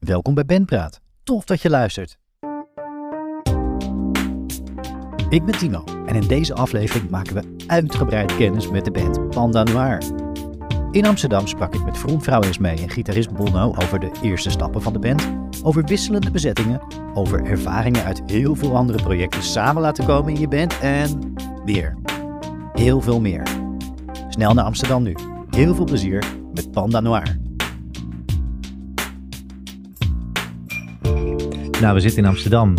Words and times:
Welkom 0.00 0.34
bij 0.34 0.44
Bandpraat. 0.44 1.00
Tof 1.22 1.44
dat 1.44 1.62
je 1.62 1.70
luistert. 1.70 2.18
Ik 5.28 5.44
ben 5.44 5.58
Timo 5.58 5.84
en 6.06 6.14
in 6.14 6.26
deze 6.26 6.54
aflevering 6.54 7.10
maken 7.10 7.34
we 7.34 7.64
uitgebreid 7.66 8.36
kennis 8.36 8.70
met 8.70 8.84
de 8.84 8.90
band 8.90 9.30
Panda 9.30 9.62
Noir. 9.62 10.02
In 10.90 11.06
Amsterdam 11.06 11.46
sprak 11.46 11.74
ik 11.74 11.84
met 11.84 11.98
frontvrouw 11.98 12.40
Esmee 12.40 12.76
en 12.76 12.90
gitarist 12.90 13.32
Bono 13.32 13.74
over 13.82 14.00
de 14.00 14.10
eerste 14.22 14.50
stappen 14.50 14.82
van 14.82 14.92
de 14.92 14.98
band, 14.98 15.30
over 15.62 15.84
wisselende 15.84 16.30
bezettingen, 16.30 16.80
over 17.14 17.44
ervaringen 17.44 18.04
uit 18.04 18.22
heel 18.26 18.54
veel 18.54 18.76
andere 18.76 19.02
projecten 19.02 19.42
samen 19.42 19.82
laten 19.82 20.06
komen 20.06 20.34
in 20.34 20.40
je 20.40 20.48
band 20.48 20.78
en 20.78 21.34
weer. 21.64 21.96
Heel 22.72 23.00
veel 23.00 23.20
meer. 23.20 23.42
Snel 24.28 24.54
naar 24.54 24.64
Amsterdam 24.64 25.02
nu. 25.02 25.14
Heel 25.50 25.74
veel 25.74 25.84
plezier 25.84 26.24
met 26.54 26.70
Panda 26.70 27.00
Noir. 27.00 27.49
Nou, 31.80 31.94
we 31.94 32.00
zitten 32.00 32.22
in 32.22 32.28
Amsterdam. 32.28 32.74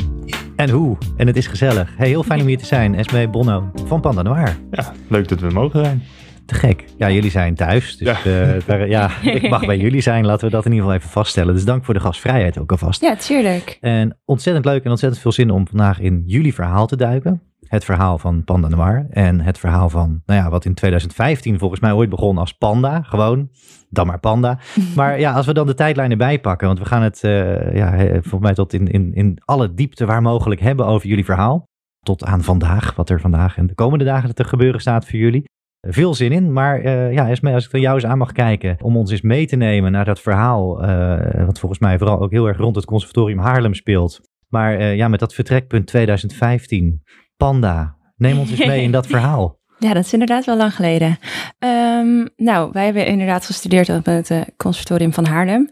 En 0.56 0.70
hoe? 0.70 0.98
En 1.18 1.28
het 1.28 1.38
is 1.38 1.48
gezellig. 1.48 1.94
Hey, 1.98 2.08
heel 2.08 2.24
fijn 2.24 2.42
om 2.42 2.48
hier 2.48 2.58
te 2.58 2.66
zijn. 2.66 2.96
Esme 2.96 3.28
Bonno 3.28 3.72
van 3.86 4.02
Panda 4.02 4.22
Noir. 4.22 4.58
Ja, 4.72 4.94
leuk 5.08 5.28
dat 5.28 5.40
we 5.40 5.50
mogen 5.50 5.86
zijn. 5.86 6.04
Te 6.46 6.56
gek. 6.56 6.86
Ja, 6.98 7.12
jullie 7.12 7.32
zijn 7.32 7.56
thuis. 7.56 7.98
Dus 7.98 8.24
ja. 8.24 8.54
Uh, 8.56 8.62
daar, 8.66 8.88
ja, 8.88 9.22
ik 9.22 9.50
mag 9.50 9.66
bij 9.66 9.78
jullie 9.78 10.02
zijn. 10.02 10.26
Laten 10.26 10.46
we 10.46 10.52
dat 10.52 10.66
in 10.66 10.72
ieder 10.72 10.86
geval 10.86 11.00
even 11.00 11.14
vaststellen. 11.14 11.54
Dus 11.54 11.66
dank 11.66 11.86
voor 11.86 11.94
de 11.94 12.00
gastvrijheid 12.00 12.60
ook 12.60 12.72
alvast. 12.72 13.02
Ja, 13.02 13.16
tuurlijk. 13.16 13.78
En 13.80 14.18
ontzettend 14.26 14.66
leuk 14.66 14.84
en 14.84 14.90
ontzettend 14.90 15.22
veel 15.22 15.32
zin 15.32 15.50
om 15.50 15.68
vandaag 15.68 16.00
in 16.00 16.24
jullie 16.26 16.54
verhaal 16.54 16.88
te 16.88 16.96
duiken. 16.96 17.42
Het 17.72 17.86
verhaal 17.86 18.18
van 18.18 18.44
Panda 18.44 18.68
Noir. 18.68 19.06
En 19.10 19.42
het 19.42 19.58
verhaal 19.58 19.90
van, 19.90 20.22
nou 20.26 20.40
ja, 20.42 20.50
wat 20.50 20.66
in 20.66 20.74
2015 20.74 21.60
volgens 21.60 21.80
mij 21.80 21.92
ooit 21.92 22.10
begon 22.10 22.38
als 22.38 22.54
Panda. 22.54 23.02
Gewoon, 23.02 23.50
dan 23.90 24.08
maar 24.08 24.20
Panda. 24.20 24.60
Maar 24.96 25.20
ja, 25.20 25.34
als 25.34 25.46
we 25.46 25.54
dan 25.54 25.68
de 25.68 25.74
tijdlijn 25.74 26.12
erbij 26.12 26.40
pakken. 26.40 26.68
Want 26.68 26.80
we 26.80 26.86
gaan 26.86 27.02
het, 27.02 27.24
uh, 27.24 27.76
ja, 27.76 27.98
volgens 28.12 28.42
mij 28.42 28.54
tot 28.54 28.74
in, 28.74 28.88
in, 28.88 29.14
in 29.14 29.42
alle 29.46 29.74
diepte 29.74 30.06
waar 30.06 30.22
mogelijk 30.22 30.62
hebben 30.62 30.86
over 30.86 31.08
jullie 31.08 31.26
verhaal. 31.26 31.64
Tot 32.00 32.26
aan 32.26 32.44
vandaag, 32.44 32.96
wat 32.96 33.10
er 33.10 33.22
vandaag 33.22 33.58
en 33.58 33.68
de 33.68 33.76
komende 33.76 34.06
dagen 34.06 34.36
te 34.36 34.44
gebeuren 34.44 34.82
staat 34.82 35.06
voor 35.06 35.20
jullie. 35.20 35.44
Veel 35.88 36.14
zin 36.14 36.32
in, 36.32 36.54
maar 36.54 36.82
uh, 36.84 37.14
ja, 37.14 37.30
Esme, 37.30 37.54
als 37.54 37.66
ik 37.66 37.74
er 37.74 37.80
jou 37.80 37.96
eens 37.96 38.06
aan 38.06 38.18
mag 38.18 38.32
kijken, 38.32 38.78
om 38.82 38.98
ons 38.98 39.12
eens 39.12 39.22
mee 39.22 39.48
te 39.48 39.56
nemen 39.56 39.92
naar 39.92 40.06
dat 40.06 40.22
verhaal, 40.22 40.84
uh, 40.84 41.46
wat 41.46 41.60
volgens 41.60 41.82
mij 41.82 41.98
vooral 41.98 42.22
ook 42.22 42.32
heel 42.32 42.48
erg 42.48 42.58
rond 42.58 42.76
het 42.76 42.86
conservatorium 42.86 43.40
Haarlem 43.40 43.74
speelt. 43.74 44.22
Maar 44.48 44.80
uh, 44.80 44.96
ja, 44.96 45.08
met 45.08 45.20
dat 45.20 45.34
vertrekpunt 45.34 45.88
2015, 45.88 47.02
Panda, 47.42 47.96
neem 48.16 48.40
ons 48.40 48.50
eens 48.50 48.66
mee 48.66 48.84
in 48.84 48.92
dat 48.92 49.08
verhaal. 49.16 49.60
Ja, 49.78 49.94
dat 49.94 50.06
is 50.06 50.14
inderdaad 50.14 50.46
wel 50.46 50.58
lang 50.58 50.76
geleden. 50.76 51.20
Um, 51.60 52.30
nou, 52.36 52.70
wij 52.72 52.86
hebben 52.86 53.06
inderdaad 53.06 53.46
gestudeerd 53.46 53.90
op 53.90 54.06
het 54.06 54.32
conservatorium 54.58 55.14
van 55.14 55.26
Haarlem. 55.26 55.70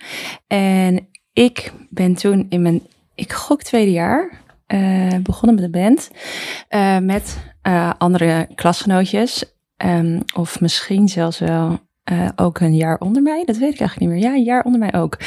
En 0.48 1.08
ik 1.34 1.74
ben 1.90 2.14
toen 2.16 2.46
in 2.50 2.62
mijn, 2.62 2.82
ik 3.16 3.34
gok 3.34 3.64
tweede 3.64 3.92
jaar, 3.92 4.42
begonnen 5.22 5.56
met 5.62 5.72
de 5.72 5.80
band. 5.80 6.10
met 7.04 7.38
andere 7.98 8.48
klasgenootjes. 8.56 9.58
Um, 9.86 10.22
of 10.36 10.62
misschien 10.62 11.08
zelfs 11.08 11.40
wel 11.40 11.80
uh, 12.12 12.30
ook 12.36 12.60
een 12.60 12.76
jaar 12.76 12.98
onder 12.98 13.22
mij. 13.22 13.44
Dat 13.46 13.58
weet 13.58 13.74
ik 13.74 13.80
eigenlijk 13.80 14.00
niet 14.00 14.20
meer. 14.20 14.30
Ja, 14.30 14.38
een 14.38 14.44
jaar 14.44 14.64
onder 14.64 14.80
mij 14.80 14.94
ook. 14.94 15.18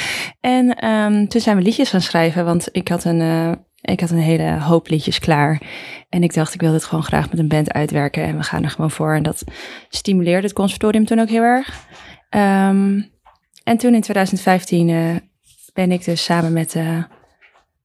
En 0.40 0.88
um, 0.88 1.28
toen 1.28 1.40
zijn 1.40 1.56
we 1.56 1.62
liedjes 1.62 1.90
gaan 1.90 2.00
schrijven, 2.00 2.44
want 2.44 2.68
ik 2.72 2.88
had 2.88 3.04
een, 3.04 3.20
uh, 3.20 3.52
ik 3.83 4.00
had 4.00 4.11
een 4.11 4.19
hele 4.19 4.58
hoop 4.61 4.88
liedjes 4.88 5.19
klaar. 5.19 5.62
En 6.08 6.22
ik 6.22 6.34
dacht, 6.34 6.55
ik 6.55 6.61
wil 6.61 6.72
dit 6.72 6.84
gewoon 6.84 7.05
graag 7.05 7.30
met 7.30 7.38
een 7.38 7.48
band 7.48 7.72
uitwerken. 7.72 8.22
En 8.22 8.36
we 8.36 8.42
gaan 8.42 8.64
er 8.64 8.70
gewoon 8.70 8.91
voor. 8.91 9.14
En 9.14 9.22
dat 9.22 9.44
stimuleerde 9.89 10.47
het 10.47 10.56
conservatorium 10.56 11.05
toen 11.05 11.20
ook 11.20 11.28
heel 11.28 11.42
erg. 11.42 11.86
Um, 12.30 13.11
en 13.64 13.77
toen 13.77 13.94
in 13.94 14.00
2015 14.00 14.89
uh, 14.89 15.16
ben 15.72 15.92
ik 15.92 16.05
dus 16.05 16.24
samen 16.24 16.52
met, 16.52 16.77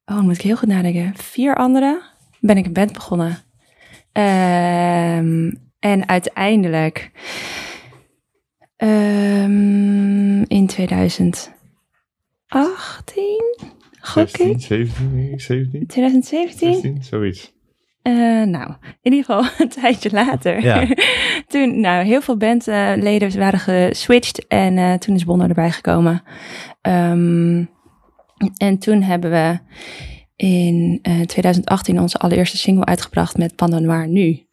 oh, 0.05 0.19
moet 0.19 0.35
ik 0.35 0.41
heel 0.41 0.57
goed 0.57 0.67
nadenken, 0.67 1.13
vier 1.15 1.55
anderen, 1.55 2.01
ben 2.39 2.57
ik 2.57 2.65
een 2.65 2.73
band 2.73 2.93
begonnen. 2.93 3.37
Um, 4.13 5.65
en 5.79 6.07
uiteindelijk 6.07 7.11
um, 8.77 10.43
in 10.47 10.67
2018, 10.67 11.51
gok 12.47 13.76
16, 14.13 14.49
ik. 14.49 14.61
17, 14.61 15.39
17? 15.39 15.87
2017? 15.87 16.73
16, 16.73 17.03
zoiets. 17.03 17.55
Uh, 18.03 18.43
nou, 18.43 18.73
in 19.01 19.13
ieder 19.13 19.23
geval 19.25 19.45
een 19.65 19.69
tijdje 19.69 20.11
later. 20.11 20.61
Ja. 20.61 20.87
toen, 21.47 21.79
nou, 21.79 22.05
heel 22.05 22.21
veel 22.21 22.37
bandleden 22.37 23.39
waren 23.39 23.59
geswitcht 23.59 24.47
en 24.47 24.77
uh, 24.77 24.93
toen 24.93 25.15
is 25.15 25.25
Bonno 25.25 25.47
erbij 25.47 25.71
gekomen. 25.71 26.23
Um, 26.81 27.69
en 28.57 28.77
toen 28.79 29.01
hebben 29.01 29.31
we 29.31 29.59
in 30.35 30.99
uh, 31.03 31.21
2018 31.21 31.99
onze 31.99 32.17
allereerste 32.17 32.57
single 32.57 32.85
uitgebracht 32.85 33.37
met 33.37 33.55
Panda 33.55 33.79
Noir 33.79 34.07
Nu. 34.07 34.45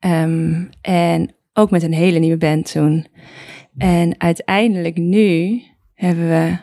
Um, 0.00 0.68
en 0.80 1.34
ook 1.52 1.70
met 1.70 1.82
een 1.82 1.92
hele 1.92 2.18
nieuwe 2.18 2.36
band 2.36 2.72
toen. 2.72 3.06
En 3.76 4.20
uiteindelijk 4.20 4.96
nu 4.96 5.62
hebben 5.94 6.28
we 6.28 6.56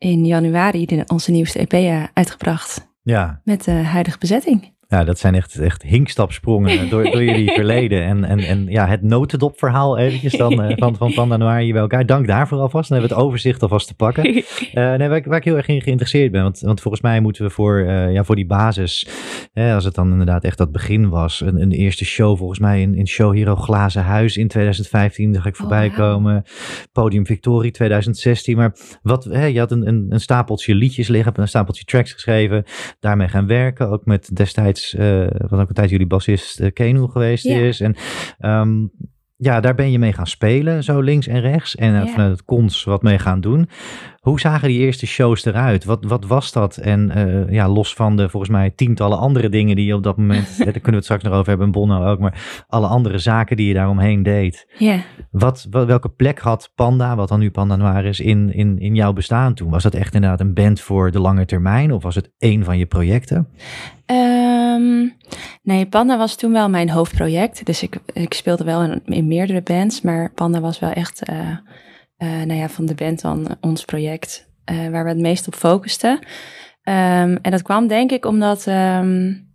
in 0.00 0.26
januari 0.26 0.86
de, 0.86 1.02
onze 1.06 1.30
nieuwste 1.30 1.66
EP 1.66 2.08
uitgebracht. 2.14 2.88
Ja. 3.02 3.40
Met 3.44 3.64
de 3.64 3.70
huidige 3.70 4.18
bezetting. 4.18 4.72
Ja, 4.90 5.04
dat 5.04 5.18
zijn 5.18 5.34
echt, 5.34 5.58
echt 5.58 5.82
hinkstapsprongen 5.82 6.88
door, 6.90 7.04
door 7.04 7.24
jullie 7.24 7.50
verleden. 7.50 8.04
En, 8.04 8.24
en, 8.24 8.38
en 8.38 8.66
ja, 8.66 8.86
het 8.86 9.02
notendopverhaal 9.02 9.98
eventjes 9.98 10.32
dan 10.32 10.70
uh, 10.70 10.76
van, 10.76 10.96
van 10.96 11.14
Panda 11.14 11.36
Noir 11.36 11.58
hier 11.58 11.72
bij 11.72 11.82
elkaar. 11.82 12.06
Dank 12.06 12.26
daarvoor 12.26 12.58
alvast. 12.58 12.88
Dan 12.88 12.98
hebben 12.98 13.16
we 13.16 13.22
het 13.22 13.28
overzicht 13.28 13.62
alvast 13.62 13.86
te 13.86 13.94
pakken. 13.94 14.36
Uh, 14.36 14.42
nee, 14.98 15.08
waar, 15.08 15.16
ik, 15.16 15.24
waar 15.24 15.36
ik 15.36 15.44
heel 15.44 15.56
erg 15.56 15.66
in 15.66 15.82
geïnteresseerd 15.82 16.32
ben. 16.32 16.42
Want, 16.42 16.60
want 16.60 16.80
volgens 16.80 17.02
mij 17.02 17.20
moeten 17.20 17.44
we 17.44 17.50
voor, 17.50 17.78
uh, 17.78 18.12
ja, 18.12 18.24
voor 18.24 18.36
die 18.36 18.46
basis, 18.46 19.08
hè, 19.52 19.74
als 19.74 19.84
het 19.84 19.94
dan 19.94 20.10
inderdaad 20.10 20.44
echt 20.44 20.58
dat 20.58 20.72
begin 20.72 21.08
was. 21.08 21.40
Een, 21.40 21.60
een 21.60 21.72
eerste 21.72 22.04
show 22.04 22.36
volgens 22.36 22.58
mij 22.58 22.80
in, 22.80 22.94
in 22.94 23.06
Show 23.06 23.34
Hero 23.34 23.56
Glazen 23.56 24.02
Huis 24.02 24.36
in 24.36 24.48
2015. 24.48 25.32
Daar 25.32 25.42
ga 25.42 25.48
ik 25.48 25.56
voorbij 25.56 25.86
oh, 25.88 25.96
wow. 25.96 26.06
komen. 26.06 26.44
Podium 26.92 27.26
Victorie 27.26 27.70
2016. 27.70 28.56
Maar 28.56 28.76
wat, 29.02 29.24
hè, 29.24 29.44
je 29.44 29.58
had 29.58 29.70
een, 29.70 29.88
een, 29.88 30.06
een 30.08 30.20
stapeltje 30.20 30.74
liedjes 30.74 31.08
liggen. 31.08 31.32
Een 31.36 31.48
stapeltje 31.48 31.84
tracks 31.84 32.12
geschreven. 32.12 32.64
Daarmee 33.00 33.28
gaan 33.28 33.46
werken. 33.46 33.88
Ook 33.90 34.04
met 34.04 34.36
destijds 34.36 34.79
uh, 34.98 35.26
wat 35.48 35.60
ook 35.60 35.68
een 35.68 35.74
tijd 35.74 35.90
jullie 35.90 36.06
bassist 36.06 36.60
uh, 36.60 36.70
Kenu 36.72 37.08
geweest 37.08 37.44
ja. 37.44 37.58
is. 37.58 37.80
En 37.80 37.96
um, 38.40 38.90
ja, 39.40 39.60
daar 39.60 39.74
ben 39.74 39.90
je 39.90 39.98
mee 39.98 40.12
gaan 40.12 40.26
spelen, 40.26 40.84
zo 40.84 41.00
links 41.00 41.26
en 41.26 41.40
rechts. 41.40 41.76
En 41.76 41.94
uh, 41.94 42.04
ja. 42.04 42.06
vanuit 42.06 42.30
het 42.30 42.44
cons 42.44 42.84
wat 42.84 43.02
mee 43.02 43.18
gaan 43.18 43.40
doen. 43.40 43.68
Hoe 44.20 44.40
zagen 44.40 44.68
die 44.68 44.78
eerste 44.78 45.06
shows 45.06 45.44
eruit? 45.44 45.84
Wat, 45.84 46.04
wat 46.04 46.26
was 46.26 46.52
dat? 46.52 46.76
En 46.76 47.12
uh, 47.16 47.52
ja, 47.52 47.68
los 47.68 47.94
van 47.94 48.16
de 48.16 48.28
volgens 48.28 48.52
mij 48.52 48.70
tientallen 48.70 49.18
andere 49.18 49.48
dingen 49.48 49.76
die 49.76 49.86
je 49.86 49.94
op 49.94 50.02
dat 50.02 50.16
moment, 50.16 50.58
daar 50.58 50.72
kunnen 50.72 50.90
we 50.90 50.96
het 50.96 51.04
straks 51.04 51.22
nog 51.22 51.32
over 51.32 51.48
hebben, 51.48 51.66
en 51.66 51.72
Bonno 51.72 52.06
ook, 52.06 52.18
maar 52.18 52.64
alle 52.68 52.86
andere 52.86 53.18
zaken 53.18 53.56
die 53.56 53.68
je 53.68 53.74
daaromheen 53.74 54.22
deed. 54.22 54.72
Ja. 54.78 55.00
Wat, 55.30 55.66
wat, 55.70 55.86
welke 55.86 56.08
plek 56.08 56.38
had 56.38 56.72
Panda, 56.74 57.16
wat 57.16 57.28
dan 57.28 57.38
nu 57.38 57.50
Panda 57.50 57.76
Noir 57.76 58.04
is, 58.04 58.20
in, 58.20 58.54
in, 58.54 58.78
in 58.78 58.94
jouw 58.94 59.12
bestaan 59.12 59.54
toen? 59.54 59.70
Was 59.70 59.82
dat 59.82 59.94
echt 59.94 60.14
inderdaad 60.14 60.40
een 60.40 60.54
band 60.54 60.80
voor 60.80 61.10
de 61.10 61.20
lange 61.20 61.44
termijn 61.44 61.92
of 61.92 62.02
was 62.02 62.14
het 62.14 62.32
één 62.38 62.64
van 62.64 62.78
je 62.78 62.86
projecten? 62.86 63.48
Nee, 65.62 65.86
Panda 65.86 66.18
was 66.18 66.36
toen 66.36 66.52
wel 66.52 66.68
mijn 66.68 66.90
hoofdproject. 66.90 67.66
Dus 67.66 67.82
ik, 67.82 67.98
ik 68.12 68.34
speelde 68.34 68.64
wel 68.64 69.00
in, 69.04 69.26
meerdere 69.26 69.62
bands, 69.62 70.00
maar 70.00 70.32
Panda 70.32 70.60
was 70.60 70.78
wel 70.78 70.90
echt, 70.90 71.30
uh, 71.30 71.38
uh, 71.38 71.56
nou 72.18 72.54
ja, 72.54 72.68
van 72.68 72.86
de 72.86 72.94
band 72.94 73.20
dan 73.20 73.56
ons 73.60 73.84
project 73.84 74.48
waar 74.90 75.04
we 75.04 75.10
het 75.10 75.18
meest 75.18 75.46
op 75.46 75.54
focusten. 75.54 76.10
Um, 76.10 77.36
en 77.36 77.50
dat 77.50 77.62
kwam 77.62 77.86
denk 77.86 78.10
ik 78.10 78.24
omdat, 78.24 78.66
um, 78.66 79.48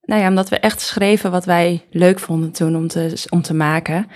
nou 0.00 0.20
ja, 0.20 0.28
omdat 0.28 0.48
we 0.48 0.58
echt 0.58 0.80
schreven 0.80 1.30
wat 1.30 1.44
wij 1.44 1.84
leuk 1.90 2.18
vonden 2.18 2.52
toen 2.52 2.76
om 2.76 2.88
te, 2.88 3.26
om 3.30 3.42
te 3.42 3.54
maken. 3.54 4.06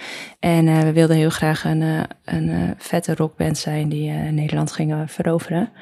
En 0.40 0.64
we 0.64 0.92
wilden 0.92 1.16
heel 1.16 1.30
graag 1.30 1.64
een, 1.64 2.06
een 2.24 2.74
vette 2.78 3.14
rockband 3.14 3.58
zijn 3.58 3.88
die 3.88 4.10
Nederland 4.10 4.72
gingen 4.72 5.08
veroveren. 5.08 5.72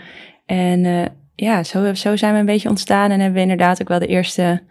En 0.47 1.11
ja, 1.37 1.63
zo, 1.63 1.95
zo 1.95 2.17
zijn 2.17 2.33
we 2.33 2.39
een 2.39 2.47
beetje 2.47 2.69
ontstaan 2.69 3.11
en 3.11 3.21
hebben 3.21 3.35
we 3.35 3.41
inderdaad 3.41 3.81
ook 3.81 3.89
wel 3.89 3.99
de 3.99 4.07
eerste 4.07 4.63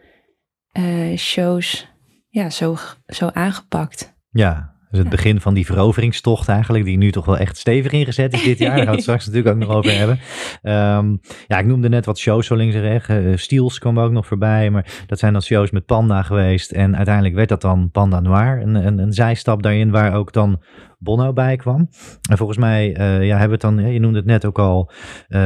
uh, 0.77 1.17
shows 1.17 1.88
ja, 2.29 2.50
zo, 2.50 2.75
zo 3.06 3.27
aangepakt. 3.27 4.15
Ja, 4.29 4.75
dus 4.89 5.00
het 5.00 5.09
begin 5.09 5.41
van 5.41 5.53
die 5.53 5.65
veroveringstocht 5.65 6.47
eigenlijk, 6.47 6.85
die 6.85 6.97
nu 6.97 7.12
toch 7.12 7.25
wel 7.25 7.38
echt 7.38 7.57
stevig 7.57 7.91
ingezet 7.91 8.33
is 8.33 8.44
dit 8.44 8.59
jaar. 8.59 8.69
Daar 8.69 8.77
gaan 8.77 8.88
we 8.88 8.91
het 8.91 9.01
straks 9.09 9.25
natuurlijk 9.25 9.56
ook 9.56 9.62
nog 9.62 9.77
over 9.77 9.97
hebben. 9.97 10.19
Um, 10.63 11.19
ja, 11.47 11.57
ik 11.57 11.65
noemde 11.65 11.89
net 11.89 12.06
wat 12.06 12.17
shows 12.17 12.47
zo 12.47 12.56
links 12.56 12.75
en 12.75 12.81
rechts. 12.81 13.09
Uh, 13.09 13.38
Steels 13.38 13.79
kwam 13.79 14.00
ook 14.00 14.12
nog 14.12 14.27
voorbij, 14.27 14.69
maar 14.69 15.03
dat 15.07 15.19
zijn 15.19 15.33
dan 15.33 15.41
shows 15.41 15.71
met 15.71 15.85
Panda 15.85 16.21
geweest. 16.21 16.71
En 16.71 16.95
uiteindelijk 16.95 17.35
werd 17.35 17.50
dat 17.50 17.62
dan 17.62 17.91
Panda 17.91 18.19
Noir, 18.19 18.62
een, 18.62 18.75
een, 18.75 19.00
een 19.00 19.13
zijstap 19.13 19.63
daarin 19.63 19.91
waar 19.91 20.13
ook 20.13 20.33
dan 20.33 20.62
Bono 21.05 21.33
bij 21.33 21.55
kwam. 21.55 21.89
En 22.29 22.37
volgens 22.37 22.57
mij 22.57 22.97
uh, 22.97 23.25
ja, 23.25 23.37
hebben 23.37 23.59
we 23.59 23.67
dan, 23.67 23.93
je 23.93 23.99
noemde 23.99 24.17
het 24.17 24.27
net 24.27 24.45
ook 24.45 24.59
al, 24.59 24.91
uh, 25.29 25.39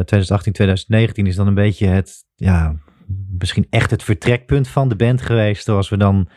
2018, 0.00 0.52
2019 0.52 1.26
is 1.26 1.36
dan 1.36 1.46
een 1.46 1.54
beetje 1.54 1.86
het, 1.86 2.24
ja, 2.34 2.74
misschien 3.38 3.66
echt 3.70 3.90
het 3.90 4.02
vertrekpunt 4.02 4.68
van 4.68 4.88
de 4.88 4.96
band 4.96 5.22
geweest. 5.22 5.64
Zoals 5.64 5.88
we 5.88 5.96
dan 5.96 6.28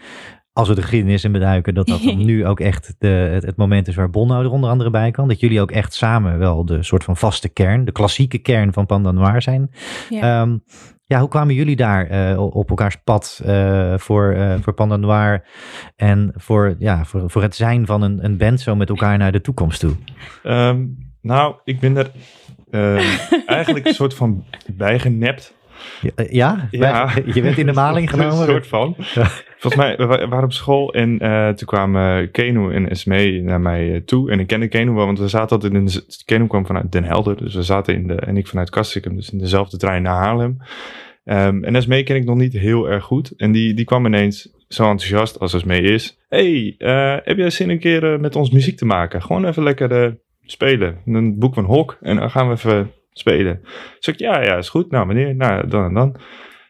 als 0.57 0.67
we 0.67 0.75
de 0.75 0.81
geschiedenis 0.81 1.23
in 1.23 1.31
beduiken, 1.31 1.73
dat 1.73 1.87
dat 1.87 2.01
dan 2.01 2.25
nu 2.25 2.45
ook 2.45 2.59
echt 2.59 2.95
de, 2.97 3.07
het, 3.07 3.45
het 3.45 3.55
moment 3.55 3.87
is 3.87 3.95
waar 3.95 4.09
Bonno 4.09 4.41
er 4.41 4.51
onder 4.51 4.69
andere 4.69 4.89
bij 4.89 5.11
kan. 5.11 5.27
Dat 5.27 5.39
jullie 5.39 5.61
ook 5.61 5.71
echt 5.71 5.93
samen 5.93 6.37
wel 6.37 6.65
de 6.65 6.83
soort 6.83 7.03
van 7.03 7.17
vaste 7.17 7.49
kern, 7.49 7.85
de 7.85 7.91
klassieke 7.91 8.37
kern 8.37 8.73
van 8.73 8.85
Panda 8.85 9.11
Noir 9.11 9.41
zijn. 9.41 9.71
Ja. 10.09 10.41
Ehm, 10.41 10.57
ja, 11.03 11.19
hoe 11.19 11.29
kwamen 11.29 11.55
jullie 11.55 11.75
daar 11.75 12.07
eh, 12.07 12.55
op 12.55 12.69
elkaars 12.69 12.95
pad 13.03 13.41
eh, 13.45 13.97
voor, 13.97 14.31
eh, 14.31 14.55
voor 14.61 14.73
Panda 14.73 14.95
Noir 14.95 15.45
en 15.95 16.31
voor, 16.35 16.75
ja, 16.79 17.05
voor, 17.05 17.29
voor 17.29 17.41
het 17.41 17.55
zijn 17.55 17.85
van 17.85 18.01
een, 18.01 18.25
een 18.25 18.37
band 18.37 18.61
zo 18.61 18.75
met 18.75 18.89
elkaar 18.89 19.17
naar 19.17 19.31
de 19.31 19.41
toekomst 19.41 19.79
toe? 19.79 19.95
Ehm, 20.43 20.85
nou, 21.21 21.55
ik 21.63 21.79
ben 21.79 21.97
er 21.97 22.11
ehm, 22.71 23.17
eigenlijk 23.45 23.85
een 23.87 23.93
soort 23.93 24.13
van 24.13 24.43
bijgenept. 24.75 25.56
Ja, 26.01 26.09
eh, 26.15 26.31
ja? 26.31 26.67
Ja. 26.71 27.09
Je 27.33 27.41
bent 27.41 27.57
in 27.57 27.65
de 27.65 27.73
maling 27.73 28.07
een 28.11 28.19
genomen? 28.19 28.45
soort 28.45 28.67
van. 28.67 28.95
Volgens 29.57 29.75
mij, 29.75 29.97
we 29.97 30.05
wa- 30.05 30.27
waren 30.27 30.43
op 30.45 30.53
school 30.53 30.93
en 30.93 31.19
eh, 31.19 31.49
toen 31.49 31.67
kwamen 31.67 32.31
Keno 32.31 32.69
en 32.69 32.89
Esmee 32.89 33.41
naar 33.41 33.61
mij 33.61 33.93
eh, 33.93 34.01
toe. 34.01 34.31
En 34.31 34.39
ik 34.39 34.47
kende 34.47 34.67
Keno 34.67 34.93
wel, 34.93 35.05
want 35.05 35.19
we 35.19 35.27
zaten 35.27 35.49
altijd 35.49 35.73
in 35.73 35.85
de... 35.85 36.05
Keno 36.25 36.47
kwam 36.47 36.65
vanuit 36.65 36.91
Den 36.91 37.03
Helder, 37.03 37.37
dus 37.37 37.55
we 37.55 37.63
zaten 37.63 37.93
in 37.95 38.07
de... 38.07 38.15
En 38.15 38.37
ik 38.37 38.47
vanuit 38.47 38.69
Kastrikum, 38.69 39.15
dus 39.15 39.29
in 39.29 39.37
dezelfde 39.37 39.77
trein 39.77 40.01
naar 40.01 40.23
Haarlem. 40.23 40.57
Ehm, 41.23 41.63
en 41.63 41.75
Esmee 41.75 42.03
ken 42.03 42.15
ik 42.15 42.25
nog 42.25 42.37
niet 42.37 42.53
heel 42.53 42.89
erg 42.89 43.03
goed. 43.03 43.33
En 43.37 43.51
die, 43.51 43.73
die 43.73 43.85
kwam 43.85 44.05
ineens 44.05 44.49
zo 44.67 44.83
enthousiast 44.89 45.39
als 45.39 45.53
Esmee 45.53 45.81
is. 45.81 46.17
hey, 46.29 46.75
heb 47.23 47.37
jij 47.37 47.49
zin 47.49 47.69
een 47.69 47.79
keer 47.79 48.19
met 48.19 48.35
ons 48.35 48.51
muziek 48.51 48.77
te 48.77 48.85
maken? 48.85 49.21
Gewoon 49.21 49.45
even 49.45 49.63
lekker 49.63 50.17
spelen. 50.45 50.97
Dan 51.05 51.37
boeken 51.37 51.61
we 51.61 51.67
een 51.67 51.73
hok 51.75 51.97
en 52.01 52.15
dan 52.15 52.29
gaan 52.31 52.47
we 52.47 52.53
even 52.53 52.91
spelen. 53.19 53.59
Dus 53.99 54.13
ik, 54.13 54.19
ja, 54.19 54.41
ja, 54.41 54.55
is 54.55 54.69
goed. 54.69 54.91
Nou, 54.91 55.05
wanneer? 55.05 55.35
Nou, 55.35 55.67
dan 55.67 55.83
en 55.83 55.93
dan. 55.93 56.15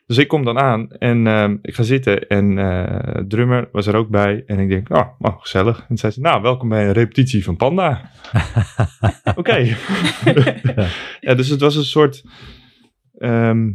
Dus 0.08 0.18
ik 0.18 0.28
kom 0.28 0.46
dan 0.46 0.60
aan 0.60 0.90
en 0.92 1.28
ehm, 1.28 1.58
ik 1.62 1.76
ga 1.76 1.84
zitten 1.84 2.28
en 2.28 2.58
eh 2.58 3.22
drummer 3.28 3.70
was 3.72 3.88
er 3.88 3.96
ook 3.96 4.10
bij. 4.10 4.44
En 4.46 4.60
ik 4.60 4.70
denk, 4.70 4.90
oh, 4.96 5.08
oh, 5.20 5.42
gezellig. 5.42 5.86
En 5.90 5.98
zei 5.98 6.12
ze, 6.12 6.22
nou, 6.22 6.42
welkom 6.42 6.70
bij 6.70 6.86
een 6.86 6.94
repetitie 6.94 7.44
van 7.44 7.56
Panda. 7.56 8.12
Oké. 9.36 9.56
ja, 11.20 11.34
dus 11.34 11.50
het 11.50 11.62
was 11.62 11.76
een 11.76 11.84
soort, 11.84 12.24
ehm, 13.18 13.70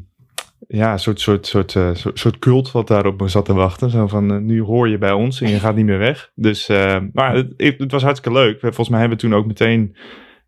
ja, 0.69 0.97
soort, 0.97 1.21
soort, 1.21 1.47
soort, 1.47 1.77
eh, 1.77 1.95
soort, 1.95 2.19
soort 2.19 2.39
cult 2.39 2.73
wat 2.73 2.89
daar 2.89 3.07
op 3.07 3.21
me 3.21 3.29
zat 3.29 3.45
te 3.45 3.55
wachten. 3.55 3.91
Zo 3.91 4.07
van, 4.07 4.33
eh, 4.33 4.39
nu 4.39 4.63
hoor 4.63 4.89
je 4.89 4.99
bij 4.99 5.13
ons 5.13 5.41
en 5.41 5.51
je 5.51 5.59
gaat 5.59 5.77
niet 5.77 5.87
meer 5.87 5.99
weg. 5.99 6.31
Dus, 6.35 6.69
eh, 6.69 7.01
maar 7.13 7.35
het, 7.35 7.55
het 7.57 7.93
was 7.93 8.03
hartstikke 8.03 8.39
leuk. 8.39 8.61
Volgens 8.61 8.89
mij 8.89 9.01
hebben 9.01 9.19
we 9.19 9.25
toen 9.25 9.35
ook 9.35 9.47
meteen 9.47 9.97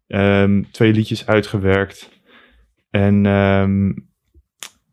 ehm, 0.07 0.63
twee 0.71 0.93
liedjes 0.93 1.27
uitgewerkt. 1.27 2.14
En 2.95 3.27
ehm 3.27 3.93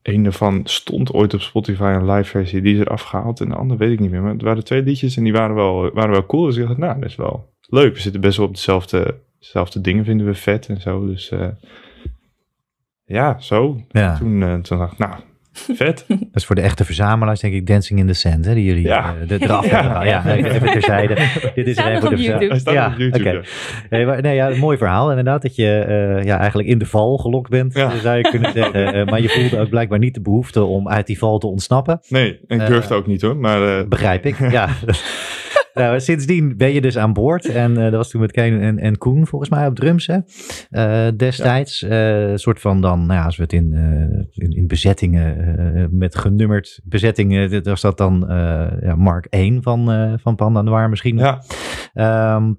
een 0.01 0.23
daarvan 0.23 0.61
stond 0.63 1.13
ooit 1.13 1.33
op 1.33 1.41
Spotify 1.41 1.93
een 1.97 2.11
live 2.11 2.29
versie. 2.29 2.61
Die 2.61 2.73
is 2.73 2.79
er 2.79 2.87
afgehaald 2.87 3.39
en 3.39 3.49
de 3.49 3.55
andere 3.55 3.79
weet 3.79 3.91
ik 3.91 3.99
niet 3.99 4.11
meer. 4.11 4.21
Maar 4.21 4.31
het 4.31 4.41
waren 4.41 4.63
twee 4.63 4.83
liedjes 4.83 5.17
en 5.17 5.23
die 5.23 5.33
waren 5.33 5.55
wel, 5.55 5.91
waren 5.93 6.11
wel 6.11 6.25
cool. 6.25 6.45
Dus 6.45 6.57
ik 6.57 6.67
dacht, 6.67 6.77
nou, 6.77 6.99
dat 6.99 7.09
is 7.09 7.15
wel 7.15 7.53
leuk. 7.61 7.93
We 7.93 8.01
zitten 8.01 8.21
best 8.21 8.37
wel 8.37 8.45
op 8.45 8.53
dezelfde, 8.53 9.19
dezelfde 9.39 9.81
dingen, 9.81 10.05
vinden 10.05 10.25
we 10.25 10.33
vet 10.33 10.67
en 10.67 10.81
zo. 10.81 11.05
Dus 11.05 11.29
eh, 11.29 11.47
ja, 13.05 13.39
zo. 13.39 13.81
Ja, 13.89 14.17
Toen, 14.17 14.43
eh, 14.43 14.55
toen 14.55 14.77
dacht 14.77 14.91
ik, 14.91 14.97
nou, 14.97 15.15
vet. 15.53 16.05
dat 16.07 16.17
is 16.33 16.45
voor 16.45 16.55
de 16.55 16.61
echte 16.61 16.85
verzamelaars 16.85 17.39
denk 17.39 17.53
ik 17.53 17.67
Dancing 17.67 17.99
in 17.99 18.07
the 18.07 18.13
Sand, 18.13 18.45
hè, 18.45 18.53
die 18.53 18.63
jullie 18.65 18.83
Ja. 18.87 19.15
eh, 19.21 19.27
de, 19.27 19.37
eraf 19.43 19.69
hebben. 19.69 20.05
Ja, 20.05 20.25
even 20.35 20.71
terzijde. 20.71 21.13
Dit 21.55 21.67
is 21.67 21.73
Staat 21.73 21.87
er 21.87 21.99
voor 21.99 22.09
op 22.09 22.15
de 22.15 22.21
YouTube. 22.23 22.47
Hij 22.49 22.59
staat 22.59 22.73
ja, 22.73 22.87
op 22.87 22.97
YouTube. 22.97 23.43
Nee, 23.89 24.05
maar, 24.05 24.21
nee, 24.21 24.35
ja, 24.35 24.49
een 24.49 24.59
mooi 24.59 24.77
verhaal 24.77 25.09
inderdaad. 25.09 25.41
Dat 25.41 25.55
je 25.55 25.79
eh, 25.79 26.23
ja, 26.25 26.37
eigenlijk 26.39 26.69
in 26.69 26.77
de 26.77 26.85
val 26.85 27.17
gelokt 27.17 27.49
bent, 27.49 27.73
Ja. 27.73 27.97
zou 27.97 28.17
je 28.17 28.29
kunnen 28.29 28.51
zeggen. 28.51 28.93
Eh, 28.93 29.05
maar 29.05 29.21
je 29.21 29.29
voelde 29.29 29.59
ook 29.59 29.69
blijkbaar 29.69 29.99
niet 29.99 30.13
de 30.13 30.21
behoefte 30.21 30.63
om 30.63 30.89
uit 30.89 31.07
die 31.07 31.17
val 31.17 31.37
te 31.39 31.47
ontsnappen. 31.47 31.99
Nee, 32.07 32.39
en 32.47 32.61
ik 32.61 32.67
durfde 32.67 32.93
ook 32.93 33.07
niet 33.07 33.21
hoor. 33.21 33.37
Maar 33.37 33.79
eh, 33.79 33.87
Begrijp 33.87 34.25
ik, 34.25 34.51
ja. 34.51 34.69
nou, 35.73 35.99
sindsdien 35.99 36.57
ben 36.57 36.73
je 36.73 36.81
dus 36.81 36.97
aan 36.97 37.13
boord. 37.13 37.45
En 37.45 37.77
eh, 37.77 37.83
dat 37.83 37.93
was 37.93 38.09
toen 38.09 38.21
met 38.21 38.31
Kane 38.31 38.59
en, 38.59 38.79
en 38.79 38.97
Koen 38.97 39.27
volgens 39.27 39.49
mij 39.49 39.67
op 39.67 39.75
drums, 39.75 40.07
hè? 40.07 40.17
Eh, 40.69 41.11
destijds. 41.17 41.83
Eh, 41.83 42.29
een 42.29 42.39
soort 42.39 42.59
van 42.61 42.81
dan, 42.81 43.05
nou 43.05 43.19
ja, 43.19 43.25
als 43.25 43.37
we 43.37 43.43
het 43.43 43.53
in, 43.53 43.73
eh, 43.73 44.43
in, 44.45 44.51
in 44.51 44.67
bezettingen, 44.67 45.57
eh, 45.75 45.85
met 45.89 46.15
genummerd 46.15 46.79
bezettingen, 46.83 47.63
was 47.63 47.81
dat 47.81 47.97
dan 47.97 48.29
eh, 48.29 48.67
ja, 48.81 48.95
Mark 48.95 49.25
1 49.29 49.63
van, 49.63 49.91
eh, 49.91 50.13
van 50.17 50.35
Panda 50.35 50.61
Noir 50.61 50.89
misschien. 50.89 51.17
ja, 51.17 51.41
Ehm, 51.93 52.53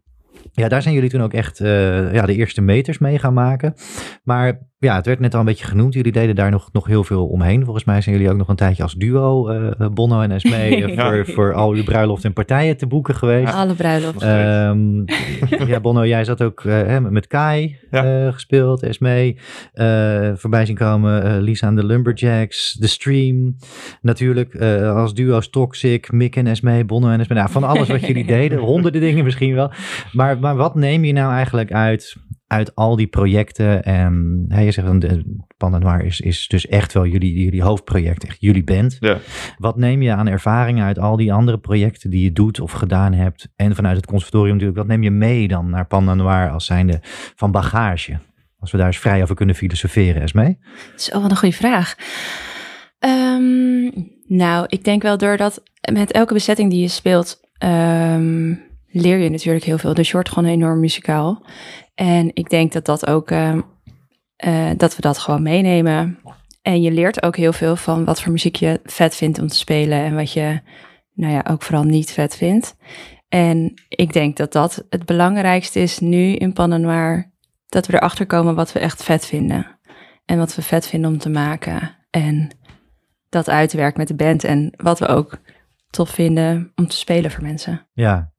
ja, 0.53 0.69
daar 0.69 0.82
zijn 0.82 0.94
jullie 0.94 1.11
toen 1.11 1.23
ook 1.23 1.32
echt 1.32 1.61
eh, 1.61 2.12
ja, 2.15 2.26
de 2.26 2.35
eerste 2.35 2.61
meters 2.61 2.99
mee 2.99 3.19
gaan 3.19 3.35
maken. 3.35 3.75
Maar 4.23 4.61
ja, 4.82 4.94
het 4.96 5.06
werd 5.06 5.20
net 5.20 5.34
al 5.34 5.40
een 5.40 5.46
beetje 5.46 5.64
genoemd. 5.67 5.94
Jullie 5.94 6.12
deden 6.12 6.34
daar 6.34 6.50
nog, 6.50 6.69
nog 6.73 6.87
heel 6.87 7.05
veel 7.05 7.26
omheen. 7.26 7.64
Volgens 7.64 7.84
mij 7.84 8.00
zijn 8.00 8.14
jullie 8.17 8.31
ook 8.31 8.37
nog 8.38 8.49
een 8.49 8.56
tijdje 8.56 8.82
als 8.82 8.94
duo, 8.94 9.49
eh 9.49 9.88
Bonno 9.94 10.20
en 10.20 10.31
Esmee, 10.31 10.70
eh, 10.84 10.94
Ja. 10.94 11.05
voor, 11.11 11.26
voor 11.34 11.55
al 11.55 11.73
uw 11.73 11.84
bruiloft 11.84 12.25
en 12.25 12.32
partijen 12.32 12.76
te 12.76 12.87
boeken 12.87 13.14
geweest. 13.14 13.52
Alle 13.55 13.75
bruiloften. 13.75 14.29
Ehm, 14.29 15.67
ja, 15.69 15.81
Bonno, 15.81 16.06
jij 16.06 16.25
zat 16.25 16.43
ook 16.43 16.62
hè, 16.62 17.00
met 17.00 17.26
Kai 17.26 17.76
Ja. 17.90 18.05
eh, 18.26 18.32
gespeeld, 18.32 18.82
Esmee. 18.82 19.37
eh 19.73 20.31
voorbij 20.34 20.67
zien 20.67 20.76
komen 20.76 21.23
eh, 21.25 21.40
Lisa 21.40 21.67
en 21.67 21.75
de 21.76 21.84
Lumberjacks, 21.87 22.76
The 22.81 22.88
Stream. 22.88 23.56
Natuurlijk 24.00 24.55
eh, 24.55 24.96
als 24.96 25.14
duo's 25.14 25.50
Toxic, 25.50 26.12
Mick 26.12 26.37
en 26.37 26.46
Esmee, 26.46 26.84
Bonno 26.84 27.08
en 27.11 27.20
Esmee. 27.20 27.38
Nou, 27.38 27.50
van 27.50 27.64
alles 27.64 27.88
wat 27.88 28.06
jullie 28.06 28.26
deden, 28.38 28.58
honderden 28.58 29.00
dingen 29.00 29.25
misschien 29.25 29.55
wel. 29.55 29.70
Maar, 30.12 30.38
maar 30.38 30.56
wat 30.56 30.75
neem 30.75 31.05
je 31.05 31.12
nou 31.12 31.32
eigenlijk 31.32 31.73
uit, 31.73 32.17
uit 32.53 32.75
al 32.75 32.97
die 32.97 33.07
projecten? 33.07 33.85
En 33.85 34.45
hè, 34.49 34.61
je 34.61 34.71
zegt 34.71 34.87
van 34.87 34.99
de 34.99 35.41
Panda 35.57 35.79
Noir 35.79 36.05
is, 36.05 36.21
is 36.21 36.49
dus 36.49 36.67
echt 36.67 36.93
wel 36.93 37.07
jullie, 37.07 37.43
jullie 37.43 37.63
hoofdproject, 37.63 38.25
echt 38.25 38.37
jullie 38.41 38.65
band. 38.65 38.97
ja. 39.01 39.19
Wat 39.59 39.77
neem 39.77 40.03
je 40.03 40.13
aan 40.13 40.29
ervaringen 40.29 40.85
uit 40.85 40.99
al 40.99 41.17
die 41.17 41.33
andere 41.33 41.59
projecten 41.59 42.11
die 42.11 42.25
je 42.25 42.33
doet 42.33 42.61
of 42.61 42.73
gedaan 42.73 43.13
hebt? 43.13 43.49
En 43.57 43.75
vanuit 43.75 43.97
het 43.97 44.07
conservatorium 44.07 44.53
natuurlijk, 44.53 44.79
wat 44.79 44.89
neem 44.89 45.03
je 45.03 45.11
mee 45.11 45.49
dan 45.49 45.71
naar 45.71 45.87
Panda 45.87 46.15
Noir 46.15 46.51
als 46.51 46.67
zijnde 46.67 46.99
van 47.37 47.51
bagage? 47.51 48.19
Als 48.59 48.71
we 48.71 48.77
daar 48.77 48.87
eens 48.87 48.99
vrij 48.99 49.23
over 49.23 49.35
kunnen 49.35 49.55
filosoferen, 49.55 50.23
Esmee. 50.23 50.59
Zo, 50.97 51.21
wat 51.21 51.31
een 51.31 51.37
goede 51.37 51.55
vraag. 51.55 51.95
Ehm, 52.99 53.91
nou, 54.27 54.67
ik 54.69 54.85
denk 54.85 55.03
wel 55.03 55.19
doordat 55.19 55.63
met 55.93 56.13
elke 56.13 56.35
bezetting 56.35 56.71
die 56.71 56.81
je 56.81 56.89
speelt, 56.89 57.41
ehm, 57.59 58.55
leer 58.93 59.19
je 59.19 59.31
natuurlijk 59.31 59.65
heel 59.65 59.79
veel. 59.79 59.94
Dus 59.94 60.06
je 60.06 60.12
wordt 60.12 60.29
gewoon 60.29 60.50
enorm 60.50 60.81
muzikaal. 60.81 61.47
En 61.94 62.31
ik 62.35 62.50
denk 62.50 62.73
dat 62.73 62.85
dat 62.85 63.06
ook, 63.06 63.31
ehm, 63.31 63.61
eh, 64.37 64.71
dat 64.77 64.97
we 64.97 65.03
dat 65.03 65.19
gewoon 65.19 65.43
meenemen. 65.43 66.19
En 66.62 66.83
je 66.83 66.91
leert 66.91 67.23
ook 67.23 67.37
heel 67.37 67.53
veel 67.53 67.77
van 67.77 68.05
wat 68.05 68.23
voor 68.23 68.33
muziek 68.33 68.56
je 68.56 68.81
vet 68.85 69.15
vindt 69.17 69.39
om 69.39 69.49
te 69.49 69.56
spelen 69.56 69.99
en 69.99 70.15
wat 70.15 70.33
je, 70.33 70.61
nou 71.15 71.33
ja, 71.33 71.44
ook 71.50 71.62
vooral 71.62 71.85
niet 71.85 72.11
vet 72.11 72.37
vindt. 72.37 72.77
En 73.29 73.75
ik 73.89 74.12
denk 74.12 74.37
dat 74.37 74.53
dat 74.53 74.85
het 74.91 75.06
belangrijkste 75.06 75.81
is 75.81 75.99
nu 75.99 76.35
in 76.35 76.53
Pan 76.53 76.81
Noir, 76.81 77.33
dat 77.69 77.87
we 77.87 77.94
erachter 77.94 78.27
komen 78.27 78.55
wat 78.55 78.73
we 78.73 78.79
echt 78.79 79.03
vet 79.03 79.27
vinden. 79.27 79.79
En 80.25 80.39
wat 80.39 80.55
we 80.55 80.63
vet 80.63 80.87
vinden 80.87 81.11
om 81.11 81.19
te 81.19 81.31
maken. 81.31 81.96
En 82.11 82.51
dat 83.29 83.49
uitwerken 83.49 83.99
met 83.99 84.08
de 84.08 84.15
band. 84.15 84.44
En 84.44 84.72
wat 84.77 84.99
we 84.99 85.06
ook 85.06 85.39
tof 85.91 86.11
vinden 86.11 86.72
om 86.75 86.87
te 86.87 86.96
spelen 86.96 87.31
voor 87.31 87.43
mensen. 87.43 87.89
Ja. 87.93 88.31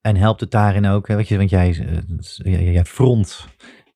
En 0.00 0.16
helpt 0.16 0.40
het 0.40 0.50
daarin 0.50 0.86
ook, 0.86 1.08
hè, 1.08 1.16
weet 1.16 1.28
je, 1.28 1.36
want 1.36 1.50
jij, 1.50 1.68
eh, 1.68 2.52
jij, 2.52 2.72
jij 2.72 2.84
front 2.84 3.46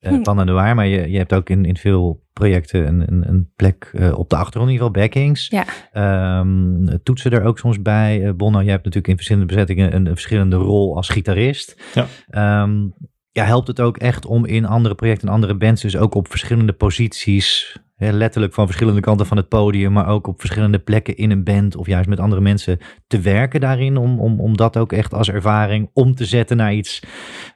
eh 0.00 0.12
Hm. 0.12 0.22
Panda 0.22 0.44
Noir, 0.44 0.74
maar 0.74 0.86
je, 0.86 1.10
je 1.10 1.18
hebt 1.18 1.34
ook 1.34 1.50
in, 1.50 1.64
in 1.64 1.76
veel 1.76 2.22
projecten 2.32 2.86
een, 2.86 3.12
een, 3.12 3.28
een 3.28 3.50
plek 3.56 3.90
eh, 3.92 4.18
op 4.18 4.30
de 4.30 4.36
achtergrond, 4.36 4.68
in 4.68 4.72
ieder 4.72 4.86
geval 4.86 5.02
backings. 5.02 5.48
Ja. 5.48 5.64
Ehm, 5.92 6.96
toetsen 7.02 7.30
er 7.30 7.44
ook 7.44 7.58
soms 7.58 7.82
bij. 7.82 8.26
Eh, 8.26 8.32
Bonno, 8.32 8.58
jij 8.58 8.70
hebt 8.70 8.84
natuurlijk 8.84 9.08
in 9.08 9.16
verschillende 9.16 9.46
bezettingen 9.46 9.94
een, 9.94 10.06
een 10.06 10.12
verschillende 10.12 10.56
rol 10.56 10.96
als 10.96 11.08
gitarist. 11.08 11.76
Ja. 11.94 12.06
Ehm, 12.28 12.86
ja, 13.32 13.44
helpt 13.44 13.66
het 13.66 13.80
ook 13.80 13.96
echt 13.96 14.26
om 14.26 14.46
in 14.46 14.64
andere 14.64 14.94
projecten 14.94 15.28
en 15.28 15.34
andere 15.34 15.54
bands, 15.56 15.82
dus 15.82 15.96
ook 15.96 16.14
op 16.14 16.28
verschillende 16.28 16.72
posities, 16.72 17.76
letterlijk 17.98 18.54
van 18.54 18.66
verschillende 18.66 19.00
kanten 19.00 19.26
van 19.26 19.36
het 19.36 19.48
podium, 19.48 19.92
maar 19.92 20.08
ook 20.08 20.26
op 20.26 20.40
verschillende 20.40 20.78
plekken 20.78 21.16
in 21.16 21.30
een 21.30 21.44
band 21.44 21.76
of 21.76 21.86
juist 21.86 22.08
met 22.08 22.20
andere 22.20 22.40
mensen 22.40 22.78
te 23.06 23.20
werken 23.20 23.60
daarin, 23.60 23.96
om, 23.96 24.20
om, 24.20 24.40
om 24.40 24.56
dat 24.56 24.76
ook 24.76 24.92
echt 24.92 25.14
als 25.14 25.30
ervaring 25.30 25.90
om 25.92 26.14
te 26.14 26.24
zetten 26.24 26.56
naar 26.56 26.74
iets 26.74 27.02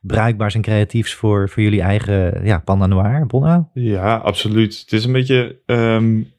bruikbaars 0.01 0.55
en 0.55 0.61
creatiefs 0.61 1.15
voor, 1.15 1.49
voor 1.49 1.63
jullie 1.63 1.81
eigen 1.81 2.45
ja, 2.45 2.59
Panda 2.59 2.87
Noir, 2.87 3.27
Bonno? 3.27 3.69
Ja, 3.75 4.17
absoluut. 4.17 4.81
Het 4.81 4.93
is 4.93 5.05
een 5.05 5.13
beetje, 5.13 5.61
een 5.67 6.33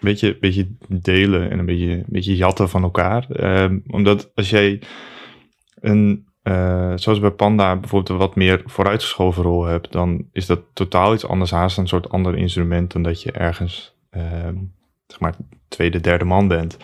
beetje, 0.00 0.36
beetje 0.40 0.66
delen 0.88 1.50
en 1.50 1.58
een 1.58 1.66
beetje, 1.66 1.92
een 1.92 2.04
beetje 2.08 2.36
jatten 2.36 2.68
van 2.68 2.82
elkaar. 2.82 3.30
Ehm, 3.30 3.78
omdat 3.86 4.30
als 4.34 4.50
jij 4.50 4.80
een, 5.80 6.25
eh, 6.46 6.92
zoals 6.94 7.20
bij 7.20 7.30
Panda 7.30 7.76
bijvoorbeeld 7.76 8.08
een 8.10 8.26
wat 8.26 8.34
meer 8.34 8.62
vooruitgeschoven 8.64 9.42
rol 9.42 9.64
hebt, 9.64 9.92
dan 9.92 10.28
is 10.32 10.46
dat 10.46 10.60
totaal 10.72 11.14
iets 11.14 11.26
anders 11.26 11.50
haast 11.50 11.78
een 11.78 11.88
soort 11.88 12.10
ander 12.10 12.36
instrument 12.36 12.92
dan 12.92 13.02
dat 13.02 13.22
je 13.22 13.32
ergens, 13.32 13.96
ehm, 14.10 14.54
zeg 15.06 15.20
maar, 15.20 15.34
tweede, 15.68 16.00
derde 16.00 16.24
man 16.24 16.48
bent. 16.48 16.76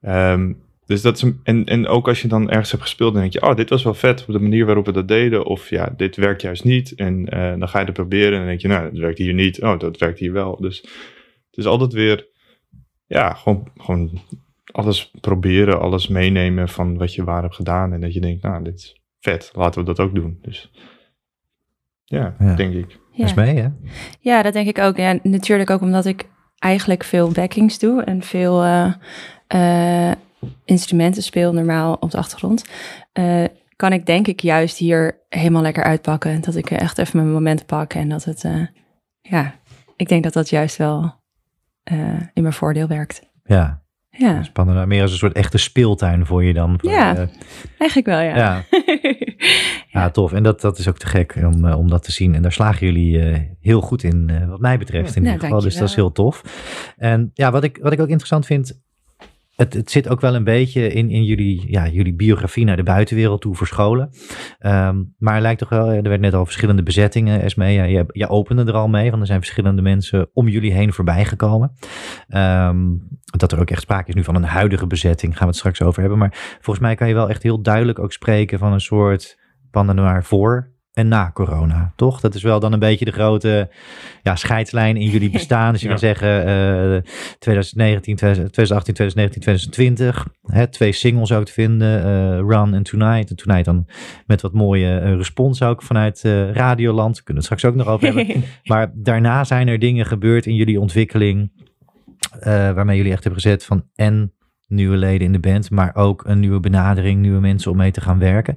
Ehm, 0.00 0.52
dus 0.86 1.02
dat 1.02 1.16
is 1.16 1.22
een, 1.22 1.40
en, 1.42 1.64
en 1.64 1.86
ook 1.86 2.08
als 2.08 2.22
je 2.22 2.28
dan 2.28 2.50
ergens 2.50 2.70
hebt 2.70 2.82
gespeeld, 2.82 3.12
dan 3.12 3.20
denk 3.20 3.32
je, 3.32 3.42
oh, 3.42 3.56
dit 3.56 3.70
was 3.70 3.82
wel 3.82 3.94
vet 3.94 4.24
op 4.26 4.32
de 4.32 4.40
manier 4.40 4.66
waarop 4.66 4.86
we 4.86 4.92
dat 4.92 5.08
deden. 5.08 5.44
Of 5.44 5.70
ja, 5.70 5.92
dit 5.96 6.16
werkt 6.16 6.42
juist 6.42 6.64
niet. 6.64 6.94
En 6.94 7.28
eh, 7.28 7.58
dan 7.58 7.68
ga 7.68 7.78
je 7.78 7.84
het 7.84 7.94
proberen 7.94 8.32
en 8.32 8.38
dan 8.38 8.46
denk 8.46 8.60
je, 8.60 8.68
nou, 8.68 8.90
dat 8.90 9.00
werkt 9.00 9.18
hier 9.18 9.34
niet. 9.34 9.62
Oh, 9.62 9.78
dat 9.78 9.98
werkt 9.98 10.18
hier 10.18 10.32
wel. 10.32 10.56
Dus 10.60 10.80
het 11.50 11.58
is 11.58 11.66
altijd 11.66 11.92
weer, 11.92 12.26
ja, 13.06 13.32
gewoon, 13.34 13.70
gewoon 13.76 14.20
alles 14.72 15.10
proberen, 15.20 15.80
alles 15.80 16.08
meenemen 16.08 16.68
van 16.68 16.98
wat 16.98 17.14
je 17.14 17.24
waar 17.24 17.42
hebt 17.42 17.54
gedaan. 17.54 17.92
En 17.92 18.00
dat 18.00 18.14
je 18.14 18.20
denkt, 18.20 18.42
nou, 18.42 18.64
dit 18.64 18.74
is 18.74 19.00
vet, 19.20 19.50
laten 19.54 19.80
we 19.80 19.86
dat 19.86 20.00
ook 20.00 20.14
doen. 20.14 20.38
Dus 20.42 20.70
ja, 22.04 22.34
Ja. 22.38 22.54
denk 22.54 22.74
ik. 22.74 22.98
Ja. 23.12 23.24
Is 23.24 23.34
mee, 23.34 23.56
hè? 23.58 23.68
Ja, 24.20 24.42
dat 24.42 24.52
denk 24.52 24.68
ik 24.68 24.78
ook. 24.78 24.96
Ja, 24.96 25.18
natuurlijk 25.22 25.70
ook 25.70 25.80
omdat 25.80 26.04
ik 26.04 26.28
eigenlijk 26.58 27.04
veel 27.04 27.30
backings 27.30 27.78
doe 27.78 28.02
en 28.02 28.22
veel 28.22 28.62
eh, 28.62 28.92
eh, 29.46 30.16
instrumenten 30.64 31.22
speel 31.22 31.52
normaal 31.52 31.94
op 31.94 32.10
de 32.10 32.16
achtergrond. 32.18 32.64
eh, 33.12 33.44
kan 33.76 33.92
ik 33.92 34.06
denk 34.06 34.26
ik 34.26 34.40
juist 34.40 34.76
hier 34.76 35.18
helemaal 35.28 35.62
lekker 35.62 35.84
uitpakken. 35.84 36.40
Dat 36.40 36.56
ik 36.56 36.70
echt 36.70 36.98
even 36.98 37.16
mijn 37.18 37.32
momenten 37.32 37.66
pak 37.66 37.94
en 37.94 38.08
dat 38.08 38.24
het, 38.24 38.44
eh, 38.44 38.66
ja, 39.20 39.54
ik 39.96 40.08
denk 40.08 40.22
dat 40.22 40.32
dat 40.32 40.48
juist 40.50 40.76
wel 40.76 41.14
eh, 41.82 42.20
in 42.34 42.42
mijn 42.42 42.54
voordeel 42.54 42.86
werkt. 42.86 43.22
Ja, 43.44 43.82
Ja, 44.10 44.42
spannend. 44.42 44.86
Meer 44.86 45.02
als 45.02 45.10
een 45.12 45.18
soort 45.18 45.32
echte 45.32 45.58
speeltuin 45.58 46.26
voor 46.26 46.44
je 46.44 46.52
dan. 46.52 46.78
Ja. 46.82 47.16
eh, 47.16 47.26
eigenlijk 47.78 48.06
wel, 48.06 48.20
ja. 48.20 48.36
ja. 48.36 48.64
Ja, 49.88 50.10
tof. 50.10 50.32
En 50.32 50.42
dat, 50.42 50.60
dat 50.60 50.78
is 50.78 50.88
ook 50.88 50.98
te 50.98 51.06
gek 51.06 51.36
om, 51.44 51.64
eh, 51.64 51.78
om 51.78 51.88
dat 51.90 52.02
te 52.02 52.12
zien. 52.12 52.34
En 52.34 52.42
daar 52.42 52.52
slagen 52.52 52.86
jullie 52.86 53.20
eh, 53.22 53.38
heel 53.60 53.80
goed 53.80 54.02
in, 54.02 54.48
wat 54.48 54.60
mij 54.60 54.78
betreft 54.78 55.16
in 55.16 55.22
Nou, 55.22 55.34
ieder 55.34 55.48
geval. 55.48 55.62
Dus 55.64 55.76
dat 55.76 55.88
is 55.88 55.94
heel 55.94 56.12
tof. 56.12 56.42
En 56.96 57.30
ja, 57.34 57.50
wat 57.50 57.64
ik, 57.64 57.78
wat 57.82 57.92
ik 57.92 58.00
ook 58.00 58.08
interessant 58.08 58.46
vind, 58.46 58.80
het, 59.68 59.90
zit 59.90 60.08
ook 60.08 60.20
wel 60.20 60.34
een 60.34 60.44
beetje 60.44 60.88
in, 60.88 61.10
in 61.10 61.24
jullie, 61.24 61.70
ja, 61.70 61.88
jullie 61.88 62.14
biografie 62.14 62.64
naar 62.64 62.76
de 62.76 62.82
buitenwereld 62.82 63.40
toe 63.40 63.56
verscholen. 63.56 64.10
Ehm, 64.58 65.02
maar 65.18 65.34
het 65.34 65.42
lijkt 65.42 65.58
toch 65.58 65.68
wel, 65.68 65.90
er 65.90 66.02
werd 66.02 66.20
net 66.20 66.34
al 66.34 66.44
verschillende 66.44 66.82
bezettingen, 66.82 67.42
Esme. 67.42 67.68
Ja, 67.68 67.86
jij, 67.86 68.04
jij 68.06 68.28
opende 68.28 68.64
er 68.64 68.72
al 68.72 68.88
mee, 68.88 69.10
want 69.10 69.20
er 69.20 69.26
zijn 69.26 69.40
verschillende 69.40 69.82
mensen 69.82 70.30
om 70.32 70.48
jullie 70.48 70.72
heen 70.72 70.92
voorbij 70.92 71.24
gekomen. 71.24 71.72
Ehm, 72.28 72.78
dat 73.36 73.52
er 73.52 73.60
ook 73.60 73.70
echt 73.70 73.82
sprake 73.82 74.08
is 74.08 74.14
nu 74.14 74.24
van 74.24 74.34
een 74.34 74.44
huidige 74.44 74.86
bezetting, 74.86 75.32
gaan 75.32 75.42
we 75.42 75.48
het 75.48 75.56
straks 75.56 75.82
over 75.82 76.00
hebben. 76.00 76.18
Maar 76.18 76.58
volgens 76.60 76.78
mij 76.86 76.94
kan 76.94 77.08
je 77.08 77.14
wel 77.14 77.28
echt 77.28 77.42
heel 77.42 77.62
duidelijk 77.62 77.98
ook 77.98 78.12
spreken 78.12 78.58
van 78.58 78.72
een 78.72 78.80
soort 78.80 79.38
pandanoir 79.70 80.24
voor 80.24 80.69
en 80.92 81.08
na 81.08 81.30
corona, 81.34 81.92
toch? 81.96 82.20
Dat 82.20 82.34
is 82.34 82.42
wel 82.42 82.60
dan 82.60 82.72
een 82.72 82.78
beetje 82.78 83.04
de 83.04 83.10
grote 83.10 83.70
ja, 84.22 84.36
scheidslijn 84.36 84.96
in 84.96 85.10
jullie 85.10 85.30
bestaan. 85.40 85.72
Dus 85.72 85.80
je 85.80 85.86
Ja. 85.86 85.92
kan 85.92 86.00
zeggen 86.02 86.46
eh 86.46 87.12
2019, 87.38 88.16
2018, 88.16 88.94
2019, 88.94 89.40
2020. 89.42 90.28
Hè, 90.42 90.66
twee 90.66 90.92
singles 90.92 91.32
ook 91.32 91.44
te 91.44 91.52
vinden, 91.52 92.04
eh, 92.04 92.38
Run 92.38 92.74
en 92.74 92.82
Tonight. 92.82 93.30
En 93.30 93.36
Tonight 93.36 93.64
dan 93.64 93.86
met 94.26 94.40
wat 94.40 94.52
mooie 94.52 94.98
eh, 94.98 95.14
respons 95.14 95.62
ook 95.62 95.82
vanuit 95.82 96.24
eh, 96.24 96.50
Radioland. 96.52 97.14
Daar 97.14 97.24
kunnen 97.24 97.42
we 97.42 97.48
het 97.48 97.58
straks 97.60 97.64
ook 97.64 97.74
nog 97.74 97.86
over 97.94 98.06
hebben. 98.06 98.44
Maar 98.64 98.90
daarna 98.94 99.44
zijn 99.44 99.68
er 99.68 99.78
dingen 99.78 100.06
gebeurd 100.06 100.46
in 100.46 100.54
jullie 100.54 100.80
ontwikkeling. 100.80 101.52
waarmee 102.44 102.96
jullie 102.96 103.12
echt 103.12 103.24
hebben 103.24 103.42
gezet 103.42 103.64
van 103.64 103.84
en 103.94 104.32
nieuwe 104.70 104.96
leden 104.96 105.26
in 105.26 105.32
de 105.32 105.38
band, 105.40 105.70
maar 105.70 105.94
ook 105.94 106.22
een 106.26 106.40
nieuwe 106.40 106.60
benadering, 106.60 107.20
nieuwe 107.20 107.40
mensen 107.40 107.70
om 107.70 107.76
mee 107.76 107.90
te 107.90 108.00
gaan 108.00 108.18
werken. 108.18 108.54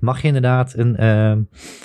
Mag 0.00 0.20
je 0.20 0.26
inderdaad 0.26 0.72
een, 0.76 0.96
eh, 0.96 1.30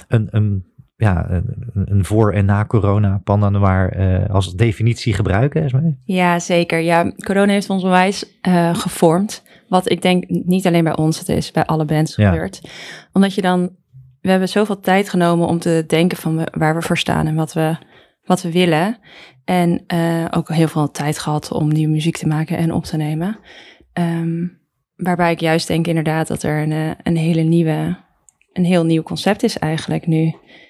een, 0.08 0.28
een, 0.30 0.66
ja, 0.96 1.30
een, 1.30 1.46
een 1.86 2.06
voor- 2.06 2.32
en 2.34 2.46
na 2.46 2.66
corona 2.66 3.22
Panda 3.24 3.50
Noir 3.50 3.92
eh, 3.92 4.30
als 4.30 4.56
definitie 4.56 5.14
gebruiken? 5.14 5.64
Esmee? 5.64 5.98
Ja, 6.04 6.40
zeker. 6.40 6.80
Ja, 6.80 7.12
corona 7.26 7.52
heeft 7.52 7.70
ons 7.70 7.84
onwijs 7.84 8.40
eh, 8.42 8.76
gevormd. 8.76 9.44
Wat 9.68 9.90
ik 9.92 10.02
denk 10.02 10.24
niet 10.30 10.68
alleen 10.68 10.84
bij 10.84 10.96
ons, 10.96 11.20
het 11.20 11.30
is 11.30 11.52
bij 11.52 11.66
alle 11.66 11.86
bands 11.86 12.16
Ja. 12.16 12.30
gebeurd. 12.32 12.62
Omdat 13.14 13.34
je 13.36 13.42
dan, 13.42 13.70
we 14.22 14.30
hebben 14.30 14.50
zoveel 14.50 14.80
tijd 14.80 15.10
genomen 15.10 15.48
om 15.48 15.60
te 15.60 15.84
denken 15.88 16.18
van 16.18 16.48
waar 16.52 16.76
we 16.76 16.82
voor 16.82 16.98
staan 16.98 17.28
en 17.28 17.36
wat 17.36 17.54
we, 17.54 17.76
wat 18.26 18.42
we 18.42 18.52
willen. 18.52 18.98
En 19.46 19.84
eh, 19.88 20.26
ook 20.32 20.50
heel 20.50 20.68
veel 20.68 20.92
tijd 20.92 21.20
gehad 21.20 21.52
om 21.52 21.68
nieuwe 21.68 21.92
muziek 21.94 22.18
te 22.18 22.28
maken 22.28 22.58
en 22.58 22.72
op 22.74 22.84
te 22.84 22.98
nemen. 22.98 23.40
Ehm, 23.94 24.48
waarbij 24.96 25.32
ik 25.32 25.40
juist 25.40 25.68
denk 25.68 25.88
inderdaad 25.88 26.28
dat 26.28 26.44
er 26.44 26.62
een, 26.62 26.72
eh, 26.72 26.90
een 27.04 27.18
hele 27.18 27.42
nieuwe, 27.42 27.98
een 28.54 28.66
heel 28.66 28.86
nieuw 28.86 29.04
concept 29.04 29.44
is 29.44 29.58
eigenlijk 29.60 30.08
nu. 30.08 30.24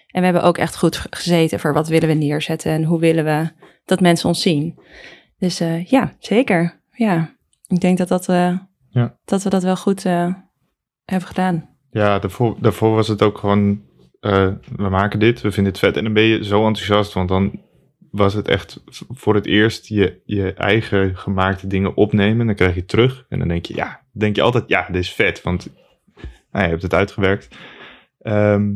En 0.07 0.19
we 0.19 0.23
hebben 0.25 0.43
ook 0.43 0.57
echt 0.57 0.77
goed 0.77 0.95
ge- 0.97 1.07
gezeten 1.09 1.59
voor 1.59 1.73
wat 1.73 1.87
willen 1.87 2.07
we 2.07 2.13
neerzetten 2.13 2.71
en 2.71 2.83
hoe 2.83 2.99
willen 2.99 3.25
we 3.25 3.49
dat 3.85 3.99
mensen 3.99 4.27
ons 4.29 4.41
zien. 4.41 4.79
Dus 5.37 5.59
eh, 5.59 5.85
ja, 5.85 6.13
zeker. 6.19 6.81
Ja, 6.91 7.35
ik 7.67 7.79
denk 7.79 7.97
dat, 7.97 8.07
dat, 8.07 8.25
Ja. 8.89 9.17
dat 9.25 9.43
we 9.43 9.49
dat 9.49 9.63
wel 9.63 9.75
goed 9.75 10.03
hebben 11.05 11.27
gedaan. 11.27 11.69
Ja, 11.91 12.19
daarvoor, 12.19 12.57
daarvoor 12.59 12.95
was 12.95 13.07
het 13.07 13.21
ook 13.21 13.37
gewoon, 13.37 13.81
eh, 14.23 14.51
we 14.75 14.89
maken 14.89 15.19
dit, 15.19 15.41
we 15.41 15.51
vinden 15.51 15.71
het 15.71 15.81
vet. 15.81 15.97
En 15.97 16.03
dan 16.03 16.13
ben 16.13 16.23
je 16.23 16.43
zo 16.43 16.67
enthousiast, 16.67 17.13
want 17.13 17.29
dan 17.29 17.61
was 18.11 18.33
het 18.33 18.47
echt 18.47 18.83
voor 19.09 19.35
het 19.35 19.45
eerst 19.45 19.87
je, 19.87 20.21
je 20.25 20.53
eigen 20.53 21.17
gemaakte 21.17 21.67
dingen 21.67 21.95
opnemen. 21.95 22.45
Dan 22.45 22.55
krijg 22.55 22.73
je 22.73 22.79
het 22.79 22.89
terug 22.89 23.25
en 23.29 23.39
dan 23.39 23.47
denk 23.47 23.65
je, 23.65 23.75
ja, 23.75 24.01
denk 24.11 24.35
je 24.35 24.41
altijd, 24.41 24.63
ja, 24.67 24.87
dit 24.87 25.01
is 25.01 25.13
vet, 25.13 25.41
want 25.41 25.73
nou, 26.51 26.63
je 26.63 26.69
hebt 26.69 26.81
het 26.81 26.93
uitgewerkt. 26.93 27.55
Ehm, 28.21 28.71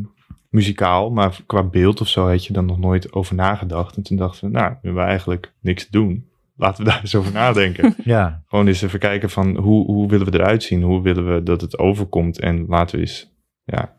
muzikaal, 0.50 1.10
maar 1.10 1.40
qua 1.46 1.62
beeld 1.62 2.00
of 2.00 2.08
zo 2.08 2.28
had 2.28 2.46
je 2.46 2.52
dan 2.52 2.66
nog 2.66 2.78
nooit 2.78 3.12
over 3.12 3.34
nagedacht. 3.34 3.96
En 3.96 4.02
toen 4.02 4.16
dachten 4.16 4.50
we, 4.50 4.58
nou, 4.58 4.70
we 4.70 4.86
hebben 4.86 5.04
eigenlijk 5.04 5.52
niks 5.60 5.84
te 5.84 5.90
doen. 5.90 6.28
Laten 6.56 6.84
we 6.84 6.90
daar 6.90 7.00
eens 7.00 7.14
over 7.14 7.32
nadenken. 7.32 7.94
Ja, 8.04 8.42
Gewoon 8.48 8.66
eens 8.66 8.82
even 8.82 8.98
kijken 8.98 9.30
van 9.30 9.56
hoe, 9.56 9.84
hoe 9.84 10.08
willen 10.08 10.30
we 10.30 10.38
eruit 10.38 10.62
zien? 10.62 10.82
Hoe 10.82 11.02
willen 11.02 11.34
we 11.34 11.42
dat 11.42 11.60
het 11.60 11.78
overkomt? 11.78 12.40
En 12.40 12.66
laten 12.66 12.94
we 12.94 13.00
eens 13.00 13.32
ja, 13.64 13.97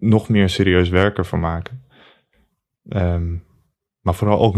nog 0.00 0.28
meer 0.28 0.48
serieus 0.48 0.88
werk 0.88 1.18
ervan 1.18 1.40
maken. 1.40 1.82
Ehm, 2.88 3.34
maar 4.00 4.14
vooral 4.14 4.38
ook 4.40 4.56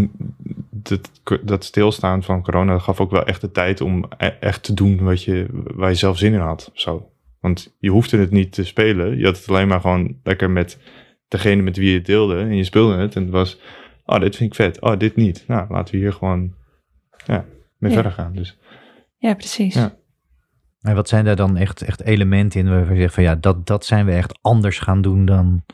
dat, 0.70 1.10
dat 1.42 1.64
stilstaan 1.64 2.22
van 2.22 2.42
corona 2.42 2.78
gaf 2.78 3.00
ook 3.00 3.10
wel 3.10 3.24
echt 3.24 3.40
de 3.40 3.50
tijd 3.50 3.80
om 3.80 4.04
e- 4.16 4.26
echt 4.26 4.62
te 4.62 4.74
doen 4.74 5.02
wat 5.02 5.22
je, 5.24 5.46
waar 5.52 5.88
je 5.88 5.94
zelf 5.94 6.18
zin 6.18 6.32
in 6.32 6.38
had. 6.38 6.70
Zo. 6.74 7.10
Want 7.40 7.76
je 7.78 7.90
hoefde 7.90 8.18
het 8.18 8.30
niet 8.30 8.52
te 8.52 8.64
spelen. 8.64 9.18
Je 9.18 9.24
had 9.24 9.36
het 9.36 9.48
alleen 9.48 9.68
maar 9.68 9.80
gewoon 9.80 10.16
lekker 10.22 10.50
met 10.50 10.78
degene 11.28 11.62
met 11.62 11.76
wie 11.76 11.88
je 11.90 11.96
het 11.96 12.06
deelde. 12.06 12.38
En 12.40 12.56
je 12.56 12.64
speelde 12.64 12.96
het 12.96 13.16
en 13.16 13.22
het 13.22 13.30
was, 13.30 13.60
oh 14.04 14.20
dit 14.20 14.36
vind 14.36 14.50
ik 14.50 14.56
vet. 14.56 14.80
Oh 14.80 14.98
dit 14.98 15.16
niet. 15.16 15.44
Nou 15.46 15.72
laten 15.72 15.94
we 15.94 16.00
hier 16.00 16.12
gewoon 16.12 16.54
ja, 17.26 17.44
mee 17.78 17.90
Ja. 17.90 17.96
verder 17.96 18.12
gaan. 18.12 18.32
Dus 18.32 18.58
Ja, 19.18 19.34
precies. 19.34 19.74
Ja. 19.74 19.98
En 20.80 20.94
wat 20.94 21.08
zijn 21.08 21.24
daar 21.24 21.36
dan 21.36 21.56
echt, 21.56 21.82
echt 21.82 22.02
elementen 22.02 22.60
in 22.60 22.68
waarvan 22.68 22.94
je 22.94 23.00
zegt 23.00 23.14
van 23.14 23.22
ja, 23.22 23.34
dat, 23.34 23.66
dat 23.66 23.84
zijn 23.84 24.06
we 24.06 24.12
echt 24.12 24.38
anders 24.40 24.78
gaan 24.78 25.02
doen 25.02 25.24
dan 25.24 25.64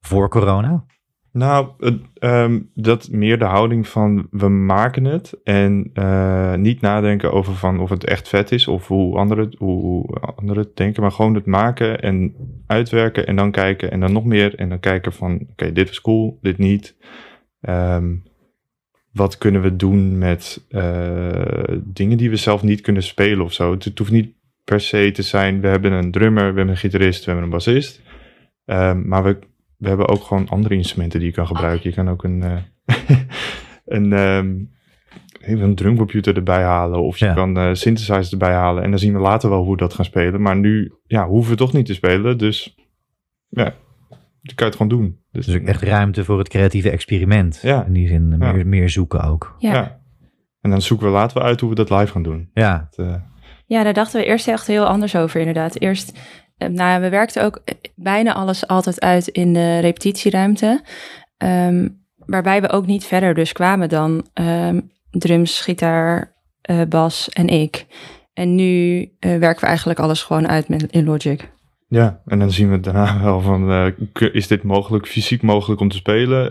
voor 0.00 0.28
corona? 0.28 0.84
Nou, 1.32 1.68
ehm, 2.14 2.60
dat 2.74 3.08
meer 3.10 3.38
de 3.38 3.44
houding 3.44 3.88
van 3.88 4.26
we 4.30 4.48
maken 4.48 5.04
het 5.04 5.42
en 5.42 5.90
eh, 5.92 6.54
niet 6.54 6.80
nadenken 6.80 7.32
over 7.32 7.54
van 7.54 7.80
of 7.80 7.90
het 7.90 8.04
echt 8.04 8.28
vet 8.28 8.52
is 8.52 8.68
of 8.68 8.88
hoe 8.88 9.16
anderen, 9.16 9.54
hoe, 9.58 10.06
anderen 10.36 10.62
het 10.62 10.76
denken, 10.76 11.02
maar 11.02 11.12
gewoon 11.12 11.34
het 11.34 11.46
maken 11.46 12.00
en 12.00 12.34
uitwerken 12.66 13.26
en 13.26 13.36
dan 13.36 13.50
kijken 13.50 13.90
en 13.90 14.00
dan 14.00 14.12
nog 14.12 14.24
meer 14.24 14.54
en 14.54 14.68
dan 14.68 14.80
kijken 14.80 15.12
van 15.12 15.46
oké, 15.50 15.72
dit 15.72 15.88
was 15.88 16.00
cool, 16.00 16.38
dit 16.40 16.58
niet. 16.58 16.96
Ehm, 17.60 18.14
wat 19.12 19.38
kunnen 19.38 19.62
we 19.62 19.76
doen 19.76 20.18
met 20.18 20.66
eh, 20.68 21.62
dingen 21.84 22.18
die 22.18 22.30
we 22.30 22.36
zelf 22.36 22.62
niet 22.62 22.80
kunnen 22.80 23.02
spelen 23.02 23.44
of 23.44 23.52
zo? 23.52 23.72
Het 23.72 23.98
hoeft 23.98 24.10
niet 24.10 24.34
per 24.70 24.80
se 24.80 25.10
te 25.10 25.22
zijn, 25.22 25.60
we 25.60 25.68
hebben 25.68 25.92
een 25.92 26.10
drummer, 26.10 26.40
we 26.40 26.46
hebben 26.46 26.68
een 26.68 26.76
gitarist, 26.76 27.18
we 27.24 27.24
hebben 27.30 27.44
een 27.44 27.50
bassist. 27.50 28.02
Ehm, 28.64 29.08
maar 29.08 29.22
we, 29.22 29.38
we 29.76 29.88
hebben 29.88 30.08
ook 30.08 30.22
gewoon 30.22 30.48
andere 30.48 30.74
instrumenten 30.74 31.18
die 31.18 31.28
je 31.28 31.34
kan 31.34 31.46
gebruiken. 31.46 31.90
Je 31.90 31.96
kan 31.96 32.08
ook 32.10 32.24
een, 32.24 32.42
eh, 32.42 32.56
een, 33.96 34.12
ehm, 34.12 34.54
even 35.40 35.62
een 35.64 35.74
drumcomputer 35.74 36.36
erbij 36.36 36.62
halen. 36.62 37.02
Of 37.02 37.18
je 37.18 37.24
Ja. 37.24 37.34
kan 37.34 37.56
eh 37.58 37.68
synthesizers 37.72 38.30
erbij 38.32 38.52
halen. 38.54 38.82
En 38.82 38.90
dan 38.90 38.98
zien 38.98 39.12
we 39.12 39.18
later 39.18 39.50
wel 39.50 39.62
hoe 39.62 39.70
we 39.70 39.76
dat 39.76 39.94
gaan 39.94 40.04
spelen. 40.04 40.42
Maar 40.42 40.56
nu 40.56 40.92
ja, 41.06 41.26
hoeven 41.28 41.50
we 41.52 41.56
toch 41.58 41.72
niet 41.72 41.86
te 41.86 41.94
spelen. 41.94 42.38
Dus 42.38 42.76
ja, 43.48 43.74
je 44.40 44.54
kan 44.54 44.66
het 44.66 44.76
gewoon 44.76 44.92
doen. 44.98 45.18
Dus, 45.32 45.46
Dus 45.46 45.54
ook 45.56 45.62
echt 45.66 45.82
ruimte 45.82 46.24
voor 46.24 46.38
het 46.38 46.48
creatieve 46.48 46.90
experiment. 46.90 47.58
Ja. 47.62 47.84
In 47.84 47.92
die 47.92 48.08
zin 48.08 48.36
Ja. 48.38 48.52
meer, 48.52 48.66
meer 48.66 48.88
zoeken 48.90 49.20
ook. 49.22 49.54
Ja. 49.58 49.72
ja. 49.72 49.98
En 50.60 50.70
dan 50.70 50.82
zoeken 50.82 51.06
we 51.06 51.12
later 51.12 51.38
wel 51.38 51.46
uit 51.46 51.60
hoe 51.60 51.68
we 51.68 51.74
dat 51.74 51.90
live 51.90 52.06
gaan 52.12 52.22
doen. 52.22 52.50
Ja, 52.54 52.88
Het, 52.90 53.06
eh, 53.06 53.14
Ja, 53.70 53.82
daar 53.82 53.92
dachten 53.92 54.20
we 54.20 54.26
eerst 54.26 54.48
echt 54.48 54.66
heel 54.66 54.86
anders 54.86 55.16
over, 55.16 55.40
inderdaad. 55.40 55.80
Eerst, 55.80 56.18
eh, 56.56 56.68
nou, 56.68 57.00
we 57.00 57.08
werkten 57.08 57.44
ook 57.44 57.60
eh, 57.64 57.74
bijna 57.94 58.34
alles 58.34 58.66
altijd 58.66 59.00
uit 59.00 59.28
in 59.28 59.52
de 59.52 59.78
repetitieruimte. 59.78 60.82
Ehm, 61.36 61.88
waarbij 62.16 62.60
we 62.60 62.70
ook 62.70 62.86
niet 62.86 63.04
verder 63.04 63.34
dus 63.34 63.52
kwamen 63.52 63.88
dan 63.88 64.26
ehm, 64.34 64.80
drums, 65.10 65.60
gitaar, 65.60 66.36
eh, 66.60 66.80
bas 66.88 67.28
en 67.28 67.48
ik. 67.48 67.86
En 68.32 68.54
nu 68.54 69.08
werken 69.20 69.60
we 69.60 69.66
eigenlijk 69.66 69.98
alles 69.98 70.22
gewoon 70.22 70.48
uit 70.48 70.68
met, 70.68 70.92
in 70.92 71.04
Logic. 71.04 71.50
Ja, 71.88 72.20
en 72.26 72.38
dan 72.38 72.50
zien 72.50 72.70
we 72.70 72.80
daarna 72.80 73.22
wel 73.22 73.40
van, 73.40 73.92
is 74.32 74.46
dit 74.46 74.62
mogelijk, 74.62 75.06
fysiek 75.06 75.42
mogelijk 75.42 75.80
om 75.80 75.88
te 75.88 75.96
spelen? 75.96 76.50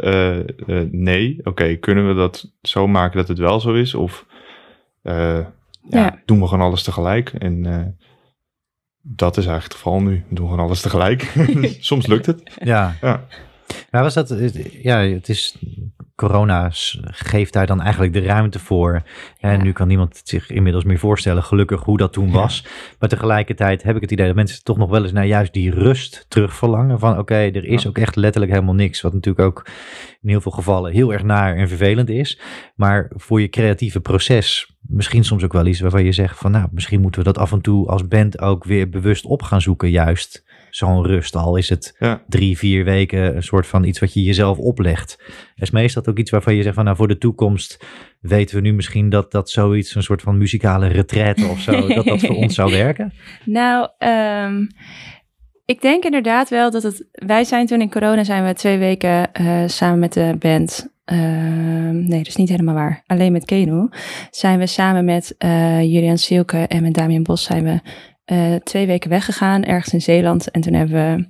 Nee. 0.91 1.39
Oké, 1.43 1.75
kunnen 1.75 2.07
we 2.07 2.13
dat 2.13 2.51
zo 2.61 2.87
maken 2.87 3.17
dat 3.17 3.27
het 3.27 3.37
wel 3.37 3.59
zo 3.59 3.73
is? 3.73 3.95
Of 3.95 4.25
ja, 5.89 5.99
Ja. 5.99 6.21
doen 6.25 6.39
we 6.39 6.47
gewoon 6.47 6.65
alles 6.67 6.83
tegelijk? 6.83 7.29
En 7.33 7.65
eh, 7.65 7.85
dat 9.01 9.37
is 9.37 9.45
eigenlijk 9.45 9.63
het 9.73 9.83
geval 9.83 10.01
nu. 10.01 10.25
We 10.29 10.35
doen 10.35 10.49
gewoon 10.49 10.65
alles 10.65 10.81
tegelijk. 10.81 11.21
Soms 11.79 12.07
lukt 12.07 12.25
het. 12.25 12.51
ja. 12.63 12.95
Ja. 13.01 13.25
Maar 13.91 14.01
was 14.03 14.13
dat, 14.13 14.29
het- 14.29 14.73
ja, 14.81 14.99
het 14.99 15.29
is 15.29 15.57
corona 16.19 16.69
geeft 17.03 17.53
daar 17.53 17.65
dan 17.65 17.81
eigenlijk 17.81 18.13
de 18.13 18.21
ruimte 18.21 18.59
voor. 18.59 19.01
En 19.39 19.57
Ja. 19.57 19.63
nu 19.63 19.71
kan 19.71 19.87
niemand 19.87 20.21
zich 20.23 20.49
inmiddels 20.49 20.83
meer 20.83 20.99
voorstellen, 20.99 21.43
gelukkig, 21.43 21.81
hoe 21.83 21.97
dat 21.97 22.13
toen 22.13 22.31
was. 22.31 22.65
Maar 22.99 23.09
tegelijkertijd 23.09 23.83
heb 23.83 23.95
ik 23.95 24.01
het 24.01 24.11
idee 24.11 24.25
dat 24.25 24.35
mensen 24.35 24.63
toch 24.63 24.77
nog 24.77 24.89
wel 24.89 25.03
eens 25.03 25.11
naar 25.11 25.25
juist 25.25 25.53
die 25.53 25.71
rust 25.71 26.25
terug 26.27 26.53
verlangen. 26.55 26.99
Van 26.99 27.17
oké, 27.17 27.35
er 27.35 27.65
is 27.65 27.87
ook 27.87 27.97
echt 27.97 28.15
letterlijk 28.15 28.51
helemaal 28.51 28.73
niks. 28.75 29.01
Wat 29.01 29.13
natuurlijk 29.13 29.45
ook 29.45 29.65
in 30.21 30.29
heel 30.29 30.41
veel 30.41 30.51
gevallen 30.51 30.91
heel 30.91 31.13
erg 31.13 31.23
naar 31.23 31.55
en 31.55 31.67
vervelend 31.67 32.09
is. 32.09 32.39
Maar 32.75 33.11
voor 33.15 33.41
je 33.41 33.49
creatieve 33.49 33.99
proces 33.99 34.77
misschien 34.81 35.23
soms 35.23 35.43
ook 35.43 35.53
wel 35.53 35.65
iets 35.65 35.79
waarvan 35.79 36.03
je 36.03 36.11
zegt 36.11 36.37
van 36.37 36.51
nou, 36.51 36.67
misschien 36.71 37.01
moeten 37.01 37.21
we 37.21 37.27
dat 37.33 37.37
af 37.37 37.51
en 37.51 37.61
toe 37.61 37.87
als 37.87 38.07
band 38.07 38.41
ook 38.41 38.63
weer 38.63 38.89
bewust 38.89 39.25
op 39.25 39.41
gaan 39.41 39.61
zoeken. 39.61 39.89
Juist 39.89 40.43
zo'n 40.69 41.05
rust, 41.05 41.35
al 41.35 41.55
is 41.55 41.69
het 41.69 41.95
Ja. 41.99 42.21
drie, 42.27 42.57
vier 42.57 42.83
weken 42.83 43.35
een 43.35 43.43
soort 43.43 43.67
van 43.67 43.83
iets 43.83 43.99
wat 43.99 44.13
je 44.13 44.23
jezelf 44.23 44.57
oplegt. 44.57 45.23
Is 45.55 45.71
meestal 45.71 46.05
ook 46.05 46.17
iets 46.17 46.31
waarvan 46.31 46.55
je 46.55 46.63
zegt 46.63 46.75
van 46.75 46.83
nou 46.83 46.95
voor 46.97 47.07
de 47.07 47.17
toekomst 47.17 47.85
weten 48.21 48.55
we 48.55 48.61
nu 48.61 48.73
misschien 48.73 49.09
dat 49.09 49.31
dat 49.31 49.49
zoiets, 49.49 49.95
een 49.95 50.03
soort 50.03 50.21
van 50.21 50.37
muzikale 50.37 50.87
retraite 50.87 51.45
of 51.47 51.59
zo, 51.59 51.87
dat 51.87 52.05
dat 52.05 52.19
voor 52.21 52.35
ons 52.35 52.55
zou 52.55 52.71
werken? 52.71 53.13
Nou, 53.45 53.87
ehm, 53.97 54.65
ik 55.65 55.81
denk 55.81 56.03
inderdaad 56.03 56.49
wel 56.49 56.71
dat 56.71 56.83
het. 56.83 57.05
Wij 57.11 57.43
zijn 57.43 57.65
toen 57.65 57.81
in 57.81 57.89
corona 57.91 58.23
zijn 58.23 58.45
we 58.45 58.53
twee 58.53 58.77
weken 58.77 59.33
eh, 59.33 59.63
samen 59.67 59.99
met 59.99 60.13
de 60.13 60.35
band. 60.39 60.87
ehm, 61.05 61.95
nee, 62.07 62.17
dat 62.17 62.27
is 62.27 62.35
niet 62.35 62.49
helemaal 62.49 62.75
waar. 62.75 63.03
Alleen 63.07 63.31
met 63.31 63.45
Keno 63.45 63.89
zijn 64.31 64.59
we 64.59 64.67
samen 64.67 65.05
met 65.05 65.35
eh 65.37 65.81
Julian 65.81 66.17
Sielke 66.17 66.57
en 66.57 66.81
met 66.81 66.93
Damian 66.93 67.23
Bos 67.23 67.43
zijn 67.43 67.63
we 67.63 67.79
eh, 68.29 68.55
twee 68.55 68.87
weken 68.87 69.09
weggegaan 69.09 69.63
ergens 69.63 69.93
in 69.93 70.01
Zeeland. 70.01 70.51
En 70.51 70.61
toen 70.61 70.73
hebben 70.73 70.95
we 70.95 71.27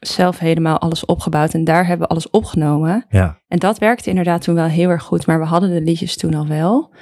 zelf 0.00 0.38
helemaal 0.38 0.78
alles 0.78 1.04
opgebouwd 1.04 1.54
en 1.54 1.64
daar 1.64 1.86
hebben 1.86 2.06
we 2.06 2.12
alles 2.12 2.30
opgenomen. 2.30 3.04
Ja, 3.08 3.38
En 3.48 3.58
dat 3.58 3.78
werkte 3.78 4.08
inderdaad 4.08 4.42
toen 4.42 4.54
wel 4.54 4.66
heel 4.66 4.88
erg 4.88 5.02
goed, 5.02 5.26
maar 5.26 5.38
we 5.38 5.44
hadden 5.44 5.70
de 5.70 5.80
liedjes 5.80 6.16
toen 6.16 6.34
al 6.34 6.46
wel. 6.46 6.94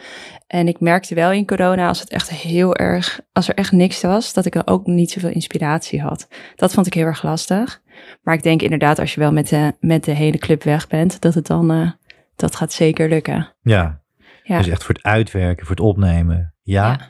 En 0.46 0.68
ik 0.68 0.80
merkte 0.80 1.14
wel 1.14 1.32
in 1.32 1.46
corona, 1.46 1.88
als 1.88 2.00
het 2.00 2.10
echt 2.10 2.30
heel 2.30 2.76
erg, 2.76 3.20
als 3.32 3.48
er 3.48 3.54
echt 3.54 3.72
niks 3.72 4.00
was, 4.00 4.32
dat 4.32 4.46
ik 4.46 4.52
dan 4.52 4.66
ook 4.66 4.86
niet 4.86 5.10
zoveel 5.10 5.30
inspiratie 5.30 6.00
had. 6.00 6.28
Dat 6.56 6.74
vond 6.74 6.86
ik 6.86 6.94
heel 6.94 7.04
erg 7.06 7.22
lastig. 7.22 7.82
Maar 8.22 8.34
ik 8.34 8.42
denk 8.42 8.62
inderdaad, 8.62 8.98
als 8.98 9.14
je 9.14 9.20
wel 9.20 9.32
met 9.32 9.48
de, 9.48 9.72
met 9.80 10.04
de 10.04 10.12
hele 10.12 10.38
club 10.38 10.62
weg 10.62 10.88
bent, 10.88 11.20
dat 11.20 11.34
het 11.34 11.46
dan, 11.46 11.70
eh, 11.70 11.90
dat 12.36 12.56
gaat 12.56 12.72
zeker 12.72 13.08
lukken. 13.08 13.54
ja. 13.62 14.00
Ja. 14.42 14.58
Dus 14.58 14.68
echt 14.68 14.84
voor 14.84 14.94
het 14.94 15.04
uitwerken, 15.04 15.66
voor 15.66 15.76
het 15.76 15.84
opnemen. 15.84 16.54
Ja. 16.62 16.88
Ja. 16.88 17.00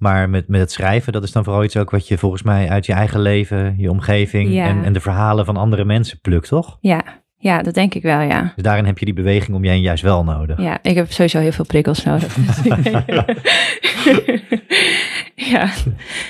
Maar 0.00 0.30
met, 0.30 0.48
met 0.48 0.60
het 0.60 0.72
schrijven, 0.72 1.12
dat 1.12 1.22
is 1.22 1.32
dan 1.32 1.44
vooral 1.44 1.64
iets 1.64 1.76
ook 1.76 1.90
wat 1.90 2.08
je 2.08 2.18
volgens 2.18 2.42
mij 2.42 2.68
uit 2.68 2.86
je 2.86 2.92
eigen 2.92 3.20
leven, 3.20 3.74
je 3.78 3.90
omgeving 3.90 4.52
Ja. 4.52 4.66
en, 4.66 4.84
en 4.84 4.92
de 4.92 5.00
verhalen 5.00 5.44
van 5.44 5.56
andere 5.56 5.84
mensen 5.84 6.20
plukt, 6.20 6.48
toch? 6.48 6.78
Ja, 6.80 7.02
ja, 7.36 7.62
dat 7.62 7.74
denk 7.74 7.94
ik 7.94 8.02
wel, 8.02 8.20
ja. 8.20 8.52
Dus 8.54 8.64
daarin 8.64 8.84
heb 8.84 8.98
je 8.98 9.04
die 9.04 9.14
beweging 9.14 9.56
om 9.56 9.64
je 9.64 9.70
heen 9.70 9.80
juist 9.80 10.02
wel 10.02 10.24
nodig. 10.24 10.60
Ja, 10.60 10.78
ik 10.82 10.94
heb 10.94 11.10
sowieso 11.12 11.38
heel 11.38 11.52
veel 11.52 11.64
prikkels 11.66 12.04
nodig. 12.04 12.36
ja, 15.34 15.70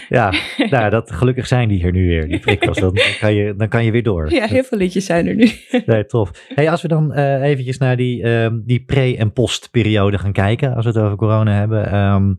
Ja, 0.08 0.32
nou, 0.70 0.90
dat, 0.90 1.12
gelukkig 1.12 1.46
zijn 1.46 1.68
die 1.68 1.84
er 1.84 1.92
nu 1.92 2.06
weer, 2.06 2.28
die 2.28 2.38
prikkels. 2.38 2.78
Dan 2.78 2.98
kan 3.20 3.34
je, 3.34 3.54
dan 3.56 3.68
kan 3.68 3.84
je 3.84 3.90
weer 3.90 4.02
door. 4.02 4.32
ja, 4.32 4.46
heel 4.46 4.62
veel 4.62 4.78
liedjes 4.78 5.04
zijn 5.06 5.26
er 5.26 5.34
nu. 5.34 5.50
Nee, 5.86 6.06
tof. 6.06 6.30
Hey, 6.54 6.70
als 6.70 6.82
we 6.82 6.88
dan 6.88 7.12
eh 7.12 7.42
eventjes 7.42 7.78
naar 7.78 7.96
die, 7.96 8.22
ehm, 8.22 8.58
die 8.64 8.80
pre- 8.84 9.14
en 9.18 9.32
postperiode 9.32 10.18
gaan 10.18 10.32
kijken, 10.32 10.74
als 10.74 10.84
we 10.84 10.90
het 10.90 11.00
over 11.00 11.16
corona 11.16 11.52
hebben. 11.52 11.90
Ehm 11.92 12.32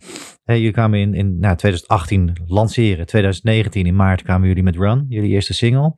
hey, 0.43 0.57
jullie 0.57 0.71
kwamen 0.71 1.00
in, 1.00 1.13
in 1.13 1.39
nou, 1.39 1.55
2018 1.55 2.38
lanceren. 2.45 3.05
2019 3.05 3.86
in 3.86 3.95
maart 3.95 4.21
kwamen 4.21 4.48
jullie 4.48 4.63
met 4.63 4.75
Run, 4.75 5.05
jullie 5.10 5.29
eerste 5.29 5.53
single. 5.53 5.95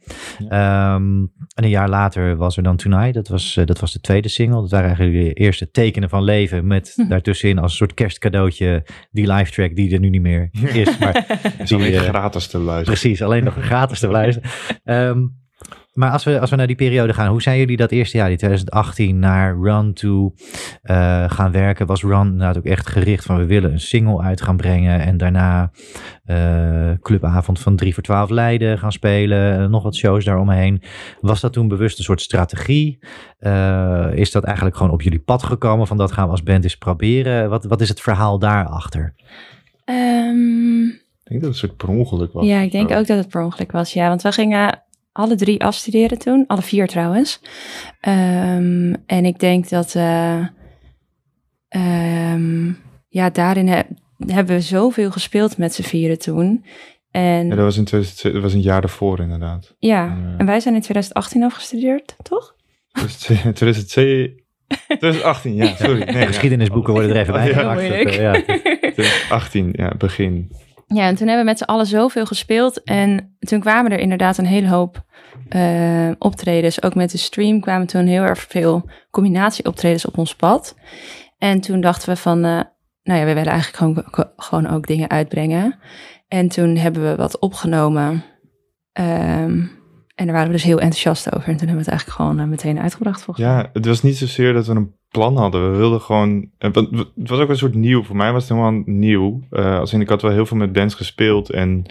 Ehm, 0.48 1.26
en 1.54 1.64
een 1.64 1.70
jaar 1.70 1.90
later 1.90 2.36
was 2.36 2.58
er 2.58 2.64
dan 2.64 2.76
Tonight. 2.76 3.14
Dat 3.14 3.28
was, 3.28 3.58
eh, 3.58 3.66
dat 3.66 3.80
was 3.80 3.94
de 3.94 4.00
tweede 4.00 4.30
single. 4.30 4.62
Dat 4.62 4.72
waren 4.72 4.88
eigenlijk 4.88 5.16
jullie 5.18 5.34
eerste 5.34 5.72
tekenen 5.72 6.10
van 6.10 6.24
leven. 6.24 6.68
Met 6.68 6.94
Hm. 6.96 7.08
daartussenin 7.08 7.60
als 7.60 7.72
een 7.72 7.78
soort 7.78 7.94
kerstcadeautje 7.94 8.86
die 9.12 9.32
live 9.32 9.52
track 9.52 9.76
die 9.76 9.94
er 9.94 10.00
nu 10.00 10.10
niet 10.10 10.22
meer 10.22 10.50
is. 10.52 10.98
Maar 10.98 11.16
Is 11.58 11.70
die, 11.70 11.78
alleen 11.78 11.94
eh, 11.94 12.02
gratis 12.02 12.48
te 12.48 12.58
luisteren. 12.58 13.00
Precies, 13.00 13.22
alleen 13.22 13.44
nog 13.44 13.56
gratis 13.60 14.00
te 14.00 14.08
beluisteren. 14.08 14.50
Ehm, 14.84 15.26
maar 15.94 16.12
als 16.12 16.24
we, 16.24 16.40
als 16.40 16.50
we 16.50 16.56
naar 16.56 16.68
die 16.68 16.76
periode 16.76 17.14
gaan, 17.14 17.28
hoe 17.28 17.42
zijn 17.42 17.58
jullie 17.58 17.78
dat 17.78 17.92
eerste 17.92 18.18
jaar, 18.18 18.28
die 18.28 18.38
2018, 18.38 19.20
naar 19.20 19.58
Run 19.62 19.94
toe 19.94 20.34
eh, 20.82 21.30
gaan 21.30 21.52
werken? 21.52 21.86
Was 21.86 22.04
Run 22.04 22.26
inderdaad 22.28 22.58
ook 22.58 22.66
echt 22.66 22.88
gericht 22.88 23.26
van 23.26 23.38
we 23.38 23.46
willen 23.46 23.72
een 23.72 23.80
single 23.80 24.22
uit 24.22 24.42
gaan 24.42 24.58
brengen 24.58 25.00
en 25.00 25.18
daarna 25.18 25.72
eh, 26.24 26.92
clubavond 27.02 27.60
van 27.60 27.76
3 27.76 27.94
voor 27.94 28.04
12 28.04 28.30
Leiden 28.30 28.80
gaan 28.80 28.92
spelen, 28.92 29.60
eh, 29.60 29.68
nog 29.68 29.84
wat 29.84 29.96
shows 29.96 30.26
daaromheen. 30.26 30.82
Was 31.22 31.42
dat 31.42 31.54
toen 31.54 31.68
bewust 31.68 31.98
een 31.98 32.04
soort 32.04 32.22
strategie? 32.22 33.00
Eh, 33.40 34.08
is 34.14 34.32
dat 34.32 34.44
eigenlijk 34.44 34.76
gewoon 34.78 34.92
op 34.92 35.02
jullie 35.02 35.20
pad 35.20 35.44
gekomen 35.44 35.88
van 35.88 35.98
dat 35.98 36.12
gaan 36.12 36.26
we 36.26 36.32
als 36.32 36.44
band 36.44 36.64
eens 36.64 36.78
proberen? 36.78 37.50
Wat, 37.50 37.66
wat 37.66 37.82
is 37.82 37.90
het 37.90 38.02
verhaal 38.02 38.40
daarachter? 38.40 39.14
Ehm, 39.86 40.86
Ik 41.24 41.30
denk 41.30 41.42
dat 41.42 41.54
het 41.54 41.64
een 41.64 41.70
soort 41.70 41.78
per 41.78 41.90
ongeluk 41.90 42.34
was. 42.34 42.46
Ja, 42.46 42.60
ik 42.60 42.72
denk 42.72 42.92
ook 42.92 43.08
dat 43.08 43.18
het 43.18 43.30
per 43.30 43.44
ongeluk 43.44 43.72
was. 43.72 43.94
Ja, 43.94 44.08
want 44.08 44.22
we 44.22 44.32
gingen 44.32 44.83
alle 45.14 45.36
drie 45.36 45.64
afstuderen 45.64 46.18
toen. 46.18 46.44
Alle 46.48 46.62
vier 46.62 46.88
trouwens. 46.88 47.42
Ehm, 48.00 48.94
en 49.06 49.26
ik 49.26 49.40
denk 49.40 49.70
dat... 49.70 49.96
eh, 49.96 50.46
ehm, 51.70 52.72
ja, 53.10 53.30
daarin 53.30 53.68
he- 53.68 53.82
hebben 54.28 54.56
we 54.56 54.62
zoveel 54.62 55.12
gespeeld 55.12 55.58
met 55.58 55.74
z'n 55.74 55.82
vieren 55.82 56.20
toen. 56.20 56.66
En 57.12 57.48
Ja, 57.48 57.56
dat 57.56 57.64
was, 57.66 57.78
in 57.78 57.84
2000 57.86 58.34
dat 58.34 58.42
was 58.42 58.54
een 58.54 58.62
jaar 58.62 58.82
daarvoor 58.82 59.20
inderdaad. 59.20 59.76
ja, 59.80 60.04
Ja. 60.06 60.36
en 60.38 60.46
wij 60.46 60.60
zijn 60.60 60.76
in 60.76 60.82
2018 60.82 61.44
afgestudeerd, 61.44 62.16
toch? 62.22 62.56
Dus 62.92 63.18
2002 63.54 64.42
2018, 64.88 65.56
ja, 65.56 65.76
sorry. 65.76 66.04
Nee, 66.04 66.16
ja. 66.22 66.26
Geschiedenisboeken 66.26 66.94
worden 66.94 67.12
er 67.16 67.22
even 67.22 67.34
bij 67.40 67.52
eh, 67.52 68.20
ja. 68.20 68.32
2018, 68.82 69.70
ja, 69.76 69.94
begin. 69.98 70.52
Ja, 70.94 71.08
en 71.08 71.16
toen 71.16 71.28
hebben 71.28 71.46
we 71.46 71.52
met 71.52 71.58
z'n 71.58 71.64
allen 71.64 71.86
zoveel 71.86 72.26
gespeeld. 72.26 72.84
En 72.84 73.36
toen 73.40 73.60
kwamen 73.60 73.92
er 73.92 74.00
inderdaad 74.00 74.38
een 74.38 74.46
hele 74.46 74.68
hoop 74.68 75.06
eh, 75.50 76.12
optredens. 76.20 76.84
Ook 76.84 76.96
met 76.96 77.12
de 77.12 77.18
stream 77.18 77.60
kwamen 77.60 77.88
toen 77.88 78.06
heel 78.06 78.24
erg 78.24 78.40
veel 78.40 78.90
combinatieoptredens 79.12 80.06
op 80.06 80.18
ons 80.18 80.36
pad. 80.36 80.76
En 81.38 81.62
toen 81.62 81.82
dachten 81.82 82.10
we 82.10 82.16
van, 82.16 82.38
eh, 82.38 82.62
nou 83.04 83.20
ja, 83.20 83.26
we 83.26 83.34
willen 83.34 83.52
eigenlijk 83.52 83.76
gewoon, 83.78 84.32
gewoon 84.36 84.68
ook 84.68 84.88
dingen 84.88 85.10
uitbrengen. 85.10 85.80
En 86.28 86.48
toen 86.48 86.76
hebben 86.76 87.04
we 87.10 87.16
wat 87.16 87.40
opgenomen. 87.40 88.24
Ehm, 88.92 89.66
en 90.16 90.26
daar 90.26 90.34
waren 90.34 90.48
we 90.48 90.54
dus 90.54 90.64
heel 90.64 90.80
enthousiast 90.80 91.36
over. 91.36 91.48
En 91.50 91.58
toen 91.58 91.68
hebben 91.68 91.86
we 91.86 91.92
het 91.92 92.00
eigenlijk 92.00 92.20
gewoon 92.20 92.40
eh, 92.40 92.46
meteen 92.46 92.80
uitgebracht 92.80 93.24
volgens 93.24 93.46
mij. 93.46 93.56
Ja, 93.56 93.70
het 93.74 93.86
was 93.86 94.02
niet 94.02 94.18
zozeer 94.18 94.54
dat 94.54 94.68
we 94.68 94.74
een 94.74 94.96
plan 95.10 95.38
hadden. 95.38 95.72
We 95.72 95.78
wilden 95.78 96.02
gewoon... 96.02 96.50
eh, 96.58 96.74
Het 97.16 97.30
was 97.30 97.40
ook 97.40 97.50
een 97.50 97.58
soort 97.58 97.74
nieuw. 97.76 98.04
Voor 98.04 98.16
mij 98.16 98.32
was 98.32 98.50
het 98.50 98.58
helemaal 98.58 98.82
nieuw. 98.86 99.42
Eh, 99.50 99.80
als 99.80 99.94
in, 99.94 100.02
ik 100.02 100.10
had 100.10 100.22
wel 100.22 100.32
heel 100.32 100.46
veel 100.46 100.58
met 100.58 100.74
bands 100.74 100.96
gespeeld. 100.96 101.50
En 101.50 101.86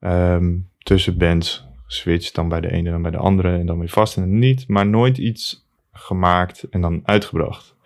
ehm, 0.00 0.56
tussen 0.78 1.18
bands 1.18 1.68
geswitcht. 1.84 2.34
Dan 2.34 2.48
bij 2.48 2.60
de 2.60 2.72
ene, 2.72 2.90
dan 2.90 3.02
bij 3.02 3.10
de 3.10 3.16
andere. 3.16 3.58
En 3.58 3.66
dan 3.66 3.78
weer 3.78 3.88
vast 3.88 4.16
en 4.16 4.22
dan 4.22 4.38
niet. 4.38 4.68
Maar 4.68 4.86
nooit 4.86 5.18
iets 5.18 5.68
gemaakt 5.92 6.62
en 6.70 6.80
dan 6.80 7.00
uitgebracht. 7.04 7.76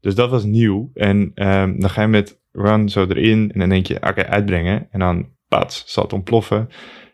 Dus 0.00 0.14
dat 0.14 0.30
was 0.30 0.44
nieuw. 0.44 0.90
En 0.94 1.30
ehm, 1.34 1.78
dan 1.78 1.90
ga 1.90 2.02
je 2.02 2.08
met 2.08 2.40
Run 2.52 2.88
zo 2.88 3.06
erin. 3.06 3.50
En 3.52 3.58
dan 3.58 3.68
denk 3.68 3.86
je, 3.86 3.96
oké, 3.96 4.26
uitbrengen. 4.26 4.86
En 4.90 4.98
dan, 4.98 5.28
pats, 5.48 5.82
zal 5.86 6.02
het 6.02 6.12
ontploffen. 6.12 6.68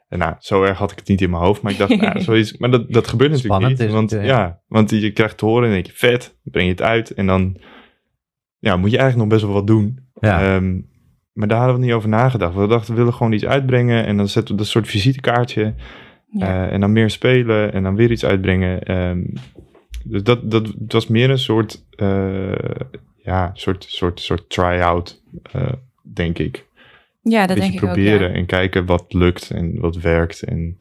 En 0.09 0.19
nou, 0.19 0.35
zo 0.38 0.62
erg 0.62 0.79
had 0.79 0.90
ik 0.90 0.99
het 0.99 1.09
niet 1.09 1.21
in 1.21 1.31
mijn 1.31 1.42
hoofd. 1.42 1.62
Maar 1.62 1.73
ik 1.73 1.79
dacht, 1.79 1.97
nou, 1.97 2.21
zoiets... 2.31 2.57
Maar 2.57 2.71
dat, 2.71 2.92
dat 2.92 3.07
gebeurt 3.07 3.31
natuurlijk 3.31 3.61
Spannend 3.61 3.81
niet. 3.81 3.90
Want 3.90 4.11
het, 4.11 4.25
ja, 4.25 4.61
want 4.69 4.90
je 4.90 5.12
krijgt 5.12 5.38
te 5.38 5.45
horen 5.45 5.69
en 5.69 5.73
denk 5.73 5.87
je, 5.87 5.92
vet. 5.95 6.38
Breng 6.42 6.66
je 6.66 6.73
het 6.73 6.83
uit. 6.83 7.11
En 7.11 7.27
dan 7.27 7.57
ja, 8.59 8.77
moet 8.77 8.90
je 8.90 8.99
eigenlijk 8.99 9.31
nog 9.31 9.38
best 9.38 9.51
wel 9.51 9.61
wat 9.61 9.66
doen. 9.66 9.99
Ja. 10.21 10.55
Ehm, 10.55 10.81
maar 11.33 11.49
daar 11.49 11.59
hadden 11.59 11.77
we 11.77 11.85
niet 11.85 11.95
over 11.95 12.09
nagedacht. 12.09 12.55
We 12.55 12.66
dachten, 12.66 12.92
we 12.92 12.99
willen 12.99 13.14
gewoon 13.14 13.33
iets 13.33 13.47
uitbrengen. 13.47 14.07
En 14.07 14.16
dan 14.16 14.29
zetten 14.29 14.55
we 14.55 14.61
dat 14.61 14.71
soort 14.71 14.88
visitekaartje. 14.88 15.75
Ja. 16.31 16.66
eh, 16.66 16.73
en 16.73 16.81
dan 16.81 16.92
meer 16.92 17.11
spelen. 17.11 17.73
En 17.73 17.83
dan 17.83 17.97
weer 17.97 18.11
iets 18.11 18.25
uitbrengen. 18.25 18.83
Ehm, 18.83 19.23
dus 20.05 20.23
dat, 20.23 20.51
dat 20.51 20.73
was 20.88 21.07
meer 21.07 21.31
een 21.31 21.38
soort, 21.38 21.85
eh, 21.90 22.53
ja, 23.23 23.51
soort, 23.55 23.85
soort, 23.88 24.21
soort 24.21 24.51
try-out, 24.51 25.23
eh, 25.53 25.73
denk 26.03 26.38
ik. 26.38 26.66
Ja, 27.31 27.47
dat 27.47 27.57
denk 27.57 27.75
ik 27.75 27.83
ook. 27.83 27.87
proberen 27.87 28.29
Ja. 28.31 28.35
en 28.37 28.47
kijken 28.47 28.87
wat 28.87 29.12
lukt 29.12 29.51
en 29.51 29.81
wat 29.81 29.97
werkt. 29.97 30.43
En 30.43 30.77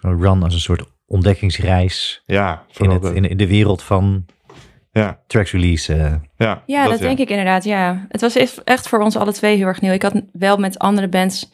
Een 0.00 0.20
Run 0.22 0.42
als 0.42 0.54
een 0.54 0.60
soort 0.60 0.84
ontdekkingsreis 1.06 2.22
ja, 2.26 2.52
in, 2.68 2.74
vooral 2.74 3.00
het, 3.02 3.14
in, 3.14 3.24
in 3.28 3.36
de 3.36 3.46
wereld 3.46 3.82
van 3.82 4.26
ja, 4.90 5.22
tracks 5.26 5.52
release. 5.52 5.94
eh. 5.94 6.14
ja, 6.36 6.62
Ja, 6.66 6.88
dat, 6.88 6.98
denk 6.98 7.18
ik 7.18 7.28
inderdaad, 7.30 7.64
ja. 7.64 8.06
Het 8.08 8.20
was 8.20 8.36
echt- 8.36 8.64
echt 8.64 8.88
voor 8.88 9.00
ons 9.00 9.16
alle 9.16 9.32
twee 9.32 9.56
heel 9.56 9.66
erg 9.66 9.80
nieuw. 9.80 9.92
Ik 9.92 10.02
had 10.02 10.22
wel 10.32 10.56
met 10.56 10.78
andere 10.78 11.08
bands 11.08 11.52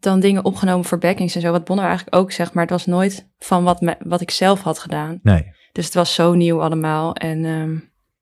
dan 0.00 0.20
dingen 0.20 0.44
opgenomen 0.44 0.84
voor 0.84 0.98
backings 0.98 1.34
en 1.34 1.40
zo, 1.40 1.50
wat 1.50 1.64
Bonner 1.64 1.86
eigenlijk 1.86 2.16
ook 2.16 2.32
zegt, 2.32 2.52
maar 2.52 2.62
het 2.62 2.72
was 2.72 2.86
nooit 2.86 3.28
van 3.38 3.64
wat, 3.64 3.80
me, 3.80 3.96
wat 3.98 4.20
ik 4.20 4.30
zelf 4.30 4.62
had 4.62 4.78
gedaan. 4.78 5.18
nee. 5.22 5.56
Dus 5.72 5.84
het 5.84 5.94
was 5.94 6.14
zo 6.14 6.34
nieuw 6.34 6.62
allemaal 6.62 7.14
en 7.14 7.44
ehm, 7.44 7.76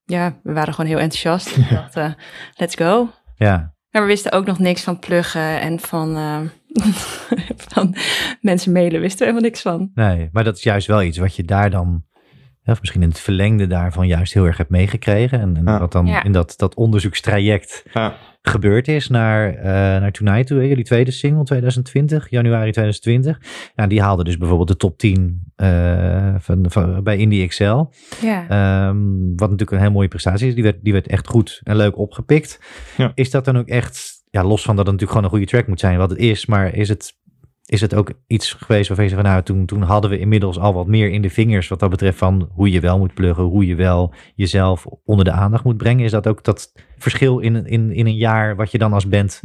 ja, 0.05 0.39
we 0.43 0.53
waren 0.53 0.75
gewoon 0.75 0.91
heel 0.91 0.99
enthousiast. 0.99 1.57
We 1.57 1.75
dachten, 1.75 2.17
let's 2.55 2.75
go. 2.75 3.09
Ja. 3.37 3.75
Maar 3.97 4.05
we 4.05 4.11
wisten 4.11 4.33
ook 4.33 4.47
nog 4.47 4.59
niks 4.59 4.83
van 4.83 4.99
pluggen 4.99 5.61
en 5.61 5.81
van, 5.81 6.17
eh, 6.17 6.41
van 7.69 7.95
mensen 8.41 8.73
mailen, 8.73 9.01
wisten 9.01 9.19
we 9.19 9.25
helemaal 9.25 9.49
niks 9.51 9.63
van. 9.63 9.91
Nee, 9.95 10.29
maar 10.33 10.45
dat 10.45 10.57
is 10.57 10.63
juist 10.63 10.87
wel 10.87 11.03
iets 11.03 11.19
wat 11.19 11.37
je 11.37 11.45
daar 11.45 11.71
dan 11.71 12.05
of 12.65 12.81
misschien 12.81 13.03
in 13.03 13.09
het 13.09 13.21
verlengde 13.21 13.67
daarvan 13.67 14.07
juist 14.07 14.33
heel 14.35 14.45
erg 14.45 14.57
hebt 14.57 14.71
meegekregen. 14.71 15.41
En, 15.41 15.57
en 15.57 15.65
Ja. 15.65 15.79
wat 15.79 15.93
dan 15.93 16.07
Ja. 16.07 16.23
in 16.25 16.33
dat, 16.33 16.55
dat 16.57 16.75
onderzoekstraject 16.75 17.85
Ja. 17.93 18.17
gebeurd 18.43 18.89
is 18.89 19.09
naar, 19.09 19.55
eh 19.55 19.65
naar 20.01 20.13
Tonight 20.13 20.47
toe. 20.47 20.59
hè, 20.59 20.65
Jullie 20.65 20.85
tweede 20.85 21.11
single 21.11 21.45
2020, 21.45 22.31
januari 22.31 22.71
2020. 22.73 23.39
Ja, 23.75 23.87
die 23.87 24.03
haalde 24.03 24.25
dus 24.25 24.37
bijvoorbeeld 24.39 24.69
de 24.69 24.77
top 24.77 24.99
10 24.99 25.46
eh, 25.57 26.35
van, 26.39 26.65
van, 26.69 27.03
bij 27.03 27.17
Indie 27.17 27.47
XL. 27.47 27.85
Ja. 28.21 28.49
Ehm, 28.49 28.99
wat 29.37 29.51
natuurlijk 29.51 29.71
een 29.71 29.81
heel 29.81 29.91
mooie 29.91 30.09
prestatie 30.09 30.49
is. 30.49 30.55
Die 30.55 30.63
werd, 30.63 30.77
die 30.83 30.93
werd 30.93 31.07
echt 31.07 31.29
goed 31.29 31.61
en 31.65 31.77
leuk 31.77 31.99
opgepikt. 31.99 32.61
Ja. 32.97 33.13
Is 33.15 33.31
dat 33.31 33.45
dan 33.45 33.57
ook 33.57 33.69
echt, 33.69 34.25
ja, 34.31 34.45
los 34.45 34.63
van 34.63 34.77
dat 34.77 34.87
het 34.87 34.95
natuurlijk 34.95 35.11
gewoon 35.11 35.25
een 35.25 35.31
goede 35.31 35.47
track 35.47 35.67
moet 35.67 35.81
zijn, 35.81 35.99
wat 35.99 36.11
het 36.11 36.19
is, 36.19 36.47
maar 36.47 36.75
is 36.75 36.89
het, 36.89 37.17
is 37.67 37.81
het 37.81 37.95
ook 37.95 38.13
iets 38.27 38.53
geweest 38.53 38.89
waarvan 38.89 39.05
je 39.05 39.11
zegt 39.11 39.23
van 39.23 39.31
nou, 39.31 39.45
toen, 39.45 39.67
toen 39.67 39.83
hadden 39.83 40.11
we 40.11 40.19
inmiddels 40.19 40.59
al 40.59 40.75
wat 40.75 40.87
meer 40.87 41.11
in 41.11 41.23
de 41.23 41.31
vingers 41.31 41.69
wat 41.69 41.81
dat 41.81 41.91
betreft 41.91 42.19
van 42.19 42.49
hoe 42.53 42.71
je 42.71 42.81
wel 42.81 42.99
moet 42.99 43.15
pluggen, 43.15 43.45
hoe 43.45 43.67
je 43.67 43.75
wel 43.75 44.15
jezelf 44.35 44.87
onder 45.05 45.25
de 45.25 45.31
aandacht 45.31 45.65
moet 45.65 45.77
brengen. 45.77 46.05
Is 46.05 46.11
dat 46.11 46.27
ook 46.27 46.45
dat 46.45 46.73
verschil 46.99 47.39
in, 47.39 47.67
in, 47.67 47.93
in 47.93 48.07
een 48.07 48.17
jaar 48.17 48.57
wat 48.57 48.71
je 48.71 48.79
dan 48.79 48.93
als 48.93 49.09
band 49.09 49.43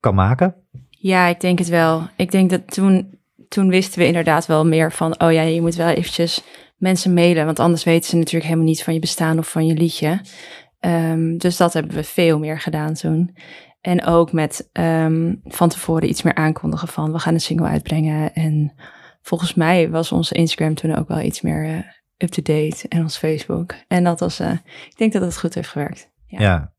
kan 0.00 0.14
maken? 0.14 0.54
Ja, 0.90 1.26
ik 1.26 1.40
denk 1.40 1.58
het 1.58 1.68
wel. 1.68 2.08
Ik 2.16 2.30
denk 2.30 2.50
dat 2.50 2.72
toen, 2.72 3.18
toen 3.54 3.68
wisten 3.68 3.98
we 3.98 4.06
inderdaad 4.06 4.46
wel 4.46 4.66
meer 4.66 4.92
van, 4.92 5.20
oh 5.20 5.32
ja, 5.32 5.42
je 5.42 5.60
moet 5.60 5.74
wel 5.74 5.88
eventjes 5.88 6.42
mensen 6.76 7.14
mailen, 7.14 7.44
want 7.44 7.58
anders 7.58 7.84
weten 7.84 8.08
ze 8.08 8.16
natuurlijk 8.16 8.44
helemaal 8.44 8.66
niet 8.66 8.82
van 8.82 8.94
je 8.94 9.00
bestaan 9.00 9.38
of 9.38 9.50
van 9.50 9.66
je 9.66 9.74
liedje. 9.74 10.20
Ehm, 10.80 11.36
dus 11.36 11.56
dat 11.56 11.72
hebben 11.72 11.94
we 11.94 12.04
veel 12.04 12.38
meer 12.38 12.60
gedaan 12.60 12.94
toen. 12.94 13.36
En 13.80 14.04
ook 14.04 14.32
met 14.32 14.68
ehm, 14.72 15.34
van 15.44 15.68
tevoren 15.68 16.08
iets 16.08 16.22
meer 16.22 16.34
aankondigen 16.34 16.88
van, 16.88 17.12
we 17.12 17.18
gaan 17.18 17.34
een 17.34 17.40
single 17.40 17.66
uitbrengen. 17.66 18.32
En 18.32 18.74
volgens 19.22 19.54
mij 19.54 19.90
was 19.90 20.12
onze 20.12 20.34
Instagram 20.34 20.74
toen 20.74 20.94
ook 20.94 21.08
wel 21.08 21.20
iets 21.20 21.40
meer 21.40 21.64
eh, 21.64 21.78
up-to-date 22.16 22.88
en 22.88 23.02
ons 23.02 23.16
Facebook. 23.16 23.74
En 23.88 24.04
dat 24.04 24.20
was, 24.20 24.40
eh, 24.40 24.50
ik 24.90 24.96
denk 24.96 25.12
dat 25.12 25.22
het 25.22 25.38
goed 25.38 25.54
heeft 25.54 25.68
gewerkt. 25.68 26.10
Ja. 26.26 26.40
Ja. 26.40 26.72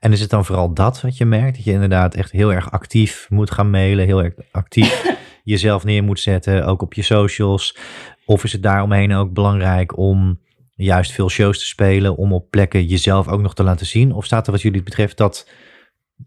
En 0.00 0.12
is 0.12 0.20
het 0.20 0.30
dan 0.30 0.44
vooral 0.44 0.74
dat 0.74 1.00
wat 1.00 1.16
je 1.16 1.24
merkt? 1.24 1.56
Dat 1.56 1.64
je 1.64 1.72
inderdaad 1.72 2.14
echt 2.14 2.30
heel 2.30 2.52
erg 2.52 2.70
actief 2.70 3.26
moet 3.28 3.50
gaan 3.50 3.70
mailen, 3.70 4.06
heel 4.06 4.22
erg 4.22 4.34
actief 4.50 5.04
jezelf 5.44 5.84
neer 5.84 6.04
moet 6.04 6.20
zetten, 6.20 6.66
ook 6.66 6.82
op 6.82 6.94
je 6.94 7.02
socials? 7.02 7.76
Of 8.24 8.44
is 8.44 8.52
het 8.52 8.62
daaromheen 8.62 9.14
ook 9.14 9.32
belangrijk 9.32 9.96
om 9.96 10.40
juist 10.74 11.12
veel 11.12 11.28
shows 11.28 11.58
te 11.58 11.66
spelen, 11.66 12.16
om 12.16 12.32
op 12.32 12.50
plekken 12.50 12.84
jezelf 12.84 13.28
ook 13.28 13.40
nog 13.40 13.54
te 13.54 13.62
laten 13.62 13.86
zien? 13.86 14.12
Of 14.12 14.24
staat 14.24 14.46
er 14.46 14.52
wat 14.52 14.62
jullie 14.62 14.82
betreft 14.82 15.16
dat 15.16 15.48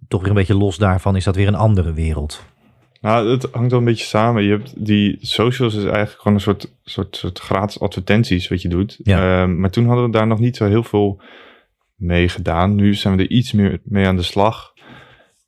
toch 0.08 0.20
weer 0.22 0.30
een 0.30 0.36
beetje 0.36 0.58
los 0.58 0.78
daarvan, 0.78 1.16
is 1.16 1.24
dat 1.24 1.36
weer 1.36 1.48
een 1.48 1.56
andere 1.56 1.94
wereld? 1.94 2.44
Nou, 3.02 3.30
het 3.30 3.48
hangt 3.52 3.70
wel 3.70 3.80
een 3.80 3.86
beetje 3.86 4.06
samen. 4.06 4.44
Je 4.44 4.50
hebt 4.50 4.86
die 4.86 5.18
socials 5.22 5.76
is 5.76 5.84
eigenlijk 5.84 6.22
gewoon 6.22 6.34
een 6.34 6.44
soort, 6.44 6.72
soort, 6.84 7.16
soort 7.16 7.40
gratis 7.40 7.80
advertenties 7.80 8.48
wat 8.48 8.62
je 8.62 8.70
doet. 8.70 9.00
Ja. 9.04 9.42
Ehm, 9.42 9.60
maar 9.60 9.70
toen 9.70 9.86
hadden 9.88 10.06
we 10.06 10.12
daar 10.12 10.28
nog 10.28 10.40
niet 10.40 10.56
zo 10.56 10.68
heel 10.68 10.84
veel 10.84 11.22
mee 11.96 12.30
gedaan. 12.30 12.76
Nu 12.76 12.94
zijn 12.94 13.16
we 13.16 13.24
er 13.24 13.30
iets 13.30 13.52
meer 13.52 13.80
mee 13.84 14.06
aan 14.06 14.16
de 14.16 14.22
slag. 14.22 14.74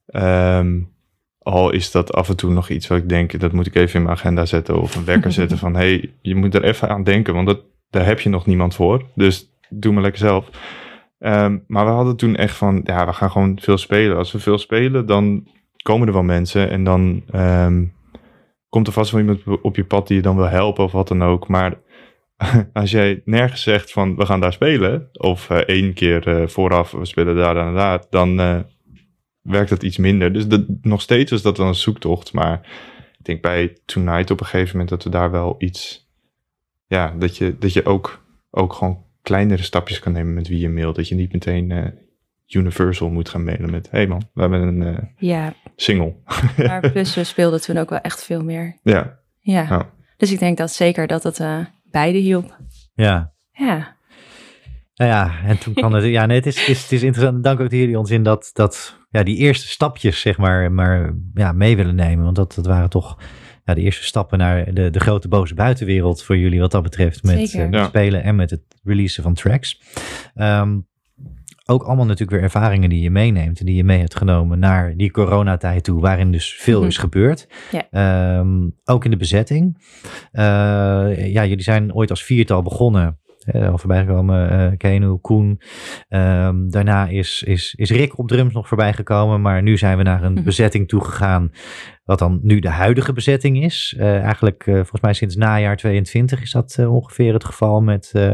Ehm, 0.06 0.80
al 1.48 1.72
is 1.72 1.92
dat 1.92 2.14
af 2.14 2.30
en 2.30 2.36
toe 2.36 2.52
nog 2.52 2.70
iets 2.70 2.88
wat 2.88 2.98
ik 2.98 3.10
denk, 3.10 3.40
dat 3.40 3.52
moet 3.52 3.68
ik 3.68 3.76
even 3.76 3.96
in 3.96 4.06
mijn 4.06 4.18
agenda 4.18 4.46
zetten 4.46 4.82
of 4.82 4.96
een 4.96 5.06
wekker 5.06 5.32
zetten 5.42 5.58
van, 5.58 5.76
hey, 5.76 6.14
je 6.22 6.36
moet 6.36 6.56
er 6.56 6.64
even 6.64 6.90
aan 6.90 7.04
denken, 7.04 7.34
want 7.34 7.48
dat, 7.48 7.62
daar 7.90 8.06
heb 8.06 8.20
je 8.20 8.30
nog 8.30 8.46
niemand 8.46 8.76
voor. 8.76 9.06
Dus 9.16 9.52
doe 9.70 9.94
maar 9.94 10.02
lekker 10.02 10.20
zelf. 10.20 10.50
Ehm, 11.20 11.58
maar 11.68 11.86
we 11.86 11.92
hadden 11.92 12.16
toen 12.16 12.36
echt 12.36 12.56
van, 12.56 12.82
ja, 12.84 13.06
we 13.06 13.14
gaan 13.14 13.32
gewoon 13.32 13.60
veel 13.62 13.78
spelen. 13.78 14.18
Als 14.18 14.32
we 14.32 14.40
veel 14.40 14.58
spelen, 14.58 15.06
dan 15.06 15.48
komen 15.84 16.08
er 16.08 16.14
wel 16.14 16.24
mensen 16.24 16.70
en 16.70 16.84
dan 16.84 17.24
ehm, 17.32 17.86
komt 18.70 18.88
er 18.88 18.94
vast 18.94 19.12
wel 19.12 19.22
iemand 19.22 19.62
op 19.62 19.76
je 19.76 19.86
pad 19.86 20.08
die 20.08 20.16
je 20.16 20.24
dan 20.24 20.36
wil 20.36 20.50
helpen 20.50 20.84
of 20.84 20.92
wat 20.92 21.08
dan 21.08 21.24
ook. 21.24 21.48
Maar 21.48 21.80
als 22.74 22.92
jij 22.92 23.22
nergens 23.26 23.62
zegt 23.62 23.92
van 23.92 24.16
we 24.16 24.26
gaan 24.26 24.40
daar 24.40 24.54
spelen, 24.54 25.10
of 25.12 25.50
eh, 25.50 25.58
één 25.58 25.94
keer 25.94 26.28
eh, 26.28 26.48
vooraf 26.48 26.92
we 26.92 27.06
spelen 27.06 27.36
daar 27.36 27.58
en 27.58 27.74
daar, 27.74 28.04
dan 28.10 28.40
eh, 28.40 28.60
werkt 29.48 29.70
dat 29.70 29.84
iets 29.84 29.98
minder. 29.98 30.34
Dus 30.34 30.48
dat, 30.48 30.66
nog 30.82 31.02
steeds 31.02 31.32
was 31.32 31.42
dat 31.42 31.56
dan 31.56 31.68
een 31.68 31.76
zoektocht. 31.76 32.34
Maar 32.34 32.60
ik 33.20 33.26
denk 33.26 33.42
bij 33.42 33.78
Tonight 33.86 34.32
op 34.32 34.40
een 34.40 34.46
gegeven 34.46 34.72
moment 34.72 34.90
dat 34.90 35.04
we 35.04 35.10
daar 35.10 35.32
wel 35.32 35.56
iets, 35.58 36.10
ja, 36.88 37.14
dat 37.20 37.38
je, 37.38 37.56
dat 37.60 37.74
je 37.74 37.86
ook, 37.86 38.26
ook 38.50 38.74
gewoon 38.74 39.06
kleinere 39.22 39.64
stapjes 39.64 40.00
kan 40.00 40.12
nemen 40.12 40.34
met 40.34 40.48
wie 40.48 40.60
je 40.60 40.70
mailt. 40.70 40.96
Dat 40.96 41.08
je 41.08 41.16
niet 41.16 41.34
meteen 41.34 41.72
eh, 41.72 41.86
Universal 42.48 43.10
moet 43.10 43.30
gaan 43.30 43.44
mailen 43.44 43.72
met, 43.72 43.92
hé 43.92 43.98
hey 43.98 44.08
man, 44.08 44.30
we 44.34 44.42
hebben 44.42 44.62
een 44.62 44.96
eh, 44.96 45.04
Ja, 45.18 45.54
single. 45.76 46.16
maar 46.68 46.90
plus 46.92 47.16
we 47.16 47.24
speelden 47.24 47.62
toen 47.62 47.78
ook 47.78 47.90
wel 47.90 48.00
echt 48.00 48.24
veel 48.24 48.44
meer. 48.44 48.78
ja, 48.84 49.20
Ja. 49.40 49.66
Ja. 49.70 49.90
Dus 50.18 50.32
ik 50.32 50.40
denk 50.40 50.58
dat 50.58 50.72
zeker 50.72 51.08
dat 51.08 51.24
het 51.24 51.40
eh, 51.40 51.60
beide 51.84 52.18
hielp. 52.18 52.58
Ja, 52.94 53.34
Ja. 53.52 53.97
Nou 54.98 55.12
ja, 55.12 55.32
en 55.46 55.58
toen 55.60 55.74
kan 55.74 55.94
het. 55.94 56.04
Ja, 56.04 56.26
nee, 56.26 56.38
het 56.38 56.46
is, 56.46 56.60
het 56.60 56.68
is, 56.68 56.82
het 56.82 56.92
is 56.92 57.04
interessant. 57.04 57.44
Dank 57.44 57.60
ook 57.60 57.70
dat 57.70 57.80
jullie 57.80 58.00
ons 58.00 58.12
in 58.12 58.24
dat, 58.24 58.50
dat 58.54 58.98
ja, 59.10 59.24
die 59.24 59.38
eerste 59.38 59.68
stapjes, 59.68 60.20
zeg 60.20 60.38
maar, 60.38 60.72
maar 60.72 61.14
ja, 61.34 61.52
mee 61.52 61.76
willen 61.76 61.96
nemen. 61.96 62.24
Want 62.24 62.36
dat, 62.36 62.54
dat 62.56 62.66
waren 62.66 62.90
toch 62.90 63.18
ja, 63.66 63.74
de 63.74 63.82
eerste 63.82 64.04
stappen 64.04 64.38
naar 64.38 64.74
de, 64.74 64.90
de 64.90 65.00
grote 65.00 65.28
boze 65.28 65.54
buitenwereld 65.54 66.24
voor 66.24 66.38
jullie, 66.38 66.60
wat 66.60 66.72
dat 66.72 66.84
betreft. 66.84 67.24
Met 67.24 67.50
Zeker. 67.50 67.66
eh, 67.66 67.72
Ja. 67.72 67.86
spelen 67.86 68.24
en 68.24 68.36
met 68.36 68.50
het 68.50 68.62
releasen 68.84 69.24
van 69.24 69.34
tracks. 69.34 69.82
Ehm, 70.36 70.78
ook 71.66 71.84
allemaal 71.84 72.06
natuurlijk 72.06 72.32
weer 72.32 72.42
ervaringen 72.42 72.90
die 72.90 73.02
je 73.02 73.10
meeneemt 73.12 73.60
en 73.60 73.66
die 73.66 73.76
je 73.76 73.84
mee 73.84 74.00
hebt 74.00 74.16
genomen 74.18 74.60
naar 74.60 74.94
die 74.96 75.12
coronatijd 75.12 75.84
toe, 75.84 76.02
waarin 76.02 76.32
dus 76.32 76.54
veel 76.60 76.80
Mhm. 76.80 76.88
is 76.88 76.98
gebeurd. 76.98 77.48
Ja. 77.72 77.88
Ehm, 77.92 78.70
ook 78.86 79.06
in 79.06 79.12
de 79.12 79.18
bezetting. 79.18 79.78
Eh, 80.32 80.44
ja, 81.34 81.46
jullie 81.46 81.62
zijn 81.64 81.94
ooit 81.94 82.10
als 82.10 82.24
viertal 82.24 82.62
begonnen. 82.62 83.20
Eh, 83.48 83.70
al 83.70 83.78
voorbij 83.78 84.00
gekomen, 84.06 84.50
eh 84.50 84.78
Keno, 84.78 85.18
Koen. 85.18 85.62
Ehm, 86.08 86.70
daarna 86.70 87.08
is, 87.08 87.44
is, 87.48 87.74
is 87.78 87.90
Rick 87.92 88.18
op 88.18 88.28
drums 88.28 88.54
nog 88.54 88.68
voorbij 88.68 88.94
gekomen. 88.94 89.42
Maar 89.42 89.62
nu 89.62 89.78
zijn 89.78 89.98
we 89.98 90.04
naar 90.04 90.24
een 90.24 90.34
Mhm. 90.34 90.44
bezetting 90.44 90.88
toegegaan. 90.88 91.52
Wat 92.04 92.20
dan 92.20 92.40
nu 92.42 92.60
de 92.60 92.70
huidige 92.70 93.14
bezetting 93.14 93.64
is. 93.64 93.96
Eh, 93.98 94.22
eigenlijk 94.22 94.68
eh, 94.68 94.74
volgens 94.74 95.02
mij 95.02 95.14
sinds 95.14 95.36
najaar 95.36 95.78
22 95.78 96.42
is 96.42 96.52
dat 96.52 96.86
ongeveer 96.88 97.34
het 97.34 97.46
geval. 97.46 97.82
Met, 97.82 98.10
eh 98.14 98.32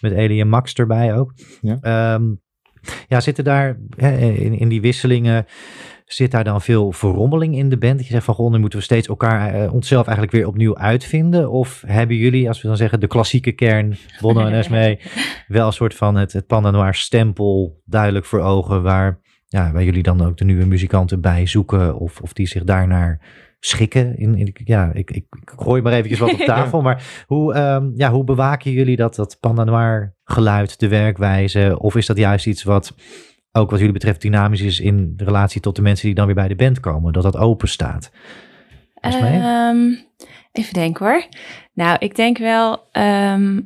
met 0.00 0.12
Elie 0.12 0.40
en 0.40 0.48
Max 0.48 0.74
erbij 0.74 1.14
ook. 1.16 1.32
Ja. 1.60 1.78
Ehm, 1.80 2.22
ja, 3.08 3.20
zitten 3.20 3.44
daar 3.44 3.78
hè, 3.96 4.16
in, 4.18 4.58
in 4.58 4.68
die 4.68 4.80
wisselingen. 4.80 5.44
Zit 6.12 6.30
daar 6.30 6.44
dan 6.44 6.60
veel 6.60 6.92
verrommeling 6.92 7.56
in 7.56 7.68
de 7.68 7.76
band? 7.76 7.96
Dat 7.96 8.06
je 8.06 8.12
zegt 8.12 8.24
van, 8.24 8.34
goh, 8.34 8.52
nu 8.52 8.58
moeten 8.58 8.78
we 8.78 8.84
steeds 8.84 9.08
elkaar, 9.08 9.54
eh, 9.54 9.74
onszelf 9.74 10.06
eigenlijk 10.06 10.36
weer 10.36 10.46
opnieuw 10.46 10.76
uitvinden? 10.76 11.50
Of 11.50 11.82
hebben 11.86 12.16
jullie, 12.16 12.48
als 12.48 12.62
we 12.62 12.68
dan 12.68 12.76
zeggen, 12.76 13.00
de 13.00 13.06
klassieke 13.06 13.52
kern, 13.52 13.96
Bono 14.20 14.40
en 14.40 14.52
Esmee, 14.52 15.00
wel 15.46 15.66
een 15.66 15.72
soort 15.72 15.94
van 15.94 16.14
het, 16.14 16.32
het 16.32 16.48
Noir 16.48 16.94
stempel 16.94 17.80
duidelijk 17.84 18.24
voor 18.24 18.40
ogen, 18.40 18.82
waar, 18.82 19.20
ja, 19.46 19.72
waar 19.72 19.84
jullie 19.84 20.02
dan 20.02 20.22
ook 20.22 20.36
de 20.36 20.44
nieuwe 20.44 20.66
muzikanten 20.66 21.20
bij 21.20 21.46
zoeken, 21.46 21.98
of, 21.98 22.20
of 22.20 22.32
die 22.32 22.46
zich 22.46 22.64
daarnaar 22.64 23.20
schikken? 23.60 24.18
In, 24.18 24.34
in, 24.34 24.50
ja, 24.64 24.90
ik, 24.92 25.10
ik, 25.10 25.26
ik 25.40 25.52
gooi 25.56 25.82
maar 25.82 25.92
eventjes 25.92 26.18
wat 26.18 26.32
op 26.32 26.46
tafel, 26.56 26.82
maar 26.82 27.24
hoe, 27.26 27.54
ehm, 27.54 27.90
ja, 27.94 28.10
hoe 28.10 28.24
bewaken 28.24 28.72
jullie 28.72 28.96
dat, 28.96 29.14
dat 29.14 29.36
Panda 29.40 29.64
Noir 29.64 30.14
geluid, 30.24 30.80
de 30.80 30.88
werkwijze, 30.88 31.76
of 31.78 31.96
is 31.96 32.06
dat 32.06 32.16
juist 32.16 32.46
iets 32.46 32.62
wat 32.62 32.94
ook 33.52 33.70
wat 33.70 33.78
jullie 33.78 33.94
betreft 33.94 34.20
dynamisch 34.20 34.60
is 34.60 34.80
in 34.80 35.16
de 35.16 35.24
relatie 35.24 35.60
tot 35.60 35.76
de 35.76 35.82
mensen 35.82 36.06
die 36.06 36.14
dan 36.14 36.26
weer 36.26 36.34
bij 36.34 36.48
de 36.48 36.54
band 36.56 36.80
komen, 36.80 37.12
dat 37.12 37.22
dat 37.22 37.36
open 37.36 37.68
staat? 37.68 38.10
Ehm, 39.00 39.92
even 40.52 40.72
denken 40.74 41.06
hoor. 41.06 41.24
Nou, 41.72 41.96
ik 41.98 42.16
denk 42.16 42.38
wel. 42.38 42.88
ehm, 42.92 43.60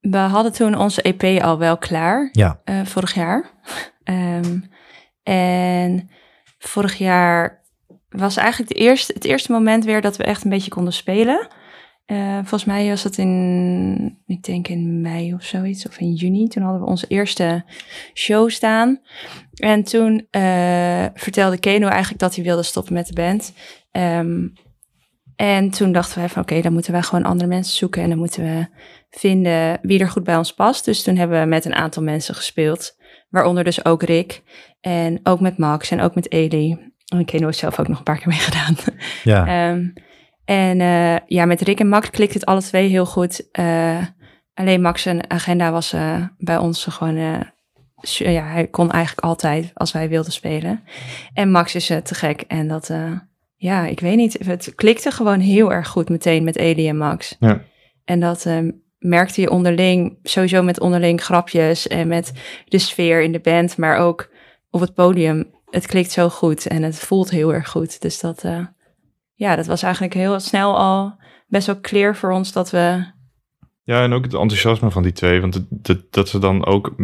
we 0.00 0.16
hadden 0.16 0.52
toen 0.52 0.74
onze 0.74 1.02
EP 1.02 1.42
al 1.42 1.58
wel 1.58 1.76
klaar. 1.78 2.28
Ja. 2.32 2.60
eh, 2.64 2.84
vorig 2.84 3.14
jaar. 3.14 3.50
Ehm, 4.04 4.58
en 5.22 6.10
vorig 6.58 6.94
jaar 6.98 7.62
was 8.08 8.36
eigenlijk 8.36 8.72
de 8.72 8.78
eerste, 8.78 9.12
het 9.12 9.24
eerste 9.24 9.52
moment 9.52 9.84
weer 9.84 10.00
dat 10.00 10.16
we 10.16 10.24
echt 10.24 10.44
een 10.44 10.50
beetje 10.50 10.70
konden 10.70 10.92
spelen. 10.92 11.46
Eh, 12.08 12.34
volgens 12.34 12.64
mij 12.64 12.88
was 12.88 13.02
dat 13.02 13.18
in, 13.18 14.18
ik 14.26 14.42
denk 14.42 14.68
in 14.68 15.00
mei 15.00 15.34
of 15.34 15.42
zoiets, 15.42 15.86
of 15.86 15.98
in 15.98 16.12
juni. 16.12 16.48
Toen 16.48 16.62
hadden 16.62 16.80
we 16.80 16.86
onze 16.86 17.06
eerste 17.06 17.64
show 18.14 18.50
staan. 18.50 19.00
En 19.54 19.82
toen 19.82 20.26
eh, 20.30 21.06
vertelde 21.14 21.58
Keno 21.58 21.88
eigenlijk 21.88 22.20
dat 22.20 22.34
hij 22.34 22.44
wilde 22.44 22.62
stoppen 22.62 22.92
met 22.92 23.06
de 23.06 23.12
band. 23.12 23.52
Ehm, 23.90 24.48
en 25.36 25.70
toen 25.70 25.92
dachten 25.92 26.18
wij 26.18 26.28
van 26.28 26.42
oké, 26.42 26.60
dan 26.60 26.72
moeten 26.72 26.92
wij 26.92 27.02
gewoon 27.02 27.24
andere 27.24 27.48
mensen 27.48 27.76
zoeken. 27.76 28.02
En 28.02 28.08
dan 28.08 28.18
moeten 28.18 28.42
we 28.42 28.66
vinden 29.10 29.78
wie 29.82 30.00
er 30.00 30.10
goed 30.10 30.24
bij 30.24 30.36
ons 30.36 30.54
past. 30.54 30.84
Dus 30.84 31.02
toen 31.02 31.16
hebben 31.16 31.40
we 31.40 31.46
met 31.46 31.64
een 31.64 31.74
aantal 31.74 32.02
mensen 32.02 32.34
gespeeld. 32.34 32.96
Waaronder 33.30 33.64
dus 33.64 33.84
ook 33.84 34.02
Rick. 34.02 34.42
En 34.80 35.20
ook 35.22 35.40
met 35.40 35.58
Max 35.58 35.90
en 35.90 36.00
ook 36.00 36.14
met 36.14 36.32
Eli. 36.32 36.92
En 37.06 37.24
Keno 37.24 37.46
heeft 37.46 37.58
zelf 37.58 37.80
ook 37.80 37.88
nog 37.88 37.98
een 37.98 38.04
paar 38.04 38.18
keer 38.18 38.28
meegedaan. 38.28 38.76
Ja. 39.24 39.46
Ehm, 39.70 39.86
en 40.48 40.80
eh, 40.80 41.16
ja, 41.26 41.44
met 41.44 41.60
Rick 41.60 41.80
en 41.80 41.88
Max 41.88 42.10
klikt 42.10 42.34
het 42.34 42.44
alle 42.44 42.62
twee 42.62 42.88
heel 42.88 43.06
goed. 43.06 43.50
Eh, 43.50 44.02
alleen 44.54 44.80
Max 44.80 45.02
zijn 45.02 45.30
agenda 45.30 45.72
was 45.72 45.92
eh, 45.92 46.24
bij 46.38 46.56
ons 46.56 46.84
gewoon... 46.84 47.16
ja, 48.00 48.44
hij 48.44 48.66
kon 48.66 48.90
eigenlijk 48.90 49.26
altijd 49.26 49.70
als 49.74 49.92
wij 49.92 50.08
wilden 50.08 50.32
spelen. 50.32 50.84
En 51.32 51.50
Max 51.50 51.74
is 51.74 51.86
te 51.86 52.14
gek. 52.14 52.40
En 52.40 52.68
dat, 52.68 52.92
ja, 53.56 53.86
ik 53.86 54.00
weet 54.00 54.16
niet. 54.16 54.38
Het 54.44 54.72
klikte 54.74 55.10
gewoon 55.10 55.40
heel 55.40 55.72
erg 55.72 55.88
goed 55.88 56.08
meteen 56.08 56.44
met 56.44 56.56
Eli 56.56 56.88
en 56.88 56.96
Max. 56.96 57.36
Ja. 57.40 57.60
En 58.04 58.20
dat, 58.20 58.46
ehm, 58.46 58.70
merkte 58.98 59.40
je 59.40 59.50
onderling, 59.50 60.18
sowieso 60.22 60.62
met 60.62 60.80
onderling 60.80 61.22
grapjes 61.22 61.86
en 61.86 62.08
met 62.08 62.32
de 62.64 62.78
sfeer 62.78 63.22
in 63.22 63.32
de 63.32 63.40
band, 63.40 63.76
maar 63.76 63.96
ook 63.96 64.30
op 64.70 64.80
het 64.80 64.94
podium. 64.94 65.50
Het 65.70 65.86
klikt 65.86 66.10
zo 66.10 66.28
goed 66.28 66.66
en 66.66 66.82
het 66.82 66.98
voelt 66.98 67.30
heel 67.30 67.54
erg 67.54 67.68
goed. 67.68 68.00
Dus 68.00 68.20
dat, 68.20 68.44
ja, 69.38 69.56
dat 69.56 69.66
was 69.66 69.82
eigenlijk 69.82 70.14
heel 70.14 70.40
snel 70.40 70.76
al 70.76 71.20
best 71.46 71.66
wel 71.66 71.80
clear 71.80 72.16
voor 72.16 72.30
ons 72.30 72.52
dat 72.52 72.70
we. 72.70 73.04
Ja, 73.82 74.02
en 74.02 74.12
ook 74.12 74.24
het 74.24 74.34
enthousiasme 74.34 74.90
van 74.90 75.02
die 75.02 75.12
twee. 75.12 75.40
Want 75.40 75.66
dat, 75.70 76.12
dat 76.12 76.28
ze 76.28 76.38
dan 76.38 76.66
ook 76.66 76.94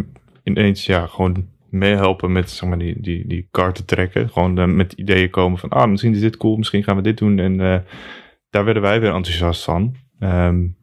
ineens 0.42 0.86
ja, 0.86 1.06
gewoon 1.06 1.48
meehelpen 1.70 2.32
met 2.32 2.50
zeg 2.50 2.68
maar, 2.68 2.78
die, 2.78 3.00
die, 3.00 3.26
die 3.26 3.48
kaarten 3.50 3.84
trekken. 3.84 4.30
Gewoon 4.30 4.58
uh, 4.58 4.66
met 4.66 4.92
ideeën 4.92 5.30
komen 5.30 5.58
van, 5.58 5.68
ah, 5.68 5.90
misschien 5.90 6.14
is 6.14 6.20
dit 6.20 6.36
cool, 6.36 6.56
misschien 6.56 6.84
gaan 6.84 6.96
we 6.96 7.02
dit 7.02 7.18
doen. 7.18 7.38
En 7.38 7.52
uh, 7.52 7.78
daar 8.50 8.64
werden 8.64 8.82
wij 8.82 9.00
weer 9.00 9.14
enthousiast 9.14 9.64
van. 9.64 9.96
Um, 10.20 10.76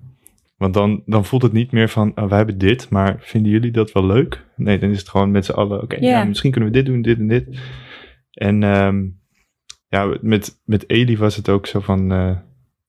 want 0.58 0.74
dan, 0.74 1.04
dan 1.06 1.26
voelt 1.26 1.42
het 1.42 1.54
niet 1.54 1.72
meer 1.72 1.90
van, 1.90 2.12
oh, 2.16 2.28
wij 2.28 2.38
hebben 2.38 2.58
dit, 2.58 2.90
maar 2.90 3.16
vinden 3.20 3.52
jullie 3.52 3.72
dat 3.72 3.92
wel 3.92 4.06
leuk? 4.06 4.46
Nee, 4.56 4.80
dan 4.80 4.90
is 4.90 5.00
het 5.00 5.10
gewoon 5.10 5.32
met 5.32 5.46
z'n 5.46 5.52
allen, 5.52 5.82
oké, 5.82 5.96
okay, 5.96 6.10
ja, 6.10 6.24
misschien 6.24 6.52
kunnen 6.52 6.72
we 6.72 6.76
dit 6.76 6.86
doen, 6.86 7.02
dit 7.02 7.18
en 7.18 7.28
dit. 7.28 7.60
En 8.32 8.64
um, 8.64 9.21
ja, 9.92 10.18
met, 10.22 10.62
met 10.66 10.90
Eli 10.90 11.18
was 11.18 11.36
het 11.36 11.50
ook 11.50 11.68
zo 11.68 11.80
van, 11.80 12.14
uh, 12.14 12.38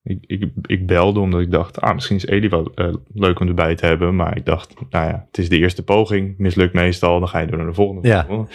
ik, 0.02 0.24
ik, 0.26 0.50
ik 0.62 0.86
belde 0.86 1.20
omdat 1.20 1.40
ik 1.40 1.50
dacht, 1.50 1.80
ah, 1.80 1.94
misschien 1.94 2.16
is 2.16 2.26
Eli 2.26 2.48
wel 2.48 2.72
uh, 2.74 2.94
leuk 3.14 3.40
om 3.40 3.48
erbij 3.48 3.74
te 3.74 3.86
hebben. 3.86 4.16
Maar 4.16 4.36
ik 4.36 4.44
dacht, 4.44 4.74
nou 4.90 5.08
ja, 5.08 5.24
het 5.26 5.38
is 5.38 5.48
de 5.48 5.58
eerste 5.58 5.84
poging, 5.84 6.38
mislukt 6.38 6.74
meestal, 6.74 7.18
dan 7.18 7.28
ga 7.28 7.38
je 7.38 7.46
door 7.46 7.56
naar 7.56 7.66
de 7.66 7.74
volgende. 7.74 8.08
Ja. 8.08 8.26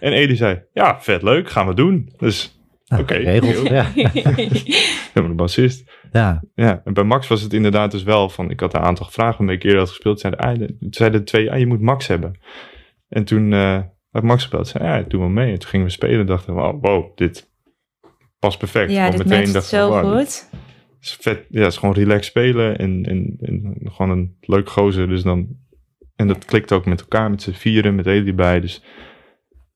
En 0.00 0.12
Eli 0.12 0.36
zei, 0.36 0.62
ja, 0.72 1.00
vet 1.00 1.22
leuk, 1.22 1.50
gaan 1.50 1.66
we 1.66 1.74
doen. 1.74 2.12
Dus 2.16 2.60
nou, 2.86 3.02
Oké, 3.02 3.12
okay, 3.12 3.34
ja. 3.64 3.86
De 5.28 5.34
bassist. 5.34 5.90
Ja. 6.12 6.42
ja. 6.54 6.80
En 6.84 6.92
bij 6.92 7.04
Max 7.04 7.28
was 7.28 7.42
het 7.42 7.52
inderdaad 7.52 7.90
dus 7.90 8.02
wel 8.02 8.28
van, 8.28 8.50
ik 8.50 8.60
had 8.60 8.74
een 8.74 8.80
aantal 8.80 9.06
gevraagd, 9.06 9.38
een 9.38 9.58
keer 9.58 9.78
had 9.78 9.88
gespeeld, 9.88 10.20
zeiden, 10.20 10.40
ah, 10.40 10.68
zeiden 10.90 11.20
de 11.20 11.26
twee, 11.26 11.52
ah, 11.52 11.58
je 11.58 11.66
moet 11.66 11.80
Max 11.80 12.06
hebben. 12.06 12.38
En 13.08 13.24
toen 13.24 13.52
uh, 13.52 13.80
had 14.10 14.22
Max 14.22 14.44
gebeld, 14.44 14.68
zei, 14.68 14.84
ja, 14.84 15.02
doe 15.08 15.20
maar 15.20 15.30
mee. 15.30 15.52
En 15.52 15.58
toen 15.58 15.68
gingen 15.68 15.86
we 15.86 15.92
spelen 15.92 16.20
en 16.20 16.26
dachten 16.26 16.54
we, 16.54 16.60
oh, 16.60 16.82
wow, 16.82 17.16
dit 17.16 17.49
past 18.40 18.58
perfect. 18.58 18.90
Ja, 18.90 19.10
dit 19.10 19.26
meteen 19.26 19.52
dacht 19.52 19.66
zo 19.66 19.88
wow, 19.88 20.16
goed. 20.16 20.48
Is 21.00 21.16
vet, 21.20 21.46
ja, 21.48 21.60
het 21.60 21.72
is 21.72 21.78
gewoon 21.78 21.94
relax 21.94 22.26
spelen 22.26 22.78
en, 22.78 23.04
en, 23.04 23.36
en 23.40 23.76
gewoon 23.84 24.10
een 24.10 24.36
leuk 24.40 24.70
gozer. 24.70 25.08
Dus 25.08 25.22
dan, 25.22 25.48
en 26.16 26.28
dat 26.28 26.44
klikt 26.44 26.72
ook 26.72 26.84
met 26.84 27.00
elkaar, 27.00 27.30
met 27.30 27.42
z'n 27.42 27.50
vieren, 27.50 27.94
met 27.94 28.06
Eli 28.06 28.34
bij. 28.34 28.60
Dus 28.60 28.82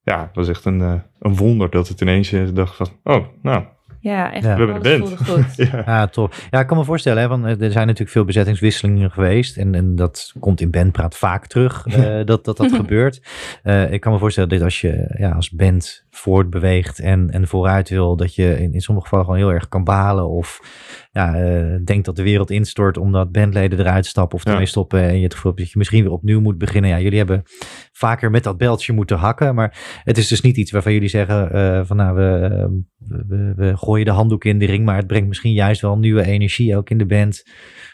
ja, 0.03 0.20
het 0.20 0.35
was 0.35 0.48
echt 0.48 0.64
een, 0.64 0.81
uh, 0.81 0.94
een 1.18 1.37
wonder 1.37 1.70
dat 1.70 1.88
het 1.88 2.00
ineens 2.00 2.31
je 2.31 2.53
dacht 2.53 2.77
van, 2.77 2.88
oh, 3.03 3.27
nou, 3.42 3.64
ja, 4.05 4.33
echt. 4.33 4.42
We 4.42 4.48
hebben 4.48 4.83
de 4.83 4.98
band. 4.98 5.29
Goed. 5.29 5.57
ja. 5.70 5.83
ja, 5.87 6.07
tof. 6.07 6.48
Ja, 6.50 6.61
ik 6.61 6.66
kan 6.66 6.77
me 6.77 6.85
voorstellen, 6.85 7.22
hè, 7.22 7.29
want 7.29 7.44
er 7.44 7.72
zijn 7.72 7.87
natuurlijk 7.87 8.11
veel 8.11 8.24
bezettingswisselingen 8.24 9.11
geweest. 9.11 9.57
En, 9.57 9.74
en 9.74 9.96
dat 9.96 10.33
komt 10.38 10.61
in 10.61 10.70
bandpraat 10.70 11.16
vaak 11.16 11.46
terug, 11.46 11.87
uh, 11.87 11.94
dat 12.24 12.44
dat, 12.44 12.57
dat 12.57 12.72
gebeurt. 12.72 13.22
Uh, 13.62 13.92
ik 13.92 14.00
kan 14.00 14.12
me 14.12 14.18
voorstellen 14.18 14.48
dat 14.48 14.62
als 14.62 14.81
je 14.81 15.14
ja, 15.18 15.31
als 15.31 15.50
band 15.50 16.04
voortbeweegt 16.16 16.98
en, 16.98 17.31
en 17.31 17.46
vooruit 17.46 17.88
wil, 17.88 18.16
dat 18.16 18.35
je 18.35 18.61
in, 18.61 18.72
in 18.72 18.81
sommige 18.81 19.07
gevallen 19.07 19.24
gewoon 19.27 19.40
heel 19.40 19.53
erg 19.53 19.68
kan 19.68 19.85
balen. 19.85 20.29
Of 20.29 20.61
ja, 21.12 21.42
uh, 21.42 21.79
denkt 21.85 22.05
dat 22.05 22.16
de 22.16 22.22
wereld 22.22 22.50
instort 22.50 22.96
omdat 22.96 23.33
bandleden 23.33 23.79
eruit 23.79 24.07
stappen 24.07 24.38
of 24.38 24.44
ermee 24.44 24.61
ja. 24.61 24.66
stoppen. 24.66 25.03
En 25.03 25.16
je 25.16 25.22
het 25.22 25.35
gevoel 25.35 25.55
dat 25.55 25.70
je 25.70 25.79
misschien 25.79 26.03
weer 26.03 26.12
opnieuw 26.12 26.40
moet 26.40 26.59
beginnen. 26.59 26.90
Ja, 26.90 27.00
jullie 27.00 27.18
hebben 27.18 27.42
vaker 27.92 28.31
met 28.31 28.44
dat 28.44 28.57
beltje 28.57 28.92
moeten 28.92 29.16
hakken. 29.16 29.55
Maar 29.55 30.00
het 30.05 30.18
is 30.18 30.29
dus 30.29 30.40
niet 30.40 30.57
iets 30.57 30.70
waarvan 30.70 30.92
jullie 30.92 31.09
zeggen 31.09 31.57
uh, 31.57 31.85
van 31.85 31.96
nou, 31.96 32.16
we, 32.16 32.85
we, 32.98 33.53
we, 33.57 33.77
gooien 33.77 34.05
de 34.05 34.11
handdoek 34.11 34.44
in 34.44 34.59
de 34.59 34.66
ring. 34.66 34.85
Maar 34.85 34.96
het 34.96 35.07
brengt 35.07 35.29
misschien 35.29 35.53
juist 35.53 35.81
wel 35.81 35.98
nieuwe 35.98 36.24
energie 36.24 36.77
ook 36.77 36.90
in 36.90 36.98
de 36.98 37.07
band. 37.07 37.42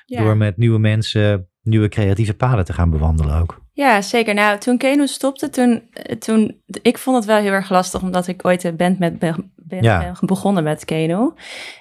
Ja. 0.04 0.22
Door 0.22 0.36
met 0.36 0.56
nieuwe 0.56 0.78
mensen 0.78 1.48
nieuwe 1.62 1.88
creatieve 1.88 2.34
paden 2.34 2.64
te 2.64 2.72
gaan 2.72 2.90
bewandelen 2.90 3.40
ook. 3.40 3.60
Ja, 3.80 4.02
zeker. 4.02 4.34
Nou, 4.34 4.58
toen 4.58 4.78
Keno 4.78 5.06
stopte, 5.06 5.50
toen, 5.50 5.90
toen, 6.18 6.60
ik 6.82 6.98
vond 6.98 7.16
het 7.16 7.24
wel 7.24 7.36
heel 7.36 7.52
erg 7.52 7.70
lastig, 7.70 8.02
omdat 8.02 8.26
ik 8.26 8.44
ooit 8.44 8.64
een 8.64 8.76
band 8.76 8.98
met, 8.98 9.18
ben, 9.18 9.52
ja. 9.80 10.14
begonnen 10.20 10.62
met 10.62 10.84
Keno. 10.84 11.34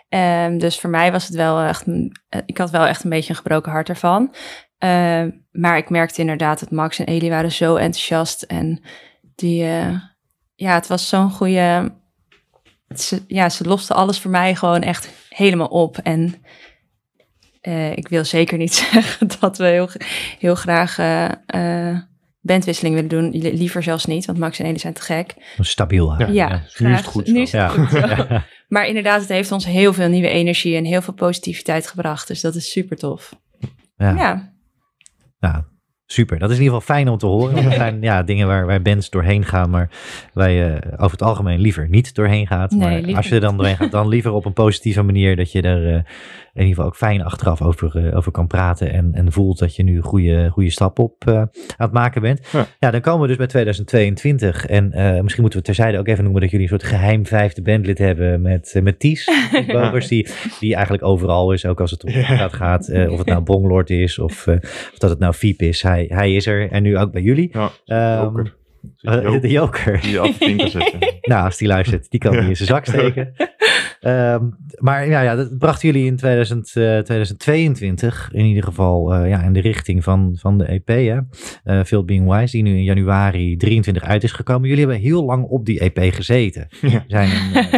Um, 0.10 0.58
dus 0.58 0.80
voor 0.80 0.90
mij 0.90 1.12
was 1.12 1.28
het 1.28 1.36
wel 1.36 1.62
echt, 1.62 1.86
ik 2.46 2.58
had 2.58 2.70
wel 2.70 2.86
echt 2.86 3.04
een 3.04 3.10
beetje 3.10 3.30
een 3.30 3.36
gebroken 3.36 3.72
hart 3.72 3.90
ervan. 3.90 4.36
Uh, 4.80 5.24
maar 5.52 5.78
ik 5.78 5.90
merkte 5.90 6.22
inderdaad 6.22 6.60
dat 6.60 6.72
Max 6.72 7.00
en 7.00 7.06
Eli 7.06 7.30
waren 7.30 7.52
zo 7.52 7.76
enthousiast 7.76 8.42
en 8.42 8.82
die, 9.36 9.64
uh, 9.64 10.00
ja, 10.56 10.74
het 10.74 10.88
was 10.88 11.10
zo'n 11.10 11.32
goede, 11.32 11.92
ze, 12.96 13.24
ja, 13.28 13.50
ze 13.50 13.64
losten 13.64 13.96
alles 13.96 14.20
voor 14.20 14.32
mij 14.32 14.56
gewoon 14.56 14.82
echt 14.82 15.10
helemaal 15.30 15.68
op 15.68 15.98
en 15.98 16.36
uh, 17.62 17.92
ik 17.92 18.08
wil 18.08 18.26
zeker 18.26 18.58
niet 18.58 18.74
zeggen 18.92 19.28
dat 19.40 19.58
we 19.58 19.66
heel, 19.66 19.90
heel 20.40 20.56
graag 20.56 20.98
uh, 21.00 21.98
bandwisseling 22.42 22.96
willen 22.96 23.10
doen. 23.10 23.30
Liever 23.56 23.84
zelfs 23.84 24.06
niet, 24.06 24.26
want 24.26 24.38
Max 24.38 24.60
en 24.60 24.66
Eli 24.66 24.80
zijn 24.80 24.94
te 24.94 25.02
gek. 25.02 25.36
Stabiel. 25.60 26.16
Ja, 26.18 26.28
ja, 26.28 26.34
ja. 26.34 26.64
nu 26.78 26.92
is 26.92 26.98
het 26.98 27.06
goed. 27.06 27.28
Nu 27.28 27.42
is 27.42 27.52
het 27.52 27.72
goed 27.72 27.90
zo. 27.90 28.08
Maar 28.68 28.88
inderdaad, 28.88 29.22
het 29.22 29.30
heeft 29.30 29.52
ons 29.52 29.66
heel 29.66 29.94
veel 29.94 30.10
nieuwe 30.10 30.30
energie 30.30 30.76
en 30.76 30.86
heel 30.86 31.02
veel 31.02 31.14
positiviteit 31.14 31.88
gebracht. 31.88 32.28
Dus 32.28 32.42
dat 32.42 32.56
is 32.56 32.72
super 32.72 32.98
tof. 32.98 33.36
Ja. 33.98 34.52
ja. 35.40 35.68
Super. 36.12 36.40
Dat 36.40 36.50
is 36.50 36.58
in 36.58 36.64
ieder 36.64 36.80
geval 36.80 36.96
fijn 36.96 37.10
om 37.10 37.18
te 37.18 37.26
horen. 37.26 37.64
Dat 37.64 37.74
zijn 37.74 38.02
ja, 38.02 38.24
dingen 38.24 38.48
waar, 38.48 38.66
waar 38.66 38.82
bands 38.82 39.10
doorheen 39.10 39.46
gaan, 39.46 39.70
maar 39.70 39.90
waar 40.34 40.50
je 40.50 40.82
over 40.92 41.12
het 41.12 41.22
algemeen 41.22 41.60
liever 41.60 41.90
niet 41.90 42.16
doorheen 42.16 42.48
gaat. 42.48 42.72
Nee, 42.72 43.06
maar 43.06 43.16
als 43.16 43.28
je 43.28 43.36
er 43.36 43.42
dan 43.42 43.58
doorheen 43.58 43.76
gaat, 43.76 43.92
dan 43.92 44.08
liever 44.08 44.32
op 44.32 44.46
een 44.46 44.54
positieve 44.54 45.02
manier 45.02 45.36
dat 45.36 45.52
je 45.52 45.62
er 45.62 45.94
uh, 45.94 46.02
in 46.60 46.68
ieder 46.68 46.84
geval 46.84 46.86
ook 46.86 47.10
fijn 47.10 47.24
achteraf 47.24 47.62
over, 47.62 48.06
uh, 48.06 48.18
over 48.18 48.32
kan 48.32 48.48
praten 48.48 48.92
en, 48.92 49.12
en 49.14 49.32
voelt 49.32 49.60
dat 49.60 49.76
je 49.76 49.84
nu 49.84 49.96
een 49.96 50.04
goede, 50.04 50.50
goede 50.50 50.70
stap 50.70 51.00
op 51.00 51.26
uh, 51.28 51.36
aan 51.36 51.50
het 51.78 51.92
maken 51.92 52.22
bent. 52.22 52.48
Ja. 52.52 52.66
ja. 52.80 52.92
dan 52.92 53.02
komen 53.02 53.22
we 53.22 53.28
dus 53.28 53.38
bij 53.38 53.48
2022 53.48 54.66
en 54.66 54.84
misschien 55.22 55.42
moeten 55.42 55.60
we 55.60 55.66
terzijde 55.66 55.98
ook 55.98 56.08
even 56.08 56.24
noemen 56.24 56.42
dat 56.42 56.52
jullie 56.52 56.72
een 56.72 56.80
soort 56.80 56.92
geheim 56.92 57.26
vijfde 57.26 57.62
bandlid 57.62 57.98
hebben 57.98 58.42
met, 58.42 58.80
met 58.84 59.00
Ties, 59.00 59.30
Bogers, 59.68 60.08
die, 60.08 60.28
die 60.60 60.74
eigenlijk 60.74 61.04
overal 61.04 61.52
is, 61.52 61.66
ook 61.66 61.82
als 61.82 61.92
het 61.92 62.04
om 62.04 62.12
gaat, 62.12 62.54
gaat 62.54 62.90
of 62.90 63.18
het 63.18 63.28
nou 63.28 63.44
Bonglord 63.44 63.90
is 63.90 64.20
of, 64.20 64.48
of 64.92 64.98
dat 64.98 65.10
het 65.10 65.20
nou 65.20 65.34
Fiep 65.34 65.62
is. 65.62 65.82
Hij, 65.82 66.06
hij 66.14 66.34
is 66.34 66.46
er 66.48 66.72
en 66.72 66.84
nu 66.84 66.98
ook 66.98 67.12
bij 67.12 67.22
jullie. 67.22 67.58
Ja, 67.86 68.24
um, 68.24 68.58
uh, 69.02 69.42
de 69.42 69.50
joker. 69.50 70.02
Die 70.02 70.20
af 70.20 70.40
nou, 71.22 71.46
als 71.46 71.58
die 71.58 71.68
luistert, 71.68 72.10
die 72.10 72.20
kan 72.20 72.32
die 72.32 72.42
in 72.42 72.56
zijn 72.56 72.70
zak 72.70 72.86
steken. 72.86 73.34
um, 74.02 74.58
maar 74.76 75.08
ja, 75.08 75.22
ja, 75.22 75.36
dat 75.36 75.58
brachten 75.58 75.92
jullie 75.92 76.08
in 76.08 76.16
2000, 76.16 76.68
uh, 76.68 76.74
2022 76.74 78.30
in 78.34 78.46
ieder 78.46 78.64
geval 78.64 79.16
uh, 79.16 79.30
ja, 79.30 79.42
in 79.42 79.54
de 79.54 79.60
richting 79.60 80.04
van, 80.04 80.36
van 80.40 80.58
de 80.58 80.66
EP. 80.66 80.88
Hè? 80.88 81.20
Uh, 81.64 81.84
Phil 81.84 82.06
Being 82.06 82.34
Wise, 82.34 82.52
die 82.52 82.64
nu 82.64 82.76
in 82.76 82.84
januari 82.84 83.58
23 83.58 84.04
uit 84.04 84.24
is 84.24 84.32
gekomen. 84.32 84.70
Jullie 84.70 84.86
hebben 84.86 85.04
heel 85.04 85.26
lang 85.26 85.44
op 85.44 85.66
die 85.66 85.80
EP 85.80 86.14
gezeten. 86.14 86.68
Ja. 86.90 87.04
zijn 87.08 87.30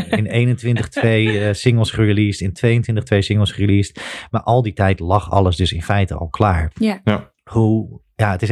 in, 0.10 0.18
in 0.18 0.26
21 0.26 0.90
twee 0.90 1.54
singles 1.54 1.92
gereleased, 1.92 2.42
in 2.42 2.54
22 2.54 3.04
twee 3.04 3.22
singles 3.22 3.52
gereleased. 3.52 4.02
Maar 4.30 4.42
al 4.42 4.62
die 4.62 4.74
tijd 4.74 5.00
lag 5.00 5.32
alles 5.32 5.56
dus 5.56 5.74
in 5.74 5.82
feite 5.82 6.16
al 6.16 6.28
klaar. 6.28 6.72
Ja. 6.74 7.02
ja. 7.04 7.32
Hoe, 7.44 8.02
ja, 8.22 8.32
het 8.32 8.42
is 8.42 8.50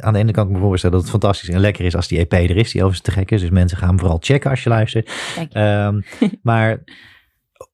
aan 0.00 0.12
de 0.12 0.18
ene 0.18 0.32
kant 0.32 0.50
me 0.50 0.58
voorstellen 0.58 0.96
dat 0.96 1.04
het 1.04 1.20
fantastisch 1.20 1.48
en 1.48 1.60
lekker 1.60 1.84
is 1.84 1.96
als 1.96 2.08
die 2.08 2.18
EP 2.18 2.32
er 2.32 2.56
is, 2.56 2.72
die 2.72 2.82
overigens 2.82 3.00
te 3.00 3.10
gek 3.10 3.30
is. 3.30 3.40
Dus 3.40 3.50
mensen 3.50 3.78
gaan 3.78 3.88
hem 3.88 3.98
vooral 3.98 4.18
checken 4.20 4.50
als 4.50 4.62
je 4.62 4.68
luistert. 4.68 5.12
Um, 5.56 6.04
maar 6.42 6.82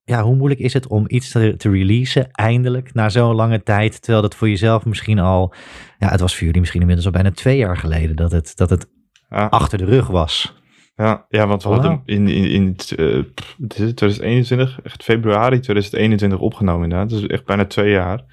ja, 0.04 0.22
hoe 0.22 0.36
moeilijk 0.36 0.60
is 0.60 0.72
het 0.72 0.86
om 0.86 1.04
iets 1.08 1.30
te, 1.30 1.54
te 1.56 1.70
releasen 1.70 2.30
eindelijk 2.30 2.94
na 2.94 3.08
zo'n 3.08 3.34
lange 3.34 3.62
tijd, 3.62 4.02
terwijl 4.02 4.22
dat 4.22 4.34
voor 4.34 4.48
jezelf 4.48 4.84
misschien 4.84 5.18
al, 5.18 5.54
ja, 5.98 6.08
het 6.08 6.20
was 6.20 6.34
voor 6.34 6.44
jullie 6.44 6.60
misschien 6.60 6.80
inmiddels 6.80 7.06
al 7.06 7.12
bijna 7.12 7.30
twee 7.30 7.56
jaar 7.56 7.76
geleden 7.76 8.16
dat 8.16 8.32
het, 8.32 8.52
dat 8.56 8.70
het 8.70 8.90
ja. 9.28 9.46
achter 9.46 9.78
de 9.78 9.84
rug 9.84 10.06
was. 10.06 10.56
Ja, 10.94 11.26
ja 11.28 11.46
want 11.46 11.62
we 11.62 11.68
wow. 11.68 11.80
hadden 11.80 12.02
in, 12.04 12.28
in, 12.28 12.50
in 12.50 12.76
uh, 12.96 13.24
2021, 13.68 14.80
echt 14.82 15.02
februari 15.02 15.60
2021 15.60 16.38
opgenomen 16.38 16.82
inderdaad. 16.82 17.08
Dus 17.08 17.26
echt 17.26 17.44
bijna 17.44 17.64
twee 17.64 17.90
jaar. 17.90 18.24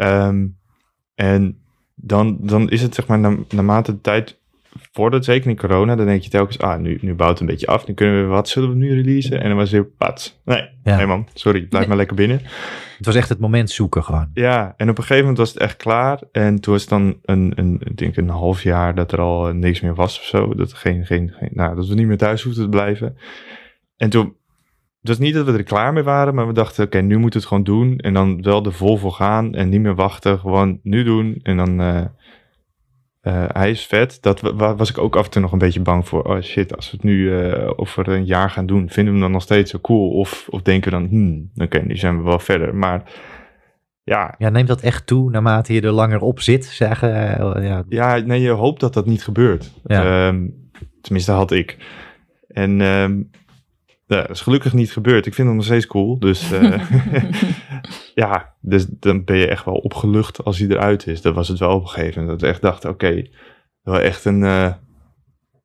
Um, 0.00 0.58
en 1.14 1.65
dan, 2.06 2.36
dan 2.40 2.70
is 2.70 2.82
het 2.82 2.94
zeg 2.94 3.06
maar, 3.06 3.18
na, 3.18 3.36
naarmate 3.48 3.92
de 3.92 4.00
tijd 4.00 4.38
voordat, 4.92 5.24
zeker 5.24 5.50
in 5.50 5.56
corona, 5.56 5.96
dan 5.96 6.06
denk 6.06 6.22
je 6.22 6.30
telkens, 6.30 6.58
ah, 6.58 6.78
nu, 6.78 6.98
nu 7.00 7.14
bouwt 7.14 7.30
het 7.30 7.40
een 7.40 7.46
beetje 7.46 7.66
af, 7.66 7.86
nu 7.86 7.94
kunnen 7.94 8.22
we, 8.22 8.26
wat 8.26 8.48
zullen 8.48 8.68
we 8.68 8.74
nu 8.74 8.94
releasen? 8.94 9.40
En 9.40 9.48
dan 9.48 9.56
was 9.56 9.70
het 9.70 9.80
weer, 9.80 9.90
pats. 9.98 10.40
Nee, 10.44 10.68
ja. 10.84 10.96
nee 10.96 11.06
man, 11.06 11.28
sorry, 11.34 11.60
blijf 11.60 11.78
nee. 11.78 11.88
maar 11.88 11.96
lekker 11.96 12.16
binnen. 12.16 12.40
Het 12.96 13.06
was 13.06 13.14
echt 13.14 13.28
het 13.28 13.38
moment 13.38 13.70
zoeken 13.70 14.04
gewoon. 14.04 14.30
Ja, 14.34 14.74
en 14.76 14.88
op 14.88 14.98
een 14.98 15.02
gegeven 15.02 15.22
moment 15.22 15.38
was 15.38 15.48
het 15.48 15.58
echt 15.58 15.76
klaar. 15.76 16.20
En 16.32 16.60
toen 16.60 16.72
was 16.72 16.82
het 16.82 16.90
dan 16.90 17.18
een, 17.24 17.52
een, 17.54 17.80
ik 17.84 17.96
denk 17.96 18.16
een 18.16 18.28
half 18.28 18.62
jaar 18.62 18.94
dat 18.94 19.12
er 19.12 19.20
al 19.20 19.52
niks 19.52 19.80
meer 19.80 19.94
was 19.94 20.18
of 20.18 20.24
zo. 20.24 20.54
Dat, 20.54 20.72
geen, 20.72 21.06
geen, 21.06 21.32
geen, 21.38 21.50
nou, 21.52 21.76
dat 21.76 21.86
we 21.86 21.94
niet 21.94 22.06
meer 22.06 22.16
thuis 22.16 22.42
hoefden 22.42 22.64
te 22.64 22.70
blijven. 22.70 23.16
En 23.96 24.10
toen 24.10 24.36
het 25.08 25.18
was 25.18 25.26
niet 25.26 25.34
dat 25.34 25.46
we 25.46 25.52
er 25.52 25.62
klaar 25.62 25.92
mee 25.92 26.02
waren, 26.02 26.34
maar 26.34 26.46
we 26.46 26.52
dachten, 26.52 26.84
oké, 26.84 26.96
okay, 26.96 27.08
nu 27.08 27.18
moeten 27.18 27.40
we 27.40 27.46
het 27.46 27.54
gewoon 27.54 27.78
doen. 27.78 27.98
En 27.98 28.14
dan 28.14 28.42
wel 28.42 28.64
er 28.64 28.72
vol 28.72 28.96
voor 28.96 29.12
gaan 29.12 29.54
en 29.54 29.68
niet 29.68 29.80
meer 29.80 29.94
wachten. 29.94 30.38
Gewoon 30.38 30.80
nu 30.82 31.04
doen. 31.04 31.40
En 31.42 31.56
dan, 31.56 31.80
uh, 31.80 32.04
uh, 33.22 33.44
hij 33.48 33.70
is 33.70 33.86
vet. 33.86 34.18
Dat 34.22 34.40
was 34.56 34.90
ik 34.90 34.98
ook 34.98 35.16
af 35.16 35.24
en 35.24 35.30
toe 35.30 35.42
nog 35.42 35.52
een 35.52 35.58
beetje 35.58 35.80
bang 35.80 36.08
voor. 36.08 36.22
Oh 36.22 36.40
shit, 36.40 36.76
als 36.76 36.90
we 36.90 36.96
het 36.96 37.06
nu 37.06 37.16
uh, 37.16 37.70
over 37.76 38.08
een 38.08 38.24
jaar 38.24 38.50
gaan 38.50 38.66
doen, 38.66 38.88
vinden 38.88 39.04
we 39.04 39.10
hem 39.10 39.20
dan 39.20 39.30
nog 39.30 39.42
steeds 39.42 39.70
zo 39.70 39.78
cool? 39.78 40.10
Of, 40.10 40.46
of 40.50 40.62
denken 40.62 40.92
we 40.92 40.98
dan, 40.98 41.08
hmm, 41.08 41.50
oké, 41.54 41.64
okay, 41.64 41.86
nu 41.86 41.96
zijn 41.96 42.16
we 42.16 42.22
wel 42.22 42.38
verder. 42.38 42.74
Maar 42.74 43.02
ja, 44.04 44.34
Ja, 44.38 44.48
neemt 44.48 44.68
dat 44.68 44.80
echt 44.80 45.06
toe 45.06 45.30
naarmate 45.30 45.72
je 45.72 45.80
er 45.80 45.90
langer 45.90 46.20
op 46.20 46.40
zit? 46.40 46.64
Zeggen, 46.64 47.38
eh, 47.38 47.64
ja, 47.64 47.84
ja, 47.88 48.16
nee, 48.16 48.40
je 48.40 48.50
hoopt 48.50 48.80
dat 48.80 48.94
dat 48.94 49.06
niet 49.06 49.24
gebeurt. 49.24 49.72
Ja. 49.84 50.28
Ehm, 50.28 50.46
tenminste, 51.00 51.32
had 51.32 51.50
ik. 51.50 51.76
En 52.48 52.80
ehm, 52.80 53.22
ja, 54.06 54.20
dat 54.20 54.30
is 54.30 54.40
gelukkig 54.40 54.72
niet 54.72 54.92
gebeurd. 54.92 55.26
Ik 55.26 55.34
vind 55.34 55.46
het 55.48 55.56
nog 55.56 55.66
steeds 55.66 55.86
cool. 55.86 56.18
Dus 56.18 56.52
eh, 56.52 56.80
ja, 58.14 58.54
dus 58.60 58.86
dan 58.86 59.24
ben 59.24 59.36
je 59.36 59.48
echt 59.48 59.64
wel 59.64 59.74
opgelucht 59.74 60.44
als 60.44 60.58
hij 60.58 60.68
eruit 60.68 61.06
is. 61.06 61.22
Dat 61.22 61.34
was 61.34 61.48
het 61.48 61.58
wel 61.58 61.74
op 61.74 61.82
een 61.82 61.88
gegeven 61.88 62.20
moment. 62.20 62.40
Dat 62.40 62.48
we 62.48 62.54
echt 62.54 62.62
dachten, 62.62 62.90
oké, 62.90 63.26
wel 63.82 64.00
echt 64.00 64.24
een, 64.24 64.44
eh, 64.44 64.72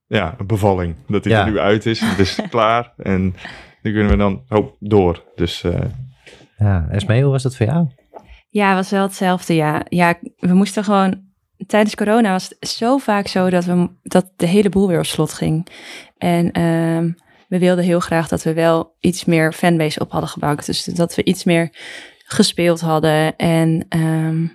ja, 0.07 0.35
een 0.37 0.47
bevalling. 0.47 0.95
Dat 1.07 1.23
hij 1.23 1.33
Ja. 1.33 1.45
er 1.45 1.51
nu 1.51 1.59
uit 1.59 1.85
is. 1.85 1.99
Het 1.99 2.19
is 2.19 2.39
klaar. 2.49 2.93
En 2.97 3.35
nu 3.81 3.93
kunnen 3.93 4.11
we 4.11 4.17
dan 4.17 4.43
oh, 4.49 4.71
door. 4.79 5.23
Dus 5.35 5.63
eh, 5.63 5.81
ja. 6.57 6.87
Esmee, 6.89 7.21
hoe 7.21 7.31
was 7.31 7.43
dat 7.43 7.55
voor 7.55 7.65
jou? 7.65 7.87
Ja, 8.49 8.67
het 8.67 8.75
was 8.75 8.89
wel 8.89 9.03
hetzelfde, 9.03 9.55
ja. 9.55 9.85
Ja, 9.89 10.19
we 10.37 10.53
moesten 10.53 10.83
gewoon... 10.83 11.29
Tijdens 11.67 11.95
corona 11.95 12.31
was 12.31 12.55
het 12.59 12.69
zo 12.69 12.97
vaak 12.97 13.27
zo 13.27 13.49
dat, 13.49 13.65
we, 13.65 13.89
dat 14.03 14.31
de 14.35 14.45
hele 14.45 14.69
boel 14.69 14.87
weer 14.87 14.97
op 14.97 15.05
slot 15.05 15.33
ging. 15.33 15.67
En 16.17 16.51
ehm, 16.51 17.11
we 17.51 17.59
wilden 17.59 17.83
heel 17.83 17.99
graag 17.99 18.27
dat 18.27 18.43
we 18.43 18.53
wel 18.53 18.95
iets 18.99 19.25
meer 19.25 19.53
fanbase 19.53 19.99
op 19.99 20.11
hadden 20.11 20.29
gebouwd. 20.29 20.65
Dus 20.65 20.83
dat 20.83 21.15
we 21.15 21.23
iets 21.23 21.43
meer 21.43 21.69
gespeeld 22.25 22.81
hadden. 22.81 23.35
En 23.35 23.85
ehm, 23.89 24.47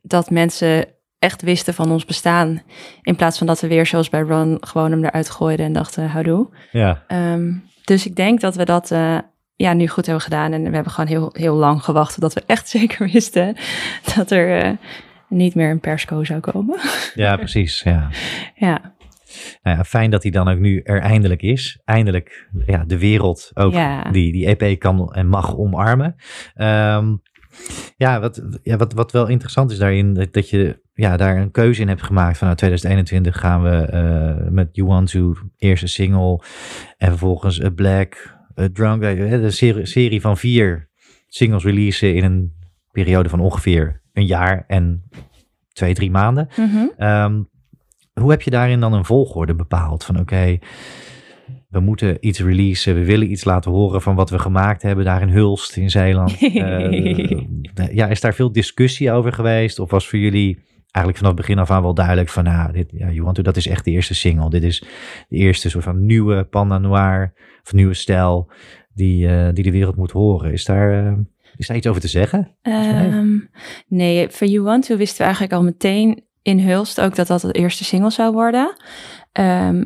dat 0.00 0.30
mensen 0.30 0.84
echt 1.18 1.42
wisten 1.42 1.74
van 1.74 1.90
ons 1.90 2.04
bestaan. 2.04 2.62
In 3.02 3.16
plaats 3.16 3.38
van 3.38 3.46
dat 3.46 3.60
we 3.60 3.68
weer 3.68 3.86
zoals 3.86 4.08
bij 4.08 4.20
Ron 4.20 4.56
gewoon 4.60 4.90
hem 4.90 5.04
eruit 5.04 5.30
gooiden 5.30 5.66
en 5.66 5.72
dachten, 5.72 6.08
houdoe. 6.08 6.48
Ja. 6.72 7.04
Ehm, 7.06 7.52
dus 7.84 8.06
ik 8.06 8.16
denk 8.16 8.40
dat 8.40 8.54
we 8.54 8.64
dat 8.64 8.90
eh, 8.90 9.18
ja, 9.54 9.72
nu 9.72 9.88
goed 9.88 10.06
hebben 10.06 10.24
gedaan. 10.24 10.52
En 10.52 10.62
we 10.62 10.74
hebben 10.74 10.92
gewoon 10.92 11.10
heel, 11.10 11.30
heel 11.32 11.54
lang 11.54 11.84
gewacht 11.84 12.14
totdat 12.14 12.32
we 12.32 12.42
echt 12.54 12.68
zeker 12.68 13.10
wisten 13.12 13.56
dat 14.16 14.30
er 14.30 14.62
eh, 14.62 14.70
niet 15.28 15.54
meer 15.54 15.70
een 15.70 15.80
persco 15.80 16.24
zou 16.24 16.40
komen. 16.40 16.78
ja, 17.14 17.36
precies. 17.36 17.80
Ja. 17.82 18.08
ja, 18.54 18.93
Nou 19.62 19.76
ja, 19.76 19.84
fijn 19.84 20.10
dat 20.10 20.22
hij 20.22 20.32
dan 20.32 20.48
ook 20.48 20.58
nu 20.58 20.80
er 20.80 21.00
eindelijk 21.00 21.42
is. 21.42 21.80
Eindelijk 21.84 22.48
ja, 22.66 22.84
de 22.84 22.98
wereld 22.98 23.50
ook 23.54 23.72
Ja. 23.72 24.10
die, 24.10 24.32
die 24.32 24.56
EP 24.56 24.78
kan 24.80 25.12
en 25.12 25.28
mag 25.28 25.56
omarmen. 25.56 26.14
Ehm, 26.54 27.16
ja, 27.96 28.20
wat, 28.20 28.42
ja 28.62 28.76
wat, 28.76 28.92
wat 28.92 29.12
wel 29.12 29.26
interessant 29.26 29.70
is 29.70 29.78
daarin, 29.78 30.14
dat, 30.14 30.32
dat 30.32 30.50
je 30.50 30.82
ja, 30.94 31.16
daar 31.16 31.36
een 31.36 31.50
keuze 31.50 31.80
in 31.80 31.88
hebt 31.88 32.02
gemaakt. 32.02 32.38
Vanuit 32.38 32.58
2021 32.58 33.40
gaan 33.40 33.62
we 33.62 33.76
eh, 33.76 34.50
met 34.50 34.68
You 34.72 34.88
Want 34.88 35.10
To, 35.10 35.34
eerste 35.56 35.86
single. 35.86 36.40
En 36.96 37.08
vervolgens 37.08 37.64
A 37.64 37.70
Black, 37.70 38.36
A 38.60 38.68
Drunk. 38.72 39.00
De 39.02 39.50
serie, 39.50 39.86
serie 39.86 40.20
van 40.20 40.36
vier 40.36 40.88
singles 41.28 41.64
releasen 41.64 42.14
in 42.14 42.24
een 42.24 42.52
periode 42.90 43.28
van 43.28 43.40
ongeveer 43.40 44.02
een 44.12 44.26
jaar 44.26 44.64
en 44.66 45.02
twee, 45.72 45.94
drie 45.94 46.10
maanden. 46.10 46.48
Ehm, 46.96 47.42
hoe 48.20 48.30
heb 48.30 48.42
je 48.42 48.50
daarin 48.50 48.80
dan 48.80 48.92
een 48.92 49.04
volgorde 49.04 49.54
bepaald? 49.54 50.04
Van 50.04 50.18
oké, 50.18 50.58
we 51.68 51.80
moeten 51.80 52.16
iets 52.20 52.40
releasen, 52.40 52.94
we 52.94 53.04
willen 53.04 53.30
iets 53.30 53.44
laten 53.44 53.70
horen 53.70 54.02
van 54.02 54.14
wat 54.14 54.30
we 54.30 54.38
gemaakt 54.38 54.82
hebben 54.82 55.04
daar 55.04 55.22
in 55.22 55.28
Hulst 55.28 55.76
in 55.76 55.90
Zeeland. 55.90 56.36
Eh, 57.74 57.94
ja, 57.94 58.06
is 58.06 58.20
daar 58.20 58.34
veel 58.34 58.52
discussie 58.52 59.12
over 59.12 59.32
geweest? 59.32 59.78
Of 59.78 59.90
was 59.90 60.08
voor 60.08 60.18
jullie 60.18 60.58
eigenlijk 60.94 61.16
vanaf 61.16 61.32
het 61.32 61.40
begin 61.40 61.58
af 61.58 61.70
aan 61.70 61.82
wel 61.82 61.94
duidelijk 61.94 62.28
van, 62.28 62.44
nou, 62.44 62.72
dit, 62.72 62.86
ja, 62.90 63.10
You 63.10 63.22
Want 63.22 63.36
To, 63.36 63.42
dat 63.42 63.56
is 63.56 63.66
echt 63.66 63.84
de 63.84 63.90
eerste 63.90 64.14
single. 64.14 64.50
Dit 64.50 64.62
is 64.62 64.84
de 65.28 65.36
eerste 65.36 65.70
soort 65.70 65.84
van 65.84 66.06
nieuwe 66.06 66.44
Panda 66.44 66.78
Noir, 66.78 67.32
of 67.64 67.72
nieuwe 67.72 67.94
stijl, 67.94 68.50
die, 68.94 69.28
eh, 69.28 69.48
die 69.52 69.64
de 69.64 69.70
wereld 69.70 69.96
moet 69.96 70.10
horen. 70.10 70.52
Is 70.52 70.64
daar, 70.64 71.06
eh, 71.06 71.18
is 71.56 71.66
daar 71.66 71.76
iets 71.76 71.86
over 71.86 72.00
te 72.00 72.08
zeggen? 72.08 72.56
Ehm, 72.62 73.38
nee, 73.88 74.28
voor 74.28 74.46
You 74.46 74.62
Want 74.62 74.86
To 74.86 74.96
wisten 74.96 75.18
we 75.18 75.24
eigenlijk 75.24 75.52
al 75.52 75.62
meteen 75.62 76.23
in 76.44 76.60
Hulst 76.60 77.00
ook 77.00 77.14
dat 77.14 77.26
dat 77.26 77.40
de 77.40 77.52
eerste 77.52 77.84
single 77.84 78.10
zou 78.10 78.32
worden. 78.32 78.76
Ehm, 79.32 79.84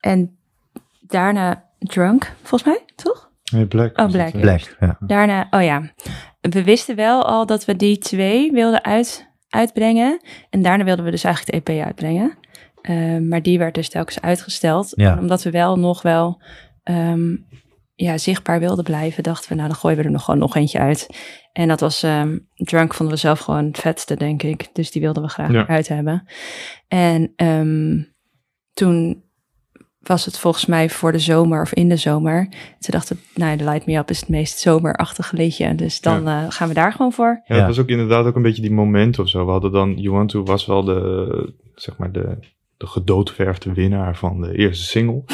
en 0.00 0.38
daarna 1.00 1.64
Drunk, 1.78 2.32
volgens 2.42 2.64
mij, 2.64 2.84
toch? 2.94 3.30
nee, 3.52 3.66
Black. 3.66 3.98
Oh, 3.98 4.10
Black. 4.10 4.40
Black, 4.40 4.76
ja. 4.80 4.96
Daarna, 5.00 5.46
oh 5.50 5.62
ja, 5.62 5.82
we 6.40 6.64
wisten 6.64 6.96
wel 6.96 7.24
al 7.24 7.46
dat 7.46 7.64
we 7.64 7.76
die 7.76 7.98
twee 7.98 8.52
wilden 8.52 8.84
uit, 8.84 9.30
uitbrengen. 9.48 10.20
En 10.50 10.62
daarna 10.62 10.84
wilden 10.84 11.04
we 11.04 11.10
dus 11.10 11.24
eigenlijk 11.24 11.66
de 11.66 11.72
EP 11.72 11.84
uitbrengen. 11.84 12.38
Ehm, 12.82 13.28
maar 13.28 13.42
die 13.42 13.58
werd 13.58 13.74
dus 13.74 13.88
telkens 13.88 14.20
uitgesteld. 14.20 14.92
Ja. 14.96 15.18
Omdat 15.18 15.42
we 15.42 15.50
wel 15.50 15.78
nog 15.78 16.02
wel 16.02 16.42
ehm, 16.82 17.36
ja, 17.96 18.18
zichtbaar 18.18 18.60
wilden 18.60 18.84
blijven, 18.84 19.22
dachten 19.22 19.48
we, 19.48 19.54
nou 19.54 19.68
dan 19.68 19.76
gooien 19.76 19.98
we 19.98 20.04
er 20.04 20.10
nog 20.10 20.24
gewoon 20.24 20.40
nog 20.40 20.56
eentje 20.56 20.78
uit. 20.78 21.08
En 21.52 21.68
dat 21.68 21.80
was 21.80 22.02
ehm, 22.02 22.38
Drunk 22.54 22.94
vonden 22.94 23.14
we 23.14 23.20
zelf 23.20 23.38
gewoon 23.38 23.64
het 23.64 23.78
vetste, 23.78 24.16
denk 24.16 24.42
ik. 24.42 24.68
Dus 24.72 24.90
die 24.90 25.02
wilden 25.02 25.22
we 25.22 25.28
graag 25.28 25.52
Ja. 25.52 25.66
uit 25.66 25.88
hebben. 25.88 26.26
En 26.88 27.32
ehm, 27.36 28.02
toen 28.72 29.24
was 30.00 30.24
het 30.24 30.38
volgens 30.38 30.66
mij 30.66 30.90
voor 30.90 31.12
de 31.12 31.18
zomer 31.18 31.62
of 31.62 31.72
in 31.74 31.88
de 31.88 31.96
zomer. 31.96 32.48
Toen 32.50 32.90
dachten 32.90 33.16
we, 33.16 33.40
nou, 33.40 33.56
de 33.56 33.64
Light 33.64 33.86
Me 33.86 33.96
Up 33.96 34.10
is 34.10 34.20
het 34.20 34.28
meest 34.28 34.58
zomerachtige 34.58 35.36
liedje. 35.36 35.74
Dus 35.74 36.00
dan 36.00 36.28
eh, 36.28 36.44
gaan 36.48 36.68
we 36.68 36.74
daar 36.74 36.92
gewoon 36.92 37.12
voor. 37.12 37.42
Ja, 37.44 37.54
Ja. 37.54 37.56
dat 37.56 37.66
was 37.66 37.78
ook 37.78 37.88
inderdaad 37.88 38.26
ook 38.26 38.36
een 38.36 38.42
beetje 38.42 38.62
die 38.62 38.72
moment 38.72 39.18
of 39.18 39.28
zo. 39.28 39.44
We 39.44 39.50
hadden 39.50 39.72
dan, 39.72 39.94
You 39.96 40.14
Want 40.14 40.30
To 40.30 40.42
was 40.42 40.66
wel 40.66 40.84
de, 40.84 41.52
zeg 41.74 41.96
maar 41.96 42.12
de, 42.12 42.38
de 42.76 42.86
gedoodverfde 42.86 43.72
winnaar 43.72 44.16
van 44.16 44.40
de 44.40 44.56
eerste 44.58 44.84
single. 44.84 45.22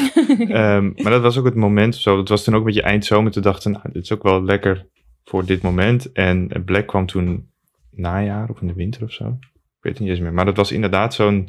Ehm, 0.48 0.90
maar 1.02 1.12
dat 1.12 1.22
was 1.22 1.38
ook 1.38 1.44
het 1.44 1.54
moment 1.54 1.94
of 1.94 2.00
zo. 2.00 2.18
Het 2.18 2.28
was 2.28 2.44
toen 2.44 2.54
ook 2.54 2.60
een 2.60 2.66
beetje 2.66 2.82
eindzomer. 2.82 3.32
Toen 3.32 3.42
dachten 3.42 3.70
nou, 3.70 3.84
dit 3.92 4.02
is 4.02 4.12
ook 4.12 4.22
wel 4.22 4.42
lekker 4.44 4.86
voor 5.24 5.44
dit 5.44 5.62
moment. 5.62 6.12
En 6.12 6.62
Black 6.64 6.86
kwam 6.86 7.06
toen 7.06 7.48
najaar 7.90 8.48
of 8.48 8.60
in 8.60 8.66
de 8.66 8.74
winter 8.74 9.02
of 9.02 9.12
zo. 9.12 9.24
Ik 9.24 9.80
weet 9.80 9.92
het 9.92 10.00
niet 10.00 10.10
eens 10.10 10.20
meer. 10.20 10.32
Maar 10.32 10.44
dat 10.44 10.56
was 10.56 10.72
inderdaad 10.72 11.14
zo'n 11.14 11.48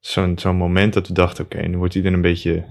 zo'n 0.00 0.38
zo'n 0.38 0.56
moment 0.56 0.92
dat 0.94 1.08
we 1.08 1.14
dachten, 1.14 1.44
oké, 1.44 1.66
nu 1.66 1.76
wordt 1.76 1.94
iedereen 1.94 2.16
een 2.16 2.22
beetje 2.22 2.64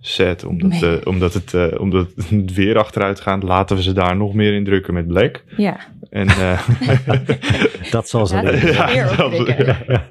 sad. 0.00 0.44
Omdat, 0.44 0.70
Nee. 0.80 0.98
eh, 1.00 1.06
omdat, 1.06 1.34
het, 1.34 1.54
eh, 1.54 1.80
omdat 1.80 2.08
het 2.16 2.54
weer 2.60 2.78
achteruit 2.78 3.20
gaat. 3.20 3.42
Laten 3.42 3.76
we 3.76 3.82
ze 3.82 3.92
daar 3.92 4.16
nog 4.16 4.34
meer 4.34 4.54
in 4.54 4.64
drukken 4.64 4.94
met 4.94 5.06
Black. 5.06 5.44
Ja, 5.56 5.80
En 6.10 6.28
eh, 6.28 6.68
Dat 7.90 8.08
zal 8.08 8.26
ze 8.26 8.36
Ja, 8.72 8.88
ja. 8.90 10.08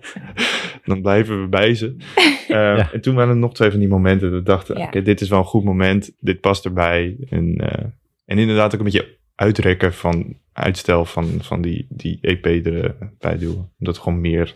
dan 0.91 1.01
blijven 1.01 1.41
we 1.41 1.47
bij 1.47 1.75
ze. 1.75 1.95
Eh, 2.47 2.59
Ja. 2.59 2.91
En 2.91 3.01
toen 3.01 3.15
waren 3.15 3.29
er 3.29 3.37
nog 3.39 3.53
twee 3.53 3.69
van 3.71 3.79
die 3.79 3.87
momenten 3.87 4.29
dat 4.31 4.39
we 4.39 4.45
dachten, 4.45 4.77
Ja. 4.77 4.85
oké, 4.85 5.01
dit 5.01 5.21
is 5.21 5.29
wel 5.29 5.39
een 5.39 5.45
goed 5.45 5.63
moment, 5.63 6.11
dit 6.19 6.39
past 6.41 6.65
erbij. 6.65 7.17
En, 7.29 7.55
eh, 7.57 7.85
en 8.25 8.37
inderdaad 8.37 8.73
ook 8.73 8.79
een 8.79 8.85
beetje 8.85 9.17
uitrekken 9.35 9.93
van 9.93 10.37
uitstel 10.53 11.05
van, 11.05 11.25
van 11.41 11.61
die, 11.61 11.87
die 11.89 12.17
EP 12.21 12.45
erbij 12.45 13.37
duwen. 13.37 13.71
Omdat 13.79 13.95
we 13.95 14.01
gewoon 14.01 14.21
meer 14.21 14.55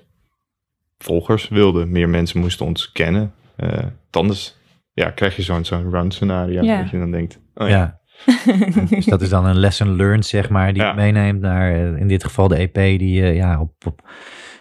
volgers 0.97 1.47
wilden, 1.47 1.91
meer 1.91 2.09
mensen 2.09 2.39
moesten 2.39 2.65
ons 2.65 2.91
kennen. 2.91 3.33
Eh, 3.55 3.69
want 3.79 3.91
anders 4.11 4.57
ja, 4.93 5.09
krijg 5.09 5.35
je 5.35 5.41
zo'n 5.41 5.65
zo'n 5.65 5.89
run 5.91 6.11
scenario 6.11 6.61
Ja. 6.63 6.81
dat 6.81 6.89
je 6.89 6.97
dan 6.97 7.11
denkt, 7.11 7.39
oh 7.55 7.69
ja, 7.69 7.99
Ja. 8.25 8.85
dus 8.89 9.05
dat 9.05 9.21
is 9.21 9.29
dan 9.29 9.45
een 9.45 9.59
lesson 9.59 9.95
learned, 9.95 10.25
zeg 10.25 10.49
maar, 10.49 10.73
die 10.73 10.81
Ja. 10.81 10.89
je 10.89 10.95
meeneemt 10.95 11.41
naar, 11.41 11.73
eh, 11.73 11.99
in 11.99 12.07
dit 12.07 12.23
geval 12.23 12.47
de 12.47 12.57
EP, 12.59 12.73
die 12.99 13.21
je 13.21 13.33
ja, 13.33 13.61
op, 13.61 13.71
op, 13.85 14.09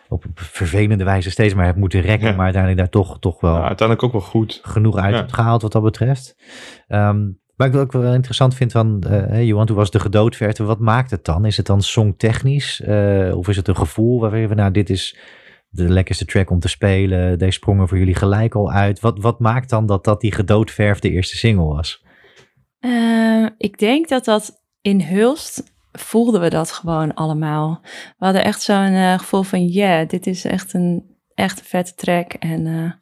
op 0.08 0.24
vervelende 0.34 1.04
wijze 1.04 1.30
steeds 1.30 1.54
maar 1.54 1.64
hebt 1.64 1.78
moeten 1.78 2.00
rekken, 2.00 2.28
Ja. 2.28 2.34
maar 2.34 2.44
uiteindelijk 2.44 2.82
daar 2.82 3.02
toch, 3.02 3.18
toch 3.18 3.40
wel 3.40 3.52
Nou, 3.52 3.64
uiteindelijk 3.66 4.06
ook 4.06 4.12
wel 4.12 4.30
goed. 4.30 4.60
genoeg 4.62 4.96
uit 4.96 5.12
Ja. 5.14 5.20
hebt 5.20 5.32
gehaald 5.34 5.62
wat 5.62 5.72
dat 5.72 5.82
betreft. 5.82 6.36
Ehm 6.88 7.28
maar 7.56 7.68
ik 7.68 7.74
ook 7.76 7.92
wel 7.92 8.14
interessant 8.14 8.54
vind 8.54 8.72
van, 8.72 9.02
eh 9.02 9.46
Johan, 9.46 9.66
toen 9.66 9.76
was 9.76 9.90
de 9.90 10.00
gedoodverte, 10.00 10.64
wat 10.64 10.78
maakt 10.78 11.10
het 11.10 11.24
dan? 11.24 11.44
Is 11.44 11.56
het 11.56 11.66
dan 11.66 11.82
songtechnisch? 11.82 12.80
eh 12.80 13.32
of 13.36 13.48
is 13.48 13.56
het 13.56 13.68
een 13.68 13.76
gevoel 13.76 14.20
waarvan 14.20 14.38
je 14.40 14.46
van, 14.48 14.56
nou, 14.56 14.70
dit 14.70 14.90
is 14.90 15.18
de 15.68 15.88
lekkerste 15.88 16.24
track 16.24 16.50
om 16.50 16.58
te 16.60 16.68
spelen, 16.68 17.38
deze 17.38 17.52
sprongen 17.52 17.88
voor 17.88 17.98
jullie 17.98 18.14
gelijk 18.14 18.54
al 18.54 18.70
uit. 18.72 19.00
Wat, 19.00 19.18
wat 19.20 19.40
maakt 19.40 19.70
dan 19.70 19.86
dat 19.86 20.04
dat 20.04 20.20
die 20.20 20.32
gedoodverfde 20.32 21.10
eerste 21.10 21.36
single 21.36 21.64
was? 21.64 22.04
Eh, 22.78 23.46
ik 23.58 23.78
denk 23.78 24.08
dat 24.08 24.24
dat 24.24 24.62
in 24.80 25.00
Hulst 25.00 25.74
voelden 25.98 26.40
we 26.40 26.50
dat 26.50 26.72
gewoon 26.72 27.14
allemaal. 27.14 27.80
We 28.18 28.24
hadden 28.24 28.44
echt 28.44 28.62
zo'n 28.62 28.92
eh, 28.92 29.18
gevoel 29.18 29.42
van, 29.42 29.68
ja, 29.68 30.04
dit 30.04 30.26
is 30.26 30.44
echt 30.44 30.72
een, 30.72 31.04
echt 31.34 31.58
een 31.58 31.64
vette 31.64 31.94
track. 31.94 32.32
En 32.32 32.66
eh, 32.66 32.92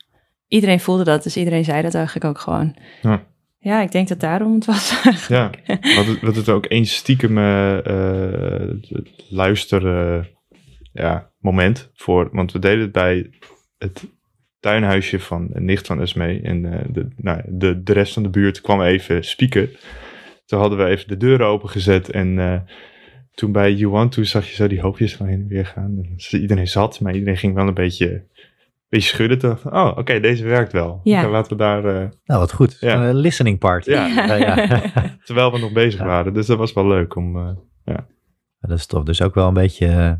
iedereen 0.48 0.80
voelde 0.80 1.04
dat, 1.04 1.22
dus 1.22 1.36
iedereen 1.36 1.64
zei 1.64 1.82
dat 1.82 1.94
eigenlijk 1.94 2.24
ook 2.26 2.38
gewoon. 2.38 2.76
Ja. 3.02 3.22
Ja, 3.58 3.80
ik 3.80 3.92
denk 3.92 4.08
dat 4.08 4.20
daarom 4.20 4.54
het 4.54 4.64
was. 4.64 5.02
Ja, 5.28 5.50
wat 5.96 6.06
het, 6.06 6.20
wat 6.20 6.36
het 6.36 6.48
ook 6.48 6.64
een 6.68 6.86
stiekem 6.86 7.36
het 7.36 9.24
luisteren 9.28 10.28
ja, 10.92 11.30
moment 11.38 11.90
voor. 11.94 12.28
Want 12.32 12.52
we 12.52 12.58
deden 12.58 12.80
het 12.80 12.92
bij 12.92 13.30
het 13.78 14.04
tuinhuisje 14.60 15.20
van 15.20 15.48
een 15.52 15.64
nicht 15.64 15.86
van 15.86 16.00
Esmee. 16.00 16.40
En 16.42 16.62
de, 16.92 17.08
nou, 17.16 17.40
de, 17.46 17.82
de 17.82 17.92
rest 17.92 18.12
van 18.12 18.22
de 18.22 18.28
buurt 18.28 18.60
kwam 18.60 18.82
even 18.82 19.24
spieken. 19.24 19.70
Toen 20.44 20.58
hadden 20.60 20.78
we 20.78 20.84
even 20.84 21.08
de 21.08 21.16
deuren 21.16 21.46
opengezet. 21.46 22.10
En 22.10 22.38
eh, 22.38 22.60
toen 23.32 23.52
bij 23.52 23.72
You 23.72 23.90
Want 23.90 24.12
To 24.12 24.22
zag 24.22 24.48
je 24.48 24.54
zo 24.54 24.66
die 24.66 24.80
hoopjes 24.80 25.16
van 25.16 25.26
heen 25.26 25.40
en 25.40 25.48
weer 25.48 25.66
gaan. 25.66 25.84
En 26.04 26.12
dus 26.14 26.32
iedereen 26.34 26.68
zat, 26.68 27.00
maar 27.00 27.12
iedereen 27.14 27.36
ging 27.36 27.54
wel 27.54 27.66
een 27.68 27.74
beetje, 27.74 28.24
beetje 28.88 29.08
schudden. 29.08 29.38
Toen 29.38 29.50
dacht 29.50 29.64
ik, 29.64 29.72
oh, 29.72 29.92
oké, 29.98 30.20
deze 30.20 30.44
werkt 30.44 30.72
wel. 30.72 31.00
Ja. 31.02 31.22
Oké, 31.22 31.30
laten 31.30 31.52
we 31.52 31.58
daar... 31.58 31.84
eh, 31.84 32.08
Nou, 32.24 32.40
wat 32.40 32.52
goed. 32.52 32.76
Ja. 32.80 33.08
Een 33.08 33.14
listening 33.16 33.58
party. 33.58 33.90
Ja. 33.90 34.06
Ja, 34.06 34.34
ja. 34.34 34.82
terwijl 35.24 35.52
we 35.52 35.58
nog 35.58 35.72
bezig 35.72 36.00
Ja. 36.00 36.06
waren. 36.06 36.34
Dus 36.34 36.46
dat 36.46 36.58
was 36.58 36.72
wel 36.72 36.86
leuk 36.86 37.16
om... 37.16 37.36
eh, 37.84 37.94
Dat 38.60 38.78
is 38.78 38.86
toch 38.86 39.02
dus 39.02 39.22
ook 39.22 39.34
wel 39.34 39.48
een 39.48 39.54
beetje 39.54 39.86
uh, 39.86 40.12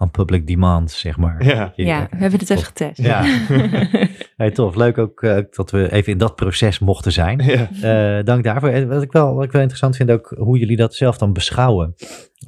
aan 0.00 0.10
public 0.10 0.46
demand, 0.46 0.90
zeg 0.90 1.16
maar. 1.16 1.44
Ja, 1.44 1.72
ja 1.76 2.08
we 2.10 2.16
hebben 2.16 2.38
het 2.38 2.50
even 2.50 2.64
getest. 2.64 3.02
Ja, 3.02 3.24
hey, 4.36 4.50
tof. 4.50 4.74
Leuk 4.74 4.98
ook 4.98 5.22
uh, 5.22 5.38
dat 5.50 5.70
we 5.70 5.92
even 5.92 6.12
in 6.12 6.18
dat 6.18 6.36
proces 6.36 6.78
mochten 6.78 7.12
zijn. 7.12 7.40
Ja. 7.44 8.18
Uh, 8.18 8.24
dank 8.24 8.44
daarvoor. 8.44 8.86
Wat 8.86 9.02
ik, 9.02 9.12
wel, 9.12 9.34
wat 9.34 9.44
ik 9.44 9.52
wel 9.52 9.60
interessant 9.60 9.96
vind, 9.96 10.10
ook 10.10 10.34
hoe 10.38 10.58
jullie 10.58 10.76
dat 10.76 10.94
zelf 10.94 11.18
dan 11.18 11.32
beschouwen. 11.32 11.94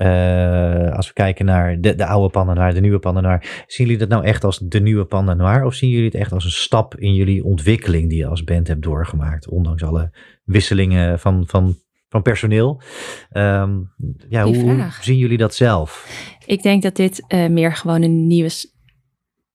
Uh, 0.01 0.93
als 0.97 1.07
we 1.07 1.13
kijken 1.13 1.45
naar 1.45 1.81
de, 1.81 1.95
de 1.95 2.07
oude 2.07 2.45
Noir, 2.45 2.75
de 2.75 2.81
nieuwe 2.81 2.99
Panda 2.99 3.21
Noir. 3.21 3.65
Zien 3.67 3.87
jullie 3.87 4.01
dat 4.01 4.09
nou 4.09 4.25
echt 4.25 4.45
als 4.45 4.59
de 4.59 4.81
nieuwe 4.81 5.05
Panda 5.05 5.35
Noir? 5.35 5.65
Of 5.65 5.75
zien 5.75 5.91
jullie 5.91 6.05
het 6.05 6.15
echt 6.15 6.33
als 6.33 6.45
een 6.45 6.51
stap 6.51 6.97
in 6.97 7.15
jullie 7.15 7.45
ontwikkeling 7.45 8.09
die 8.09 8.19
je 8.19 8.27
als 8.27 8.45
band 8.45 8.69
hebt 8.69 8.83
doorgemaakt? 8.83 9.49
Ondanks 9.49 9.83
alle 9.83 10.11
wisselingen 10.45 11.19
van, 11.19 11.45
van, 11.47 11.77
van 12.13 12.23
personeel. 12.23 12.81
Um, 13.33 13.93
ja, 14.29 14.45
hoe, 14.45 14.87
zien 15.01 15.17
jullie 15.17 15.39
dat 15.39 15.55
zelf? 15.55 16.07
Ik 16.47 16.63
denk 16.63 16.83
dat 16.83 16.97
dit 16.97 17.25
uh, 17.29 17.47
meer 17.47 17.77
gewoon 17.77 18.03
een 18.03 18.27
nieuwe, 18.27 18.51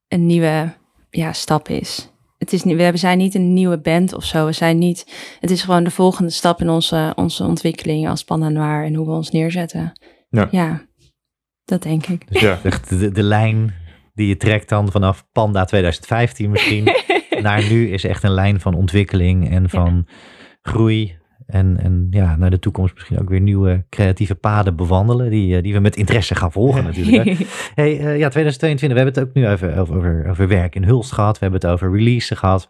een 0.07 0.25
nieuwe 0.25 0.73
ja, 1.09 1.33
stap 1.33 1.69
is. 1.69 2.11
Het 2.37 2.53
is 2.53 2.63
niet, 2.63 2.77
we 2.77 2.97
zijn 2.97 3.17
niet 3.17 3.35
een 3.35 3.53
nieuwe 3.53 3.79
band 3.79 4.13
of 4.13 4.23
zo. 4.23 4.45
We 4.45 4.51
zijn 4.51 4.77
niet, 4.77 5.05
het 5.39 5.51
is 5.51 5.61
gewoon 5.61 5.83
de 5.83 5.91
volgende 5.91 6.31
stap 6.31 6.61
in 6.61 6.69
onze, 6.69 7.13
onze 7.15 7.43
ontwikkeling 7.43 8.09
als 8.09 8.23
Panda 8.23 8.49
Noir 8.49 8.85
en 8.85 8.93
hoe 8.93 9.05
we 9.05 9.11
ons 9.11 9.31
neerzetten. 9.31 9.91
Ja, 10.29 10.47
ja 10.51 10.85
dat 11.65 11.83
denk 11.83 12.05
ik. 12.05 12.31
Dus 12.31 12.41
ja. 12.41 12.59
de, 12.89 12.97
de, 12.97 13.11
de 13.11 13.23
lijn 13.23 13.73
die 14.13 14.27
je 14.27 14.37
trekt 14.37 14.69
dan 14.69 14.91
vanaf 14.91 15.27
Panda 15.31 15.65
2015 15.65 16.49
misschien 16.49 16.95
naar 17.41 17.69
nu 17.69 17.89
is 17.89 18.03
echt 18.03 18.23
een 18.23 18.31
lijn 18.31 18.59
van 18.59 18.73
ontwikkeling 18.73 19.49
en 19.49 19.69
van 19.69 20.03
ja. 20.07 20.13
groei. 20.61 21.17
En, 21.47 21.77
en 21.79 22.07
ja, 22.09 22.35
naar 22.35 22.49
de 22.49 22.59
toekomst 22.59 22.93
misschien 22.93 23.19
ook 23.19 23.29
weer 23.29 23.41
nieuwe 23.41 23.85
creatieve 23.89 24.35
paden 24.35 24.75
bewandelen. 24.75 25.29
Die, 25.29 25.61
die 25.61 25.73
we 25.73 25.79
met 25.79 25.95
interesse 25.95 26.35
gaan 26.35 26.51
volgen 26.51 26.83
natuurlijk. 26.93 27.25
hey, 27.75 27.91
uh, 27.91 28.17
ja, 28.17 28.29
2022. 28.29 28.97
We 28.97 29.03
hebben 29.03 29.13
het 29.13 29.23
ook 29.23 29.33
nu 29.33 29.47
even 29.47 29.77
over, 29.77 29.97
over, 29.97 30.29
over 30.29 30.47
werk 30.47 30.75
in 30.75 30.83
Hulst 30.83 31.11
gehad. 31.11 31.39
We 31.39 31.41
hebben 31.41 31.61
het 31.61 31.69
over 31.69 31.91
releases 31.91 32.37
gehad. 32.37 32.67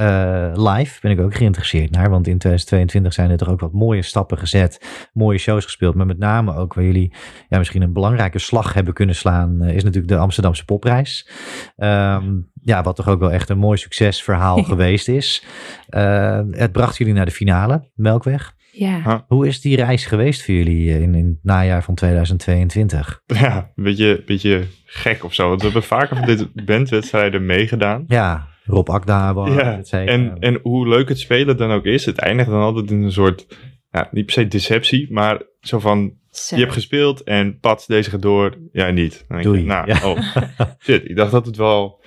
Uh, 0.00 0.50
live 0.54 1.00
ben 1.00 1.10
ik 1.10 1.20
ook 1.20 1.34
geïnteresseerd 1.34 1.90
naar. 1.90 2.10
Want 2.10 2.26
in 2.26 2.38
2022 2.38 3.12
zijn 3.12 3.30
er 3.30 3.36
toch 3.36 3.48
ook 3.48 3.60
wat 3.60 3.72
mooie 3.72 4.02
stappen 4.02 4.38
gezet. 4.38 5.08
Mooie 5.12 5.38
shows 5.38 5.64
gespeeld. 5.64 5.94
Maar 5.94 6.06
met 6.06 6.18
name 6.18 6.54
ook 6.54 6.74
waar 6.74 6.84
jullie 6.84 7.12
ja, 7.48 7.58
misschien 7.58 7.82
een 7.82 7.92
belangrijke 7.92 8.38
slag 8.38 8.74
hebben 8.74 8.94
kunnen 8.94 9.14
slaan. 9.14 9.62
Uh, 9.62 9.74
is 9.74 9.84
natuurlijk 9.84 10.12
de 10.12 10.18
Amsterdamse 10.18 10.64
Popprijs. 10.64 11.28
Um, 11.76 12.50
ja, 12.62 12.82
wat 12.82 12.96
toch 12.96 13.08
ook 13.08 13.20
wel 13.20 13.32
echt 13.32 13.48
een 13.48 13.58
mooi 13.58 13.78
succesverhaal 13.78 14.62
geweest 14.72 15.08
is. 15.08 15.44
Uh, 15.90 16.40
het 16.50 16.72
bracht 16.72 16.96
jullie 16.96 17.14
naar 17.14 17.26
de 17.26 17.30
finale, 17.30 17.90
Melkweg. 17.94 18.56
Ja. 18.72 19.02
Huh? 19.04 19.18
Hoe 19.26 19.46
is 19.46 19.60
die 19.60 19.76
reis 19.76 20.06
geweest 20.06 20.44
voor 20.44 20.54
jullie 20.54 21.00
in, 21.00 21.14
in 21.14 21.26
het 21.26 21.38
najaar 21.42 21.82
van 21.82 21.94
2022? 21.94 23.22
Ja, 23.26 23.70
een 23.76 23.84
beetje, 23.84 24.22
beetje 24.26 24.66
gek 24.84 25.24
of 25.24 25.34
zo. 25.34 25.48
Want 25.48 25.60
we 25.60 25.64
hebben 25.64 25.82
vaker 25.82 26.16
van 26.16 26.26
dit 26.26 26.54
bandwedstrijden 26.66 27.46
meegedaan. 27.46 28.04
Ja, 28.06 28.48
Rob 28.68 28.88
Akda. 28.88 29.32
Ja, 29.46 29.80
en, 29.90 30.36
en 30.38 30.58
hoe 30.62 30.88
leuk 30.88 31.08
het 31.08 31.18
spelen 31.18 31.56
dan 31.56 31.70
ook 31.70 31.84
is, 31.84 32.04
het 32.04 32.18
eindigt 32.18 32.48
dan 32.48 32.60
altijd 32.60 32.90
in 32.90 33.02
een 33.02 33.12
soort, 33.12 33.46
ja, 33.90 34.08
niet 34.10 34.24
per 34.24 34.34
se 34.34 34.48
deceptie, 34.48 35.12
maar 35.12 35.42
zo 35.60 35.78
van, 35.78 36.12
je 36.48 36.56
hebt 36.56 36.72
gespeeld 36.72 37.22
en 37.22 37.58
pat, 37.60 37.84
deze 37.86 38.10
gaat 38.10 38.22
door, 38.22 38.56
jij 38.72 38.92
niet. 38.92 39.24
Dan 39.28 39.36
denk 39.36 39.42
Doei. 39.42 39.60
je, 39.60 39.66
nou, 39.66 39.86
Ja. 39.86 40.00
oh, 40.04 40.18
shit, 40.84 41.08
ik 41.08 41.16
dacht 41.16 41.32
dat 41.32 41.46
het 41.46 41.56
wel 41.56 42.04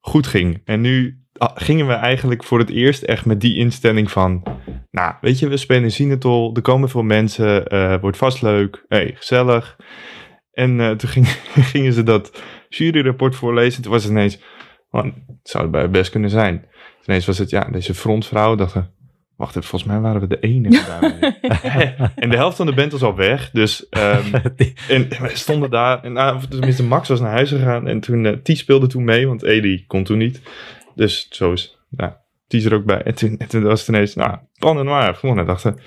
goed 0.00 0.26
ging. 0.26 0.60
En 0.64 0.80
nu 0.80 1.18
ah, 1.32 1.50
gingen 1.54 1.86
we 1.86 1.92
eigenlijk 1.92 2.44
voor 2.44 2.58
het 2.58 2.70
eerst 2.70 3.02
echt 3.02 3.24
met 3.24 3.40
die 3.40 3.56
instelling 3.56 4.10
van, 4.10 4.42
nou, 4.90 5.14
weet 5.20 5.38
je, 5.38 5.48
we 5.48 5.56
spelen 5.56 5.82
in 5.82 5.90
Sinatol, 5.90 6.54
er 6.54 6.62
komen 6.62 6.88
veel 6.88 7.02
mensen, 7.02 7.66
eh, 7.66 8.00
wordt 8.00 8.16
vast 8.16 8.42
leuk, 8.42 8.84
hey, 8.88 9.12
gezellig. 9.16 9.76
En 10.52 10.80
eh, 10.80 10.90
toen 10.90 11.08
ging, 11.08 11.26
gingen 11.72 11.92
ze 11.92 12.02
dat 12.02 12.42
juryrapport 12.68 13.36
voorlezen, 13.36 13.82
toen 13.82 13.92
was 13.92 14.02
het 14.02 14.12
ineens, 14.12 14.38
man, 14.94 15.14
het 15.26 15.48
zou 15.48 15.62
het 15.62 15.72
bij 15.72 15.90
best 15.90 16.10
kunnen 16.10 16.30
zijn. 16.30 16.64
Ineens 17.06 17.26
was 17.26 17.38
het, 17.38 17.50
ja, 17.50 17.68
deze 17.70 17.94
frontvrouw, 17.94 18.54
dachten, 18.54 18.90
wacht 19.36 19.56
even, 19.56 19.68
volgens 19.68 19.90
mij 19.90 20.00
waren 20.00 20.20
we 20.20 20.26
de 20.26 20.40
enige 20.40 20.86
daarmee. 20.90 21.36
en 22.24 22.30
de 22.30 22.36
helft 22.36 22.56
van 22.56 22.66
de 22.66 22.74
band 22.74 22.92
was 22.92 23.02
al 23.02 23.16
weg, 23.16 23.50
dus... 23.50 23.88
ehm, 23.88 24.34
en 24.88 25.08
we 25.08 25.30
stonden 25.32 25.70
daar, 25.70 26.02
en 26.02 26.12
nou, 26.12 26.36
of 26.36 26.46
tenminste 26.46 26.84
Max 26.84 27.08
was 27.08 27.20
naar 27.20 27.30
huis 27.30 27.50
gegaan 27.50 27.88
en 27.88 28.00
toen, 28.00 28.40
Ties 28.42 28.58
speelde 28.58 28.86
toen 28.86 29.04
mee, 29.04 29.26
want 29.26 29.42
Eli 29.42 29.84
kon 29.86 30.04
toen 30.04 30.18
niet. 30.18 30.42
Dus 30.94 31.26
zo 31.30 31.52
is, 31.52 31.78
nou, 31.90 32.12
Ties 32.46 32.64
er 32.64 32.74
ook 32.74 32.84
bij. 32.84 33.02
En 33.02 33.14
toen, 33.14 33.36
en 33.38 33.48
toen 33.48 33.62
was 33.62 33.80
het 33.80 33.88
ineens, 33.88 34.14
nou, 34.14 34.38
Pan 34.58 34.88
en 34.88 35.14
gewonnen. 35.14 35.44
En 35.44 35.50
dachten, 35.50 35.78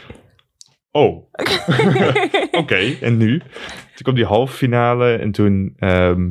oh, 0.91 1.31
oké, 2.51 2.95
en 3.01 3.17
nu? 3.17 3.37
Toen 3.37 4.03
kwam 4.03 4.15
die 4.15 4.25
halve 4.25 4.53
finale 4.53 5.15
en 5.15 5.31
toen 5.31 5.73
ehm, 5.77 6.29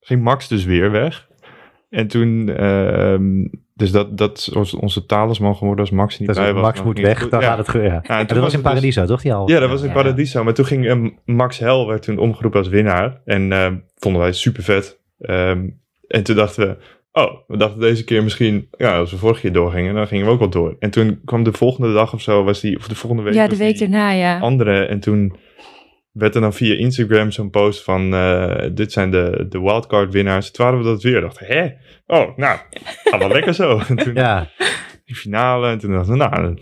ging 0.00 0.22
Max 0.22 0.48
dus 0.48 0.64
weer 0.64 0.90
weg. 0.90 1.27
En 1.90 2.06
toen, 2.06 2.48
ehm, 2.48 3.46
dus 3.74 3.90
dat, 3.90 4.18
dat 4.18 4.50
was 4.52 4.74
onze 4.74 5.06
talisman 5.06 5.56
geworden 5.56 5.80
als 5.80 5.90
Max 5.94 6.18
niet 6.18 6.28
Dat 6.28 6.36
bij 6.36 6.52
was. 6.52 6.62
Max 6.62 6.82
moet 6.82 7.00
weg, 7.00 7.20
goed. 7.20 7.30
dan 7.30 7.40
Ja. 7.40 7.46
gaat 7.46 7.58
het 7.58 7.68
goed. 7.70 7.80
Ja. 7.80 7.86
Ja, 7.86 8.02
en 8.02 8.18
En 8.18 8.26
toen 8.26 8.34
dat 8.36 8.44
was 8.44 8.52
in 8.54 8.60
dus- 8.62 8.68
Paradiso, 8.70 9.04
toch? 9.04 9.22
Die 9.22 9.34
al? 9.34 9.50
ja, 9.50 9.60
dat 9.60 9.68
was 9.70 9.80
in 9.82 9.88
Ja. 9.88 9.92
Paradiso. 9.94 10.44
Maar 10.44 10.54
toen 10.54 10.64
ging 10.64 10.86
ehm, 10.86 11.08
Max 11.24 11.58
Hel 11.58 11.86
werd 11.86 12.02
toen 12.02 12.18
omgeroepen 12.18 12.58
als 12.60 12.68
winnaar. 12.68 13.20
En 13.24 13.52
ehm, 13.52 13.76
vonden 13.96 14.20
wij 14.22 14.32
super 14.32 14.62
vet. 14.62 15.00
Ehm, 15.18 15.68
en 16.08 16.22
toen 16.22 16.36
dachten 16.36 16.66
we, 16.68 16.76
oh, 17.20 17.32
we 17.46 17.56
dachten 17.56 17.80
deze 17.80 18.04
keer 18.04 18.22
misschien, 18.22 18.68
ja, 18.76 18.98
als 18.98 19.10
we 19.10 19.16
vorige 19.18 19.40
keer 19.40 19.52
doorgingen, 19.52 19.94
dan 19.94 20.06
gingen 20.06 20.26
we 20.26 20.32
ook 20.32 20.38
wel 20.38 20.50
door. 20.50 20.76
En 20.78 20.90
toen 20.90 21.20
kwam 21.24 21.42
de 21.42 21.52
volgende 21.52 21.92
dag 21.92 22.12
of 22.14 22.20
zo, 22.20 22.44
was 22.44 22.60
die, 22.60 22.76
of 22.78 22.88
de 22.88 22.94
volgende 22.94 23.22
week. 23.24 23.34
Ja, 23.34 23.48
de 23.48 23.56
week 23.56 23.78
daarna, 23.78 24.10
ja. 24.10 24.38
Andere. 24.38 24.84
En 24.84 25.00
toen 25.00 25.36
werd 26.18 26.34
er 26.34 26.40
dan 26.40 26.52
via 26.52 26.74
Instagram 26.74 27.30
zo'n 27.30 27.50
post 27.50 27.84
van, 27.84 28.14
eh, 28.14 28.68
dit 28.72 28.92
zijn 28.92 29.10
de, 29.10 29.46
de 29.48 29.60
wildcard 29.60 30.12
winnaars. 30.12 30.50
Toen 30.50 30.64
waren 30.64 30.80
we 30.80 30.84
dat 30.84 31.02
weer. 31.02 31.20
Dachten, 31.20 31.46
hè? 31.46 31.68
Oh, 32.06 32.36
nou, 32.36 32.58
gaat 33.04 33.18
wel 33.18 33.28
lekker 33.28 33.54
zo. 33.54 33.80
En 33.88 33.96
toen, 33.96 34.14
Ja, 34.14 34.50
die 35.04 35.16
finale. 35.16 35.68
En 35.68 35.78
toen 35.78 35.92
dachten 35.92 36.12
we, 36.12 36.18
nou... 36.18 36.58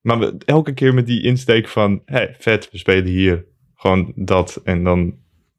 Maar 0.00 0.18
we, 0.18 0.34
elke 0.44 0.74
keer 0.74 0.94
met 0.94 1.06
die 1.06 1.22
insteek 1.22 1.68
van... 1.68 2.02
Hé, 2.04 2.16
hey, 2.16 2.36
vet, 2.38 2.68
we 2.70 2.78
spelen 2.78 3.06
hier. 3.06 3.44
Gewoon 3.74 4.12
dat. 4.16 4.60
En 4.64 4.84
dan 4.84 5.14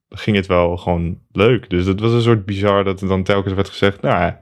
ging 0.10 0.36
het 0.36 0.48
wel 0.48 0.78
gewoon 0.78 1.20
leuk. 1.32 1.70
Dus 1.70 1.86
het 1.86 2.00
was 2.00 2.12
een 2.12 2.22
soort 2.22 2.46
bizar 2.46 2.84
dat 2.84 3.02
er 3.02 3.08
dan 3.08 3.24
telkens 3.24 3.54
werd 3.54 3.70
gezegd... 3.70 4.02
Nou, 4.02 4.34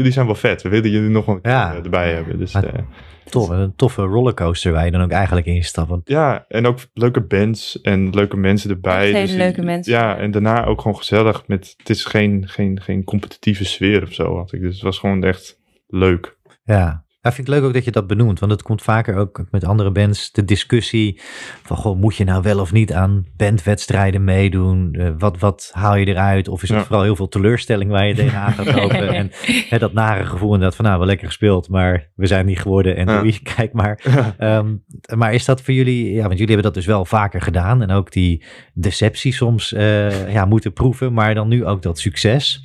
jullie 0.00 0.12
zijn 0.12 0.26
wel 0.26 0.34
vet. 0.34 0.62
We 0.62 0.68
willen 0.68 0.90
jullie 0.90 1.10
nog 1.10 1.24
wel 1.26 1.38
een 1.42 1.50
Ja. 1.50 1.72
eh, 1.74 1.84
erbij 1.84 2.12
hebben. 2.14 2.38
Dus 2.38 2.52
Maar- 2.52 2.64
eh, 2.64 2.82
tof. 3.24 3.48
Een 3.48 3.72
toffe 3.76 4.02
rollercoaster 4.02 4.72
waar 4.72 4.84
je 4.84 4.90
dan 4.90 5.02
ook 5.02 5.10
eigenlijk 5.10 5.46
instapt. 5.46 5.88
Want 5.88 6.08
ja, 6.08 6.44
en 6.48 6.66
ook 6.66 6.78
leuke 6.94 7.20
bands 7.20 7.80
en 7.80 8.10
leuke 8.10 8.36
mensen 8.36 8.70
erbij. 8.70 9.06
Hele 9.06 9.20
Dus, 9.20 9.32
leuke 9.32 9.62
mensen. 9.62 9.92
Ja, 9.92 10.16
en 10.18 10.30
daarna 10.30 10.64
ook 10.64 10.80
gewoon 10.80 10.96
gezellig. 10.96 11.46
Met, 11.46 11.74
het 11.76 11.90
is 11.90 12.04
geen, 12.04 12.48
geen, 12.48 12.80
geen 12.80 13.04
competitieve 13.04 13.64
sfeer 13.64 14.02
of 14.02 14.12
zo, 14.12 14.36
had 14.36 14.52
ik. 14.52 14.60
Dus 14.60 14.74
het 14.74 14.82
was 14.82 14.98
gewoon 14.98 15.24
echt 15.24 15.58
leuk. 15.86 16.38
Ja. 16.64 17.04
Ja, 17.22 17.32
vind 17.32 17.48
ik 17.48 17.54
leuk 17.54 17.62
ook 17.62 17.72
dat 17.74 17.84
je 17.84 17.90
dat 17.90 18.06
benoemt, 18.06 18.38
want 18.38 18.52
het 18.52 18.62
komt 18.62 18.82
vaker 18.82 19.16
ook 19.16 19.44
met 19.50 19.64
andere 19.64 19.90
bands 19.90 20.32
de 20.32 20.44
discussie 20.44 21.20
van, 21.62 21.76
goh, 21.76 21.96
moet 22.00 22.16
je 22.16 22.24
nou 22.24 22.42
wel 22.42 22.60
of 22.60 22.72
niet 22.72 22.92
aan 22.92 23.26
bandwedstrijden 23.36 24.24
meedoen? 24.24 24.92
Eh, 24.92 25.10
wat, 25.18 25.38
wat 25.38 25.70
haal 25.72 25.96
je 25.96 26.06
eruit? 26.06 26.48
Of 26.48 26.62
is 26.62 26.68
het 26.68 26.78
Ja. 26.78 26.84
vooral 26.84 27.02
heel 27.02 27.16
veel 27.16 27.28
teleurstelling 27.28 27.90
waar 27.90 28.06
je 28.06 28.14
tegenaan 28.14 28.52
gaat 28.52 28.74
lopen? 28.74 29.08
en 29.20 29.30
hè, 29.68 29.78
dat 29.78 29.92
nare 29.92 30.24
gevoel 30.24 30.52
inderdaad 30.52 30.76
van, 30.76 30.84
nou, 30.84 30.98
wel 30.98 31.06
lekker 31.06 31.26
gespeeld, 31.26 31.68
maar 31.68 32.10
we 32.14 32.26
zijn 32.26 32.46
niet 32.46 32.60
geworden 32.60 32.96
en 32.96 33.06
Ja. 33.08 33.18
doei, 33.20 33.38
kijk 33.56 33.72
maar. 33.72 34.02
Ehm, 34.38 34.74
maar 35.16 35.34
is 35.34 35.44
dat 35.44 35.62
voor 35.62 35.74
jullie, 35.74 36.12
ja, 36.12 36.20
want 36.22 36.38
jullie 36.38 36.46
hebben 36.54 36.62
dat 36.64 36.74
dus 36.74 36.86
wel 36.86 37.04
vaker 37.04 37.40
gedaan 37.40 37.82
en 37.82 37.90
ook 37.90 38.12
die 38.12 38.44
deceptie 38.74 39.32
soms 39.32 39.72
eh, 39.72 40.32
ja, 40.32 40.44
moeten 40.44 40.72
proeven, 40.72 41.12
maar 41.12 41.34
dan 41.34 41.48
nu 41.48 41.66
ook 41.66 41.82
dat 41.82 41.98
succes. 41.98 42.64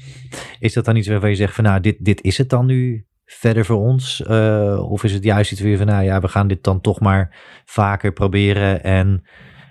Is 0.59 0.73
dat 0.73 0.85
dan 0.85 0.95
iets 0.95 1.07
waarvan 1.07 1.29
je 1.29 1.35
zegt 1.35 1.55
van, 1.55 1.63
nou, 1.63 1.79
dit, 1.79 1.95
dit 1.99 2.21
is 2.23 2.37
het 2.37 2.49
dan 2.49 2.65
nu 2.65 3.05
verder 3.25 3.65
voor 3.65 3.77
ons? 3.77 4.23
Eh, 4.23 4.91
of 4.91 5.03
is 5.03 5.13
het 5.13 5.23
juist 5.23 5.51
iets 5.51 5.61
weer 5.61 5.77
van, 5.77 5.85
nou 5.85 6.03
ja, 6.03 6.19
we 6.19 6.27
gaan 6.27 6.47
dit 6.47 6.63
dan 6.63 6.81
toch 6.81 6.99
maar 6.99 7.35
vaker 7.65 8.13
proberen 8.13 8.83
en 8.83 9.23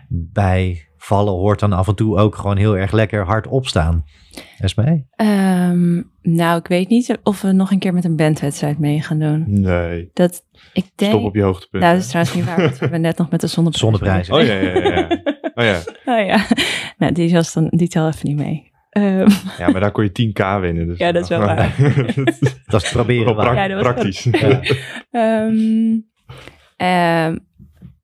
bij 0.08 0.88
vallen 0.96 1.32
hoort 1.32 1.60
dan 1.60 1.72
af 1.72 1.88
en 1.88 1.94
toe 1.94 2.16
ook 2.16 2.36
gewoon 2.36 2.56
heel 2.56 2.76
erg 2.76 2.92
lekker 2.92 3.24
hard 3.24 3.46
opstaan. 3.46 4.04
Esmee? 4.58 5.06
Ehm, 5.10 6.02
nou, 6.22 6.58
ik 6.58 6.66
weet 6.66 6.88
niet 6.88 7.18
of 7.22 7.40
we 7.40 7.52
nog 7.52 7.70
een 7.70 7.78
keer 7.78 7.94
met 7.94 8.04
een 8.04 8.16
bandwedstrijd 8.16 8.78
mee 8.78 9.02
gaan 9.02 9.18
doen. 9.18 9.44
Nee, 9.46 10.10
Dat, 10.12 10.44
ik 10.72 10.86
denk... 10.94 11.12
stop 11.12 11.24
op 11.24 11.34
je 11.34 11.42
hoogtepunt. 11.42 11.82
Nou, 11.82 11.94
dat 11.94 12.02
is 12.02 12.08
trouwens 12.08 12.36
niet 12.36 12.44
waar, 12.44 12.60
want 12.60 12.72
we 12.72 12.78
hebben 12.78 13.00
net 13.00 13.18
nog 13.18 13.30
met 13.30 13.40
de 13.40 13.46
zonneprijs. 13.46 13.80
Zonneprijs. 13.80 14.30
Oh 14.30 14.42
ja, 14.42 14.54
ja, 14.54 14.78
ja. 14.78 14.98
ja. 14.98 15.22
Oh 15.54 15.64
ja. 15.64 15.82
Oh 16.14 16.26
ja. 16.26 16.46
Nou, 16.98 17.12
die, 17.12 17.32
was 17.32 17.52
dan, 17.52 17.68
die 17.70 17.88
tel 17.88 18.06
even 18.06 18.28
niet 18.28 18.36
mee. 18.36 18.72
Ehm, 18.94 19.28
Ja, 19.58 19.68
maar 19.70 19.80
daar 19.80 19.90
kon 19.92 20.04
je 20.04 20.10
10k 20.32 20.60
winnen. 20.60 20.86
Dus 20.86 20.98
Ja, 20.98 21.12
dat 21.12 21.22
is 21.22 21.28
wel 21.28 21.38
waar. 21.46 21.74
Dat 22.66 22.82
is 22.82 22.90
proberen 22.90 23.24
Wel 23.24 23.34
waar. 23.34 23.44
prak- 23.44 23.56
Ja, 23.56 23.68
dat 23.68 23.82
was 23.84 23.92
praktisch. 23.92 24.22
Ja. 24.30 24.60
Ehm, 25.10 25.98
ehm, 26.76 27.36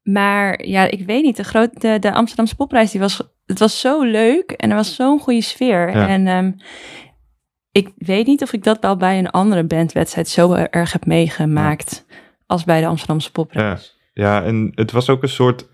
maar 0.03 0.65
ja, 0.67 0.91
ik 0.91 1.07
weet 1.07 1.23
niet. 1.23 1.37
De, 1.37 1.45
groot, 1.45 1.81
de, 1.81 1.99
de 1.99 2.13
Amsterdamse 2.13 2.57
popprijs, 2.57 2.91
die 2.91 3.01
was, 3.01 3.23
het 3.47 3.59
was 3.59 3.81
zo 3.81 4.03
leuk 4.03 4.51
en 4.51 4.71
er 4.71 4.77
was 4.77 4.95
zo'n 4.95 5.21
goede 5.21 5.41
sfeer. 5.43 5.97
Ja. 5.97 6.09
En 6.09 6.27
ehm, 6.27 6.53
ik 7.73 7.91
weet 7.97 8.27
niet 8.27 8.43
of 8.43 8.53
ik 8.53 8.65
dat 8.65 8.79
wel 8.81 8.97
bij 8.97 9.19
een 9.19 9.31
andere 9.31 9.65
bandwedstrijd 9.65 10.29
zo 10.29 10.53
erg 10.53 10.93
heb 10.93 11.07
meegemaakt 11.07 12.07
als 12.47 12.65
bij 12.65 12.81
de 12.81 12.87
Amsterdamse 12.87 13.33
popprijs. 13.33 13.99
Ja, 14.13 14.45
en 14.45 14.73
het 14.75 14.91
was 14.93 15.09
ook 15.11 15.23
een 15.23 15.29
soort, 15.29 15.69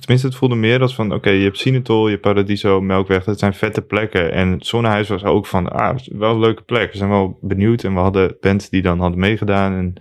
tenminste 0.00 0.26
het 0.26 0.34
voelde 0.36 0.54
meer 0.54 0.80
als 0.80 0.94
van, 0.94 1.12
oké, 1.14 1.30
je 1.30 1.44
hebt 1.44 1.58
Sinatol, 1.58 2.04
je 2.04 2.10
hebt 2.10 2.22
Paradiso, 2.22 2.80
Melkweg, 2.80 3.24
dat 3.24 3.38
zijn 3.38 3.54
vette 3.54 3.82
plekken. 3.82 4.32
En 4.32 4.56
Zonnehuis 4.58 5.08
was 5.08 5.24
ook 5.24 5.46
van, 5.46 5.68
ah, 5.72 5.96
wel 6.12 6.32
een 6.34 6.40
leuke 6.40 6.62
plek. 6.62 6.90
We 6.92 6.96
zijn 6.98 7.10
wel 7.10 7.38
benieuwd 7.40 7.84
en 7.84 7.94
we 7.94 8.00
hadden 8.00 8.36
bands 8.40 8.70
die 8.70 8.82
dan 8.82 9.00
hadden 9.00 9.18
meegedaan 9.18 9.72
en 9.72 9.94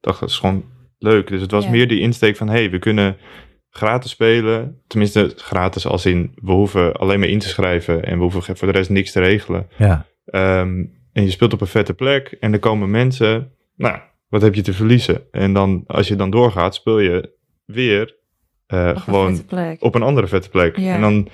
dacht, 0.00 0.20
dat 0.20 0.28
is 0.28 0.38
gewoon 0.38 0.64
leuk. 0.98 1.28
Dus 1.28 1.40
het 1.40 1.50
was 1.50 1.64
Ja. 1.64 1.70
meer 1.70 1.88
die 1.88 2.00
insteek 2.00 2.36
van, 2.36 2.48
hey, 2.48 2.70
we 2.70 2.78
kunnen 2.78 3.16
gratis 3.70 4.10
spelen. 4.10 4.80
Tenminste, 4.86 5.32
gratis 5.36 5.86
als 5.86 6.06
in, 6.06 6.32
we 6.34 6.52
hoeven 6.52 6.92
alleen 6.92 7.18
maar 7.18 7.28
in 7.28 7.38
te 7.38 7.48
schrijven 7.48 8.04
en 8.04 8.16
we 8.16 8.22
hoeven 8.22 8.56
voor 8.56 8.72
de 8.72 8.78
rest 8.78 8.90
niks 8.90 9.12
te 9.12 9.20
regelen. 9.20 9.66
Ja, 9.78 10.06
Ehm, 10.24 10.84
en 11.12 11.22
je 11.22 11.30
speelt 11.30 11.52
op 11.52 11.60
een 11.60 11.66
vette 11.66 11.94
plek 11.94 12.36
en 12.40 12.52
er 12.52 12.58
komen 12.58 12.90
mensen. 12.90 13.52
Nou, 13.76 13.98
wat 14.32 14.42
heb 14.42 14.54
je 14.54 14.62
te 14.62 14.72
verliezen? 14.72 15.22
En 15.30 15.52
dan, 15.52 15.84
als 15.86 16.08
je 16.08 16.16
dan 16.16 16.30
doorgaat, 16.30 16.74
speel 16.74 16.98
je 16.98 17.36
weer 17.64 18.16
eh, 18.66 18.88
Op 18.88 18.96
een 18.96 19.00
gewoon 19.00 19.76
op 19.78 19.94
een 19.94 20.02
andere 20.02 20.26
vette 20.26 20.48
plek. 20.48 20.76
Ja. 20.76 20.94
En 20.94 21.00
dan, 21.00 21.28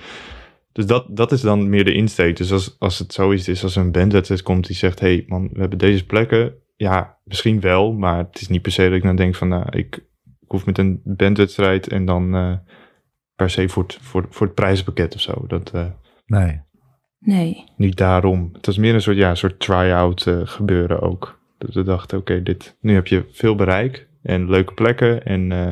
dus 0.71 0.85
dat, 0.85 1.05
dat 1.09 1.31
is 1.31 1.41
dan 1.41 1.69
meer 1.69 1.83
de 1.83 1.93
insteek. 1.93 2.37
Dus 2.37 2.51
als, 2.51 2.75
als 2.79 2.99
het 2.99 3.13
zoiets 3.13 3.47
is, 3.47 3.63
als 3.63 3.75
een 3.75 3.91
bandwedstrijd 3.91 4.41
komt 4.41 4.67
die 4.67 4.75
zegt: 4.75 4.99
hey 4.99 5.23
man, 5.27 5.49
we 5.53 5.59
hebben 5.59 5.77
deze 5.77 6.05
plekken. 6.05 6.53
Ja, 6.75 7.17
misschien 7.23 7.59
wel, 7.59 7.93
maar 7.93 8.17
het 8.17 8.41
is 8.41 8.47
niet 8.47 8.61
per 8.61 8.71
se 8.71 8.83
dat 8.83 8.93
ik 8.93 9.03
dan 9.03 9.15
denk 9.15 9.35
van, 9.35 9.47
nou, 9.47 9.65
ik, 9.69 9.95
ik 10.39 10.47
hoef 10.47 10.65
met 10.65 10.77
een 10.77 11.01
bandwedstrijd 11.03 11.87
en 11.87 12.05
dan 12.05 12.35
eh, 12.35 12.53
per 13.35 13.49
se 13.49 13.69
voor 13.69 13.83
het, 13.83 13.97
voor, 14.01 14.25
voor 14.29 14.45
het 14.45 14.55
prijzenpakket 14.55 15.15
of 15.15 15.21
zo. 15.21 15.43
Dat, 15.47 15.71
eh, 15.73 15.85
nee. 16.25 16.61
Nee. 17.19 17.63
niet 17.77 17.97
daarom. 17.97 18.49
Het 18.53 18.65
was 18.65 18.77
meer 18.77 18.93
een 18.93 19.01
soort, 19.01 19.17
ja, 19.17 19.29
een 19.29 19.37
soort 19.37 19.59
try-out 19.59 20.27
eh, 20.27 20.41
gebeuren 20.43 21.01
ook. 21.01 21.38
Dat 21.59 21.73
we 21.73 21.83
dachten, 21.83 22.17
oké, 22.17 22.43
dit 22.43 22.75
nu 22.81 22.93
heb 22.93 23.07
je 23.07 23.25
veel 23.31 23.55
bereik 23.55 24.07
en 24.23 24.49
leuke 24.49 24.73
plekken 24.73 25.25
en 25.25 25.51
eh, 25.51 25.71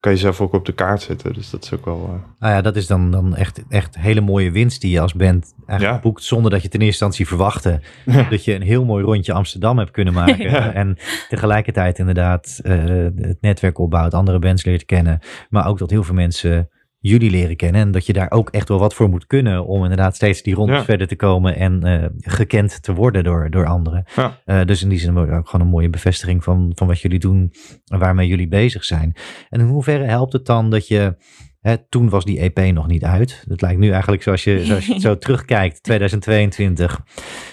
kan 0.00 0.12
je 0.12 0.18
zelf 0.18 0.40
ook 0.40 0.52
op 0.52 0.66
de 0.66 0.72
kaart 0.72 1.02
zetten. 1.02 1.32
Dus 1.34 1.50
dat 1.50 1.64
is 1.64 1.72
ook 1.72 1.84
wel... 1.84 2.02
eh, 2.04 2.22
Nou 2.38 2.54
ja, 2.54 2.60
dat 2.60 2.76
is 2.76 2.86
dan, 2.86 3.10
dan 3.10 3.36
echt, 3.36 3.62
echt 3.68 3.98
hele 3.98 4.20
mooie 4.20 4.50
winst 4.50 4.80
die 4.80 4.90
je 4.90 5.00
als 5.00 5.14
band 5.14 5.54
eigenlijk 5.66 5.96
Ja. 5.98 6.08
boekt. 6.08 6.22
Zonder 6.22 6.50
dat 6.50 6.62
je 6.62 6.68
ten 6.68 6.80
eerste 6.80 7.04
instantie 7.04 7.26
verwachtte 7.26 7.80
dat 8.30 8.44
je 8.44 8.54
een 8.54 8.62
heel 8.62 8.84
mooi 8.84 9.04
rondje 9.04 9.32
Amsterdam 9.32 9.78
hebt 9.78 9.90
kunnen 9.90 10.14
maken. 10.24 10.50
Ja. 10.50 10.72
En 10.72 10.96
tegelijkertijd 11.28 11.98
inderdaad 11.98 12.60
eh, 12.62 12.84
het 13.16 13.38
netwerk 13.40 13.78
opbouwt, 13.78 14.14
andere 14.14 14.38
bands 14.38 14.64
leert 14.64 14.84
kennen. 14.84 15.18
Maar 15.50 15.66
ook 15.66 15.78
dat 15.78 15.90
heel 15.90 16.02
veel 16.04 16.14
mensen 16.14 16.68
jullie 17.08 17.30
leren 17.30 17.56
kennen. 17.56 17.80
En 17.80 17.90
dat 17.90 18.06
je 18.06 18.12
daar 18.12 18.30
ook 18.30 18.50
echt 18.50 18.68
wel 18.68 18.78
wat 18.78 18.94
voor 18.94 19.08
moet 19.08 19.26
kunnen 19.26 19.66
om 19.66 19.82
inderdaad 19.82 20.14
steeds 20.14 20.42
die 20.42 20.54
rondes 20.54 20.76
Ja. 20.78 20.84
verder 20.84 21.06
te 21.06 21.16
komen 21.16 21.56
en 21.56 21.82
eh, 21.82 22.08
gekend 22.20 22.82
te 22.82 22.94
worden 22.94 23.24
door, 23.24 23.50
door 23.50 23.66
anderen. 23.66 24.04
Ja. 24.16 24.40
Eh, 24.44 24.60
dus 24.64 24.82
in 24.82 24.88
die 24.88 24.98
zin 24.98 25.18
ook 25.18 25.48
gewoon 25.48 25.66
een 25.66 25.72
mooie 25.72 25.90
bevestiging 25.90 26.44
van, 26.44 26.72
van 26.74 26.86
wat 26.86 27.00
jullie 27.00 27.18
doen 27.18 27.52
en 27.86 27.98
waarmee 27.98 28.28
jullie 28.28 28.48
bezig 28.48 28.84
zijn. 28.84 29.16
En 29.50 29.60
in 29.60 29.66
hoeverre 29.66 30.04
helpt 30.04 30.32
het 30.32 30.46
dan 30.46 30.70
dat 30.70 30.88
je 30.88 31.16
Hè, 31.60 31.76
toen 31.88 32.08
was 32.08 32.24
die 32.24 32.38
EP 32.40 32.72
nog 32.72 32.86
niet 32.86 33.04
uit. 33.04 33.44
Het 33.48 33.60
lijkt 33.60 33.78
nu 33.80 33.90
eigenlijk 33.90 34.22
zoals 34.22 34.44
je, 34.44 34.64
zoals 34.64 34.86
je 34.86 34.92
het 34.92 35.02
zo 35.02 35.18
terugkijkt, 35.26 35.82
2022. 35.82 37.00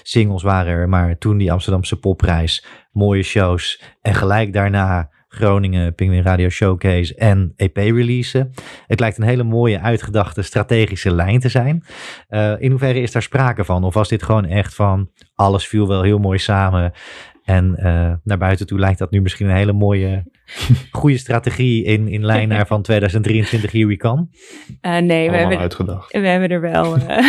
Singles 0.04 0.43
waren 0.43 0.74
er, 0.74 0.89
maar 0.89 1.18
toen 1.18 1.38
die 1.38 1.51
Amsterdamse 1.51 1.99
popprijs, 1.99 2.66
mooie 2.91 3.24
shows. 3.24 3.84
En 4.01 4.14
gelijk 4.16 4.54
daarna 4.54 5.10
Groningen, 5.34 5.95
Penguin 5.95 6.23
Radio 6.23 6.49
Showcase 6.49 7.15
en 7.15 7.53
EP-releasen. 7.55 8.51
Het 8.88 8.99
lijkt 8.99 9.17
een 9.17 9.23
hele 9.23 9.43
mooie, 9.43 9.79
uitgedachte, 9.79 10.41
strategische 10.41 11.11
lijn 11.11 11.39
te 11.39 11.49
zijn. 11.49 11.84
Eh, 12.27 12.53
in 12.57 12.69
hoeverre 12.69 13.01
is 13.01 13.11
daar 13.11 13.21
sprake 13.21 13.63
van? 13.63 13.84
Of 13.84 13.93
was 13.93 14.09
dit 14.09 14.23
gewoon 14.23 14.45
echt 14.45 14.75
van, 14.75 15.09
alles 15.36 15.67
viel 15.67 15.88
wel 15.88 16.01
heel 16.01 16.19
mooi 16.19 16.38
samen... 16.39 16.91
En 17.43 17.75
eh, 17.75 18.13
naar 18.23 18.38
buiten 18.38 18.67
toe 18.67 18.79
lijkt 18.79 18.99
dat 18.99 19.11
nu 19.11 19.21
misschien 19.21 19.49
een 19.49 19.55
hele 19.55 19.73
mooie, 19.73 20.23
goede 20.91 21.17
strategie 21.17 21.84
in, 21.84 22.07
in 22.07 22.25
lijn 22.25 22.47
naar 22.47 22.67
van 22.67 22.81
2023 22.81 23.71
Here 23.71 23.86
We 23.86 23.97
Come. 23.97 24.27
Eh, 24.81 24.97
nee, 24.97 25.29
we 25.29 25.36
hebben, 25.36 25.57
uitgedacht. 25.57 26.11
we 26.11 26.27
hebben 26.27 26.49
er 26.49 26.61
wel. 26.61 26.97
eh, 26.97 27.01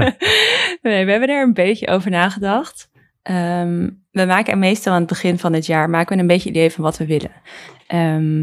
nee, 0.82 1.04
we 1.04 1.10
hebben 1.10 1.28
er 1.28 1.42
een 1.42 1.52
beetje 1.52 1.88
over 1.88 2.10
nagedacht. 2.10 2.90
Ehm, 3.22 3.88
we 4.16 4.24
maken 4.24 4.58
meestal 4.58 4.92
aan 4.92 4.98
het 4.98 5.08
begin 5.08 5.38
van 5.38 5.52
het 5.52 5.66
jaar 5.66 5.90
maken 5.90 6.14
we 6.16 6.20
een 6.22 6.28
beetje 6.28 6.48
idee 6.48 6.70
van 6.70 6.84
wat 6.84 6.96
we 6.96 7.06
willen. 7.06 7.30
Ehm, 7.86 8.40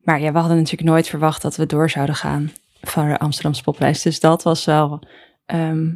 maar 0.00 0.20
ja, 0.20 0.32
we 0.32 0.38
hadden 0.38 0.56
natuurlijk 0.56 0.90
nooit 0.90 1.08
verwacht 1.08 1.42
dat 1.42 1.56
we 1.56 1.66
door 1.66 1.90
zouden 1.90 2.14
gaan 2.14 2.52
voor 2.80 3.06
de 3.08 3.18
Amsterdamse 3.18 3.62
popprijs. 3.62 4.02
Dus 4.02 4.20
dat 4.20 4.42
was 4.42 4.64
wel. 4.64 5.00
ehm, 5.46 5.90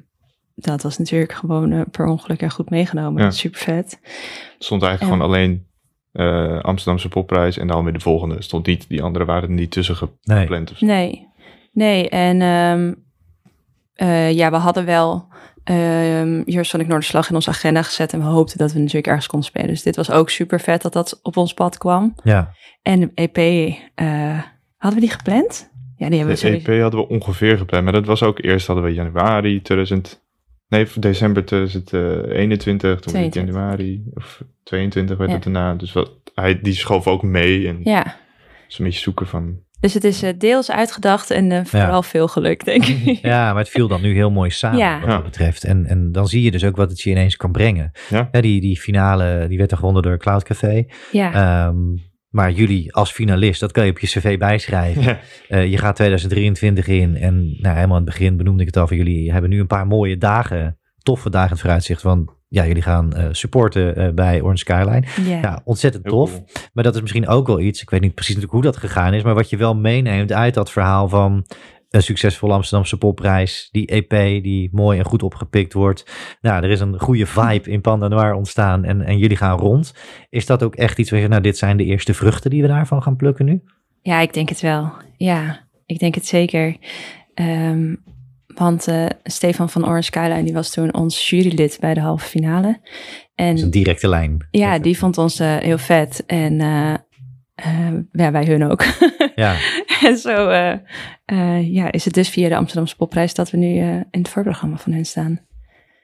dat 0.55 0.83
was 0.83 0.99
natuurlijk 0.99 1.33
gewoon 1.33 1.73
eh, 1.73 1.81
per 1.91 2.07
ongeluk 2.07 2.43
er 2.43 2.51
goed 2.51 2.71
meegenomen. 2.71 3.23
Ja. 3.23 3.31
Super 3.31 3.61
vet. 3.61 3.99
Het 4.03 4.65
stond 4.65 4.83
eigenlijk 4.83 5.13
En- 5.13 5.19
gewoon 5.19 5.35
alleen 5.35 5.67
eh, 6.13 6.61
Amsterdamse 6.61 7.09
popprijs 7.09 7.59
en 7.59 7.67
dan 7.67 7.85
weer 7.85 7.93
de 7.93 8.01
volgende. 8.01 8.43
Stond 8.43 8.67
niet, 8.67 8.89
die 8.89 9.03
andere 9.03 9.25
waren 9.25 9.49
er 9.49 9.55
niet 9.55 9.71
tussen 9.71 10.11
Nee. 10.23 10.39
gepland. 10.41 10.71
of 10.71 10.79
zo. 10.79 10.87
Nee, 10.87 11.27
nee. 11.73 12.09
En 12.09 12.41
ehm, 12.43 12.93
eh, 13.95 14.33
ja, 14.33 14.51
we 14.51 14.57
hadden 14.57 14.85
wel 14.85 15.29
um, 15.71 16.43
Eurosonic 16.47 16.87
Noorderslag 16.87 17.29
in 17.29 17.35
onze 17.35 17.51
agenda 17.51 17.83
gezet. 17.83 18.13
En 18.13 18.19
we 18.19 18.25
hoopten 18.25 18.59
dat 18.59 18.73
we 18.73 18.79
natuurlijk 18.79 19.07
ergens 19.07 19.27
konden 19.27 19.49
spelen. 19.49 19.69
Dus 19.69 19.83
dit 19.83 19.97
was 19.97 20.11
ook 20.11 20.31
super 20.31 20.61
vet 20.61 20.83
dat 20.83 20.93
dat 20.93 21.21
op 21.23 21.37
ons 21.37 21.55
pad 21.55 21.79
kwam. 21.79 22.15
Ja, 22.25 22.53
En 22.83 23.01
de 23.01 23.11
EP, 23.15 23.37
eh, 23.95 24.43
hadden 24.77 25.01
we 25.01 25.07
die 25.07 25.17
gepland? 25.17 25.71
Ja, 25.97 26.09
die 26.09 26.19
hebben 26.19 26.37
we 26.37 26.41
De 26.43 26.47
sowieso. 26.49 26.73
EP 26.73 26.81
hadden 26.83 27.01
we 27.01 27.09
ongeveer 27.09 27.59
gepland, 27.59 27.85
maar 27.85 27.93
dat 27.93 28.07
was 28.07 28.23
ook 28.23 28.43
eerst 28.43 28.67
hadden 28.67 28.85
we 28.85 28.93
januari 28.93 29.63
2000, 29.63 30.23
nee, 30.69 30.87
december 30.99 31.45
2021, 31.45 33.01
toen 33.01 33.13
22. 33.13 33.45
januari 33.55 34.03
of 34.15 34.43
22 34.63 35.17
werd 35.17 35.31
Ja. 35.31 35.35
het 35.37 35.45
daarna. 35.45 35.75
Dus 35.75 35.93
wat, 35.93 36.11
hij, 36.35 36.61
die 36.61 36.75
schoof 36.75 37.07
ook 37.07 37.23
mee 37.23 37.69
en 37.69 37.81
Ja, 37.85 38.17
is 38.69 38.79
een 38.79 38.85
beetje 38.85 39.01
zoeken 39.01 39.27
van, 39.27 39.59
dus 39.81 39.95
het 39.95 40.05
is 40.05 40.23
eh, 40.23 40.33
deels 40.39 40.71
uitgedacht 40.71 41.31
en 41.31 41.53
eh, 41.53 41.65
vooral 41.65 42.03
veel 42.03 42.29
geluk, 42.29 42.65
denk 42.65 42.85
ik. 42.89 43.19
ja, 43.23 43.49
maar 43.53 43.63
het 43.63 43.69
viel 43.69 43.89
dan 43.89 44.03
nu 44.03 44.15
heel 44.15 44.31
mooi 44.31 44.51
samen 44.51 44.79
Ja. 44.79 45.01
wat 45.01 45.09
dat 45.09 45.25
betreft. 45.25 45.65
En, 45.65 45.87
en 45.87 46.13
dan 46.13 46.27
zie 46.29 46.43
je 46.43 46.51
dus 46.51 46.65
ook 46.65 46.77
wat 46.77 46.91
het 46.91 47.01
je 47.01 47.11
ineens 47.11 47.37
kan 47.37 47.53
brengen. 47.53 47.91
Ja. 48.09 48.29
die, 48.41 48.61
die 48.61 48.77
finale, 48.81 49.47
die 49.49 49.59
werd 49.59 49.71
er 49.71 49.77
gewonnen 49.77 50.03
door 50.03 50.19
Cloud 50.19 50.43
Café. 50.45 50.85
ja. 51.13 51.33
Ehm, 51.33 51.77
maar 52.31 52.53
jullie 52.53 52.95
als 52.95 53.13
finalist, 53.13 53.61
dat 53.61 53.73
kan 53.73 53.85
je 53.85 53.91
op 53.91 53.99
je 53.99 54.07
cv 54.07 54.39
bijschrijven. 54.39 55.03
ja, 55.03 55.19
Eh, 55.49 55.71
je 55.71 55.79
gaat 55.79 55.97
2023 55.97 56.87
in 56.87 57.17
en 57.17 57.35
nou, 57.61 57.75
helemaal 57.75 57.97
aan 57.97 58.05
het 58.05 58.15
begin 58.17 58.37
benoemde 58.37 58.61
ik 58.61 58.67
het 58.67 58.77
al 58.77 58.87
van 58.87 58.97
jullie 58.97 59.33
hebben 59.33 59.51
nu 59.51 59.61
een 59.61 59.67
paar 59.67 59.87
mooie 59.87 60.17
dagen, 60.19 60.79
toffe 61.07 61.31
dagen 61.31 61.47
in 61.47 61.53
het 61.53 61.61
vooruitzicht. 61.61 62.03
Want 62.03 62.31
ja, 62.49 62.67
jullie 62.67 62.83
gaan 62.83 63.13
eh, 63.13 63.25
supporten 63.31 63.97
eh, 63.97 64.15
bij 64.15 64.41
Orange 64.41 64.57
Skyline. 64.57 65.05
ja. 65.25 65.41
Ja, 65.41 65.61
ontzettend 65.65 66.05
tof. 66.05 66.31
cool. 66.31 66.47
Maar 66.73 66.85
dat 66.85 66.95
is 66.95 67.01
misschien 67.01 67.29
ook 67.29 67.47
wel 67.47 67.61
iets, 67.61 67.83
ik 67.83 67.91
weet 67.91 68.01
niet 68.01 68.15
precies 68.15 68.35
natuurlijk 68.35 68.63
hoe 68.63 68.73
dat 68.73 68.83
gegaan 68.83 69.15
is, 69.15 69.23
maar 69.23 69.35
wat 69.35 69.51
je 69.51 69.57
wel 69.57 69.77
meeneemt 69.77 70.33
uit 70.33 70.55
dat 70.55 70.71
verhaal 70.71 71.09
van 71.09 71.47
een 71.91 72.03
succesvolle 72.03 72.53
Amsterdamse 72.53 72.99
popprijs, 72.99 73.69
die 73.71 73.87
EP 73.87 74.43
die 74.43 74.69
mooi 74.73 74.99
en 74.99 75.05
goed 75.05 75.23
opgepikt 75.23 75.73
wordt. 75.73 76.11
Nou, 76.41 76.65
er 76.65 76.71
is 76.71 76.81
een 76.81 77.01
goede 77.01 77.27
vibe 77.27 77.71
in 77.71 77.81
Panda 77.81 78.09
Noir 78.09 78.35
ontstaan 78.35 78.85
en, 78.85 79.03
en 79.03 79.19
jullie 79.19 79.37
gaan 79.37 79.59
rond. 79.59 79.95
Is 80.31 80.47
dat 80.47 80.63
ook 80.63 80.75
echt 80.75 80.99
iets 80.99 81.11
waar 81.11 81.21
je, 81.21 81.29
nou, 81.29 81.43
dit 81.43 81.59
zijn 81.59 81.77
de 81.77 81.85
eerste 81.85 82.15
vruchten 82.15 82.51
die 82.51 82.63
we 82.63 82.69
daarvan 82.69 83.03
gaan 83.03 83.17
plukken 83.17 83.45
nu? 83.45 83.63
Ja, 84.03 84.21
ik 84.21 84.33
denk 84.33 84.49
het 84.49 84.61
wel. 84.61 84.93
Ja, 85.17 85.67
ik 85.87 85.99
denk 85.99 86.15
het 86.15 86.27
zeker. 86.27 86.77
Ehm, 87.35 87.95
want 88.59 88.89
eh, 88.89 89.07
Stefan 89.23 89.71
van 89.71 89.85
Orange 89.87 90.03
Skyline 90.03 90.43
die 90.45 90.53
was 90.53 90.71
toen 90.71 90.95
ons 90.95 91.29
jurylid 91.31 91.79
bij 91.81 91.95
de 91.95 92.01
halve 92.01 92.27
finale. 92.27 92.81
En 93.35 93.47
Dat 93.49 93.57
is 93.57 93.63
een 93.63 93.71
directe 93.71 94.09
lijn. 94.09 94.47
ja, 94.51 94.79
die 94.79 94.99
vond 94.99 95.19
ons 95.19 95.39
eh, 95.39 95.57
heel 95.57 95.79
vet. 95.79 96.23
En 96.27 96.61
eh, 96.61 96.95
ja, 98.13 98.31
wij 98.31 98.45
hun 98.45 98.71
ook. 98.71 98.85
Ja, 99.35 99.57
en 100.03 100.17
zo 100.17 100.51
ja, 101.61 101.93
is 101.93 102.05
het 102.05 102.15
dus 102.15 102.29
via 102.29 102.49
de 102.49 102.57
Amsterdamse 102.57 102.97
Popprijs 102.97 103.35
dat 103.35 103.51
we 103.51 103.57
nu 103.57 103.79
in 104.11 104.21
het 104.21 104.29
voorprogramma 104.29 104.77
van 104.77 104.93
hen 104.93 105.05
staan. 105.05 105.41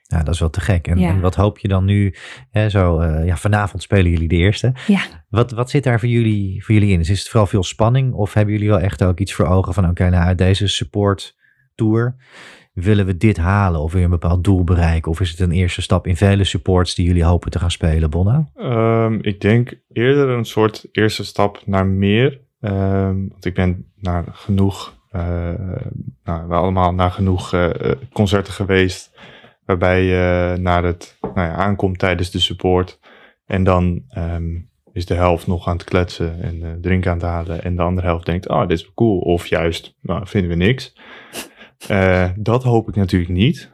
ja, 0.06 0.22
dat 0.22 0.34
is 0.34 0.40
wel 0.40 0.50
te 0.50 0.60
gek. 0.60 0.86
En, 0.86 0.98
Ja. 0.98 1.08
en 1.08 1.20
wat 1.20 1.34
hoop 1.34 1.58
je 1.58 1.68
dan 1.68 1.84
nu? 1.84 2.14
Hè, 2.50 2.68
zo, 2.68 3.04
ja, 3.04 3.36
vanavond 3.36 3.82
spelen 3.82 4.10
jullie 4.10 4.28
de 4.28 4.36
eerste. 4.36 4.72
Ja. 4.86 5.00
Wat, 5.28 5.50
wat 5.50 5.70
zit 5.70 5.84
daar 5.84 5.98
voor 6.00 6.08
jullie, 6.08 6.64
voor 6.64 6.74
jullie 6.74 6.92
in? 6.92 7.00
Is 7.00 7.08
het 7.08 7.28
vooral 7.28 7.46
veel 7.46 7.62
spanning? 7.62 8.12
Of 8.14 8.34
hebben 8.34 8.54
jullie 8.54 8.68
wel 8.68 8.80
echt 8.80 9.04
ook 9.04 9.18
iets 9.20 9.32
voor 9.32 9.46
ogen 9.46 9.74
van... 9.74 9.88
oké, 9.88 10.08
nou 10.10 10.24
uit 10.24 10.38
deze 10.38 10.66
support 10.66 11.36
willen 12.72 13.06
we 13.06 13.16
dit 13.16 13.36
halen? 13.36 13.80
Of 13.80 13.92
je 13.92 13.98
een 13.98 14.10
bepaald 14.10 14.44
doel 14.44 14.64
bereiken? 14.64 15.10
Of 15.10 15.20
is 15.20 15.30
het 15.30 15.40
een 15.40 15.52
eerste 15.52 15.82
stap 15.82 16.06
in 16.06 16.16
vele 16.16 16.44
supports 16.44 16.94
die 16.94 17.06
jullie 17.06 17.24
hopen 17.24 17.50
te 17.50 17.58
gaan 17.58 17.70
spelen, 17.70 18.10
Bonna? 18.10 18.48
Ehm, 18.56 19.18
ik 19.20 19.40
denk 19.40 19.72
eerder 19.92 20.28
een 20.28 20.44
soort 20.44 20.88
eerste 20.92 21.24
stap 21.24 21.62
naar 21.66 21.86
meer. 21.86 22.40
Ehm, 22.60 23.28
want 23.28 23.44
ik 23.44 23.54
ben 23.54 23.86
naar 24.00 24.24
genoeg, 24.32 24.96
eh, 25.10 25.22
nou, 26.24 26.48
we 26.48 26.54
allemaal 26.54 26.94
naar 26.94 27.10
genoeg 27.10 27.52
eh, 27.52 27.90
eh, 27.90 27.96
concerten 28.12 28.52
geweest. 28.52 29.10
Waarbij 29.64 30.02
je 30.02 30.56
naar 30.60 30.84
het 30.84 31.18
nou 31.20 31.48
ja, 31.48 31.54
aankomt 31.54 31.98
tijdens 31.98 32.30
de 32.30 32.38
support. 32.38 32.98
En 33.46 33.64
dan 33.64 34.02
ehm, 34.08 34.60
is 34.92 35.06
de 35.06 35.14
helft 35.14 35.46
nog 35.46 35.68
aan 35.68 35.76
het 35.76 35.84
kletsen 35.84 36.42
en 36.42 36.62
eh 36.62 36.70
drinken 36.80 37.10
aan 37.10 37.16
het 37.16 37.26
halen. 37.26 37.64
En 37.64 37.76
de 37.76 37.82
andere 37.82 38.06
helft 38.06 38.26
denkt, 38.26 38.48
ah, 38.48 38.68
dit 38.68 38.78
is 38.78 38.94
cool. 38.94 39.18
Of 39.18 39.46
juist, 39.46 39.96
nou, 40.00 40.26
vinden 40.26 40.50
we 40.50 40.56
niks. 40.56 40.94
Eh, 41.88 42.30
dat 42.36 42.62
hoop 42.62 42.88
ik 42.88 42.96
natuurlijk 42.96 43.32
niet. 43.32 43.70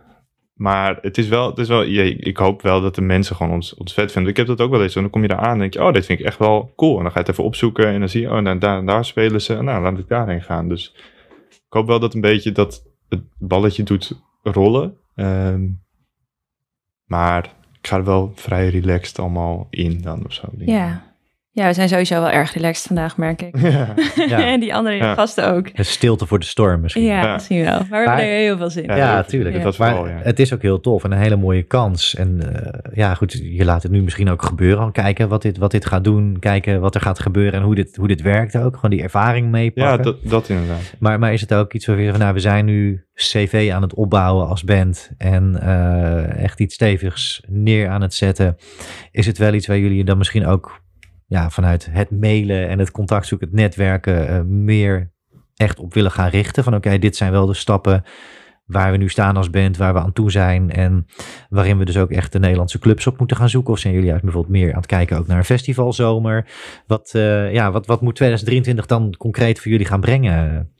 maar 0.54 0.98
het 1.00 1.18
is 1.18 1.28
wel, 1.28 1.48
het 1.50 1.59
is 1.59 1.68
wel 1.68 1.84
ik 1.84 2.36
hoop 2.36 2.62
wel 2.62 2.80
dat 2.80 2.94
de 2.94 3.00
mensen 3.00 3.36
gewoon 3.36 3.52
ons, 3.52 3.74
ons 3.74 3.92
vet 3.92 4.12
vinden. 4.12 4.30
Ik 4.30 4.36
heb 4.36 4.46
dat 4.46 4.61
ook 4.61 4.70
wel 4.70 4.82
eens. 4.82 4.94
En 4.94 5.02
dan 5.02 5.11
kom 5.11 5.22
je 5.22 5.28
daar 5.28 5.38
aan 5.38 5.52
en 5.52 5.59
denk 5.59 5.72
je, 5.72 5.82
oh, 5.82 5.92
dit 5.92 6.06
vind 6.06 6.20
ik 6.20 6.26
echt 6.26 6.38
wel 6.38 6.72
cool. 6.76 6.96
En 6.96 7.02
dan 7.02 7.12
ga 7.12 7.18
je 7.18 7.24
het 7.24 7.28
even 7.28 7.44
opzoeken 7.44 7.86
en 7.86 7.98
dan 7.98 8.09
zie 8.09 8.20
je, 8.20 8.30
oh, 8.30 8.38
nou, 8.38 8.59
daar, 8.59 8.84
daar 8.84 9.04
spelen 9.04 9.42
ze. 9.42 9.62
Nou, 9.62 9.82
laat 9.82 9.98
ik 9.98 10.09
daarheen 10.09 10.42
gaan. 10.42 10.68
Dus 10.68 10.94
ik 11.48 11.74
hoop 11.74 11.86
wel 11.86 12.00
dat 12.00 12.14
een 12.14 12.20
beetje 12.20 12.52
dat 12.52 12.82
het 13.09 13.22
balletje 13.38 13.82
doet 13.82 14.20
rollen. 14.42 14.96
Ehm, 15.14 15.68
maar 17.04 17.44
ik 17.80 17.86
ga 17.86 17.96
er 17.96 18.04
wel 18.04 18.32
vrij 18.34 18.68
relaxed 18.68 19.18
allemaal 19.18 19.66
in 19.70 20.00
dan 20.00 20.24
of 20.24 20.32
zo. 20.32 20.48
Ja. 20.56 21.07
Ja, 21.59 21.66
we 21.66 21.72
zijn 21.72 21.88
sowieso 21.88 22.20
wel 22.20 22.30
erg 22.30 22.52
relaxed 22.54 22.86
vandaag, 22.86 23.16
merk 23.16 23.42
ik. 23.42 23.56
Ja. 23.70 23.94
Ja. 24.28 24.46
en 24.46 24.61
die 24.61 24.74
andere 24.74 24.96
Ja. 24.96 25.14
gasten 25.14 25.52
ook. 25.52 25.68
Een 25.72 25.84
stilte 25.84 26.26
voor 26.26 26.38
de 26.38 26.44
storm 26.46 26.80
misschien. 26.80 27.04
Ja, 27.04 27.22
Ja. 27.22 27.32
misschien 27.32 27.64
wel. 27.64 27.78
Maar 27.78 27.86
we 27.88 27.94
Maar- 28.06 28.06
hebben 28.16 28.24
er 28.34 28.40
heel 28.40 28.56
veel 28.56 28.70
zin 28.70 28.84
in. 28.86 28.96
Ja, 28.96 29.22
tuurlijk. 29.22 29.62
Dat 29.62 29.78
Maar 29.78 29.94
vooral, 29.94 30.14
het 30.22 30.38
is 30.40 30.54
ook 30.54 30.62
heel 30.62 30.80
tof 30.80 31.04
en 31.04 31.12
een 31.12 31.18
hele 31.18 31.36
mooie 31.36 31.62
kans. 31.62 32.14
En 32.14 32.54
eh, 32.54 32.72
ja, 32.94 33.14
goed, 33.14 33.32
je 33.42 33.64
laat 33.64 33.82
het 33.82 33.92
nu 33.92 34.02
misschien 34.02 34.30
ook 34.30 34.42
gebeuren. 34.42 34.92
Kijken 34.92 35.28
wat 35.28 35.42
dit, 35.42 35.59
wat 35.59 35.70
dit 35.70 35.86
gaat 35.86 36.04
doen. 36.04 36.36
Kijken 36.38 36.80
wat 36.80 36.94
er 36.94 37.00
gaat 37.00 37.18
gebeuren 37.18 37.52
en 37.61 37.62
hoe 37.62 37.74
dit, 37.74 37.96
hoe 37.96 38.09
dit 38.09 38.22
werkt 38.22 38.56
ook. 38.56 38.74
Gewoon 38.74 38.90
die 38.90 39.02
ervaring 39.02 39.50
meepakken. 39.50 39.96
Ja, 39.96 40.02
dat, 40.02 40.16
dat 40.22 40.48
inderdaad. 40.48 40.94
Maar, 40.98 41.18
maar 41.18 41.32
is 41.32 41.40
het 41.40 41.54
ook 41.54 41.72
iets 41.72 41.86
waar 41.86 41.96
we 41.96 42.11
van, 42.11 42.18
nou, 42.18 42.34
we 42.34 42.40
zijn 42.40 42.64
nu 42.64 43.04
cv 43.14 43.70
aan 43.74 43.82
het 43.82 43.94
opbouwen 43.94 44.48
als 44.48 44.64
band 44.64 45.11
en 45.18 45.59
eh, 45.62 46.42
echt 46.42 46.61
iets 46.61 46.74
stevigs 46.74 47.42
neer 47.48 47.88
aan 47.88 48.02
het 48.02 48.14
zetten. 48.14 48.56
Is 49.11 49.26
het 49.26 49.38
wel 49.38 49.52
iets 49.54 49.66
waar 49.66 49.78
jullie 49.78 50.04
dan 50.04 50.18
misschien 50.18 50.46
ook 50.46 50.80
ja, 51.28 51.50
vanuit 51.50 51.88
het 51.90 52.10
mailen 52.10 52.68
en 52.68 52.78
het 52.78 52.90
contact 52.90 53.26
zoeken, 53.26 53.46
het 53.46 53.56
netwerken, 53.56 54.28
eh, 54.28 54.40
meer 54.42 55.12
echt 55.56 55.78
op 55.78 55.94
willen 55.94 56.10
gaan 56.10 56.28
richten? 56.28 56.64
Van 56.64 56.74
oké, 56.74 56.98
dit 56.98 57.16
zijn 57.16 57.32
wel 57.32 57.46
de 57.46 57.54
stappen 57.54 58.04
waar 58.66 58.90
we 58.90 58.96
nu 58.96 59.08
staan 59.08 59.36
als 59.36 59.50
band, 59.50 59.76
waar 59.76 59.94
we 59.94 60.00
aan 60.00 60.12
toe 60.12 60.30
zijn 60.30 60.70
en 60.70 61.06
waarin 61.48 61.78
we 61.78 61.84
dus 61.84 61.96
ook 61.96 62.10
echt 62.10 62.32
de 62.32 62.38
Nederlandse 62.38 62.78
clubs 62.78 63.06
op 63.06 63.18
moeten 63.18 63.36
gaan 63.36 63.48
zoeken? 63.48 63.72
Of 63.72 63.78
zijn 63.78 63.94
jullie 63.94 64.10
bijvoorbeeld 64.10 64.48
meer 64.48 64.70
aan 64.70 64.76
het 64.76 64.86
kijken 64.86 65.18
ook 65.18 65.26
naar 65.26 65.38
een 65.38 65.44
festivalzomer? 65.44 66.46
Wat, 66.86 67.10
eh, 67.14 67.52
ja, 67.52 67.70
wat, 67.70 67.86
wat 67.86 68.00
moet 68.00 68.14
2023 68.14 68.86
dan 68.86 69.14
concreet 69.18 69.60
voor 69.60 69.70
jullie 69.70 69.86
gaan 69.86 70.00
brengen? 70.00 70.72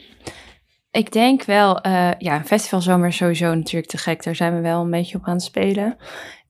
Ik 0.91 1.13
denk 1.13 1.45
wel, 1.45 1.81
eh, 1.81 2.11
ja, 2.19 2.37
een 2.37 2.47
festivalzomer 2.47 3.09
is 3.09 3.17
sowieso 3.17 3.55
natuurlijk 3.55 3.91
te 3.91 3.99
gek. 3.99 4.25
Daar 4.25 4.35
zijn 4.35 4.55
we 4.55 4.61
wel 4.61 4.83
een 4.83 4.91
beetje 4.91 5.19
op 5.19 5.25
aan 5.25 5.33
het 5.33 5.43
spelen. 5.43 5.97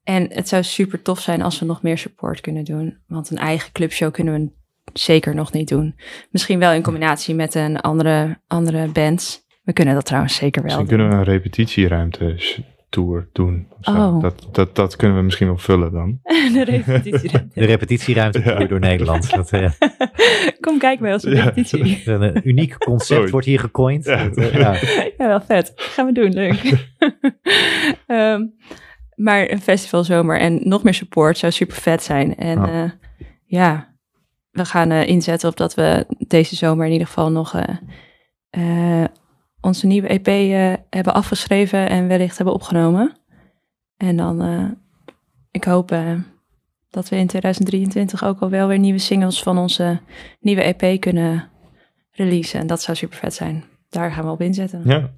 En 0.09 0.27
het 0.33 0.49
zou 0.49 0.63
super 0.63 1.03
tof 1.03 1.21
zijn 1.21 1.43
als 1.43 1.59
we 1.59 1.67
nog 1.67 1.83
meer 1.83 1.99
support 1.99 2.41
kunnen 2.41 2.65
doen. 2.65 2.99
Want 3.07 3.31
een 3.31 3.37
eigen 3.37 3.73
clubshow 3.73 4.13
kunnen 4.13 4.35
we 4.35 4.51
zeker 4.93 5.35
nog 5.35 5.53
niet 5.53 5.69
doen. 5.69 5.95
Misschien 6.31 6.59
wel 6.59 6.73
in 6.73 6.83
combinatie 6.83 7.35
met 7.35 7.55
een 7.55 7.81
andere, 7.81 8.41
andere 8.47 8.87
bands. 8.89 9.47
We 9.63 9.73
kunnen 9.73 9.95
dat 9.95 10.05
trouwens 10.05 10.35
zeker 10.35 10.63
wel 10.63 10.77
Misschien 10.77 10.97
doen. 10.97 10.99
kunnen 10.99 11.25
we 11.25 11.31
een 11.31 11.33
repetitieruimte 11.37 12.37
tour 12.89 13.29
doen. 13.33 13.67
of 13.71 13.85
zo. 13.85 13.91
Oh. 13.91 14.21
Dat, 14.23 14.49
dat, 14.53 14.77
dat 14.77 14.97
kunnen 14.97 15.17
we 15.17 15.23
misschien 15.23 15.47
wel 15.47 15.59
vullen 15.59 15.93
dan. 15.93 16.19
de 16.53 16.65
repetitie. 16.65 17.31
De 17.55 17.65
repetitieruimte 17.65 18.41
Ja. 18.45 18.65
door 18.67 18.81
Nederland. 18.81 19.31
Dat, 19.35 19.51
eh, 19.53 19.71
Kom 20.61 20.79
kijken 20.79 21.03
bij 21.03 21.13
onze 21.13 21.31
Ja. 21.31 21.45
repetitie. 21.45 22.03
een, 22.11 22.41
uniek 22.49 22.79
concept 22.79 23.31
wordt 23.31 23.47
hier 23.47 23.61
gecoind. 23.61 24.05
Ja. 24.05 24.25
Dat, 24.29 24.37
eh, 24.37 24.53
ja. 24.55 24.73
Ja, 25.19 25.27
wel 25.27 25.41
vet. 25.41 25.73
Gaan 25.77 26.07
we 26.07 26.13
doen, 26.13 26.33
leuk. 26.33 26.87
Ehm, 28.07 28.43
maar 29.19 29.51
een 29.51 29.61
festivalzomer 29.61 30.41
en 30.41 30.61
nog 30.69 30.83
meer 30.83 30.95
support 30.95 31.39
zou 31.39 31.53
super 31.53 31.77
vet 31.77 32.03
zijn. 32.03 32.37
En 32.37 32.61
Ja. 32.61 32.77
ja, 32.77 32.97
ja 33.47 33.97
we 34.51 34.65
gaan 34.65 34.91
eh, 34.91 35.09
inzetten 35.09 35.49
op 35.49 35.57
dat 35.57 35.75
we 35.75 36.07
deze 36.29 36.57
zomer 36.57 36.87
in 36.87 36.93
ieder 36.93 37.07
geval 37.07 37.31
nog 37.31 37.55
eh, 37.55 37.77
eh, 38.51 39.09
onze 39.61 39.87
nieuwe 39.87 40.09
EP 40.09 40.27
eh, 40.27 40.73
hebben 40.91 41.15
afgeschreven 41.15 41.89
en 41.89 42.09
wellicht 42.09 42.37
hebben 42.37 42.55
opgenomen. 42.55 43.17
En 43.97 44.17
dan, 44.17 44.43
eh, 44.43 44.65
ik 45.51 45.65
hoop 45.65 45.91
eh, 45.93 46.13
dat 46.91 47.09
we 47.09 47.17
in 47.17 47.27
2023 47.27 48.25
ook 48.25 48.41
al 48.41 48.51
wel 48.51 48.69
weer 48.69 48.79
nieuwe 48.79 48.99
singles 48.99 49.43
van 49.43 49.59
onze 49.59 50.01
nieuwe 50.41 50.63
EP 50.75 51.01
kunnen 51.01 51.49
releasen. 52.11 52.61
En 52.61 52.67
dat 52.67 52.83
zou 52.83 52.97
super 52.97 53.19
vet 53.19 53.35
zijn. 53.35 53.65
Daar 53.89 54.13
gaan 54.13 54.25
we 54.25 54.31
op 54.31 54.41
inzetten. 54.41 54.83
Ja. 54.85 55.11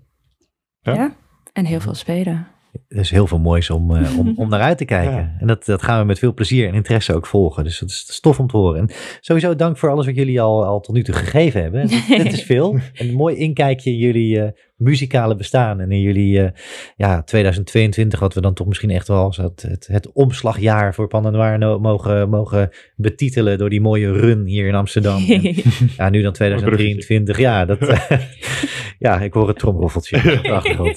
Ja. 0.81 0.95
Ja. 0.95 1.15
En 1.53 1.65
heel 1.65 1.81
veel 1.81 1.95
spelen. 1.95 2.47
Er 2.89 2.99
is 2.99 3.11
heel 3.11 3.27
veel 3.27 3.39
moois 3.39 3.71
om, 3.71 3.97
eh, 3.97 4.19
om, 4.19 4.33
om 4.43 4.49
naar 4.49 4.61
uit 4.61 4.79
te 4.79 4.85
kijken. 4.85 5.15
Ja. 5.15 5.37
En 5.39 5.47
dat, 5.47 5.65
dat 5.65 5.83
gaan 5.83 6.01
we 6.01 6.07
met 6.07 6.19
veel 6.19 6.35
plezier 6.35 6.69
en 6.69 6.75
interesse 6.75 7.15
ook 7.15 7.27
volgen. 7.27 7.65
Dus 7.65 7.79
dat 7.79 7.89
is, 7.89 8.01
dat 8.01 8.09
is 8.15 8.21
tof 8.21 8.39
om 8.39 8.47
te 8.47 8.57
horen. 8.57 8.81
En 8.81 8.91
sowieso 9.21 9.57
dank 9.57 9.79
voor 9.79 9.91
alles 9.91 10.07
wat 10.07 10.15
jullie 10.15 10.41
al, 10.41 10.65
al 10.65 10.81
tot 10.81 10.95
nu 10.95 11.03
toe 11.03 11.15
gegeven 11.15 11.63
hebben. 11.63 11.81
Het, 11.91 12.07
het 12.07 12.33
is 12.33 12.43
veel. 12.43 12.79
Een 12.95 13.15
mooi 13.15 13.37
inkijkje 13.37 13.91
in 13.91 13.97
jullie 13.97 14.41
eh, 14.41 14.53
muzikale 14.81 15.37
bestaan. 15.37 15.81
En 15.81 15.91
in 15.91 16.01
jullie 16.01 16.43
eh, 16.43 16.51
ja, 16.97 17.23
2022, 17.23 18.21
wat 18.21 18.35
we 18.35 18.41
dan 18.41 18.55
toch 18.55 18.67
misschien 18.67 18.91
echt 18.91 19.09
wel 19.09 19.23
als 19.23 19.37
het, 19.37 19.63
het, 19.63 19.87
het 19.87 20.13
omslagjaar 20.13 20.95
voor 20.95 21.09
Panda 21.09 21.31
Noir 21.31 21.59
no- 21.59 21.79
mogen, 21.79 22.29
mogen 22.29 22.71
betitelen. 22.97 23.59
Door 23.59 23.71
die 23.71 23.81
mooie 23.81 24.13
run 24.13 24.45
hier 24.45 24.67
in 24.67 24.75
Amsterdam. 24.75 25.25
En, 25.29 25.55
ja, 25.97 26.09
nu 26.09 26.23
dan 26.23 26.33
2023. 26.33 27.39
Ja, 27.39 27.65
dat, 27.65 27.79
ja, 28.99 29.21
ik 29.21 29.33
hoor 29.33 29.49
het 29.49 29.59
tromroffeltje 29.59 30.17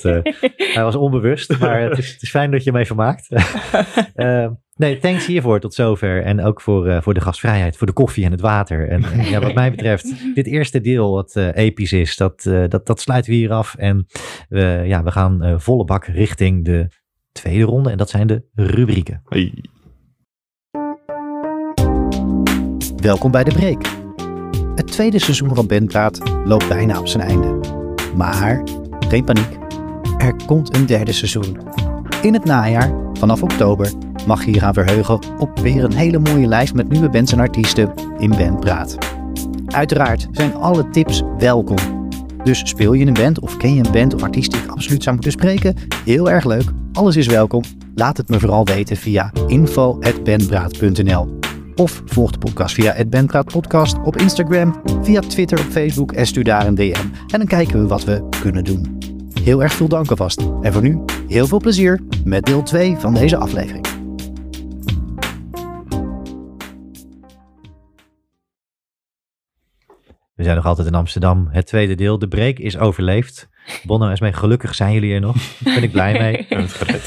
eh. 0.03 0.33
Hij 0.73 0.83
was 0.83 0.95
onbewust, 0.95 1.59
maar 1.59 1.81
het 1.81 1.97
is, 1.97 2.11
het 2.11 2.21
is 2.21 2.29
fijn 2.29 2.51
dat 2.51 2.63
je 2.63 2.71
hem 2.71 2.79
even 2.79 2.95
maakt. 2.95 3.27
Nee, 4.83 4.97
thanks 4.97 5.25
hiervoor 5.25 5.59
tot 5.59 5.73
zover. 5.73 6.23
En 6.23 6.41
ook 6.41 6.61
voor, 6.61 6.87
eh, 6.87 7.01
voor 7.01 7.13
de 7.13 7.21
gastvrijheid, 7.21 7.77
voor 7.77 7.87
de 7.87 7.93
koffie 7.93 8.25
en 8.25 8.31
het 8.31 8.41
water. 8.41 8.89
En 8.89 9.03
eh, 9.03 9.29
ja, 9.29 9.39
wat 9.39 9.53
mij 9.53 9.71
betreft, 9.71 10.13
dit 10.35 10.47
eerste 10.47 10.81
deel 10.81 11.11
wat 11.11 11.35
eh, 11.35 11.55
episch 11.55 11.93
is, 11.93 12.17
dat, 12.17 12.45
eh, 12.45 12.63
dat, 12.67 12.85
dat 12.85 12.99
sluiten 12.99 13.31
we 13.31 13.37
hier 13.37 13.51
af. 13.51 13.75
En 13.75 14.05
we, 14.49 14.83
ja, 14.85 15.03
we 15.03 15.11
gaan 15.11 15.43
eh, 15.43 15.53
volle 15.57 15.85
bak 15.85 16.05
richting 16.05 16.65
de 16.65 16.87
tweede 17.31 17.63
ronde. 17.63 17.89
En 17.89 17.97
dat 17.97 18.09
zijn 18.09 18.27
de 18.27 18.43
rubrieken. 18.53 19.21
Hey. 19.25 19.53
Welkom 22.95 23.31
bij 23.31 23.43
de 23.43 23.53
Break. 23.53 23.85
Het 24.75 24.87
tweede 24.87 25.19
seizoen 25.19 25.55
van 25.55 25.67
Bandpraat 25.67 26.21
loopt 26.45 26.67
bijna 26.67 26.99
op 26.99 27.07
zijn 27.07 27.23
einde. 27.23 27.59
Maar 28.15 28.63
geen 29.07 29.23
paniek, 29.23 29.57
er 30.17 30.35
komt 30.45 30.75
een 30.75 30.85
derde 30.85 31.11
seizoen. 31.11 31.57
In 32.23 32.33
het 32.33 32.45
najaar, 32.45 32.93
vanaf 33.13 33.43
oktober, 33.43 33.91
mag 34.27 34.45
je 34.45 34.53
je 34.53 34.59
gaan 34.59 34.73
verheugen 34.73 35.19
op 35.39 35.59
weer 35.59 35.83
een 35.83 35.93
hele 35.93 36.19
mooie 36.19 36.47
lijst 36.47 36.73
met 36.73 36.89
nieuwe 36.89 37.09
bands 37.09 37.31
en 37.31 37.39
artiesten 37.39 37.93
in 38.17 38.29
Bandpraat. 38.29 38.97
Uiteraard 39.67 40.27
zijn 40.31 40.55
alle 40.55 40.89
tips 40.89 41.21
welkom. 41.37 41.77
Dus 42.43 42.61
speel 42.63 42.93
je 42.93 43.05
een 43.05 43.13
band 43.13 43.39
of 43.39 43.57
ken 43.57 43.73
je 43.73 43.85
een 43.85 43.91
band 43.91 44.13
of 44.13 44.23
artiest 44.23 44.51
die 44.51 44.61
ik 44.61 44.69
absoluut 44.69 45.03
zou 45.03 45.15
moeten 45.15 45.33
spreken? 45.33 45.75
Heel 46.05 46.29
erg 46.29 46.45
leuk, 46.45 46.65
alles 46.93 47.15
is 47.15 47.27
welkom. 47.27 47.63
Laat 47.95 48.17
het 48.17 48.29
me 48.29 48.39
vooral 48.39 48.65
weten 48.65 48.97
via 48.97 49.31
info.bandpraat.nl 49.47 51.39
of 51.75 52.01
volg 52.05 52.31
de 52.31 52.37
podcast 52.37 52.75
via 52.75 52.93
het 52.93 53.09
Bandpraat 53.09 53.51
Podcast 53.51 53.97
op 54.03 54.17
Instagram, 54.17 54.81
via 55.01 55.19
Twitter 55.19 55.59
of 55.59 55.65
Facebook 55.65 56.11
en 56.11 56.25
stuur 56.25 56.43
daar 56.43 56.67
een 56.67 56.75
DM. 56.75 57.05
En 57.27 57.37
dan 57.39 57.45
kijken 57.45 57.81
we 57.81 57.87
wat 57.87 58.03
we 58.03 58.27
kunnen 58.41 58.63
doen. 58.63 59.02
Heel 59.43 59.63
erg 59.63 59.73
veel 59.73 59.87
dank 59.87 60.09
alvast. 60.09 60.41
En 60.61 60.73
voor 60.73 60.81
nu, 60.81 61.03
heel 61.27 61.47
veel 61.47 61.59
plezier 61.59 62.01
met 62.25 62.45
deel 62.45 62.63
2 62.63 62.95
van 62.97 63.13
deze 63.13 63.37
aflevering. 63.37 63.87
We 70.35 70.43
zijn 70.43 70.55
nog 70.55 70.65
altijd 70.65 70.87
in 70.87 70.95
Amsterdam. 70.95 71.47
Het 71.51 71.65
tweede 71.65 71.95
deel, 71.95 72.19
de 72.19 72.27
break, 72.27 72.57
is 72.57 72.77
overleefd. 72.77 73.49
Bonno 73.83 74.09
is 74.09 74.19
mee, 74.19 74.33
gelukkig 74.33 74.75
zijn 74.75 74.93
jullie 74.93 75.13
er 75.13 75.21
nog. 75.21 75.35
Daar 75.63 75.73
ben 75.73 75.83
ik 75.83 75.91
blij 75.91 76.19
mee. 76.19 76.47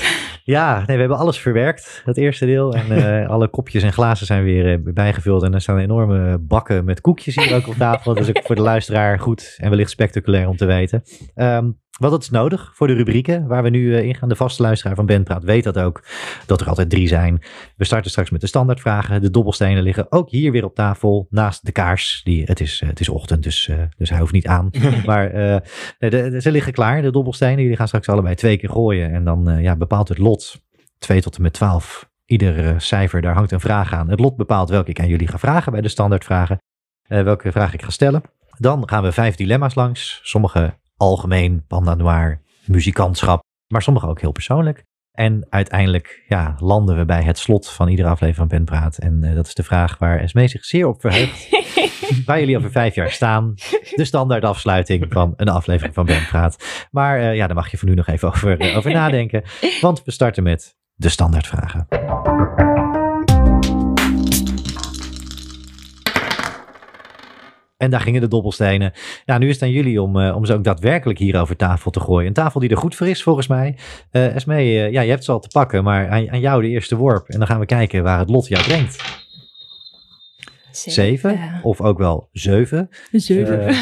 Ja, 0.44 0.76
nee, 0.76 0.94
we 0.94 1.00
hebben 1.00 1.18
alles 1.18 1.38
verwerkt, 1.38 2.02
het 2.04 2.16
eerste 2.16 2.46
deel. 2.46 2.74
En 2.74 2.90
eh, 2.90 3.28
alle 3.34 3.48
kopjes 3.48 3.82
en 3.82 3.92
glazen 3.92 4.26
zijn 4.26 4.44
weer 4.44 4.72
eh, 4.72 4.78
bijgevuld. 4.94 5.42
En 5.42 5.54
er 5.54 5.60
staan 5.60 5.78
enorme 5.78 6.38
bakken 6.38 6.84
met 6.84 7.00
koekjes 7.00 7.34
hier 7.34 7.54
ook 7.54 7.68
op 7.68 7.74
tafel. 7.74 8.14
Dat 8.14 8.28
is 8.28 8.28
ook 8.28 8.44
voor 8.44 8.54
de 8.54 8.62
luisteraar 8.62 9.18
goed 9.18 9.54
en 9.56 9.70
wellicht 9.70 9.90
spectaculair 9.90 10.48
om 10.48 10.56
te 10.56 10.64
weten. 10.64 11.02
Ehm, 11.34 11.70
wat 11.98 12.12
het 12.12 12.22
is 12.22 12.30
nodig 12.30 12.70
voor 12.74 12.86
de 12.86 12.92
rubrieken 12.92 13.46
waar 13.46 13.62
we 13.62 13.68
nu 13.68 13.96
eh, 13.96 14.02
in 14.04 14.14
gaan. 14.14 14.28
De 14.28 14.36
vaste 14.36 14.62
luisteraar 14.62 14.94
van 14.96 15.06
Bandpraat 15.06 15.44
weet 15.44 15.64
dat 15.64 15.78
ook, 15.78 16.02
dat 16.46 16.60
er 16.60 16.68
altijd 16.68 16.90
drie 16.90 17.08
zijn. 17.08 17.42
We 17.76 17.84
starten 17.84 18.10
straks 18.10 18.30
met 18.30 18.40
de 18.40 18.46
standaardvragen. 18.46 19.20
De 19.20 19.30
dobbelstenen 19.30 19.82
liggen 19.82 20.12
ook 20.12 20.30
hier 20.30 20.52
weer 20.52 20.64
op 20.64 20.74
tafel, 20.74 21.26
naast 21.30 21.66
de 21.66 21.72
kaars. 21.72 22.20
Die, 22.24 22.44
het, 22.44 22.60
is, 22.60 22.80
eh, 22.82 22.88
het 22.88 23.00
is 23.00 23.08
ochtend, 23.08 23.42
dus, 23.42 23.68
eh, 23.68 23.76
dus 23.96 24.10
hij 24.10 24.18
hoeft 24.18 24.32
niet 24.32 24.46
aan. 24.46 24.70
maar 25.06 25.32
nee, 25.98 26.10
de- 26.10 26.30
de- 26.30 26.40
ze 26.40 26.50
liggen 26.50 26.72
klaar, 26.72 27.02
de 27.02 27.10
dobbelstenen. 27.10 27.62
Jullie 27.62 27.76
gaan 27.76 27.86
straks 27.86 28.08
allebei 28.08 28.34
twee 28.34 28.56
keer 28.58 28.70
gooien. 28.70 29.12
En 29.12 29.24
dan 29.24 29.58
ja, 29.62 29.76
bepaalt 29.76 30.08
het 30.08 30.18
lot, 30.18 30.62
2 30.98 31.20
tot 31.20 31.36
en 31.36 31.42
met 31.42 31.52
12. 31.52 32.10
Ieder 32.26 32.80
cijfer, 32.80 33.20
daar 33.22 33.34
hangt 33.34 33.52
een 33.52 33.60
vraag 33.60 33.92
aan. 33.92 34.08
Het 34.08 34.20
lot 34.20 34.36
bepaalt 34.36 34.68
welke 34.70 34.90
ik 34.90 35.00
aan 35.00 35.08
jullie 35.08 35.28
ga 35.28 35.38
vragen 35.38 35.72
bij 35.72 35.80
de 35.80 35.88
standaardvragen. 35.88 36.58
welke 37.08 37.52
vraag 37.52 37.74
ik 37.74 37.82
ga 37.82 37.90
stellen. 37.90 38.22
Dan 38.58 38.88
gaan 38.88 39.02
we 39.02 39.12
vijf 39.12 39.34
dilemma's 39.34 39.74
langs. 39.74 40.20
Sommige 40.22 40.74
algemeen, 40.96 41.64
panda 41.66 41.94
noir, 41.94 42.40
muzikantschap. 42.66 43.42
Maar 43.72 43.82
sommige 43.82 44.06
ook 44.06 44.20
heel 44.20 44.32
persoonlijk. 44.32 44.84
En 45.12 45.46
uiteindelijk 45.48 46.24
ja, 46.28 46.56
landen 46.58 46.96
we 46.96 47.04
bij 47.04 47.22
het 47.22 47.38
slot 47.38 47.70
van 47.70 47.88
iedere 47.88 48.08
aflevering 48.08 48.36
van 48.36 48.58
Ben 48.58 48.64
Praat. 48.64 48.98
En 48.98 49.22
uh, 49.24 49.34
dat 49.34 49.46
is 49.46 49.54
de 49.54 49.62
vraag 49.62 49.98
waar 49.98 50.18
Esmee 50.18 50.48
zich 50.48 50.64
zeer 50.64 50.86
op 50.86 51.00
verheugt. 51.00 51.48
waar 52.26 52.40
jullie 52.40 52.56
over 52.56 52.70
vijf 52.70 52.94
jaar 52.94 53.10
staan. 53.10 53.54
De 53.94 54.04
standaard 54.04 54.44
afsluiting 54.44 55.06
van 55.08 55.32
een 55.36 55.48
aflevering 55.48 55.94
van 55.94 56.06
Ben 56.06 56.26
Praat. 56.26 56.86
Maar 56.90 57.20
uh, 57.20 57.34
ja, 57.34 57.46
daar 57.46 57.56
mag 57.56 57.70
je 57.70 57.76
voor 57.76 57.88
nu 57.88 57.94
nog 57.94 58.06
even 58.06 58.28
over, 58.28 58.60
uh, 58.60 58.76
over 58.76 58.92
nadenken. 58.92 59.42
Want 59.80 60.04
we 60.04 60.10
starten 60.10 60.42
met 60.42 60.76
de 60.94 61.08
standaardvragen. 61.08 61.86
En 67.76 67.90
daar 67.90 68.00
gingen 68.00 68.20
de 68.20 68.28
dobbelstenen. 68.28 68.92
Nou, 69.26 69.40
nu 69.40 69.48
is 69.48 69.54
het 69.54 69.62
aan 69.62 69.70
jullie 69.70 70.02
om, 70.02 70.16
uh, 70.16 70.36
om 70.36 70.44
ze 70.44 70.54
ook 70.54 70.64
daadwerkelijk 70.64 71.18
hier 71.18 71.40
over 71.40 71.56
tafel 71.56 71.90
te 71.90 72.00
gooien. 72.00 72.26
Een 72.26 72.32
tafel 72.32 72.60
die 72.60 72.70
er 72.70 72.76
goed 72.76 72.94
voor 72.94 73.06
is, 73.06 73.22
volgens 73.22 73.46
mij. 73.46 73.78
Uh, 74.12 74.34
Esmee, 74.34 74.66
uh, 74.66 74.92
ja, 74.92 75.00
je 75.00 75.10
hebt 75.10 75.24
ze 75.24 75.32
al 75.32 75.40
te 75.40 75.48
pakken, 75.48 75.84
maar 75.84 76.08
aan, 76.08 76.30
aan, 76.30 76.40
jou 76.40 76.62
de 76.62 76.68
eerste 76.68 76.96
worp. 76.96 77.28
En 77.28 77.38
dan 77.38 77.46
gaan 77.46 77.60
we 77.60 77.66
kijken 77.66 78.02
waar 78.02 78.18
het 78.18 78.28
lot 78.28 78.48
jou 78.48 78.64
brengt. 78.64 79.24
Zeven, 80.70 80.92
Zeven 80.92 81.60
of 81.62 81.80
ook 81.80 81.98
wel 81.98 82.28
zeven. 82.32 82.88
Zeven. 83.12 83.74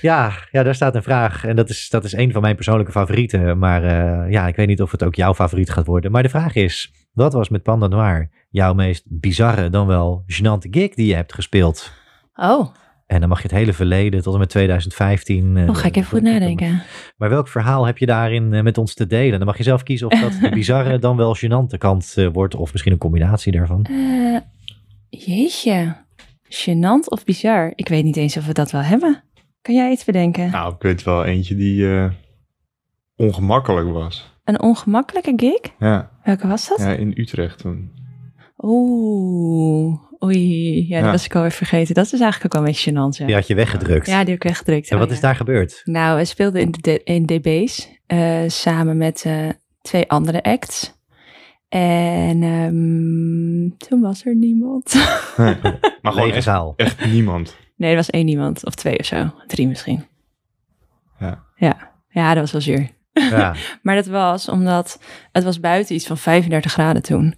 ja, 0.00 0.32
ja, 0.50 0.62
daar 0.62 0.74
staat 0.74 0.94
een 0.94 1.02
vraag. 1.02 1.44
En 1.44 1.56
dat 1.56 1.68
is, 1.68 1.88
dat 1.88 2.04
is 2.04 2.12
een 2.12 2.32
van 2.32 2.42
mijn 2.42 2.54
persoonlijke 2.54 2.92
favorieten. 2.92 3.58
Maar 3.58 3.82
ja, 4.30 4.48
ik 4.48 4.56
weet 4.56 4.66
niet 4.66 4.82
of 4.82 4.90
het 4.90 5.04
ook 5.04 5.14
jouw 5.14 5.34
favoriet 5.34 5.70
gaat 5.70 5.86
worden. 5.86 6.10
Maar 6.10 6.22
de 6.22 6.28
vraag 6.28 6.54
is, 6.54 6.92
wat 7.12 7.32
was 7.32 7.48
met 7.48 7.62
Panda 7.62 7.86
Noir 7.86 8.30
jouw 8.50 8.74
meest 8.74 9.02
bizarre 9.06 9.70
dan 9.70 9.86
wel 9.86 10.24
gênante 10.26 10.68
gig 10.70 10.94
die 10.94 11.06
je 11.06 11.14
hebt 11.14 11.34
gespeeld? 11.34 11.92
Oh. 12.34 12.74
En 13.06 13.20
dan 13.20 13.28
mag 13.28 13.42
je 13.42 13.48
het 13.48 13.56
hele 13.56 13.72
verleden 13.72 14.22
tot 14.22 14.32
en 14.32 14.38
met 14.38 14.48
2015. 14.48 15.56
Uh, 15.56 15.68
oh, 15.68 15.76
ga 15.76 15.86
ik 15.86 15.96
even 15.96 16.08
goed 16.08 16.22
nadenken. 16.22 16.82
Maar 17.16 17.28
welk 17.28 17.48
verhaal 17.48 17.86
heb 17.86 17.98
je 17.98 18.06
daarin 18.06 18.52
uh, 18.52 18.62
met 18.62 18.78
ons 18.78 18.94
te 18.94 19.06
delen? 19.06 19.38
Dan 19.38 19.46
mag 19.46 19.56
je 19.56 19.62
zelf 19.62 19.82
kiezen 19.82 20.10
of 20.10 20.20
dat 20.20 20.32
de 20.40 20.48
bizarre 20.60 20.98
dan 20.98 21.16
wel 21.16 21.36
gênante 21.36 21.78
kant 21.78 22.14
uh, 22.16 22.28
wordt. 22.32 22.54
Of 22.54 22.72
misschien 22.72 22.92
een 22.92 22.98
combinatie 22.98 23.52
daarvan. 23.52 23.86
jeetje. 25.08 25.96
Gênant 26.42 27.04
of 27.08 27.24
bizar? 27.24 27.72
Ik 27.74 27.88
weet 27.88 28.04
niet 28.04 28.16
eens 28.16 28.36
of 28.36 28.46
we 28.46 28.52
dat 28.52 28.70
wel 28.70 28.82
hebben. 28.82 29.22
Kan 29.62 29.74
jij 29.74 29.90
iets 29.90 30.04
bedenken? 30.04 30.50
Nou, 30.50 30.74
ik 30.74 30.82
weet 30.82 31.02
wel 31.02 31.24
eentje 31.24 31.56
die 31.56 32.08
ongemakkelijk 33.16 33.92
was. 33.92 34.34
Een 34.44 34.60
ongemakkelijke 34.60 35.32
gig? 35.36 35.60
Ja. 35.78 36.10
Welke 36.24 36.46
was 36.46 36.68
dat? 36.68 36.78
Ja, 36.78 36.92
in 36.92 37.12
Utrecht 37.16 37.58
toen. 37.58 37.92
Oeh. 38.56 40.09
Oei, 40.24 40.88
ja, 40.88 40.96
dat 40.96 41.04
ja. 41.04 41.10
was 41.10 41.24
ik 41.24 41.34
alweer 41.34 41.50
vergeten. 41.50 41.94
Dat 41.94 42.04
is 42.04 42.20
eigenlijk 42.20 42.44
ook 42.44 42.52
wel 42.52 42.62
een 42.62 42.74
beetje 42.74 42.90
gênant. 42.90 43.16
Ja. 43.18 43.26
Die 43.26 43.34
had 43.34 43.46
je 43.46 43.54
weggedrukt. 43.54 44.06
Ja, 44.06 44.18
die 44.18 44.32
heb 44.32 44.36
ik 44.36 44.42
weggedrukt. 44.42 44.90
En 44.90 44.98
wat 44.98 45.08
ja. 45.08 45.14
is 45.14 45.20
daar 45.20 45.36
gebeurd? 45.36 45.80
Nou, 45.84 46.18
we 46.18 46.24
speelden 46.24 46.60
in, 46.60 46.74
de, 46.80 47.02
in 47.02 47.26
DB's 47.26 47.88
uh, 48.06 48.40
samen 48.46 48.96
met 48.96 49.24
uh, 49.26 49.48
twee 49.82 50.10
andere 50.10 50.42
acts. 50.42 50.98
En 51.68 52.42
um, 52.42 53.76
toen 53.76 54.00
was 54.00 54.24
er 54.24 54.36
niemand. 54.36 54.94
Nee, 55.36 55.56
maar 56.02 56.12
gewoon 56.12 56.30
echt, 56.30 56.44
zaal. 56.44 56.72
echt 56.76 57.06
niemand. 57.06 57.56
Nee, 57.76 57.90
er 57.90 57.96
was 57.96 58.10
één 58.10 58.28
iemand. 58.28 58.66
Of 58.66 58.74
twee 58.74 58.98
of 58.98 59.06
zo. 59.06 59.32
Drie 59.46 59.68
misschien. 59.68 60.06
Ja. 61.18 61.44
Ja, 61.56 61.92
ja 62.08 62.34
dat 62.34 62.42
was 62.42 62.52
wel 62.52 62.60
zuur. 62.60 62.88
Ja. 63.12 63.54
maar 63.82 63.94
dat 63.94 64.06
was 64.06 64.48
omdat 64.48 65.00
het 65.32 65.44
was 65.44 65.60
buiten 65.60 65.94
iets 65.94 66.06
van 66.06 66.18
35 66.18 66.72
graden 66.72 67.02
toen. 67.02 67.34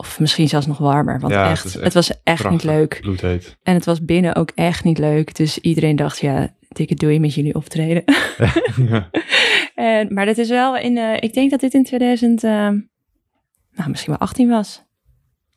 Of 0.00 0.20
misschien 0.20 0.48
zelfs 0.48 0.66
nog 0.66 0.78
warmer. 0.78 1.20
Want 1.20 1.32
ja, 1.32 1.50
echt, 1.50 1.72
het, 1.72 1.94
was 1.94 2.10
echt 2.10 2.22
prachtig, 2.22 2.50
niet 2.50 2.64
leuk. 2.64 2.98
Bloedheet. 3.00 3.56
En 3.62 3.74
het 3.74 3.84
was 3.84 4.04
binnen 4.04 4.36
ook 4.36 4.50
echt 4.54 4.84
niet 4.84 4.98
leuk. 4.98 5.34
Dus 5.34 5.58
iedereen 5.58 5.96
dacht, 5.96 6.20
ja, 6.20 6.54
dikke 6.68 6.94
doei 6.94 7.20
met 7.20 7.34
jullie 7.34 7.54
optreden. 7.54 8.02
ja. 8.90 9.10
en, 9.74 10.14
maar 10.14 10.26
dat 10.26 10.38
is 10.38 10.48
wel 10.48 10.76
in, 10.76 10.96
uh, 10.96 11.16
ik 11.16 11.32
denk 11.32 11.50
dat 11.50 11.60
dit 11.60 11.74
in 11.74 11.84
2000, 11.84 12.44
uh, 12.44 12.50
nou 12.50 13.90
misschien 13.90 14.12
wel 14.12 14.20
18 14.20 14.48
was. 14.48 14.84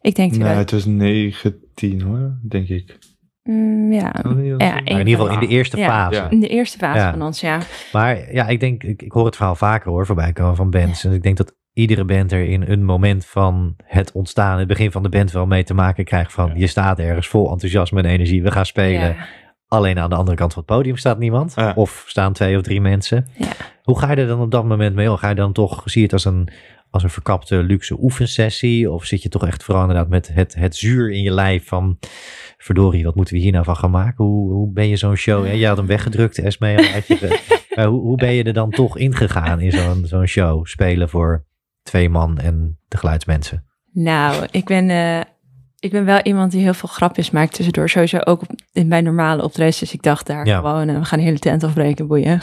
Ik 0.01 0.15
denk 0.15 0.35
Nee, 0.35 0.47
het 0.47 0.71
was 0.71 0.85
19 0.85 2.01
hoor, 2.01 2.37
denk 2.41 2.67
ik. 2.67 2.97
Mm, 3.43 3.93
ja. 3.93 4.15
Oh, 4.25 4.45
ja 4.45 4.55
Maar 4.57 4.83
in 4.83 5.07
ieder 5.07 5.07
geval 5.07 5.29
in 5.33 5.39
de 5.39 5.47
eerste 5.47 5.77
ja, 5.77 5.87
fase. 5.87 6.19
Ja. 6.19 6.29
In 6.29 6.39
de 6.39 6.47
eerste 6.47 6.77
fase 6.77 6.99
Ja. 6.99 7.11
van 7.11 7.21
ons, 7.21 7.39
ja. 7.39 7.59
Maar 7.91 8.33
ja, 8.33 8.47
ik 8.47 8.59
denk, 8.59 8.83
ik, 8.83 9.01
ik 9.01 9.11
hoor 9.11 9.25
het 9.25 9.35
verhaal 9.35 9.55
vaker 9.55 9.91
hoor, 9.91 10.05
voorbij 10.05 10.33
komen 10.33 10.55
van 10.55 10.69
bands. 10.69 11.03
En 11.03 11.11
ik 11.11 11.23
denk 11.23 11.37
dat 11.37 11.55
iedere 11.73 12.05
band 12.05 12.31
er 12.31 12.45
in 12.45 12.61
een 12.67 12.83
moment 12.83 13.25
van 13.25 13.75
het 13.83 14.11
ontstaan, 14.11 14.59
het 14.59 14.67
begin 14.67 14.91
van 14.91 15.03
de 15.03 15.09
band 15.09 15.31
wel 15.31 15.45
mee 15.45 15.63
te 15.63 15.73
maken 15.73 16.03
krijgt 16.05 16.33
van 16.33 16.47
Ja. 16.47 16.53
je 16.55 16.67
staat 16.67 16.99
ergens 16.99 17.27
vol 17.27 17.51
enthousiasme 17.51 18.01
en 18.01 18.09
energie, 18.09 18.43
we 18.43 18.51
gaan 18.51 18.65
spelen. 18.65 19.07
Ja. 19.07 19.15
Alleen 19.67 19.99
aan 19.99 20.09
de 20.09 20.15
andere 20.15 20.37
kant 20.37 20.53
van 20.53 20.63
het 20.67 20.75
podium 20.75 20.97
staat 20.97 21.19
niemand. 21.19 21.53
Ja. 21.55 21.73
Of 21.75 22.03
staan 22.07 22.33
twee 22.33 22.55
of 22.57 22.61
drie 22.61 22.81
mensen. 22.81 23.27
Ja. 23.37 23.47
Hoe 23.83 23.99
ga 23.99 24.09
je 24.11 24.15
er 24.15 24.27
dan 24.27 24.41
op 24.41 24.51
dat 24.51 24.65
moment 24.65 24.95
mee 24.95 25.11
om? 25.11 25.17
Ga 25.17 25.29
je 25.29 25.35
dan 25.35 25.53
toch, 25.53 25.81
zie 25.85 25.97
je 26.01 26.03
het 26.03 26.13
als 26.13 26.25
een, 26.25 26.49
als 26.89 27.03
een 27.03 27.09
verkapte 27.09 27.63
luxe 27.63 27.97
oefensessie? 28.01 28.91
Of 28.91 29.05
zit 29.05 29.23
je 29.23 29.29
toch 29.29 29.45
echt 29.47 29.63
vooral 29.63 29.81
inderdaad 29.83 30.09
met 30.09 30.29
het, 30.33 30.55
het 30.55 30.75
zuur 30.75 31.11
in 31.11 31.21
je 31.21 31.31
lijf 31.31 31.67
van... 31.67 31.97
Verdorie, 32.57 33.03
wat 33.03 33.15
moeten 33.15 33.33
we 33.33 33.39
hier 33.39 33.51
nou 33.51 33.63
van 33.63 33.75
gaan 33.75 33.91
maken? 33.91 34.25
Hoe, 34.25 34.51
hoe 34.53 34.71
ben 34.73 34.87
je 34.87 34.95
zo'n 34.97 35.15
show? 35.15 35.45
Ja, 35.45 35.53
jij 35.53 35.67
had 35.67 35.77
hem 35.77 35.85
weggedrukt, 35.87 36.37
Esme. 36.39 36.77
al 36.77 36.83
uit 36.93 37.07
je- 37.07 37.39
maar 37.75 37.85
hoe, 37.85 38.01
hoe 38.01 38.17
ben 38.17 38.33
je 38.33 38.43
er 38.43 38.53
dan 38.53 38.69
toch 38.69 38.97
ingegaan 38.97 39.59
in 39.59 39.71
zo'n 39.71 40.05
zo'n 40.05 40.25
show? 40.27 40.65
Spelen 40.65 41.09
voor 41.09 41.45
twee 41.83 42.09
man 42.09 42.37
en 42.37 42.77
de 42.87 42.97
geluidsmensen. 42.97 43.63
Nou, 43.91 44.45
ik 44.51 44.65
ben, 44.65 44.89
eh, 44.89 45.19
ik 45.79 45.91
ben 45.91 46.05
wel 46.05 46.19
iemand 46.21 46.51
die 46.51 46.61
heel 46.61 46.73
veel 46.73 46.89
grapjes 46.89 47.31
maakt 47.31 47.53
tussendoor. 47.53 47.89
Sowieso 47.89 48.17
ook 48.17 48.41
op, 48.41 48.49
in 48.71 48.87
mijn 48.87 49.03
normale 49.03 49.43
optredens. 49.43 49.79
Dus 49.79 49.93
ik 49.93 50.03
dacht 50.03 50.27
daar 50.27 50.45
Ja. 50.45 50.57
gewoon, 50.57 50.89
eh, 50.89 50.97
we 50.97 51.05
gaan 51.05 51.19
de 51.19 51.25
hele 51.25 51.39
tent 51.39 51.63
afbreken, 51.63 52.07
boeien. 52.07 52.39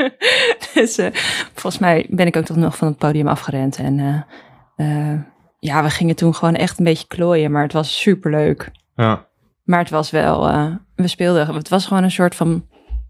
dus 0.74 0.98
eh, 0.98 1.08
volgens 1.54 1.78
mij 1.78 2.06
ben 2.10 2.26
ik 2.26 2.36
ook 2.36 2.44
toch 2.44 2.56
nog 2.56 2.76
van 2.76 2.88
het 2.88 2.96
podium 2.96 3.28
afgerend. 3.28 3.76
En 3.76 3.98
eh, 3.98 5.12
eh, 5.12 5.20
ja, 5.58 5.82
we 5.82 5.90
gingen 5.90 6.16
toen 6.16 6.34
gewoon 6.34 6.54
echt 6.54 6.78
een 6.78 6.84
beetje 6.84 7.06
klooien. 7.06 7.50
Maar 7.50 7.62
het 7.62 7.72
was 7.72 8.00
superleuk. 8.00 8.70
Ja. 8.96 9.28
Maar 9.64 9.78
het 9.78 9.90
was 9.90 10.10
wel, 10.10 10.48
eh, 10.48 10.74
we 10.94 11.08
speelden, 11.08 11.54
het 11.54 11.68
was 11.68 11.86
gewoon 11.86 12.02
een 12.02 12.10
soort 12.10 12.34
van, 12.34 12.66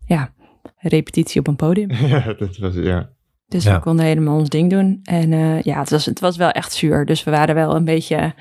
ja, 0.06 0.30
repetitie 0.76 1.40
op 1.40 1.46
een 1.46 1.56
podium. 1.56 1.90
ja, 2.14 2.32
dat 2.38 2.56
was 2.56 2.74
ja. 2.74 3.08
Dus 3.50 3.64
Ja. 3.64 3.74
we 3.74 3.80
konden 3.80 4.04
helemaal 4.04 4.38
ons 4.38 4.48
ding 4.48 4.70
doen. 4.70 5.00
En 5.04 5.32
eh, 5.32 5.62
ja, 5.62 5.78
het 5.78 5.90
was, 5.90 6.06
het 6.06 6.20
was 6.20 6.36
wel 6.36 6.50
echt 6.50 6.72
zuur. 6.72 7.04
Dus 7.06 7.24
we 7.24 7.30
waren 7.30 7.54
wel 7.54 7.74
een 7.76 7.84
beetje, 7.84 8.34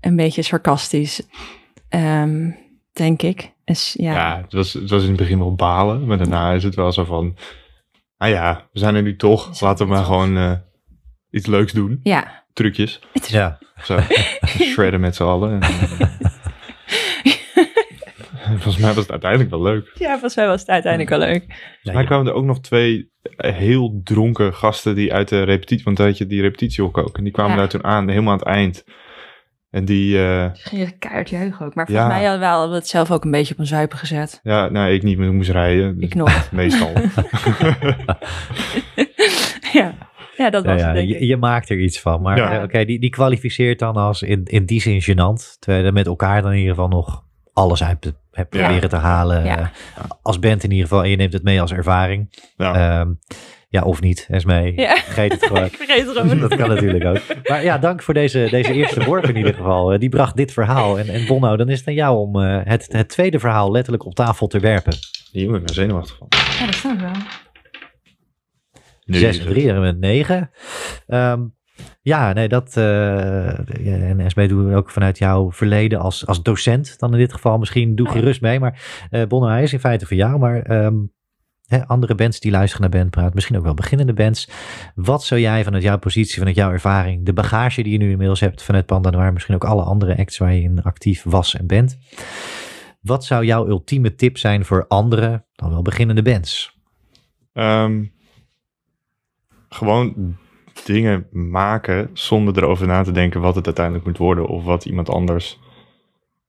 een 0.00 0.16
beetje 0.16 0.42
sarcastisch, 0.42 1.22
ehm, 1.88 2.50
denk 2.92 3.22
ik. 3.22 3.52
Dus, 3.64 3.94
ja. 3.98 4.12
Ja, 4.12 4.40
het, 4.42 4.52
was, 4.52 4.72
het 4.72 4.90
was 4.90 5.02
in 5.02 5.08
het 5.08 5.16
begin 5.16 5.38
wel 5.38 5.54
balen, 5.54 6.06
maar 6.06 6.18
daarna 6.18 6.52
is 6.52 6.62
het 6.62 6.74
wel 6.74 6.92
zo 6.92 7.04
van, 7.04 7.36
nou 8.18 8.32
ja, 8.32 8.68
we 8.72 8.78
zijn 8.78 8.94
er 8.94 9.02
nu 9.02 9.16
toch, 9.16 9.60
laten 9.60 9.86
we 9.86 9.92
maar 9.92 10.04
gewoon 10.04 10.36
eh, 10.36 10.52
iets 11.30 11.46
leuks 11.46 11.72
doen. 11.72 12.00
ja. 12.02 12.36
Trucjes, 12.52 13.00
Ja, 13.28 13.58
zo. 13.82 13.98
Shredden 14.72 15.00
met 15.00 15.14
z'n 15.16 15.22
allen. 15.22 15.60
En, 15.62 15.70
volgens 18.72 18.84
mij 18.84 18.94
was 18.94 19.02
het 19.02 19.10
uiteindelijk 19.10 19.50
wel 19.50 19.62
leuk. 19.62 19.90
ja, 19.94 20.10
volgens 20.10 20.36
mij 20.36 20.46
was 20.46 20.60
het 20.60 20.68
uiteindelijk 20.70 21.10
wel 21.16 21.28
leuk. 21.28 21.44
Maar 21.92 22.04
kwamen 22.04 22.26
er 22.26 22.32
ook 22.32 22.44
nog 22.44 22.60
twee 22.60 23.10
eh, 23.36 23.54
heel 23.54 24.00
dronken 24.04 24.54
gasten 24.54 24.94
die 24.94 25.12
uit 25.12 25.28
de 25.28 25.42
repetitie, 25.42 25.84
want 25.84 25.96
dan 25.96 26.06
had 26.06 26.18
je 26.18 26.26
die 26.26 26.40
repetitiehok 26.40 26.98
ook. 26.98 27.16
En 27.18 27.24
die 27.24 27.32
kwamen 27.32 27.52
Ja. 27.52 27.58
daar 27.58 27.68
toen 27.68 27.84
aan, 27.84 28.08
helemaal 28.08 28.32
aan 28.32 28.38
het 28.38 28.46
eind. 28.48 28.84
En 29.70 29.84
die, 29.84 30.18
eh, 30.18 30.54
Ze 30.54 30.68
gingen 30.68 30.98
keihard 30.98 31.30
juichen 31.30 31.66
ook. 31.66 31.74
Maar 31.74 31.86
volgens 31.86 32.06
Ja. 32.06 32.12
mij 32.14 32.22
hadden 32.26 32.40
we 32.40 32.46
wel 32.46 32.72
het 32.72 32.88
zelf 32.88 33.10
ook 33.10 33.24
een 33.24 33.30
beetje 33.30 33.54
op 33.54 33.60
een 33.60 33.66
zuipen 33.66 33.98
gezet. 33.98 34.40
ja, 34.42 34.68
nou 34.68 34.90
ik 34.92 35.02
niet, 35.02 35.18
maar 35.18 35.26
ik 35.26 35.32
moest 35.32 35.50
rijden. 35.50 35.94
dus 35.98 36.04
Ik 36.08 36.14
nooit. 36.14 36.48
Meestal. 36.60 36.92
ja. 39.72 39.94
ja, 40.36 40.50
dat 40.50 40.64
ja, 40.64 40.70
was 40.72 40.80
ja, 40.80 40.86
het 40.86 40.94
denk 40.94 41.08
je, 41.08 41.14
ik. 41.14 41.22
je 41.22 41.36
maakt 41.36 41.70
er 41.70 41.78
iets 41.80 42.00
van. 42.00 42.22
Maar 42.22 42.36
Ja. 42.36 42.56
eh, 42.56 42.62
oké, 42.62 42.84
die, 42.84 43.00
die 43.00 43.10
kwalificeert 43.10 43.78
dan 43.78 43.94
als 43.96 44.22
in, 44.22 44.44
in 44.44 44.66
die 44.66 44.80
zin 44.80 45.02
gênant. 45.02 45.58
Terwijl 45.58 45.82
je 45.82 45.88
er 45.88 45.92
met 45.94 46.06
elkaar 46.06 46.42
dan 46.42 46.50
in 46.52 46.58
ieder 46.58 46.74
geval 46.74 46.88
nog 46.88 47.24
alles 47.58 47.82
uit 47.84 48.04
hebt 48.32 48.54
Ja. 48.54 48.60
proberen 48.66 48.88
te 48.88 48.96
halen. 48.96 49.44
Ja. 49.44 49.58
Eh, 49.58 50.04
als 50.22 50.38
band 50.38 50.64
in 50.64 50.70
ieder 50.70 50.86
geval. 50.88 51.02
En 51.02 51.10
je 51.10 51.16
neemt 51.16 51.32
het 51.32 51.42
mee 51.42 51.60
als 51.60 51.72
ervaring. 51.72 52.34
ja. 52.56 52.74
Ehm, 53.00 53.08
ja, 53.70 53.82
of 53.82 54.00
niet, 54.00 54.26
Esmee. 54.30 54.72
Ja. 54.76 54.96
Vergeet 54.96 55.32
het 55.32 55.44
gewoon. 55.46 55.64
Ik 55.72 55.74
vergeet 55.76 56.06
het 56.06 56.16
gewoon. 56.16 56.38
Dat 56.38 56.56
kan 56.56 56.68
natuurlijk 56.68 57.04
ook. 57.04 57.18
Maar 57.48 57.62
ja, 57.64 57.78
dank 57.78 58.02
voor 58.02 58.14
deze, 58.14 58.46
deze 58.50 58.72
eerste 58.72 59.04
worp 59.04 59.24
in 59.28 59.36
ieder 59.36 59.54
geval. 59.54 59.92
Eh, 59.92 59.98
die 59.98 60.08
bracht 60.08 60.36
dit 60.36 60.52
verhaal. 60.52 60.98
En, 60.98 61.08
en 61.08 61.26
Bonno, 61.26 61.56
dan 61.56 61.68
is 61.68 61.78
het 61.78 61.88
aan 61.88 61.94
jou 61.94 62.16
om 62.18 62.40
eh, 62.42 62.60
het, 62.64 62.86
het 62.92 63.08
tweede 63.08 63.38
verhaal 63.38 63.70
letterlijk 63.70 64.04
op 64.04 64.14
tafel 64.14 64.46
te 64.46 64.58
werpen. 64.60 64.92
Hier 65.32 65.50
ben 65.50 65.60
ik 65.60 65.68
zenuwachtig 65.72 66.16
van. 66.18 66.26
Ja, 66.58 66.66
dat 66.66 66.74
snap 66.74 66.92
ik 66.92 67.00
wel. 67.00 67.10
Nu 69.04 69.18
Zes 69.18 69.28
is 69.28 69.38
en 69.38 69.44
het- 69.44 69.54
drie 69.54 69.72
en 69.72 69.80
met 69.80 69.98
negen. 69.98 70.50
Ja, 72.02 72.32
nee, 72.32 72.48
dat. 72.48 72.76
eh, 72.76 74.10
en 74.10 74.20
Esmee 74.20 74.48
doen 74.48 74.68
we 74.68 74.76
ook 74.76 74.90
vanuit 74.90 75.18
jouw 75.18 75.52
verleden 75.52 75.98
als, 76.00 76.26
als 76.26 76.42
docent. 76.42 76.98
Dan 76.98 77.12
in 77.12 77.18
dit 77.18 77.32
geval 77.32 77.58
misschien 77.58 77.94
doe 77.94 78.08
gerust 78.08 78.40
mee. 78.40 78.60
Maar 78.60 79.06
eh 79.10 79.26
Bonno, 79.26 79.48
hij 79.48 79.62
is 79.62 79.72
in 79.72 79.80
feite 79.80 80.06
voor 80.06 80.16
jou. 80.16 80.38
Maar 80.38 80.62
ehm, 80.62 80.96
hè, 81.66 81.86
andere 81.86 82.14
bands 82.14 82.40
die 82.40 82.50
luisteren 82.50 82.90
naar 82.90 83.00
Bandpraat, 83.00 83.34
misschien 83.34 83.56
ook 83.56 83.64
wel 83.64 83.74
beginnende 83.74 84.12
bands. 84.12 84.50
Wat 84.94 85.24
zou 85.24 85.40
jij 85.40 85.64
vanuit 85.64 85.82
jouw 85.82 85.98
positie, 85.98 86.38
vanuit 86.38 86.56
jouw 86.56 86.72
ervaring, 86.72 87.24
de 87.24 87.32
bagage 87.32 87.82
die 87.82 87.92
je 87.92 87.98
nu 87.98 88.10
inmiddels 88.10 88.40
hebt 88.40 88.62
vanuit 88.62 88.86
Panda 88.86 89.10
Noir, 89.10 89.32
misschien 89.32 89.54
ook 89.54 89.64
alle 89.64 89.82
andere 89.82 90.16
acts 90.16 90.38
waar 90.38 90.54
je 90.54 90.62
in 90.62 90.82
actief 90.82 91.22
was 91.22 91.56
en 91.56 91.66
bent. 91.66 91.98
Wat 93.00 93.24
zou 93.24 93.44
jouw 93.44 93.66
ultieme 93.68 94.14
tip 94.14 94.38
zijn 94.38 94.64
voor 94.64 94.86
andere, 94.86 95.44
dan 95.52 95.70
wel 95.70 95.82
beginnende 95.82 96.22
bands? 96.22 96.78
Ehm, 97.52 98.04
gewoon 99.68 100.36
dingen 100.92 101.26
maken 101.30 102.10
zonder 102.12 102.56
erover 102.56 102.86
na 102.86 103.02
te 103.02 103.12
denken 103.12 103.40
wat 103.40 103.54
het 103.54 103.66
uiteindelijk 103.66 104.06
moet 104.06 104.18
worden 104.18 104.46
of 104.46 104.64
wat 104.64 104.84
iemand 104.84 105.08
anders 105.08 105.58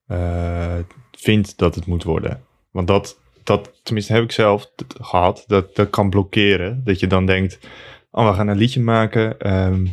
eh, 0.06 0.78
vindt 1.10 1.58
dat 1.58 1.74
het 1.74 1.86
moet 1.86 2.04
worden. 2.04 2.42
Want 2.70 2.86
dat, 2.86 3.18
dat, 3.44 3.80
tenminste 3.82 4.12
heb 4.12 4.22
ik 4.22 4.32
zelf 4.32 4.70
gehad, 5.00 5.44
dat, 5.46 5.76
dat 5.76 5.90
kan 5.90 6.10
blokkeren. 6.10 6.80
Dat 6.84 7.00
je 7.00 7.06
dan 7.06 7.26
denkt, 7.26 7.58
oh 8.10 8.28
we 8.28 8.34
gaan 8.34 8.48
een 8.48 8.56
liedje 8.56 8.80
maken 8.80 9.38
ehm, 9.38 9.86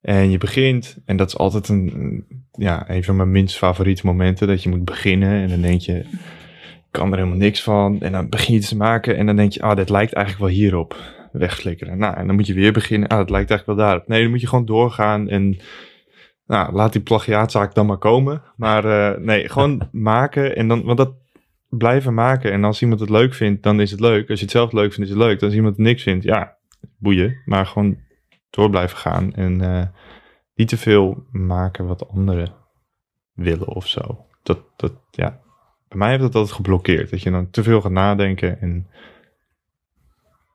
en 0.00 0.30
je 0.30 0.38
begint 0.38 0.96
en 1.04 1.16
dat 1.16 1.28
is 1.28 1.36
altijd 1.36 1.68
een, 1.68 2.24
ja, 2.52 2.90
een 2.90 3.04
van 3.04 3.16
mijn 3.16 3.30
minst 3.30 3.56
favoriete 3.56 4.06
momenten, 4.06 4.46
dat 4.46 4.62
je 4.62 4.68
moet 4.68 4.84
beginnen 4.84 5.42
en 5.42 5.48
dan 5.48 5.60
denk 5.60 5.80
je, 5.80 6.04
kan 6.90 7.10
er 7.10 7.18
helemaal 7.18 7.38
niks 7.38 7.62
van. 7.62 8.00
En 8.00 8.12
dan 8.12 8.28
begin 8.28 8.52
je 8.52 8.58
iets 8.58 8.68
te 8.68 8.76
maken 8.76 9.16
en 9.16 9.26
dan 9.26 9.36
denk 9.36 9.52
je, 9.52 9.62
ah, 9.62 9.76
dit 9.76 9.88
lijkt 9.88 10.12
eigenlijk 10.12 10.44
wel 10.46 10.56
hierop. 10.56 10.96
Wegflikkeren. 11.32 11.98
Nou, 11.98 12.16
en 12.16 12.26
dan 12.26 12.36
moet 12.36 12.46
je 12.46 12.54
weer 12.54 12.72
beginnen. 12.72 13.08
Ah, 13.08 13.18
dat 13.18 13.30
lijkt 13.30 13.50
eigenlijk 13.50 13.78
wel 13.78 13.88
daarop. 13.88 14.08
Nee, 14.08 14.22
dan 14.22 14.30
moet 14.30 14.40
je 14.40 14.46
gewoon 14.46 14.64
doorgaan 14.64 15.28
en 15.28 15.58
nou, 16.46 16.72
laat 16.72 16.92
die 16.92 17.02
plagiaatzaak 17.02 17.74
dan 17.74 17.86
maar 17.86 17.98
komen. 17.98 18.42
Maar 18.56 18.84
eh, 18.84 19.20
nee, 19.20 19.48
gewoon 19.48 19.88
maken 19.92 20.56
en 20.56 20.68
dan, 20.68 20.82
want 20.82 20.98
dat 20.98 21.14
blijven 21.68 22.14
maken. 22.14 22.52
En 22.52 22.64
als 22.64 22.82
iemand 22.82 23.00
het 23.00 23.10
leuk 23.10 23.34
vindt, 23.34 23.62
dan 23.62 23.80
is 23.80 23.90
het 23.90 24.00
leuk. 24.00 24.30
Als 24.30 24.38
je 24.38 24.44
het 24.44 24.54
zelf 24.54 24.72
leuk 24.72 24.92
vindt, 24.92 25.10
is 25.10 25.16
het 25.16 25.24
leuk. 25.24 25.42
Als 25.42 25.54
iemand 25.54 25.76
het 25.76 25.86
niks 25.86 26.02
vindt, 26.02 26.24
ja, 26.24 26.56
boeien. 26.98 27.42
Maar 27.44 27.66
gewoon 27.66 27.98
door 28.50 28.70
blijven 28.70 28.98
gaan 28.98 29.34
en 29.34 29.60
eh, 29.60 29.86
niet 30.54 30.68
te 30.68 30.76
veel 30.76 31.26
maken 31.30 31.86
wat 31.86 32.08
anderen 32.08 32.54
willen 33.32 33.68
of 33.68 33.86
zo. 33.86 34.26
Dat, 34.42 34.58
dat, 34.76 34.92
ja, 35.10 35.40
bij 35.88 35.98
mij 35.98 36.08
heeft 36.08 36.22
dat 36.22 36.34
altijd 36.34 36.54
geblokkeerd. 36.54 37.10
Dat 37.10 37.22
je 37.22 37.30
dan 37.30 37.50
te 37.50 37.62
veel 37.62 37.80
gaat 37.80 37.92
nadenken 37.92 38.60
en 38.60 38.88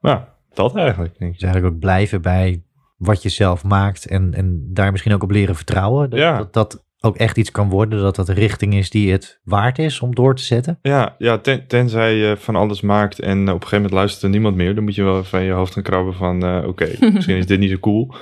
nou, 0.01 0.23
dat 0.56 0.76
eigenlijk, 0.76 1.18
denk 1.20 1.32
ik. 1.34 1.39
Dus 1.39 1.43
eigenlijk 1.47 1.74
ook 1.76 1.80
blijven 1.82 2.22
bij 2.22 2.64
wat 2.97 3.22
je 3.24 3.30
zelf 3.30 3.64
maakt 3.64 4.08
en, 4.08 4.34
en 4.34 4.70
daar 4.74 4.91
misschien 4.91 5.14
ook 5.14 5.24
op 5.24 5.32
leren 5.32 5.56
vertrouwen. 5.56 6.10
Dat, 6.10 6.20
Ja. 6.20 6.38
dat 6.38 6.53
dat 6.53 6.84
ook 6.99 7.16
echt 7.18 7.38
iets 7.38 7.51
kan 7.51 7.70
worden, 7.70 7.99
dat 7.99 8.16
dat 8.16 8.30
een 8.30 8.36
richting 8.36 8.74
is 8.74 8.89
die 8.89 9.12
het 9.12 9.39
waard 9.43 9.80
is 9.80 9.99
om 9.99 10.16
door 10.16 10.36
te 10.36 10.43
zetten. 10.43 10.80
Ja, 10.82 11.16
ja 11.18 11.38
ten, 11.38 11.68
tenzij 11.68 12.16
je 12.16 12.38
van 12.38 12.56
alles 12.56 12.82
maakt 12.82 13.20
en 13.20 13.39
op 13.41 13.45
een 13.47 13.51
gegeven 13.53 13.76
moment 13.76 13.93
luistert 13.93 14.24
er 14.24 14.30
niemand 14.30 14.56
meer, 14.56 14.76
dan 14.76 14.84
moet 14.84 14.95
je 14.95 15.03
wel 15.03 15.20
even 15.20 15.39
in 15.39 15.45
je 15.45 15.51
hoofd 15.51 15.74
gaan 15.74 15.84
krabben 15.84 16.14
van, 16.14 16.43
eh, 16.45 16.68
oké, 16.68 16.88
misschien 17.14 17.38
is 17.38 17.45
dit 17.45 17.60
niet 17.60 17.70
zo 17.70 17.78
cool. 17.80 18.14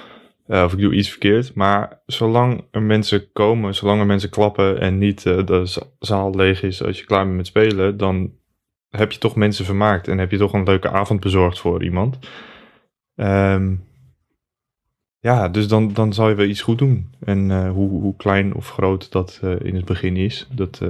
eh, 0.48 0.64
of 0.64 0.74
ik 0.74 0.80
doe 0.80 0.94
iets 0.94 1.10
verkeerd. 1.10 1.54
Maar 1.56 2.02
zolang 2.06 2.64
er 2.72 2.82
mensen 2.82 3.32
komen, 3.32 3.76
zolang 3.76 4.00
er 4.00 4.06
mensen 4.06 4.30
klappen 4.30 4.80
en 4.80 4.98
niet 4.98 5.26
eh, 5.26 5.46
de 5.46 5.66
za- 5.66 5.84
zaal 6.00 6.36
leeg 6.36 6.64
is 6.64 6.84
als 6.84 7.00
je 7.00 7.06
klaar 7.06 7.24
bent 7.26 7.36
met 7.38 7.48
spelen, 7.48 7.98
dan 7.98 8.32
heb 8.98 9.12
je 9.12 9.20
toch 9.20 9.36
mensen 9.36 9.66
vermaakt 9.66 10.08
en 10.08 10.18
heb 10.18 10.32
je 10.32 10.38
toch 10.38 10.54
een 10.54 10.64
leuke 10.64 10.90
avond 10.90 11.20
bezorgd 11.20 11.60
voor 11.60 11.84
iemand. 11.84 12.20
Ehm, 13.16 13.76
ja, 15.20 15.50
dus 15.50 15.68
dan, 15.68 15.94
dan 15.94 16.14
zal 16.14 16.30
je 16.30 16.36
wel 16.36 16.46
iets 16.46 16.62
goed 16.62 16.78
doen. 16.78 17.14
En 17.20 17.52
eh, 17.52 17.72
hoe, 17.72 17.90
hoe 17.90 18.16
klein 18.16 18.54
of 18.54 18.70
groot 18.70 19.12
dat 19.12 19.40
eh, 19.42 19.56
in 19.60 19.76
het 19.76 19.86
begin 19.86 20.18
is, 20.18 20.48
dat 20.52 20.80
eh, 20.82 20.90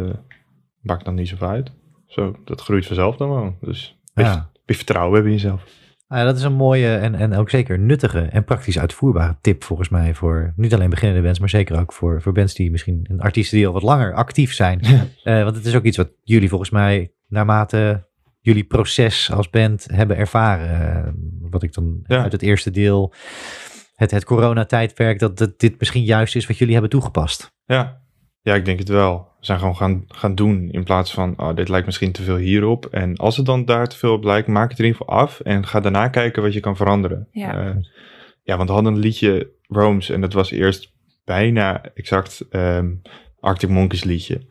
maakt 0.82 1.06
dan 1.06 1.16
niet 1.16 1.28
zoveel 1.28 1.48
uit. 1.48 1.72
Zo, 2.08 2.36
dat 2.46 2.62
groeit 2.62 2.86
vanzelf 2.86 3.18
dan 3.18 3.30
wel. 3.30 3.58
Dus 3.62 3.98
Ja. 4.14 4.52
vertrouwen 4.66 5.14
hebben 5.14 5.32
in 5.32 5.38
jezelf. 5.38 5.64
Nou 6.08 6.22
ja, 6.22 6.32
dat 6.32 6.38
is 6.38 6.44
een 6.44 6.54
mooie 6.54 6.96
en, 6.96 7.16
en 7.16 7.34
ook 7.34 7.50
zeker 7.50 7.80
nuttige 7.80 8.20
en 8.20 8.44
praktisch 8.44 8.80
uitvoerbare 8.80 9.38
tip 9.42 9.64
volgens 9.64 9.90
mij 9.90 10.14
voor 10.14 10.54
niet 10.56 10.74
alleen 10.74 10.90
beginnende 10.90 11.24
bands, 11.24 11.40
maar 11.40 11.50
zeker 11.50 11.80
ook 11.80 11.94
voor, 11.94 12.22
voor 12.22 12.34
bands 12.34 12.54
die 12.54 12.72
misschien 12.72 13.06
een 13.10 13.22
artiesten 13.22 13.58
die 13.58 13.68
al 13.68 13.74
wat 13.74 13.82
langer 13.82 14.14
actief 14.14 14.54
zijn. 14.54 14.82
Want 15.24 15.56
het 15.56 15.66
is 15.66 15.76
ook 15.76 15.84
iets 15.84 15.98
wat 15.98 16.12
jullie 16.24 16.50
volgens 16.50 16.70
mij 16.70 17.12
naarmate 17.34 18.08
jullie 18.40 18.64
proces 18.64 19.32
als 19.32 19.50
band 19.50 19.88
hebben 19.92 20.18
ervaren. 20.18 21.06
eh, 21.06 21.12
wat 21.42 21.64
ik 21.64 21.74
dan 21.74 22.04
Ja. 22.08 22.22
uit 22.24 22.32
het 22.32 22.42
eerste 22.42 22.72
deel, 22.72 23.14
het, 23.96 24.12
het 24.12 24.26
coronatijdperk, 24.26 25.20
dat, 25.20 25.38
dat 25.38 25.60
dit 25.60 25.80
misschien 25.80 26.04
juist 26.04 26.36
is 26.36 26.48
wat 26.48 26.58
jullie 26.58 26.74
hebben 26.74 26.92
toegepast. 26.92 27.52
Ja. 27.66 28.02
ja, 28.42 28.56
ik 28.56 28.66
denk 28.66 28.80
het 28.80 28.88
wel. 28.90 29.32
We 29.40 29.46
zijn 29.46 29.60
gewoon 29.60 29.76
gaan, 29.76 30.04
gaan 30.08 30.36
doen 30.36 30.70
in 30.72 30.84
plaats 30.84 31.14
van, 31.14 31.40
oh, 31.40 31.56
dit 31.56 31.70
lijkt 31.70 31.86
misschien 31.86 32.12
te 32.12 32.24
veel 32.24 32.36
hierop. 32.38 32.86
En 32.86 33.16
als 33.16 33.38
het 33.38 33.46
dan 33.46 33.66
daar 33.66 33.88
te 33.88 33.98
veel 33.98 34.14
op 34.14 34.24
lijkt, 34.24 34.48
maak 34.48 34.70
het 34.70 34.80
er 34.80 34.86
in 34.86 34.92
ieder 34.92 35.06
geval 35.06 35.22
af. 35.22 35.40
En 35.40 35.66
ga 35.68 35.80
daarna 35.80 36.08
kijken 36.08 36.42
wat 36.42 36.54
je 36.54 36.60
kan 36.60 36.76
veranderen. 36.76 37.28
Ja. 37.32 37.58
Eh, 37.66 37.76
ja, 38.44 38.56
want 38.58 38.70
we 38.70 38.76
hadden 38.76 38.94
een 38.94 39.00
liedje, 39.00 39.52
Rome's, 39.68 40.10
en 40.10 40.22
dat 40.22 40.34
was 40.34 40.52
eerst 40.52 40.94
bijna 41.24 41.82
exact 41.94 42.46
ehm, 42.50 42.94
Arctic 43.40 43.70
Monkeys 43.70 44.04
liedje. 44.04 44.48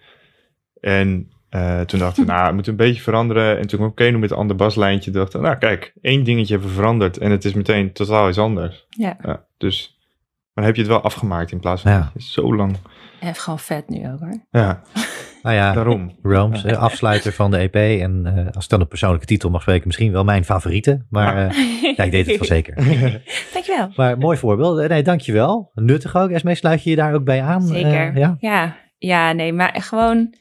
En 0.80 1.30
eh, 1.52 1.80
toen 1.80 1.98
dachten 1.98 2.26
we, 2.26 2.30
nou, 2.32 2.48
we 2.48 2.54
moeten 2.54 2.72
een 2.72 2.78
beetje 2.78 3.02
veranderen. 3.02 3.58
En 3.58 3.66
toen 3.66 3.78
kwam 3.78 3.94
Keno 3.94 4.18
met 4.18 4.30
een 4.30 4.36
ander 4.36 4.56
baslijntje. 4.56 5.10
Dachten 5.10 5.40
we, 5.40 5.46
nou 5.46 5.58
kijk, 5.58 5.92
één 6.00 6.24
dingetje 6.24 6.52
hebben 6.52 6.70
we 6.70 6.76
veranderd. 6.76 7.18
En 7.18 7.30
het 7.30 7.44
is 7.44 7.52
meteen 7.52 7.92
totaal 7.92 8.28
iets 8.28 8.38
anders. 8.38 8.86
Ja. 8.88 9.16
Ja, 9.22 9.44
dus, 9.58 9.96
maar 10.42 10.50
dan 10.54 10.64
heb 10.64 10.74
je 10.74 10.80
het 10.82 10.90
wel 10.90 11.02
afgemaakt 11.02 11.52
in 11.52 11.60
plaats 11.60 11.82
van 11.82 11.92
Ja. 11.92 12.12
zo 12.16 12.54
lang... 12.54 12.76
En 13.20 13.26
heeft 13.28 13.40
gewoon 13.40 13.58
vet 13.58 13.88
nu 13.88 14.10
ook 14.12 14.20
hoor. 14.20 14.44
Ja, 14.50 14.82
Nou 15.42 15.56
ja, 15.56 15.72
daarom. 15.72 16.18
Rome's, 16.22 16.64
eh, 16.64 16.76
afsluiter 16.78 17.32
van 17.32 17.50
de 17.50 17.56
EP. 17.56 17.74
En 17.74 18.26
eh, 18.26 18.46
als 18.54 18.64
ik 18.64 18.70
dan 18.70 18.80
een 18.80 18.88
persoonlijke 18.88 19.26
titel 19.26 19.50
mag 19.50 19.60
spreken, 19.62 19.86
misschien 19.86 20.12
wel 20.12 20.24
mijn 20.24 20.44
favoriete. 20.44 21.06
Maar 21.10 21.36
eh, 21.48 21.56
ja, 21.96 22.04
ik 22.04 22.10
deed 22.10 22.26
het 22.26 22.36
wel 22.36 22.46
zeker. 22.46 22.74
Dankjewel. 23.54 23.88
Maar 23.96 24.18
mooi 24.18 24.38
voorbeeld. 24.38 24.88
Nee, 24.88 25.02
dankjewel. 25.02 25.70
Nuttig 25.74 26.16
ook. 26.16 26.30
Esmee, 26.30 26.54
sluit 26.54 26.82
je 26.82 26.90
je 26.90 26.96
daar 26.96 27.14
ook 27.14 27.24
bij 27.24 27.42
aan? 27.42 27.62
Zeker. 27.62 28.08
Eh, 28.08 28.16
ja? 28.16 28.36
Ja, 28.40 28.76
ja, 28.98 29.32
nee, 29.32 29.52
maar 29.52 29.74
gewoon, 29.80 30.34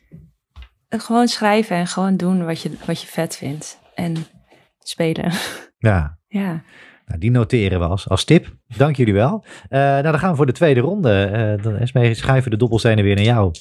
gewoon 0.99 1.27
schrijven 1.27 1.75
en 1.75 1.87
gewoon 1.87 2.17
doen 2.17 2.45
wat 2.45 2.61
je, 2.61 2.71
wat 2.85 3.01
je 3.01 3.07
vet 3.07 3.37
vindt. 3.37 3.79
En 3.95 4.15
spelen. 4.79 5.31
Ja. 5.77 6.19
Ja. 6.27 6.63
Nou, 7.05 7.19
die 7.19 7.31
noteren 7.31 7.79
we 7.79 7.85
als, 7.85 8.09
als 8.09 8.23
tip. 8.23 8.55
Dank 8.77 8.95
jullie 8.95 9.13
wel. 9.13 9.45
Eh, 9.69 9.79
nou, 9.79 10.01
dan 10.01 10.19
gaan 10.19 10.29
we 10.29 10.35
voor 10.35 10.45
de 10.45 10.51
tweede 10.51 10.79
ronde. 10.79 11.23
Eh 11.23 11.63
dan 11.63 11.77
Esmee, 11.77 12.13
schuiven 12.13 12.51
de 12.51 12.57
dobbelstenen 12.57 13.03
weer 13.03 13.15
naar 13.15 13.23
jou. 13.23 13.53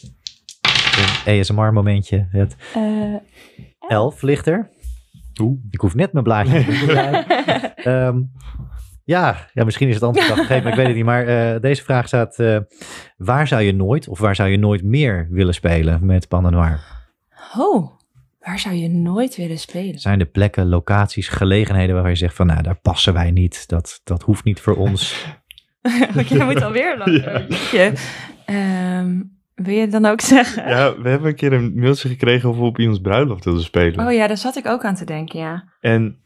Een 1.26 1.38
ASMR 1.40 1.72
momentje. 1.72 2.28
Het 2.30 2.56
Eh, 2.74 3.14
elf 3.88 4.22
ligt 4.22 4.46
er. 4.46 4.70
Oeh, 5.40 5.58
ik 5.70 5.80
hoef 5.80 5.94
net 5.94 6.12
mijn 6.12 6.24
blaadje 6.24 6.64
te 6.64 6.84
draaien. 6.86 7.26
Ehm, 7.76 8.20
ja, 9.04 9.36
ja, 9.52 9.64
misschien 9.64 9.88
is 9.88 9.94
het 9.94 10.02
antwoord 10.04 10.30
al 10.30 10.36
gegeven, 10.36 10.62
maar 10.62 10.72
ik 10.72 10.78
weet 10.78 10.86
het 10.86 10.96
niet. 10.96 11.04
Maar 11.04 11.26
eh, 11.26 11.60
deze 11.60 11.82
vraag 11.82 12.06
staat, 12.06 12.38
eh, 12.38 12.58
waar 13.16 13.46
zou 13.46 13.62
je 13.62 13.74
nooit 13.74 14.08
of 14.08 14.18
waar 14.18 14.34
zou 14.34 14.48
je 14.48 14.58
nooit 14.58 14.82
meer 14.82 15.26
willen 15.30 15.54
spelen 15.54 16.06
met 16.06 16.28
Panda 16.28 16.50
Noir? 16.50 16.80
Oh, 17.58 17.90
waar 18.40 18.58
zou 18.58 18.74
je 18.74 18.88
nooit 18.88 19.36
willen 19.36 19.58
spelen? 19.58 19.98
Zijn 19.98 20.20
er 20.20 20.26
plekken, 20.26 20.68
locaties, 20.68 21.28
gelegenheden 21.28 21.92
waarvan 21.94 22.10
je 22.12 22.16
zegt 22.18 22.34
van, 22.34 22.46
nou, 22.46 22.62
daar 22.62 22.78
passen 22.82 23.12
wij 23.12 23.30
niet. 23.30 23.68
Dat, 23.68 24.00
dat 24.04 24.22
hoeft 24.22 24.44
niet 24.44 24.60
voor 24.60 24.76
ons. 24.76 25.26
Jij 26.28 26.44
moet 26.44 26.62
alweer 26.62 26.98
lang. 26.98 27.22
Ja. 27.22 27.38
Je, 27.72 27.92
ehm, 28.44 29.20
wil 29.54 29.74
je 29.74 29.80
het 29.80 29.92
dan 29.92 30.06
ook 30.06 30.20
zeggen? 30.20 30.68
Ja, 30.68 31.00
we 31.00 31.08
hebben 31.08 31.28
een 31.28 31.34
keer 31.34 31.52
een 31.52 31.72
mailtje 31.74 32.08
gekregen 32.08 32.48
of 32.48 32.56
we 32.56 32.62
op 32.62 32.78
iemands 32.78 33.00
bruiloft 33.00 33.44
wilden 33.44 33.62
spelen. 33.62 34.06
Oh 34.06 34.12
ja, 34.12 34.26
daar 34.26 34.36
zat 34.36 34.56
ik 34.56 34.66
ook 34.66 34.84
aan 34.84 34.94
te 34.94 35.04
denken, 35.04 35.38
ja. 35.38 35.64
En 35.80 36.20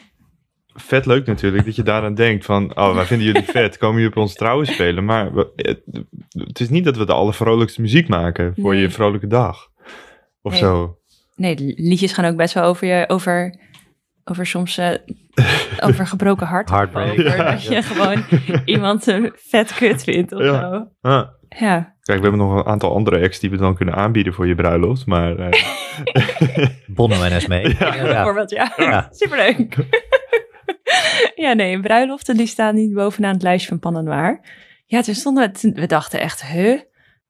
vet 0.74 1.06
leuk 1.06 1.26
natuurlijk 1.26 1.64
dat 1.64 1.76
je 1.76 1.82
daaraan 1.82 2.14
denkt 2.14 2.44
van, 2.44 2.76
oh, 2.78 2.94
wij 2.94 3.04
vinden 3.04 3.26
jullie 3.26 3.42
vet, 3.58 3.76
komen 3.78 4.00
jullie 4.00 4.16
op 4.16 4.22
ons 4.22 4.34
trouwen 4.34 4.66
spelen? 4.66 5.04
Maar 5.04 5.34
we- 5.34 5.52
het, 5.56 5.80
het 6.30 6.60
is 6.60 6.68
niet 6.68 6.84
dat 6.84 6.96
we 6.96 7.06
de 7.06 7.12
allervrolijkste 7.12 7.80
muziek 7.80 8.08
maken 8.08 8.52
voor 8.56 8.72
Nee. 8.72 8.82
je 8.82 8.90
vrolijke 8.90 9.26
dag. 9.26 9.68
Of 10.42 10.52
Nee. 10.52 10.60
zo. 10.60 10.98
Nee, 11.36 11.54
de 11.56 11.72
liedjes 11.76 12.12
gaan 12.12 12.24
ook 12.24 12.36
best 12.36 12.54
wel 12.54 12.64
over 12.64 12.86
je, 12.86 13.04
over, 13.08 13.54
over 14.24 14.46
soms, 14.46 14.78
eh, 14.78 14.90
over 15.86 16.06
gebroken 16.06 16.46
hart. 16.46 16.68
Heartbreak. 16.70 17.10
Over 17.10 17.36
Ja. 17.36 17.50
dat 17.50 17.64
je 17.64 17.82
gewoon 17.82 18.24
iemand 18.64 19.06
een 19.06 19.32
vet 19.36 19.74
kut 19.74 20.04
vindt 20.04 20.32
of 20.32 20.42
Ja. 20.42 20.60
zo. 20.60 20.88
Ja, 21.58 21.94
kijk, 22.00 22.18
we 22.20 22.26
hebben 22.28 22.46
nog 22.46 22.54
een 22.56 22.66
aantal 22.66 22.94
andere 22.94 23.20
acts 23.22 23.38
die 23.40 23.50
we 23.50 23.56
dan 23.56 23.74
kunnen 23.74 23.94
aanbieden 23.94 24.34
voor 24.34 24.46
je 24.46 24.54
bruiloft. 24.54 25.06
Maar 25.06 25.36
eh, 25.38 25.62
Bono 26.86 27.22
en 27.22 27.32
Esmee. 27.32 27.68
Ja. 27.78 27.90
bijvoorbeeld, 28.02 28.50
ja. 28.50 28.72
Ja. 28.76 29.08
Superleuk. 29.20 29.76
ja, 31.34 31.52
nee, 31.52 31.80
bruiloften 31.80 32.36
die 32.36 32.46
staan 32.46 32.74
niet 32.74 32.94
bovenaan 32.94 33.32
het 33.32 33.42
lijstje 33.42 33.68
van 33.68 33.78
Pan 33.78 33.96
en 33.96 34.04
Waar. 34.04 34.40
Ja, 34.86 35.02
toen 35.02 35.14
stonden 35.14 35.52
we, 35.60 35.72
we 35.72 35.86
dachten 35.86 36.20
echt, 36.20 36.44
huh? 36.46 36.80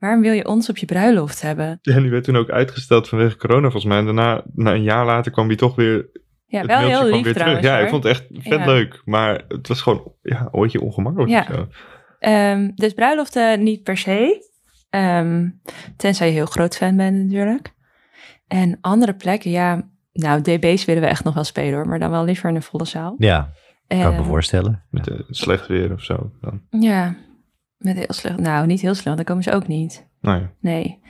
Waarom 0.04 0.22
wil 0.22 0.32
je 0.32 0.46
ons 0.48 0.68
op 0.68 0.76
je 0.76 0.86
bruiloft 0.86 1.42
hebben? 1.42 1.78
ja, 1.82 2.00
die 2.00 2.10
werd 2.10 2.24
toen 2.24 2.36
ook 2.36 2.50
uitgesteld 2.50 3.08
vanwege 3.08 3.36
corona 3.36 3.62
volgens 3.62 3.84
mij. 3.84 3.98
En 3.98 4.04
daarna, 4.04 4.42
na 4.54 4.72
een 4.72 4.82
jaar 4.82 5.04
later, 5.06 5.32
kwam 5.32 5.48
die 5.48 5.56
toch 5.56 5.74
weer 5.74 6.08
Ja, 6.46 6.58
het 6.58 6.66
wel 6.66 6.76
mailtje 6.76 6.96
heel 6.96 7.06
kwam 7.06 7.14
lief 7.16 7.24
weer 7.24 7.34
trouwens. 7.34 7.60
terug. 7.62 7.76
Ja, 7.78 7.82
ik 7.84 7.90
vond 7.90 8.04
het 8.04 8.12
echt 8.12 8.24
vet 8.32 8.58
Ja. 8.58 8.64
leuk. 8.66 9.02
Maar 9.04 9.42
het 9.48 9.68
was 9.68 9.80
gewoon 9.82 10.12
ja, 10.22 10.40
een 10.40 10.52
ooitje 10.52 10.80
ongemakkelijk. 10.80 11.30
Ja. 11.30 11.44
zo. 11.54 11.66
Ehm, 12.18 12.70
dus 12.74 12.92
bruiloften 12.92 13.62
niet 13.62 13.82
per 13.82 13.96
se. 13.96 14.48
Ehm, 14.90 15.48
tenzij 15.96 16.26
je 16.26 16.32
heel 16.32 16.46
groot 16.46 16.76
fan 16.76 16.96
bent 16.96 17.16
natuurlijk. 17.24 17.72
En 18.46 18.78
andere 18.80 19.14
plekken, 19.14 19.50
ja... 19.50 19.92
Nou, 20.12 20.40
DB's 20.40 20.84
willen 20.84 21.02
we 21.02 21.08
echt 21.08 21.24
nog 21.24 21.34
wel 21.34 21.44
spelen 21.44 21.74
hoor. 21.74 21.88
Maar 21.88 21.98
dan 21.98 22.10
wel 22.10 22.24
liever 22.24 22.48
in 22.48 22.54
een 22.54 22.62
volle 22.62 22.84
zaal. 22.84 23.14
Ja, 23.18 23.50
kan 23.86 23.98
ik 23.98 24.04
me 24.04 24.10
Ehm, 24.12 24.22
voorstellen. 24.24 24.82
Met 24.90 25.10
slecht 25.28 25.66
weer 25.66 25.92
of 25.92 26.02
zo. 26.02 26.30
Dan. 26.40 26.62
Ja, 26.70 27.14
met 27.78 27.96
heel 27.96 28.12
slecht. 28.12 28.38
Nou, 28.38 28.66
niet 28.66 28.80
heel 28.80 28.94
slecht. 28.94 29.16
Dan 29.16 29.24
komen 29.24 29.42
ze 29.42 29.52
ook 29.52 29.66
niet. 29.66 30.06
Nou 30.20 30.40
ja. 30.40 30.50
Nee. 30.60 31.00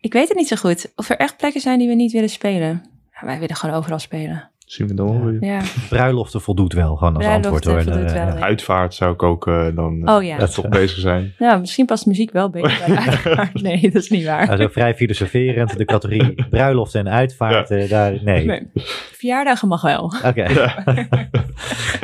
Ik 0.00 0.12
weet 0.12 0.28
het 0.28 0.36
niet 0.36 0.48
zo 0.48 0.56
goed. 0.56 0.92
Of 0.96 1.10
er 1.10 1.16
echt 1.16 1.36
plekken 1.36 1.60
zijn 1.60 1.78
die 1.78 1.88
we 1.88 1.94
niet 1.94 2.12
willen 2.12 2.28
spelen. 2.30 2.82
Ja, 3.12 3.26
wij 3.26 3.38
willen 3.38 3.56
gewoon 3.56 3.76
overal 3.76 3.98
spelen. 3.98 4.50
Zien 4.64 4.86
we 4.88 4.94
dan 4.94 5.06
wel 5.06 5.30
weer. 5.30 5.44
Ja. 5.44 5.60
Bruiloften 5.88 6.40
voldoet 6.40 6.72
wel 6.72 6.96
gewoon 6.96 7.14
als 7.16 7.24
Bruiloften 7.24 7.52
antwoord 7.52 7.64
hoor. 7.64 7.92
voldoet 7.92 8.10
Eh, 8.10 8.16
wel, 8.16 8.26
ja. 8.26 8.36
ja. 8.38 8.44
Uitvaart 8.44 8.94
zou 8.94 9.12
ik 9.12 9.22
ook 9.22 9.46
eh, 9.46 9.66
dan 9.74 10.06
eh, 10.06 10.14
Oh 10.14 10.22
ja. 10.22 10.46
toch 10.46 10.68
bezig 10.68 10.98
zijn. 10.98 11.32
Nou, 11.38 11.60
misschien 11.60 11.86
past 11.86 12.06
muziek 12.06 12.32
wel 12.32 12.50
beter 12.50 12.82
bij 12.86 12.96
uitvaart. 13.06 13.62
Nee, 13.62 13.80
dat 13.80 14.02
is 14.02 14.10
niet 14.10 14.24
waar. 14.24 14.56
Zo 14.56 14.68
vrij 14.68 14.94
filosoferend, 14.94 15.76
de 15.76 15.84
categorie 15.84 16.34
bruiloften 16.50 17.00
en 17.00 17.12
uitvaart, 17.12 17.70
eh, 17.70 17.88
daar, 17.88 18.18
nee. 18.22 18.46
Nee. 18.46 18.70
Verjaardagen 19.12 19.68
mag 19.68 19.82
wel. 19.82 20.12
Oké. 20.24 20.48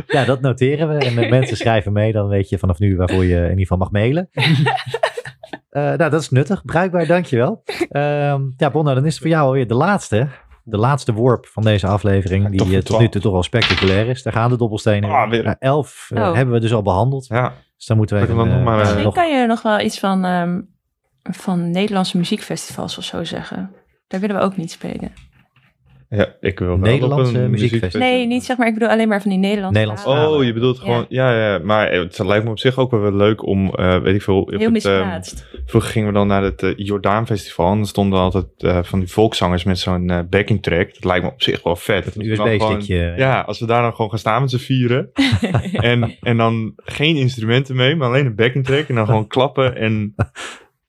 Ja. 0.06 0.24
dat 0.24 0.40
noteren 0.40 0.88
we. 0.88 0.94
En 1.04 1.30
mensen 1.30 1.56
schrijven 1.56 1.92
mee, 1.92 2.12
dan 2.12 2.28
weet 2.28 2.48
je 2.48 2.58
vanaf 2.58 2.78
nu 2.78 2.96
waarvoor 2.96 3.24
je 3.24 3.36
in 3.36 3.42
ieder 3.42 3.58
geval 3.58 3.78
mag 3.78 3.90
mailen. 3.90 4.28
Eh, 5.70 5.82
nou, 5.82 6.10
dat 6.10 6.20
is 6.20 6.30
nuttig. 6.30 6.64
Bruikbaar, 6.64 7.06
dankjewel. 7.06 7.62
Ehm 7.88 8.42
ja, 8.56 8.70
Bonno, 8.70 8.94
dan 8.94 9.06
is 9.06 9.12
het 9.12 9.22
voor 9.22 9.30
jou 9.30 9.46
alweer 9.46 9.66
de 9.66 9.74
laatste. 9.74 10.28
De 10.70 10.76
laatste 10.76 11.12
worp 11.12 11.46
van 11.46 11.62
deze 11.62 11.86
aflevering, 11.86 12.42
Ja, 12.44 12.50
die 12.50 12.60
eh, 12.60 12.66
tot 12.66 12.76
nu 12.78 12.82
12. 12.82 13.08
toe 13.08 13.20
toch 13.20 13.32
wel 13.32 13.42
spectaculair 13.42 14.06
is. 14.08 14.22
Daar 14.22 14.32
gaan 14.32 14.50
de 14.50 14.56
dobbelstenen. 14.56 15.10
Ah, 15.10 15.30
weer. 15.30 15.42
Nou, 15.44 15.56
elf 15.58 16.10
eh, 16.14 16.22
Oh. 16.28 16.34
hebben 16.34 16.54
we 16.54 16.60
dus 16.60 16.72
al 16.72 16.82
behandeld. 16.82 17.26
Ja, 17.26 17.52
Dus 17.76 17.86
dan 17.86 17.96
moeten 17.96 18.16
we 18.16 18.22
even... 18.22 18.34
eh, 18.38 18.44
nog 18.44 18.62
maar, 18.64 18.76
nog- 18.76 18.84
Misschien 18.94 19.12
kan 19.12 19.38
je 19.40 19.46
nog 19.46 19.62
wel 19.62 19.80
iets 19.80 19.98
van, 19.98 20.24
ehm, 20.24 20.60
van 21.22 21.70
Nederlandse 21.70 22.16
muziekfestivals 22.16 22.98
of 22.98 23.04
zo 23.04 23.24
zeggen. 23.24 23.70
Daar 24.08 24.20
willen 24.20 24.36
we 24.36 24.42
ook 24.42 24.56
niet 24.56 24.70
spelen. 24.70 25.12
Ja 26.10 26.26
ik 26.40 26.58
wil 26.58 26.68
wel 26.68 26.76
Nederlandse 26.76 27.36
op 27.38 27.42
een 27.44 27.50
muziekfestival. 27.50 28.00
Nee, 28.08 28.26
niet 28.26 28.44
zeg 28.44 28.56
maar, 28.56 28.66
ik 28.66 28.74
bedoel 28.74 28.88
alleen 28.88 29.08
maar 29.08 29.20
van 29.22 29.30
die 29.30 29.38
Nederlandse. 29.38 29.72
Nederlandse 29.78 30.04
talen. 30.06 30.38
Oh, 30.38 30.44
je 30.44 30.52
bedoelt 30.52 30.78
gewoon, 30.78 31.06
ja, 31.08 31.52
ja, 31.52 31.58
maar 31.58 31.92
het 31.92 32.18
lijkt 32.18 32.44
me 32.44 32.50
op 32.50 32.58
zich 32.58 32.78
ook 32.78 32.90
wel 32.90 33.00
weer 33.00 33.12
leuk 33.12 33.46
om, 33.46 33.74
eh, 33.74 33.98
weet 33.98 34.14
ik 34.14 34.22
veel, 34.22 34.34
Heel 34.34 34.52
het, 34.52 34.60
ehm, 34.62 34.72
misplaatst. 34.72 35.46
vroeger 35.66 35.90
gingen 35.90 36.08
we 36.08 36.14
dan 36.14 36.26
naar 36.26 36.42
het 36.42 36.62
eh, 36.62 36.72
Jordaan 36.76 37.26
Festival 37.26 37.72
en 37.72 37.78
er 37.78 37.86
stonden 37.86 38.18
altijd 38.18 38.46
eh, 38.56 38.78
van 38.82 38.98
die 38.98 39.08
volkszangers 39.08 39.64
met 39.64 39.78
zo'n 39.78 40.26
backing 40.30 40.62
track. 40.62 40.92
Dat 40.94 41.04
lijkt 41.04 41.24
me 41.24 41.30
op 41.30 41.42
zich 41.42 41.62
wel 41.62 41.76
vet. 41.76 42.04
Met 42.04 42.16
een 42.16 42.34
dan 42.36 42.46
USB-stickje. 42.48 43.12
Ja, 43.16 43.40
als 43.40 43.60
we 43.60 43.66
daar 43.66 43.82
dan 43.82 43.94
gewoon 43.94 44.10
gaan 44.10 44.18
staan 44.18 44.40
met 44.40 44.50
z'n 44.50 44.56
vieren 44.58 45.10
en, 45.72 46.16
en 46.20 46.36
dan 46.36 46.72
geen 46.76 47.16
instrumenten 47.16 47.76
mee, 47.76 47.96
maar 47.96 48.08
alleen 48.08 48.26
een 48.26 48.34
backing 48.34 48.64
track 48.64 48.88
en 48.88 48.94
dan 48.94 49.06
gewoon 49.06 49.26
klappen 49.26 49.76
en 49.76 50.14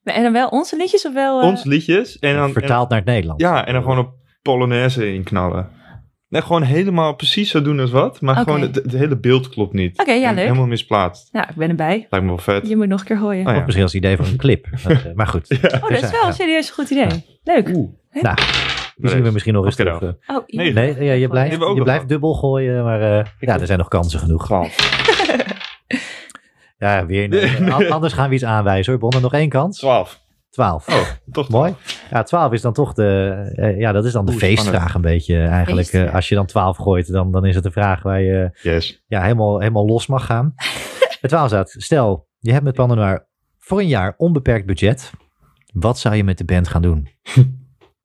En 0.04 0.24
dan 0.24 0.34
wel 0.34 0.48
onze 0.48 0.78
liedjes 0.78 1.06
of 1.08 1.14
wel... 1.14 1.42
eh, 1.42 1.48
ons 1.48 1.64
liedjes 1.64 2.20
en 2.20 2.36
dan, 2.36 2.48
en- 2.48 2.54
Vertaald 2.54 2.90
naar 2.90 2.98
het 2.98 3.08
Nederlands. 3.08 3.44
ja, 3.44 3.66
en 3.66 3.74
dan 3.74 3.82
gewoon 3.82 3.98
op 3.98 4.10
Polonaise 4.42 5.14
inknallen. 5.14 5.70
Nee, 6.30 6.42
gewoon 6.42 6.62
helemaal 6.62 7.16
precies 7.16 7.50
zo 7.52 7.62
doen 7.62 7.80
als 7.80 7.92
wat, 7.92 8.22
maar 8.22 8.36
gewoon 8.36 8.62
het, 8.62 8.76
het 8.76 8.92
hele 8.92 9.18
beeld 9.18 9.50
klopt 9.50 9.74
niet. 9.74 10.00
Oké, 10.00 10.12
ja, 10.12 10.32
leuk. 10.32 10.44
Helemaal 10.44 10.68
misplaatst. 10.68 11.30
Nou, 11.32 11.46
ik 11.50 11.56
ben 11.56 11.70
erbij. 11.70 12.08
Lijkt 12.10 12.12
me 12.26 12.26
wel 12.26 12.38
vet. 12.38 12.68
Je 12.68 12.76
moet 12.78 12.88
nog 12.88 13.00
een 13.00 13.06
keer 13.06 13.18
gooien. 13.18 13.46
Oh, 13.48 13.52
ja. 13.54 13.58
Of 13.60 13.64
misschien 13.66 13.84
als 13.86 13.96
idee 13.96 14.18
voor 14.18 14.26
een 14.26 14.38
clip. 14.38 14.68
Dat, 14.84 14.92
eh, 14.92 15.14
maar 15.14 15.28
goed. 15.28 15.46
Ja. 15.48 15.58
Oh, 15.82 15.90
dat 15.90 15.92
is 16.04 16.12
wel 16.12 16.28
een 16.28 16.34
serieus 16.34 16.70
goed 16.70 16.90
idee. 16.90 17.26
Leuk. 17.44 17.66
Nou, 17.68 18.36
die 18.96 19.10
zien 19.10 19.24
we 19.24 19.32
misschien 19.32 19.54
nog 19.54 19.66
eens 19.66 19.76
terug. 19.76 20.02
Oh, 20.02 20.10
Nee, 20.48 20.66
je- 20.68 20.74
Nee, 20.74 21.04
ja, 21.04 21.14
je 21.14 21.28
blijft, 21.28 21.52
je 21.76 21.82
blijft 21.84 22.08
dubbel 22.08 22.34
gooien, 22.34 22.84
maar 22.84 23.02
eh, 23.20 23.26
ja, 23.40 23.60
er 23.60 23.66
zijn 23.66 23.78
nog 23.78 23.88
kansen 23.88 24.20
genoeg. 24.20 24.50
Ja, 26.78 27.06
weer. 27.06 27.28
nee. 27.30 27.58
An- 27.74 27.90
Anders 27.90 28.14
gaan 28.14 28.30
we 28.30 28.36
iets 28.36 28.44
aanwijzen 28.46 28.92
hoor. 28.92 29.02
Bonnen, 29.02 29.22
nog 29.22 29.34
één 29.34 29.50
kans. 29.50 29.78
12. 29.78 30.20
Twaalf. 30.52 30.88
Oh, 30.90 31.08
toch 31.32 31.50
Mooi. 31.50 31.76
Ja, 32.10 32.24
12 32.24 32.52
is 32.54 32.62
dan 32.62 32.74
toch 32.74 32.94
de, 32.94 33.34
eh, 33.56 33.80
ja, 33.80 33.92
dat 33.92 34.06
is 34.06 34.12
dan 34.12 34.26
de 34.26 34.32
Oeh, 34.32 34.40
feestvraag 34.42 34.74
spannend. 34.74 34.96
een 34.96 35.02
beetje 35.12 35.36
eh, 35.36 35.52
eigenlijk. 35.52 35.88
Feest, 35.88 36.04
ja. 36.04 36.10
Eh, 36.10 36.14
als 36.16 36.30
je 36.30 36.36
dan 36.36 36.46
12 36.46 36.78
gooit, 36.78 37.12
dan, 37.12 37.32
dan 37.32 37.46
is 37.46 37.56
het 37.56 37.66
een 37.66 37.72
vraag 37.72 38.02
waar 38.04 38.22
je 38.22 38.50
Yes. 38.62 39.04
ja, 39.08 39.22
helemaal, 39.22 39.60
helemaal 39.60 39.86
los 39.86 40.08
mag 40.08 40.26
gaan. 40.26 40.54
Bij 41.22 41.30
12 41.30 41.48
staat, 41.48 41.76
stel, 41.78 42.28
je 42.40 42.52
hebt 42.52 42.64
met 42.64 42.76
Pan 42.76 42.88
Noir 42.88 43.28
voor 43.60 43.80
een 43.80 43.88
jaar 43.88 44.14
onbeperkt 44.18 44.66
budget. 44.66 45.12
Wat 45.74 46.00
zou 46.00 46.16
je 46.16 46.24
met 46.24 46.38
de 46.38 46.46
band 46.46 46.68
gaan 46.68 46.82
doen? 46.82 47.08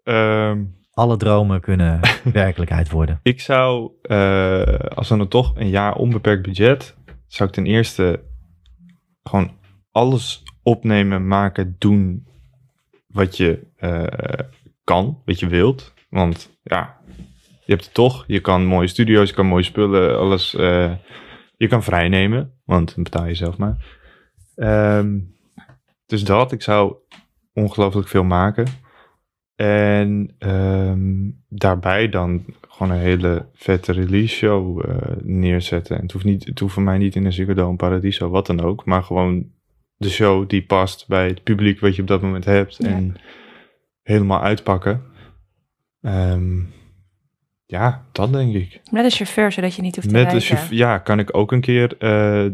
Ehm, 0.02 0.64
Alle 0.90 1.16
dromen 1.16 1.60
kunnen 1.60 2.00
werkelijkheid 2.32 2.90
worden. 2.90 3.20
ik 3.22 3.40
zou, 3.40 3.90
eh, 4.02 4.74
als 4.94 5.08
we 5.08 5.16
dan 5.16 5.28
toch 5.28 5.52
een 5.56 5.68
jaar 5.68 5.94
onbeperkt 5.94 6.42
budget, 6.42 6.96
zou 7.26 7.48
ik 7.48 7.54
ten 7.54 7.66
eerste 7.66 8.22
gewoon 9.22 9.50
alles 9.90 10.42
opnemen, 10.62 11.26
maken, 11.26 11.76
doen 11.78 12.26
wat 13.16 13.36
je 13.36 13.66
eh, 13.76 14.46
kan, 14.84 15.22
wat 15.24 15.40
je 15.40 15.46
wilt. 15.46 15.94
Want 16.08 16.58
ja, 16.62 17.00
je 17.64 17.72
hebt 17.72 17.84
het 17.84 17.94
toch. 17.94 18.24
Je 18.26 18.40
kan 18.40 18.64
mooie 18.64 18.86
studio's, 18.86 19.28
je 19.28 19.34
kan 19.34 19.46
mooie 19.46 19.62
spullen, 19.62 20.18
alles. 20.18 20.54
eh, 20.54 20.92
je 21.56 21.66
kan 21.68 21.82
vrijnemen, 21.82 22.52
want 22.64 22.94
dan 22.94 23.04
betaal 23.04 23.26
je 23.26 23.34
zelf 23.34 23.56
maar. 23.56 23.76
Ehm, 24.54 25.18
dus 26.06 26.24
dat, 26.24 26.52
ik 26.52 26.62
zou 26.62 26.94
ongelooflijk 27.52 28.08
veel 28.08 28.24
maken. 28.24 28.66
En 29.56 30.34
ehm, 30.38 31.30
daarbij 31.48 32.08
dan 32.08 32.44
gewoon 32.68 32.92
een 32.92 33.02
hele 33.02 33.48
vette 33.52 33.92
release 33.92 34.34
show 34.34 34.90
eh, 34.90 35.16
neerzetten. 35.22 35.96
En 35.96 36.02
het 36.02 36.12
hoeft, 36.12 36.24
niet, 36.24 36.44
het 36.44 36.58
hoeft 36.58 36.74
voor 36.74 36.82
mij 36.82 36.98
niet 36.98 37.16
in 37.16 37.24
een 37.24 37.32
Ziggo 37.32 37.54
Dome, 37.54 37.76
Paradiso, 37.76 38.28
wat 38.28 38.46
dan 38.46 38.60
ook. 38.60 38.84
Maar 38.84 39.02
gewoon 39.02 39.50
de 39.96 40.08
show 40.10 40.48
die 40.48 40.62
past 40.66 41.04
bij 41.08 41.26
het 41.26 41.42
publiek 41.42 41.80
wat 41.80 41.96
je 41.96 42.02
op 42.02 42.08
dat 42.08 42.22
moment 42.22 42.44
hebt. 42.44 42.76
Ja. 42.78 42.88
En 42.88 43.14
helemaal 44.02 44.42
uitpakken. 44.42 45.02
Ehm, 46.02 46.58
ja, 47.66 48.04
dat 48.12 48.32
denk 48.32 48.54
ik. 48.54 48.80
Met 48.90 49.04
een 49.04 49.10
chauffeur, 49.10 49.52
zodat 49.52 49.74
je 49.74 49.82
niet 49.82 49.94
hoeft 49.96 50.08
te 50.08 50.14
Met 50.14 50.24
de 50.24 50.30
rijden. 50.30 50.48
chauff- 50.48 50.70
ja, 50.70 50.98
kan 50.98 51.18
ik 51.18 51.36
ook 51.36 51.52
een 51.52 51.60
keer 51.60 51.96
eh, 51.98 52.44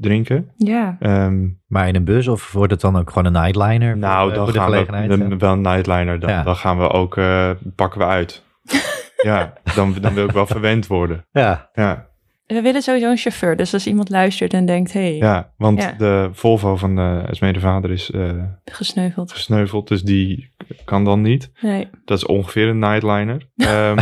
drinken. 0.00 0.50
Ja. 0.56 0.96
Ehm, 1.00 1.46
Maar 1.66 1.88
in 1.88 1.94
een 1.96 2.04
bus 2.04 2.28
of 2.28 2.52
wordt 2.52 2.72
het 2.72 2.80
dan 2.80 2.96
ook 2.96 3.08
gewoon 3.10 3.24
een 3.24 3.42
nightliner? 3.42 3.96
nou, 3.96 4.28
dan 4.28 4.44
voor 4.44 4.52
de 4.52 4.58
gaan 4.58 4.70
we 4.70 5.36
wel 5.36 5.52
een 5.52 5.60
nightliner. 5.60 6.20
Dan, 6.20 6.30
Ja. 6.30 6.42
dan 6.42 6.56
gaan 6.56 6.78
we 6.78 6.90
ook, 6.90 7.16
eh, 7.16 7.50
pakken 7.74 8.00
we 8.00 8.06
uit. 8.06 8.44
ja, 9.22 9.52
dan, 9.74 9.94
dan 10.00 10.14
wil 10.14 10.24
ik 10.24 10.30
wel 10.30 10.46
verwend 10.46 10.86
worden. 10.86 11.26
Ja, 11.30 11.70
Ja, 11.72 12.06
We 12.48 12.62
willen 12.62 12.82
sowieso 12.82 13.10
een 13.10 13.16
chauffeur. 13.16 13.56
Dus 13.56 13.72
als 13.72 13.86
iemand 13.86 14.08
luistert 14.10 14.52
en 14.52 14.66
denkt, 14.66 14.92
hé, 14.92 15.00
hey, 15.00 15.16
ja 15.16 15.52
want 15.56 15.82
Ja. 15.82 15.92
de 15.92 16.28
Volvo 16.32 16.76
van 16.76 16.96
de 16.96 17.24
Esmee 17.28 17.52
de 17.52 17.60
vader 17.60 17.90
is 17.90 18.10
eh, 18.10 18.42
gesneuveld. 18.64 19.32
gesneuveld, 19.32 19.88
dus 19.88 20.02
die 20.02 20.50
kan 20.84 21.04
dan 21.04 21.20
niet. 21.22 21.50
Nee. 21.60 21.88
Dat 22.04 22.18
is 22.18 22.26
ongeveer 22.26 22.68
een 22.68 22.78
nightliner. 22.78 23.46
Ehm, 23.56 23.98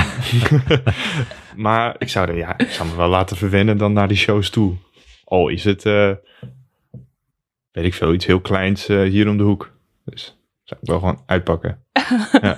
maar 1.57 1.94
ik 1.99 2.09
zou, 2.09 2.28
er, 2.28 2.36
ja, 2.36 2.59
ik 2.59 2.70
zou 2.70 2.88
me 2.88 2.97
wel 2.97 3.09
laten 3.09 3.36
verwennen 3.36 3.78
dan 3.78 3.92
naar 3.92 4.09
die 4.09 4.16
shows 4.16 4.51
toe. 4.51 4.74
Al 5.24 5.49
is 5.49 5.64
het, 5.64 5.84
eh, 5.86 6.11
weet 7.70 7.84
ik 7.84 7.94
veel, 7.94 8.12
iets 8.14 8.26
heel 8.26 8.40
kleins 8.40 8.88
eh, 8.88 9.03
hier 9.03 9.28
om 9.28 9.36
de 9.36 9.42
hoek. 9.44 9.72
Dus 10.05 10.38
zou 10.62 10.80
ik 10.82 10.88
wel 10.88 10.99
gewoon 10.99 11.22
uitpakken. 11.26 11.78
Ja, 12.42 12.57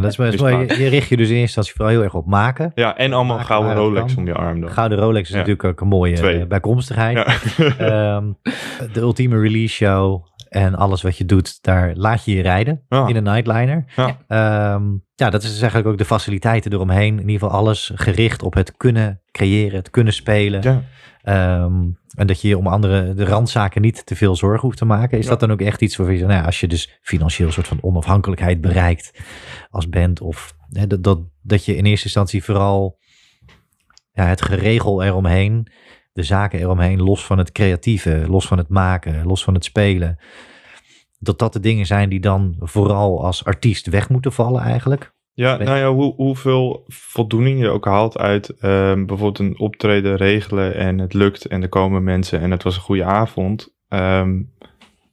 dat 0.00 0.10
is 0.10 0.16
wel 0.16 0.32
is 0.32 0.40
mooi. 0.40 0.56
Je, 0.56 0.82
je 0.82 0.88
richt 0.88 1.08
je 1.08 1.16
dus 1.16 1.28
in 1.28 1.36
eerste 1.36 1.40
instantie 1.40 1.72
vooral 1.72 1.92
heel 1.94 2.02
erg 2.02 2.14
op 2.14 2.26
maken. 2.26 2.72
Ja, 2.74 2.96
en 2.96 3.12
allemaal 3.12 3.36
Maken 3.36 3.54
gouden 3.54 3.74
Rolex 3.74 4.16
om 4.16 4.26
je 4.26 4.34
arm 4.34 4.60
dan. 4.60 4.70
Gouden 4.70 4.98
Rolex 4.98 5.28
is 5.28 5.34
natuurlijk 5.34 5.64
ook 5.64 5.80
een 5.80 5.88
mooie 5.88 6.14
Twee. 6.14 6.40
eh, 6.40 6.46
bijkomstigheid. 6.46 7.16
Ehm, 7.78 8.24
de 8.92 9.00
ultieme 9.00 9.40
release 9.40 9.74
show 9.74 10.24
en 10.48 10.74
alles 10.74 11.02
wat 11.02 11.16
je 11.16 11.24
doet, 11.24 11.62
daar 11.62 11.94
laat 11.94 12.24
je 12.24 12.34
je 12.34 12.42
rijden 12.42 12.84
Ja. 12.88 13.06
in 13.06 13.16
een 13.16 13.22
nightliner. 13.22 13.84
Ja. 13.96 14.16
Ehm, 14.26 14.84
ja, 15.14 15.30
dat 15.30 15.42
is 15.42 15.48
dus 15.50 15.60
eigenlijk 15.60 15.90
ook 15.90 15.98
de 15.98 16.04
faciliteiten 16.04 16.72
eromheen. 16.72 17.12
In 17.14 17.28
ieder 17.28 17.32
geval 17.32 17.50
alles 17.50 17.90
gericht 17.94 18.42
op 18.42 18.54
het 18.54 18.76
kunnen 18.76 19.20
creëren, 19.32 19.78
het 19.78 19.90
kunnen 19.90 20.12
spelen. 20.12 20.62
ja. 20.62 20.82
Ehm, 21.22 21.74
en 22.16 22.26
dat 22.26 22.40
je 22.40 22.48
je 22.48 22.58
om 22.58 22.66
andere 22.66 23.14
de 23.14 23.24
randzaken 23.24 23.82
niet 23.82 24.06
te 24.06 24.16
veel 24.16 24.36
zorgen 24.36 24.60
hoeft 24.60 24.78
te 24.78 24.84
maken. 24.84 25.18
Is 25.18 25.24
Ja. 25.24 25.30
dat 25.30 25.40
dan 25.40 25.52
ook 25.52 25.60
echt 25.60 25.80
iets 25.82 25.96
waarvan 25.96 26.14
je 26.14 26.20
zegt, 26.20 26.30
nou 26.32 26.42
ja, 26.42 26.50
als 26.50 26.60
je 26.60 26.68
dus 26.68 26.98
financieel 27.02 27.46
een 27.46 27.52
soort 27.52 27.68
van 27.68 27.78
onafhankelijkheid 27.82 28.60
bereikt 28.60 29.10
als 29.70 29.88
band 29.88 30.20
of 30.20 30.54
hè, 30.70 30.86
dat, 30.86 31.02
dat, 31.02 31.20
dat 31.42 31.64
je 31.64 31.76
in 31.76 31.84
eerste 31.84 32.04
instantie 32.04 32.44
vooral 32.44 32.98
ja, 34.12 34.24
het 34.26 34.42
geregel 34.42 35.02
eromheen, 35.02 35.72
de 36.18 36.24
zaken 36.24 36.58
eromheen, 36.58 37.02
los 37.02 37.24
van 37.24 37.38
het 37.38 37.52
creatieve, 37.52 38.24
los 38.28 38.46
van 38.46 38.58
het 38.58 38.68
maken, 38.68 39.26
los 39.26 39.44
van 39.44 39.54
het 39.54 39.64
spelen. 39.64 40.18
Dat 41.18 41.38
dat 41.38 41.52
de 41.52 41.60
dingen 41.60 41.86
zijn 41.86 42.08
die 42.08 42.20
dan 42.20 42.56
vooral 42.60 43.24
als 43.24 43.44
artiest 43.44 43.86
weg 43.86 44.08
moeten 44.08 44.32
vallen 44.32 44.62
eigenlijk. 44.62 45.12
Ja, 45.32 45.56
nou 45.56 45.78
ja, 45.78 45.90
hoe, 45.92 46.14
hoeveel 46.14 46.84
voldoening 46.88 47.60
je 47.60 47.68
ook 47.68 47.84
haalt 47.84 48.18
uit 48.18 48.48
ehm, 48.48 49.04
bijvoorbeeld 49.06 49.38
een 49.38 49.58
optreden 49.58 50.16
regelen 50.16 50.74
en 50.74 50.98
het 50.98 51.14
lukt 51.14 51.44
en 51.44 51.62
er 51.62 51.68
komen 51.68 52.04
mensen 52.04 52.40
en 52.40 52.50
het 52.50 52.62
was 52.62 52.76
een 52.76 52.82
goede 52.82 53.04
avond, 53.04 53.74
ehm, 53.88 54.42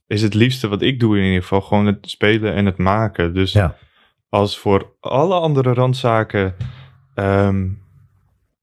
is 0.07 0.21
het 0.21 0.33
liefste 0.33 0.67
wat 0.67 0.81
ik 0.81 0.99
doe 0.99 1.17
in 1.17 1.23
ieder 1.25 1.41
geval 1.41 1.61
gewoon 1.61 1.85
het 1.85 1.97
spelen 2.09 2.53
en 2.53 2.65
het 2.65 2.77
maken. 2.77 3.33
Dus 3.33 3.51
Ja. 3.53 3.75
als 4.29 4.57
voor 4.59 4.95
alle 4.99 5.35
andere 5.39 5.73
randzaken 5.73 6.55
ehm, 7.15 7.67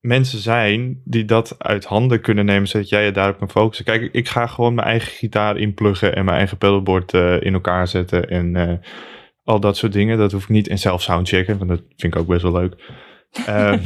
mensen 0.02 0.38
zijn 0.38 1.00
die 1.04 1.24
dat 1.24 1.54
uit 1.58 1.84
handen 1.84 2.20
kunnen 2.20 2.44
nemen, 2.44 2.68
zodat 2.68 2.88
jij 2.88 3.04
je 3.04 3.10
daarop 3.12 3.38
kan 3.38 3.50
focussen. 3.50 3.84
Kijk, 3.84 4.08
ik 4.12 4.28
ga 4.28 4.46
gewoon 4.46 4.74
mijn 4.74 4.86
eigen 4.86 5.12
gitaar 5.12 5.56
inpluggen 5.56 6.14
en 6.16 6.24
mijn 6.24 6.36
eigen 6.36 6.58
pedalboard 6.58 7.14
eh, 7.14 7.42
in 7.42 7.52
elkaar 7.54 7.88
zetten 7.88 8.28
en 8.28 8.56
eh, 8.56 8.78
al 9.44 9.60
dat 9.60 9.76
soort 9.76 9.92
dingen. 9.92 10.18
Dat 10.18 10.32
hoef 10.32 10.42
ik 10.42 10.48
niet 10.48 10.68
en 10.68 10.78
zelf 10.78 11.02
soundchecken, 11.02 11.58
want 11.58 11.70
dat 11.70 11.82
vind 11.96 12.14
ik 12.14 12.20
ook 12.20 12.26
best 12.26 12.42
wel 12.42 12.52
leuk. 12.52 13.00
Ehm, 13.46 13.82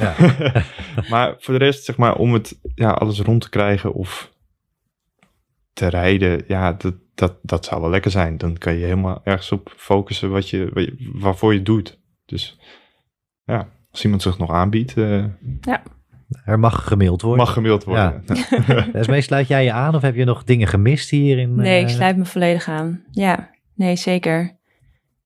maar 1.10 1.34
voor 1.38 1.58
de 1.58 1.64
rest, 1.64 1.84
zeg 1.84 1.96
maar, 1.96 2.14
om 2.16 2.32
het 2.32 2.60
ja, 2.74 2.90
alles 2.90 3.20
rond 3.20 3.40
te 3.40 3.50
krijgen 3.50 3.92
of 3.92 4.32
te 5.72 5.88
rijden, 5.88 6.44
ja, 6.46 6.72
dat, 6.72 6.94
dat, 7.14 7.38
dat 7.42 7.64
zou 7.64 7.80
wel 7.80 7.90
lekker 7.90 8.10
zijn. 8.10 8.38
Dan 8.38 8.58
kan 8.58 8.74
je 8.74 8.84
helemaal 8.84 9.20
ergens 9.24 9.52
op 9.52 9.72
focussen 9.76 10.30
wat 10.30 10.50
je, 10.50 10.70
wat 10.72 10.84
je- 10.84 11.10
waarvoor 11.12 11.50
je 11.52 11.56
het 11.58 11.66
doet. 11.66 11.98
Dus 12.26 12.58
ja, 13.44 13.68
Als 13.90 14.04
iemand 14.04 14.22
zich 14.22 14.38
nog 14.38 14.50
aanbiedt, 14.50 14.96
eh, 14.96 15.24
Er 16.45 16.59
mag 16.59 16.89
gemaild 16.89 17.22
worden. 17.22 17.45
mag 17.45 17.53
gemaild 17.53 17.85
worden. 17.85 18.24
Esmee, 18.93 19.20
sluit 19.31 19.49
jij 19.49 19.64
je 19.64 19.72
aan 19.72 19.95
of 19.95 20.03
heb 20.03 20.14
je 20.14 20.24
nog 20.24 20.45
dingen 20.45 20.66
gemist 20.66 21.11
hierin? 21.11 21.55
Nee, 21.55 21.81
ik 21.81 21.89
eh? 21.89 21.95
sluit 21.95 22.16
me 22.16 22.24
volledig 22.24 22.68
aan. 22.68 23.05
Ja, 23.11 23.51
nee, 23.74 23.97
zeker. 23.97 24.59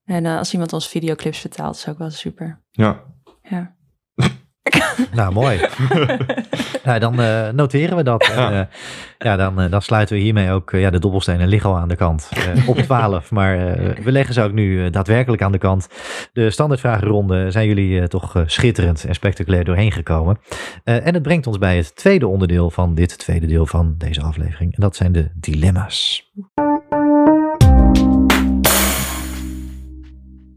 En 0.05 0.27
eh, 0.27 0.39
als 0.39 0.53
iemand 0.53 0.73
ons 0.73 0.89
videoclips 0.89 1.39
vertaalt, 1.39 1.77
is 1.77 1.89
ook 1.89 1.99
wel 1.99 2.11
super. 2.11 2.61
Ja. 2.71 3.03
Ja. 3.43 3.75
Nou, 5.15 5.33
mooi. 5.33 5.61
nou, 6.85 6.99
dan 6.99 7.21
eh, 7.21 7.49
noteren 7.49 7.97
we 7.97 8.03
dat. 8.03 8.23
En, 8.29 8.35
Ja. 8.37 8.61
eh, 8.61 8.67
ja, 9.19 9.37
dan, 9.37 9.61
eh, 9.61 9.71
dan 9.71 9.83
sluiten 9.83 10.17
we 10.17 10.23
hiermee 10.23 10.51
ook 10.51 10.71
ja, 10.71 10.91
de 10.91 10.99
dobbelstenen 10.99 11.49
liggen 11.49 11.71
al 11.71 11.77
aan 11.77 11.89
de 11.89 11.97
kant. 11.97 12.29
op 12.67 12.77
12. 12.79 13.31
Maar 13.41 13.57
we 14.03 14.13
leggen 14.13 14.35
ze 14.35 14.43
ook 14.43 14.53
nu 14.53 14.91
daadwerkelijk 14.91 15.43
aan 15.43 15.53
de 15.53 15.59
kant. 15.59 15.89
De 16.33 16.51
standaardvragenronde 16.51 17.51
zijn 17.51 17.67
jullie 17.67 18.09
toch 18.09 18.43
schitterend 18.47 19.05
en 19.05 19.15
spectaculair 19.15 19.65
doorheen 19.65 19.93
gekomen. 19.93 20.39
En 20.85 21.15
het 21.15 21.23
brengt 21.23 21.47
ons 21.47 21.59
bij 21.59 21.77
het 21.77 21.97
tweede 21.97 22.27
onderdeel 22.27 22.71
van 22.71 22.95
dit 22.95 23.19
tweede 23.19 23.47
deel 23.47 23.67
van 23.67 23.95
deze 23.99 24.23
aflevering. 24.23 24.75
En 24.75 24.81
dat 24.81 24.97
zijn 24.97 25.13
de 25.13 25.31
dilemma's. 25.35 26.29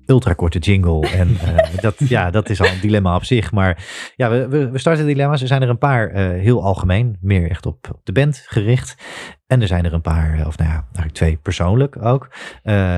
Ultrakorte 0.06 0.60
jingle. 0.60 1.08
En 1.08 1.38
eh, 1.40 1.82
dat, 1.82 1.96
ja, 1.98 2.32
dat 2.32 2.50
is 2.50 2.62
al 2.62 2.68
een 2.68 2.80
dilemma 2.82 3.16
op 3.16 3.24
zich. 3.24 3.52
Maar 3.52 3.86
ja, 4.16 4.30
we, 4.30 4.70
we, 4.70 4.78
starten 4.78 5.06
dilemma's. 5.06 5.42
Er 5.42 5.48
zijn 5.48 5.62
er 5.62 5.70
een 5.70 5.78
paar 5.78 6.10
eh, 6.10 6.28
heel 6.28 6.64
algemeen, 6.64 7.18
meer 7.22 7.50
echt 7.50 7.66
op, 7.66 7.90
op 7.92 8.00
de 8.04 8.12
band 8.12 8.44
gericht. 8.48 8.96
En 9.48 9.62
er 9.62 9.68
zijn 9.68 9.86
er 9.86 9.94
een 9.94 10.02
paar, 10.02 10.40
eh, 10.40 10.48
of 10.48 10.58
nou 10.58 10.70
ja, 10.70 10.76
eigenlijk 10.86 11.16
twee 11.16 11.38
persoonlijk 11.38 12.06
ook. 12.06 12.30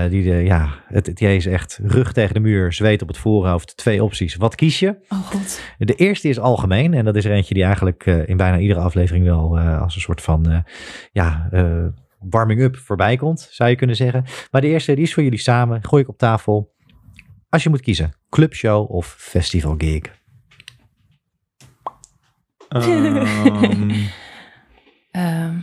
die 0.09 0.23
de, 0.23 0.43
ja, 0.43 0.69
het, 0.87 1.05
het 1.05 1.21
is 1.21 1.45
echt 1.45 1.79
rug 1.83 2.13
tegen 2.13 2.33
de 2.33 2.39
muur, 2.39 2.73
zweet 2.73 3.01
op 3.01 3.07
het 3.07 3.17
voorhoofd. 3.17 3.77
Twee 3.77 4.03
opties. 4.03 4.35
Wat 4.35 4.55
kies 4.55 4.79
je? 4.79 4.95
Oh 5.09 5.19
god. 5.19 5.61
De 5.77 5.95
eerste 5.95 6.29
is 6.29 6.39
algemeen. 6.39 6.93
En 6.93 7.05
dat 7.05 7.15
is 7.15 7.25
er 7.25 7.31
eentje 7.31 7.53
die 7.53 7.63
eigenlijk 7.63 8.05
in 8.05 8.37
bijna 8.37 8.57
iedere 8.57 8.79
aflevering 8.79 9.25
wel 9.25 9.59
als 9.59 9.95
een 9.95 10.01
soort 10.01 10.21
van 10.21 10.63
ja, 11.11 11.49
warming-up 12.29 12.77
voorbij 12.77 13.17
komt, 13.17 13.47
zou 13.51 13.69
je 13.69 13.75
kunnen 13.75 13.95
zeggen. 13.95 14.23
Maar 14.51 14.61
de 14.61 14.67
eerste, 14.67 14.93
die 14.93 15.03
is 15.03 15.13
voor 15.13 15.23
jullie 15.23 15.39
samen. 15.39 15.83
Gooi 15.83 16.01
ik 16.01 16.09
op 16.09 16.17
tafel. 16.17 16.73
Als 17.55 17.63
je 17.63 17.69
moet 17.69 17.81
kiezen, 17.81 18.13
clubshow 18.29 18.91
of 18.91 19.15
festivalgig? 19.17 20.01
Ehm, 22.67 23.91
Ehm, 25.11 25.59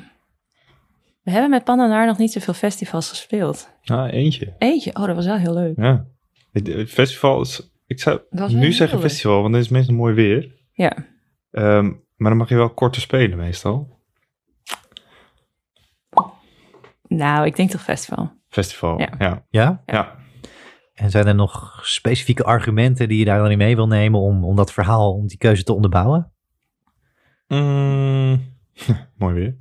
we 1.22 1.30
hebben 1.30 1.51
met 1.51 1.64
Pandanar 1.64 2.07
nog 2.07 2.18
niet 2.18 2.32
zoveel 2.32 2.55
festivals 2.55 3.09
gespeeld. 3.09 3.68
nou, 3.84 4.09
eentje. 4.09 4.55
Eentje, 4.59 4.95
oh, 4.95 5.07
dat 5.07 5.16
was 5.16 5.26
wel 5.26 5.36
heel 5.36 5.55
leuk. 5.55 5.76
Ja. 5.76 6.07
Het, 6.53 6.66
het 6.66 6.90
festival 6.90 7.40
is... 7.40 7.70
Ik 7.86 8.01
zou 8.01 8.20
nu 8.49 8.72
zeggen 8.72 8.99
leuk. 8.99 9.07
festival, 9.09 9.43
want 9.43 9.55
het 9.55 9.64
is 9.64 9.70
meestal 9.70 9.95
mooi 9.95 10.14
weer. 10.14 10.55
Ja. 10.72 10.93
Ehm, 11.51 11.84
maar 12.16 12.30
dan 12.30 12.36
mag 12.36 12.49
je 12.49 12.55
wel 12.55 12.70
korter 12.74 13.03
spelen 13.03 13.38
meestal. 13.38 14.01
Nou, 17.09 17.47
ik 17.47 17.57
denk 17.57 17.70
toch 17.70 17.82
festival. 17.82 18.32
Festival, 18.49 18.99
Ja. 18.99 19.11
ja. 19.18 19.45
Ja? 19.51 19.82
Ja. 19.86 20.20
En 20.95 21.11
zijn 21.11 21.26
er 21.26 21.34
nog 21.34 21.80
specifieke 21.82 22.45
argumenten 22.45 23.09
die 23.09 23.18
je 23.18 23.24
daar 23.24 23.38
dan 23.38 23.51
in 23.51 23.59
mee 23.59 23.74
wil 23.76 23.86
nemen 23.86 24.20
om, 24.20 24.45
om 24.45 24.57
dat 24.57 24.72
verhaal, 24.72 25.12
om 25.12 25.26
die 25.26 25.38
keuze 25.38 25.62
te 25.62 25.72
onderbouwen? 25.72 26.32
Mm, 27.49 28.40
mooi 29.18 29.34
weer. 29.34 29.57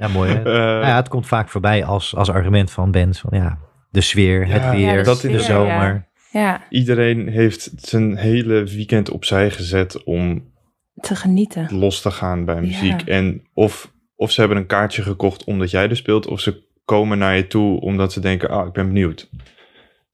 Ja, 0.00 0.08
mooi 0.08 0.30
hè? 0.30 0.42
Eh, 0.42 0.52
Nou 0.52 0.86
ja, 0.86 0.96
het 0.96 1.08
komt 1.08 1.26
vaak 1.26 1.48
voorbij 1.48 1.84
als, 1.84 2.14
als 2.14 2.30
argument 2.30 2.70
van 2.70 2.90
bands. 2.90 3.20
Van 3.20 3.38
ja, 3.38 3.58
de 3.90 4.00
sfeer, 4.00 4.46
het 4.46 4.62
Ja, 4.62 4.70
weer, 4.70 4.96
ja, 4.96 5.14
de 5.14 5.28
de, 5.28 5.40
zomer. 5.40 6.08
Ja, 6.32 6.62
Iedereen 6.70 7.28
heeft 7.28 7.70
zijn 7.76 8.16
hele 8.16 8.64
weekend 8.64 9.10
opzij 9.10 9.50
gezet 9.50 10.04
om 10.04 10.52
te 11.00 11.16
genieten. 11.16 11.78
los 11.78 12.00
te 12.02 12.10
gaan 12.10 12.44
bij 12.44 12.60
muziek. 12.60 13.00
Ja. 13.00 13.12
En 13.14 13.42
of, 13.54 13.92
of 14.16 14.30
ze 14.30 14.40
hebben 14.40 14.58
een 14.58 14.66
kaartje 14.66 15.02
gekocht 15.02 15.44
omdat 15.44 15.70
jij 15.70 15.88
er 15.88 15.96
speelt, 15.96 16.26
of 16.26 16.40
ze 16.40 16.66
komen 16.84 17.18
naar 17.18 17.36
je 17.36 17.46
toe 17.46 17.80
omdat 17.80 18.12
ze 18.12 18.20
denken, 18.20 18.50
ah, 18.50 18.66
ik 18.66 18.72
ben 18.72 18.86
benieuwd. 18.86 19.30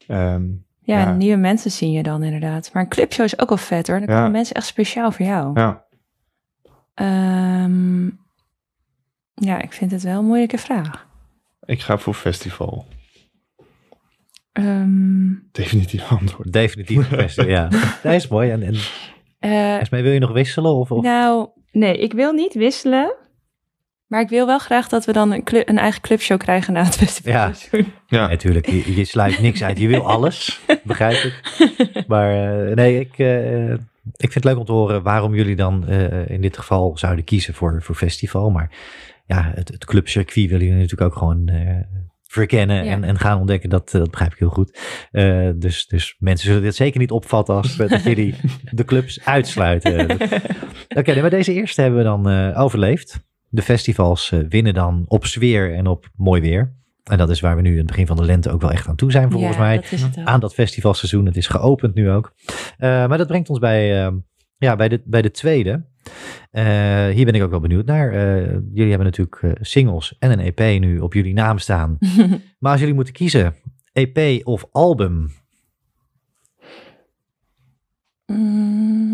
Ehm, 0.07 0.45
Ja, 0.87 0.99
Ja. 0.99 1.13
nieuwe 1.13 1.37
mensen 1.37 1.71
zie 1.71 1.91
je 1.91 2.03
dan 2.03 2.23
inderdaad. 2.23 2.71
Maar 2.73 2.83
een 2.83 2.89
clipshow 2.89 3.25
is 3.25 3.39
ook 3.39 3.49
wel 3.49 3.59
vet 3.59 3.87
hoor. 3.89 3.99
Dan 3.99 4.09
Ja. 4.09 4.15
komen 4.17 4.31
mensen 4.31 4.55
echt 4.57 4.67
speciaal 4.67 5.13
voor 5.13 5.27
jou. 5.27 5.61
ja. 5.61 5.85
Ehm, 6.95 8.05
ja, 9.35 9.61
ik 9.63 9.73
vind 9.73 9.91
het 9.91 10.03
wel 10.03 10.19
een 10.19 10.25
moeilijke 10.27 10.59
vraag. 10.59 11.07
Ik 11.65 11.81
ga 11.81 11.99
voor 11.99 12.15
festival. 12.15 12.87
Ehm, 14.53 15.33
Definitief 15.53 16.11
antwoord. 16.11 16.53
Definitief 16.53 17.09
festival, 17.09 17.51
ja. 17.51 17.69
Dat 18.03 18.13
is 18.13 18.29
mooi. 18.29 18.51
En, 18.51 18.63
en 18.63 18.75
eh, 19.39 19.77
Esmee, 19.81 20.03
wil 20.03 20.13
je 20.13 20.19
nog 20.19 20.33
wisselen? 20.33 20.75
Of, 20.75 20.91
of? 20.91 21.03
nou, 21.03 21.49
nee, 21.73 21.97
ik 21.99 22.13
wil 22.13 22.33
niet 22.33 22.55
wisselen. 22.55 23.15
Maar 24.15 24.23
ik 24.23 24.29
wil 24.29 24.47
wel 24.47 24.59
graag 24.59 24.89
dat 24.89 25.05
we 25.05 25.13
dan 25.13 25.33
een, 25.33 25.43
een 25.45 25.79
eigen 25.79 26.01
clubshow 26.01 26.39
krijgen 26.39 26.73
na 26.73 26.85
het 26.85 26.97
festival. 26.97 27.33
Ja. 27.33 27.53
Ja. 28.07 28.29
Natuurlijk, 28.29 28.67
je, 28.71 28.97
je 28.97 29.05
sluit 29.05 29.41
niks 29.41 29.63
uit. 29.63 29.79
Je 29.79 29.89
wil 29.89 30.09
alles, 30.15 30.61
begrijp 30.85 31.23
ik. 31.23 31.43
Maar 32.07 32.31
eh, 32.69 32.75
nee, 32.75 33.01
ik, 33.01 33.19
eh, 33.19 33.71
ik 33.71 33.79
vind 34.17 34.35
het 34.35 34.45
leuk 34.45 34.59
om 34.59 34.65
te 34.65 34.73
horen 34.73 35.03
waarom 35.03 35.35
jullie 35.35 35.57
dan 35.57 35.89
eh, 35.89 36.29
in 36.29 36.41
dit 36.41 36.57
geval 36.57 36.99
zouden 36.99 37.25
kiezen 37.25 37.55
voor, 37.55 37.83
voor 37.83 37.95
festival. 37.95 38.51
Maar 38.51 38.71
ja, 39.27 39.53
het, 39.55 39.69
het 39.69 39.85
clubcircuit 39.85 40.51
willen 40.51 40.67
jullie 40.67 40.83
natuurlijk 40.83 41.11
ook 41.11 41.19
gewoon 41.19 41.51
verkennen 42.23 42.85
Ja. 42.85 42.93
en, 42.93 43.05
en 43.05 43.19
gaan 43.19 43.39
ontdekken. 43.39 43.71
Dat, 43.71 43.91
dat 43.91 44.11
begrijp 44.11 44.33
ik 44.33 44.39
heel 44.39 44.49
goed. 44.49 44.79
Dus, 45.57 45.87
dus 45.87 46.17
mensen 46.19 46.47
zullen 46.47 46.63
dit 46.63 46.75
zeker 46.75 47.01
niet 47.01 47.11
opvatten 47.11 47.55
als 47.55 47.77
dat 47.77 48.03
jullie 48.03 48.35
de 48.71 48.85
clubs 48.85 49.25
uitsluiten. 49.25 50.11
Oké, 50.99 51.21
maar 51.21 51.31
deze 51.31 51.53
eerste 51.53 51.81
hebben 51.81 51.99
we 51.99 52.05
dan 52.05 52.55
overleefd. 52.55 53.23
De 53.55 53.63
festivals 53.63 54.33
eh, 54.33 54.41
winnen 54.49 54.75
dan 54.75 55.05
op 55.09 55.27
sfeer 55.27 55.75
en 55.75 55.87
op 55.87 56.09
mooi 56.17 56.41
weer. 56.41 56.73
En 57.05 57.19
dat 57.19 57.31
is 57.31 57.41
waar 57.41 57.57
we 57.57 57.63
nu 57.63 57.71
in 57.71 57.79
het 57.79 57.87
begin 57.87 58.07
van 58.07 58.17
de 58.17 58.25
lente 58.25 58.51
ook 58.51 58.61
wel 58.61 58.73
echt 58.73 58.89
aan 58.89 58.97
toe 58.97 59.11
zijn, 59.11 59.31
volgens 59.31 59.57
ja, 59.57 59.63
mij. 59.63 59.85
dat. 59.91 60.25
Aan 60.25 60.41
dat 60.41 60.55
festivalseizoen. 60.55 61.27
Het 61.27 61.37
is 61.37 61.47
geopend 61.47 61.95
nu 61.95 62.11
ook. 62.11 62.35
Eh, 62.79 62.89
maar 62.89 63.19
dat 63.19 63.27
brengt 63.27 63.49
ons 63.49 63.59
bij, 63.59 64.05
eh, 64.05 64.13
ja, 64.59 64.77
bij, 64.77 64.89
de, 64.89 65.03
bij 65.05 65.23
de 65.23 65.31
tweede. 65.31 65.85
Eh, 66.51 66.65
hier 67.09 67.25
ben 67.25 67.35
ik 67.35 67.43
ook 67.43 67.51
wel 67.51 67.61
benieuwd 67.61 67.87
naar. 67.87 68.13
Jullie 68.73 68.89
hebben 68.89 69.13
natuurlijk 69.13 69.59
singles 69.61 70.17
en 70.19 70.31
een 70.31 70.53
EP 70.55 70.81
nu 70.81 70.99
op 70.99 71.15
jullie 71.15 71.35
naam 71.35 71.59
staan. 71.59 71.99
Maar 72.59 72.73
als 72.73 72.81
jullie 72.81 72.95
moeten 72.95 73.15
kiezen, 73.15 73.55
EP 73.93 74.47
of 74.47 74.67
album? 74.71 75.31
Mm, 78.27 79.14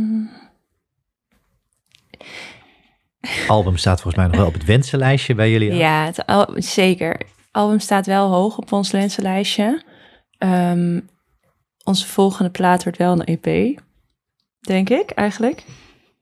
Album 3.48 3.76
staat 3.76 4.00
volgens 4.00 4.16
mij 4.22 4.26
nog 4.26 4.36
wel 4.36 4.46
op 4.46 4.52
het 4.52 4.64
wensenlijstje 4.64 5.34
bij 5.34 5.50
jullie. 5.50 5.72
ja, 5.74 6.04
het 6.04 6.26
al- 6.26 6.52
zeker. 6.54 7.10
Het 7.12 7.26
album 7.50 7.78
staat 7.80 8.06
wel 8.06 8.28
hoog 8.30 8.58
op 8.58 8.72
ons 8.72 8.92
lenzenlijstje. 8.92 9.82
Ehm, 10.38 11.00
onze 11.84 12.06
volgende 12.06 12.50
plaat 12.50 12.82
wordt 12.82 12.98
wel 12.98 13.12
een 13.12 13.24
EP. 13.38 13.80
Denk 14.60 14.88
ik, 14.90 15.10
eigenlijk. 15.10 15.64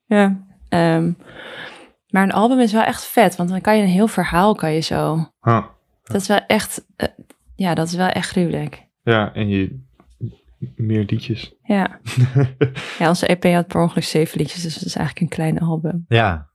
Ja. 0.06 0.46
Ehm, 0.68 1.12
maar 2.08 2.22
een 2.22 2.32
album 2.32 2.58
is 2.60 2.72
wel 2.72 2.82
echt 2.82 3.04
vet, 3.04 3.36
want 3.36 3.48
dan 3.48 3.60
kan 3.60 3.76
je 3.76 3.82
een 3.82 3.88
heel 3.88 4.08
verhaal 4.08 4.54
kan 4.54 4.72
je 4.72 4.80
zo. 4.80 5.32
Ah, 5.40 5.64
Dat 6.04 6.20
is 6.20 6.28
wel 6.28 6.40
echt, 6.46 6.84
eh, 6.96 7.08
ja, 7.56 7.74
dat 7.74 7.88
is 7.88 7.94
wel 7.94 8.08
echt 8.08 8.30
gruwelijk. 8.30 8.86
ja, 9.02 9.32
en 9.34 9.48
je 9.48 9.86
meer 10.76 11.04
liedjes. 11.06 11.54
Ja. 11.62 12.00
ja, 12.98 13.08
onze 13.08 13.26
EP 13.26 13.44
had 13.44 13.66
per 13.66 13.80
ongeluk 13.80 14.04
zeven 14.04 14.38
liedjes, 14.38 14.62
dus 14.62 14.74
het 14.74 14.84
is 14.84 14.94
eigenlijk 14.96 15.20
een 15.30 15.36
klein 15.36 15.60
album. 15.60 16.04
Ja, 16.08 16.48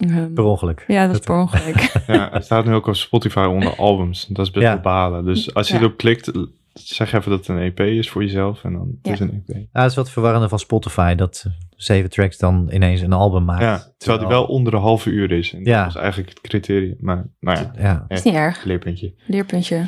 Ehm, 0.00 0.32
per 0.32 0.44
ongeluk. 0.44 0.84
ja, 0.86 1.06
dat 1.06 1.14
is 1.14 1.20
per 1.26 1.36
ongeluk. 1.38 1.92
Ja, 2.06 2.28
het 2.32 2.44
staat 2.44 2.64
nu 2.64 2.74
ook 2.74 2.86
op 2.86 2.94
Spotify 2.96 3.46
onder 3.50 3.76
albums. 3.76 4.26
Dat 4.26 4.46
is 4.46 4.52
best 4.52 4.66
Ja. 4.66 4.72
wel 4.72 4.80
balen. 4.82 5.24
Dus 5.24 5.54
als 5.54 5.68
je 5.68 5.74
Ja. 5.74 5.80
erop 5.80 5.96
klikt, 5.96 6.30
zeg 6.72 7.12
even 7.12 7.30
dat 7.30 7.38
het 7.46 7.48
een 7.48 7.58
EP 7.58 7.80
is 7.80 8.10
voor 8.10 8.22
jezelf. 8.22 8.64
En 8.64 8.72
dan 8.72 8.80
het 8.88 8.98
Ja. 9.02 9.12
is 9.12 9.20
een 9.20 9.44
EP. 9.46 9.56
Ja, 9.72 9.80
het 9.82 9.90
is 9.90 9.96
wat 9.96 10.10
verwarrende 10.10 10.48
van 10.48 10.58
Spotify, 10.58 11.14
dat 11.14 11.44
zeven 11.76 12.10
tracks 12.10 12.38
dan 12.38 12.68
ineens 12.72 13.00
een 13.00 13.12
album 13.12 13.44
maakt. 13.44 13.60
Ja, 13.62 13.92
terwijl 13.98 14.18
die 14.20 14.28
wel 14.28 14.44
onder 14.44 14.72
de 14.72 14.78
halve 14.78 15.10
uur 15.10 15.30
is. 15.32 15.52
En 15.52 15.64
Ja. 15.64 15.80
Dat 15.84 15.94
is 15.94 16.00
eigenlijk 16.00 16.28
het 16.28 16.40
criterium. 16.40 16.96
Maar 17.00 17.24
nou 17.40 17.58
ja, 17.58 17.72
Ja, 17.78 18.04
is 18.08 18.22
niet 18.22 18.34
erg. 18.34 18.64
leerpuntje. 18.64 19.14
Leerpuntje. 19.26 19.86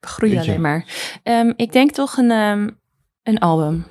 We 0.00 0.06
groeien 0.06 0.34
Puntje. 0.34 0.50
alleen 0.50 0.62
maar. 0.62 0.84
Ehm, 1.22 1.52
ik 1.56 1.72
denk 1.72 1.90
toch 1.90 2.16
een, 2.16 2.30
ehm, 2.30 2.68
een 3.22 3.38
album. 3.38 3.86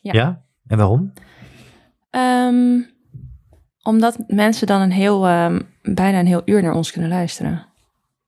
ja. 0.00 0.12
Ja. 0.12 0.42
En 0.66 0.76
waarom? 0.78 1.12
Ehm, 2.10 2.80
omdat 3.82 4.24
mensen 4.26 4.66
dan 4.66 4.80
een 4.80 4.90
heel, 4.90 5.26
ehm, 5.26 5.60
bijna 5.82 6.18
een 6.18 6.26
heel 6.26 6.42
uur 6.44 6.62
naar 6.62 6.74
ons 6.74 6.90
kunnen 6.90 7.10
luisteren. 7.10 7.66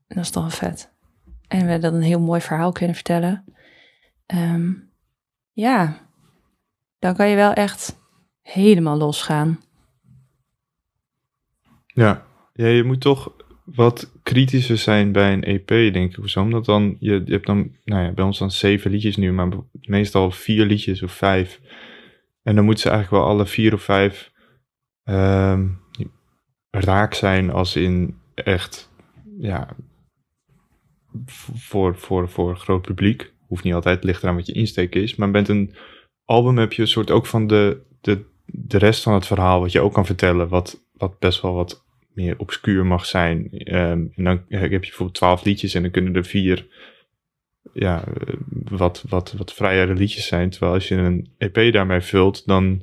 Dat 0.08 0.18
is 0.18 0.30
toch 0.30 0.42
wel 0.42 0.70
vet. 0.70 0.92
En 1.48 1.66
we 1.66 1.78
dan 1.78 1.94
een 1.94 2.02
heel 2.02 2.20
mooi 2.20 2.40
verhaal 2.40 2.72
kunnen 2.72 2.94
vertellen. 2.94 3.44
Ehm, 4.26 4.72
ja, 5.52 6.08
dan 6.98 7.14
kan 7.14 7.28
je 7.28 7.36
wel 7.36 7.52
echt 7.52 7.98
helemaal 8.42 8.96
losgaan. 8.96 9.60
Ja. 11.86 12.26
ja, 12.52 12.66
je 12.66 12.84
moet 12.84 13.00
toch 13.00 13.32
wat 13.64 14.12
kritischer 14.22 14.78
zijn 14.78 15.12
bij 15.12 15.32
een 15.32 15.44
EP, 15.44 15.66
denk 15.68 16.12
ik. 16.12 16.18
Of 16.18 16.28
zo. 16.28 16.40
Omdat 16.40 16.64
dan, 16.64 16.96
je, 17.00 17.22
je 17.24 17.32
hebt 17.32 17.46
dan, 17.46 17.76
nou 17.84 18.04
ja, 18.04 18.12
bij 18.12 18.24
ons 18.24 18.38
dan 18.38 18.50
zeven 18.50 18.90
liedjes 18.90 19.16
nu, 19.16 19.32
maar 19.32 19.48
meestal 19.72 20.30
vier 20.30 20.64
liedjes 20.64 21.02
of 21.02 21.12
vijf. 21.12 21.60
En 22.42 22.54
dan 22.54 22.64
moeten 22.64 22.82
ze 22.82 22.90
eigenlijk 22.90 23.22
wel 23.22 23.32
alle 23.32 23.46
vier 23.46 23.74
of 23.74 23.82
vijf 23.82 24.29
ehm, 25.10 25.66
raak 26.70 27.14
zijn 27.14 27.50
als 27.50 27.76
in 27.76 28.18
echt, 28.34 28.92
ja, 29.38 29.76
voor, 31.26 31.96
voor, 31.96 32.28
voor 32.28 32.56
groot 32.56 32.82
publiek. 32.82 33.32
Hoeft 33.46 33.64
niet 33.64 33.74
altijd, 33.74 34.04
ligt 34.04 34.22
eraan 34.22 34.36
wat 34.36 34.46
je 34.46 34.52
insteek 34.52 34.94
is. 34.94 35.16
Maar 35.16 35.28
met 35.28 35.48
een 35.48 35.74
album 36.24 36.58
heb 36.58 36.72
je 36.72 36.82
een 36.82 36.88
soort 36.88 37.10
ook 37.10 37.26
van 37.26 37.46
de, 37.46 37.80
de, 38.00 38.24
de 38.46 38.78
rest 38.78 39.02
van 39.02 39.14
het 39.14 39.26
verhaal 39.26 39.60
wat 39.60 39.72
je 39.72 39.80
ook 39.80 39.92
kan 39.92 40.06
vertellen. 40.06 40.48
Wat, 40.48 40.84
wat 40.92 41.18
best 41.18 41.42
wel 41.42 41.54
wat 41.54 41.84
meer 42.14 42.38
obscuur 42.38 42.86
mag 42.86 43.06
zijn. 43.06 43.50
Ehm, 43.50 44.06
en 44.14 44.24
dan 44.24 44.42
heb 44.48 44.70
je 44.70 44.78
bijvoorbeeld 44.78 45.14
twaalf 45.14 45.44
liedjes 45.44 45.74
en 45.74 45.82
dan 45.82 45.90
kunnen 45.90 46.14
er 46.14 46.24
vier 46.24 46.66
ja, 47.72 48.04
wat, 48.68 49.04
wat, 49.08 49.32
wat 49.32 49.52
vrijere 49.52 49.94
liedjes 49.94 50.26
zijn. 50.26 50.50
Terwijl 50.50 50.72
als 50.72 50.88
je 50.88 50.94
een 50.94 51.32
EP 51.38 51.72
daarmee 51.72 52.00
vult, 52.00 52.46
dan 52.46 52.82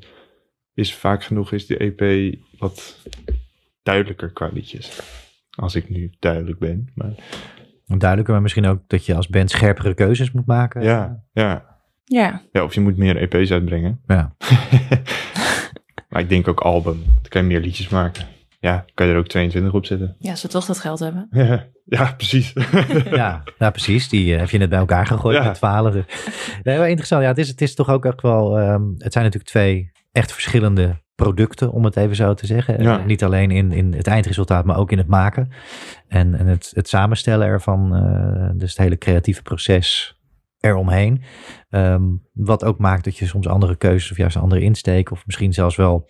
is 0.78 0.96
vaak 0.96 1.24
genoeg 1.24 1.52
is 1.52 1.66
die 1.66 1.78
EP 1.78 2.34
wat 2.58 2.98
duidelijker 3.84 4.30
qua 4.30 4.50
liedjes. 4.54 5.02
Als 5.50 5.76
ik 5.76 5.90
nu 5.90 6.12
duidelijk 6.20 6.60
ben. 6.60 6.88
Maar... 6.96 7.14
Duidelijker, 7.86 8.34
maar 8.34 8.42
misschien 8.42 8.66
ook 8.66 8.82
dat 8.88 9.06
je 9.06 9.16
als 9.16 9.28
band 9.28 9.50
scherpere 9.52 9.94
keuzes 9.94 10.32
moet 10.32 10.46
maken. 10.46 10.84
Ja, 10.84 11.24
ja. 11.34 11.76
Ja. 12.06 12.42
ja 12.52 12.64
of 12.64 12.74
je 12.74 12.80
moet 12.80 12.98
meer 12.98 13.18
EP's 13.18 13.52
uitbrengen. 13.52 14.02
Ja. 14.08 14.36
maar 16.10 16.22
ik 16.22 16.30
denk 16.30 16.48
ook 16.48 16.60
album. 16.60 17.04
Dan 17.04 17.30
kan 17.30 17.42
je 17.42 17.48
meer 17.48 17.60
liedjes 17.62 17.90
maken. 17.90 18.26
Ja, 18.60 18.86
kan 18.94 19.08
je 19.08 19.14
er 19.14 19.20
ook 19.20 19.28
22 19.28 19.74
op 19.74 19.86
zetten. 19.86 20.16
Ja, 20.20 20.36
ze 20.36 20.48
toch 20.48 20.66
dat 20.66 20.80
geld 20.80 21.00
hebben. 21.00 21.28
Ja, 21.32 21.66
ja 21.86 22.14
precies. 22.18 22.54
ja, 23.22 23.44
nou, 23.58 23.72
precies. 23.72 24.10
Die 24.10 24.34
uh, 24.34 24.40
heb 24.40 24.50
je 24.50 24.58
net 24.58 24.70
bij 24.70 24.80
elkaar 24.80 25.06
gegooid 25.06 25.38
Ja. 25.38 25.44
met 25.44 25.54
12. 25.56 25.94
Nee, 26.64 26.78
wel 26.78 26.86
interessant. 26.86 27.22
Ja, 27.22 27.28
het 27.28 27.38
is, 27.38 27.48
het 27.48 27.62
is 27.62 27.76
toch 27.76 27.90
ook 27.90 28.06
echt 28.06 28.22
wel. 28.22 28.60
ehm, 28.60 28.84
het 28.98 29.14
zijn 29.14 29.24
natuurlijk 29.26 29.52
twee 29.52 29.92
echt 30.18 30.32
verschillende 30.34 31.02
producten, 31.16 31.72
om 31.72 31.86
het 31.86 31.98
even 31.98 32.16
zo 32.16 32.34
te 32.34 32.46
zeggen. 32.46 32.84
Ja. 32.84 33.00
Eh, 33.00 33.06
niet 33.06 33.24
alleen 33.24 33.52
in, 33.52 33.72
in 33.72 33.94
het 33.94 34.08
eindresultaat, 34.08 34.66
maar 34.66 34.78
ook 34.78 34.92
in 34.92 34.98
het 34.98 35.08
maken. 35.08 35.50
En, 36.08 36.36
en 36.36 36.48
het, 36.48 36.72
het 36.74 36.88
samenstellen 36.88 37.48
ervan, 37.48 37.96
eh, 37.96 38.50
dus 38.54 38.70
het 38.70 38.78
hele 38.80 38.98
creatieve 38.98 39.42
proces 39.42 40.18
eromheen. 40.60 41.22
Ehm, 41.70 42.04
wat 42.34 42.64
ook 42.64 42.78
maakt 42.78 43.04
dat 43.04 43.18
je 43.18 43.26
soms 43.26 43.48
andere 43.48 43.76
keuzes 43.76 44.12
of 44.12 44.18
juist 44.18 44.36
een 44.36 44.42
andere 44.42 44.62
insteek, 44.62 45.12
of 45.12 45.26
misschien 45.26 45.54
zelfs 45.54 45.76
wel 45.76 46.10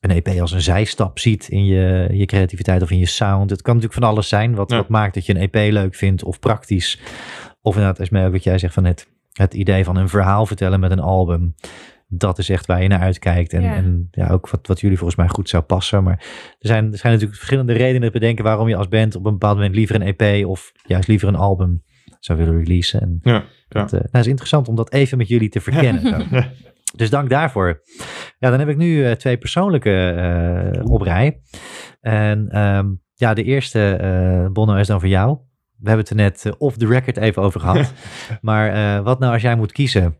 een 0.00 0.10
EP 0.10 0.40
als 0.40 0.52
een 0.52 0.60
zijstap 0.60 1.18
ziet 1.18 1.48
in 1.48 1.64
je, 1.64 2.08
je 2.12 2.26
creativiteit 2.26 2.82
of 2.82 2.90
in 2.90 2.98
je 2.98 3.06
sound. 3.06 3.50
Het 3.50 3.62
kan 3.62 3.74
natuurlijk 3.74 4.00
van 4.00 4.10
alles 4.10 4.28
zijn 4.28 4.54
wat, 4.54 4.70
Ja. 4.70 4.76
wat 4.76 4.88
maakt 4.88 5.14
dat 5.14 5.26
je 5.26 5.34
een 5.34 5.48
EP 5.50 5.72
leuk 5.72 5.94
vindt 5.94 6.24
of 6.24 6.38
praktisch. 6.38 7.00
Of 7.60 7.74
inderdaad, 7.74 7.98
Esme, 8.00 8.30
wat 8.30 8.44
jij 8.44 8.58
zegt 8.58 8.74
van 8.74 8.84
het, 8.84 9.08
het 9.32 9.54
idee 9.54 9.84
van 9.84 9.96
een 9.96 10.08
verhaal 10.08 10.46
vertellen 10.46 10.80
met 10.80 10.90
een 10.90 11.00
album. 11.00 11.54
Dat 12.12 12.38
is 12.38 12.48
echt 12.48 12.66
waar 12.66 12.82
je 12.82 12.88
naar 12.88 13.00
uitkijkt. 13.00 13.52
En 13.52 13.62
Ja. 13.62 13.74
en, 13.74 14.08
ja 14.10 14.28
ook 14.28 14.48
wat, 14.50 14.66
wat 14.66 14.80
jullie 14.80 14.96
volgens 14.96 15.18
mij 15.18 15.28
goed 15.28 15.48
zou 15.48 15.62
passen. 15.62 16.02
Maar 16.02 16.16
er 16.58 16.68
zijn, 16.68 16.92
er 16.92 16.98
zijn 16.98 17.12
natuurlijk 17.12 17.38
verschillende 17.38 17.72
redenen 17.72 18.12
te 18.12 18.18
bedenken 18.18 18.44
waarom 18.44 18.68
je 18.68 18.76
als 18.76 18.88
band 18.88 19.14
op 19.16 19.24
een 19.26 19.32
bepaald 19.32 19.56
moment 19.56 19.74
liever 19.74 19.94
een 20.00 20.14
EP 20.16 20.46
of 20.46 20.72
juist 20.86 21.08
liever 21.08 21.28
een 21.28 21.34
album 21.36 21.82
zou 22.20 22.38
willen 22.38 22.58
releasen. 22.58 23.00
En 23.00 23.18
Ja, 23.22 23.32
ja. 23.32 23.44
dat, 23.68 23.92
eh, 23.92 24.00
nou, 24.00 24.24
is 24.24 24.26
interessant 24.26 24.68
om 24.68 24.74
dat 24.76 24.92
even 24.92 25.18
met 25.18 25.28
jullie 25.28 25.48
te 25.48 25.60
verkennen. 25.70 26.26
Dus 26.96 27.10
dank 27.10 27.30
daarvoor. 27.30 27.82
Ja, 28.38 28.50
dan 28.50 28.58
heb 28.58 28.68
ik 28.68 28.76
nu 28.76 29.04
eh, 29.04 29.12
twee 29.12 29.36
persoonlijke 29.38 30.08
eh, 30.08 30.90
op 30.92 31.00
rij. 31.02 31.40
En 32.00 32.48
ehm, 32.48 32.86
ja, 33.14 33.34
de 33.34 33.42
eerste, 33.44 33.92
eh 33.92 34.52
Bonno, 34.52 34.74
is 34.74 34.86
dan 34.86 35.00
voor 35.00 35.08
jou. 35.08 35.38
We 35.76 35.88
hebben 35.88 36.06
het 36.06 36.10
er 36.10 36.16
net 36.22 36.58
off 36.58 36.76
the 36.76 36.86
record 36.86 37.16
even 37.16 37.42
over 37.42 37.60
gehad. 37.60 37.92
maar 38.40 38.72
eh, 38.72 39.04
wat 39.04 39.18
nou 39.18 39.32
als 39.32 39.42
jij 39.42 39.56
moet 39.56 39.72
kiezen? 39.72 40.16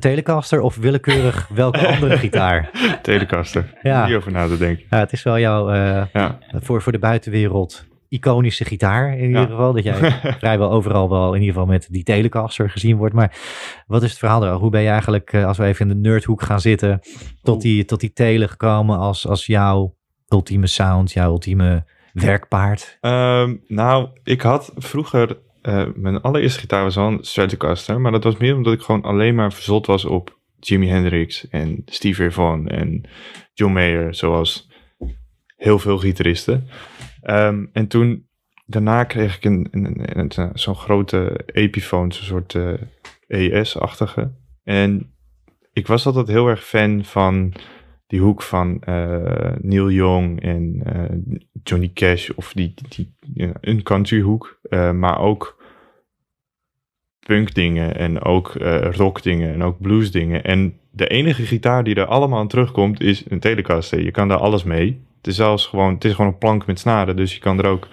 Telecaster 0.00 0.60
of 0.60 0.76
willekeurig 0.76 1.48
welke 1.54 1.86
andere 1.94 2.18
gitaar? 2.18 2.70
Telecaster. 3.02 3.74
Ja. 3.82 4.06
Hierover 4.06 4.32
na 4.32 4.46
te 4.46 4.58
denken. 4.58 4.84
Ja, 4.90 4.98
het 4.98 5.12
is 5.12 5.22
wel 5.22 5.38
jouw, 5.38 5.70
eh, 5.70 6.04
Ja. 6.12 6.38
voor, 6.52 6.82
voor 6.82 6.92
de 6.92 6.98
buitenwereld, 6.98 7.84
iconische 8.08 8.64
gitaar 8.64 9.18
in 9.18 9.26
ieder 9.28 9.46
geval. 9.46 9.72
Dat 9.72 9.84
jij 9.84 9.94
vrijwel 10.38 10.70
overal 10.70 11.08
wel 11.08 11.34
in 11.34 11.40
ieder 11.40 11.54
geval 11.54 11.68
met 11.68 11.86
die 11.90 12.02
Telecaster 12.02 12.70
gezien 12.70 12.96
wordt. 12.96 13.14
Maar 13.14 13.36
wat 13.86 14.02
is 14.02 14.10
het 14.10 14.18
verhaal 14.18 14.44
er? 14.44 14.52
Hoe 14.52 14.70
ben 14.70 14.82
je 14.82 14.88
eigenlijk, 14.88 15.32
eh, 15.32 15.46
als 15.46 15.58
we 15.58 15.64
even 15.64 15.88
in 15.90 16.02
de 16.02 16.08
nerdhoek 16.08 16.42
gaan 16.42 16.60
zitten, 16.60 17.00
tot 17.42 17.62
die, 17.62 17.84
tot 17.84 18.00
die 18.00 18.12
tele 18.12 18.48
gekomen 18.48 18.98
als, 18.98 19.26
als 19.28 19.46
jouw 19.46 19.94
ultieme 20.28 20.66
sound, 20.66 21.12
jouw 21.12 21.30
ultieme 21.30 21.84
werkpaard? 22.12 22.98
Ehm, 23.00 23.56
nou, 23.66 24.08
ik 24.24 24.40
had 24.40 24.72
vroeger... 24.76 25.36
eh, 25.62 25.86
mijn 25.94 26.20
allereerste 26.20 26.60
gitaar 26.60 26.82
was 26.82 26.94
wel 26.94 27.06
een 27.06 27.24
Stratocaster. 27.24 28.00
Maar 28.00 28.12
dat 28.12 28.24
was 28.24 28.36
meer 28.36 28.54
omdat 28.56 28.72
ik 28.72 28.80
gewoon 28.82 29.02
alleen 29.02 29.34
maar 29.34 29.52
verzot 29.52 29.86
was 29.86 30.04
op 30.04 30.38
Jimi 30.60 30.88
Hendrix 30.88 31.48
en 31.48 31.82
Steve 31.86 32.22
Ray 32.22 32.30
Vaughan 32.30 32.68
en 32.68 33.02
John 33.54 33.72
Mayer. 33.72 34.14
Zoals 34.14 34.70
heel 35.56 35.78
veel 35.78 35.98
gitaristen. 35.98 36.68
Ehm, 37.22 37.66
en 37.72 37.86
toen... 37.86 38.26
Daarna 38.66 39.04
kreeg 39.04 39.36
ik 39.36 39.44
een, 39.44 39.68
een, 39.70 39.84
een- 40.18 40.38
een- 40.40 40.50
zo'n 40.54 40.74
grote 40.74 41.40
Epiphone, 41.46 42.14
zo'n 42.14 42.24
soort 42.24 42.54
eh, 42.54 43.60
ES-achtige. 43.60 44.32
En 44.64 45.14
ik 45.72 45.86
was 45.86 46.06
altijd 46.06 46.26
heel 46.26 46.48
erg 46.48 46.64
fan 46.64 47.04
van 47.04 47.52
die 48.12 48.20
hoek 48.20 48.42
van 48.42 48.80
eh, 48.80 49.52
Neil 49.60 49.90
Young 49.90 50.40
en 50.40 50.82
eh, 50.84 51.34
Johnny 51.62 51.90
Cash 51.94 52.30
of 52.30 52.52
die, 52.52 52.74
die, 52.88 53.14
een 53.60 53.82
country 53.82 54.20
hoek, 54.20 54.58
eh, 54.62 54.90
maar 54.90 55.18
ook 55.18 55.62
punk 57.26 57.54
dingen 57.54 57.96
en 57.96 58.22
ook 58.22 58.54
eh, 58.54 58.92
rock 58.92 59.22
dingen 59.22 59.52
en 59.52 59.62
ook 59.62 59.80
blues 59.80 60.10
dingen. 60.10 60.44
En 60.44 60.78
de 60.90 61.06
enige 61.06 61.42
gitaar 61.42 61.84
die 61.84 61.94
er 61.94 62.06
allemaal 62.06 62.38
aan 62.38 62.48
terugkomt 62.48 63.00
is 63.00 63.24
een 63.28 63.40
Telecaster. 63.40 64.02
Je 64.02 64.10
kan 64.10 64.28
daar 64.28 64.38
alles 64.38 64.64
mee. 64.64 65.06
Het 65.16 65.26
is 65.26 65.36
zelfs 65.36 65.66
gewoon, 65.66 65.94
het 65.94 66.04
is 66.04 66.14
gewoon 66.14 66.30
een 66.30 66.38
plank 66.38 66.66
met 66.66 66.78
snaren, 66.78 67.16
dus 67.16 67.34
je 67.34 67.40
kan 67.40 67.58
er 67.58 67.66
ook 67.66 67.88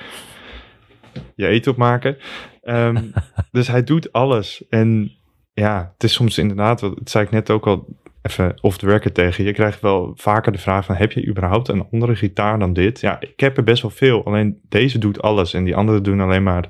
je 1.36 1.48
eten 1.48 1.72
op 1.72 1.78
maken. 1.78 2.18
Ehm, 2.62 3.04
dus 3.52 3.68
hij 3.68 3.84
doet 3.84 4.12
alles. 4.12 4.68
En 4.70 5.12
ja, 5.54 5.92
het 5.94 6.04
is 6.04 6.14
soms 6.14 6.38
inderdaad, 6.38 6.80
dat 6.80 7.10
zei 7.10 7.26
ik 7.26 7.32
net 7.32 7.50
ook 7.50 7.68
al 7.68 7.88
even 8.22 8.58
off 8.62 8.78
the 8.78 8.86
record 8.86 9.14
tegen 9.14 9.44
je. 9.44 9.54
Krijgt 9.54 9.82
wel 9.82 10.12
vaker 10.16 10.52
de 10.52 10.58
vraag 10.58 10.86
van, 10.86 10.96
heb 10.96 11.12
je 11.12 11.28
überhaupt 11.28 11.68
een 11.68 11.88
andere 11.92 12.16
gitaar 12.16 12.60
dan 12.60 12.74
dit? 12.74 13.00
Ja, 13.00 13.20
ik 13.20 13.40
heb 13.40 13.58
er 13.58 13.64
best 13.64 13.82
wel 13.82 13.92
veel. 13.92 14.26
Alleen 14.26 14.60
deze 14.70 14.98
doet 14.98 15.22
alles 15.22 15.54
en 15.54 15.64
die 15.64 15.76
andere 15.76 16.02
doen 16.02 16.20
alleen 16.20 16.44
maar... 16.44 16.70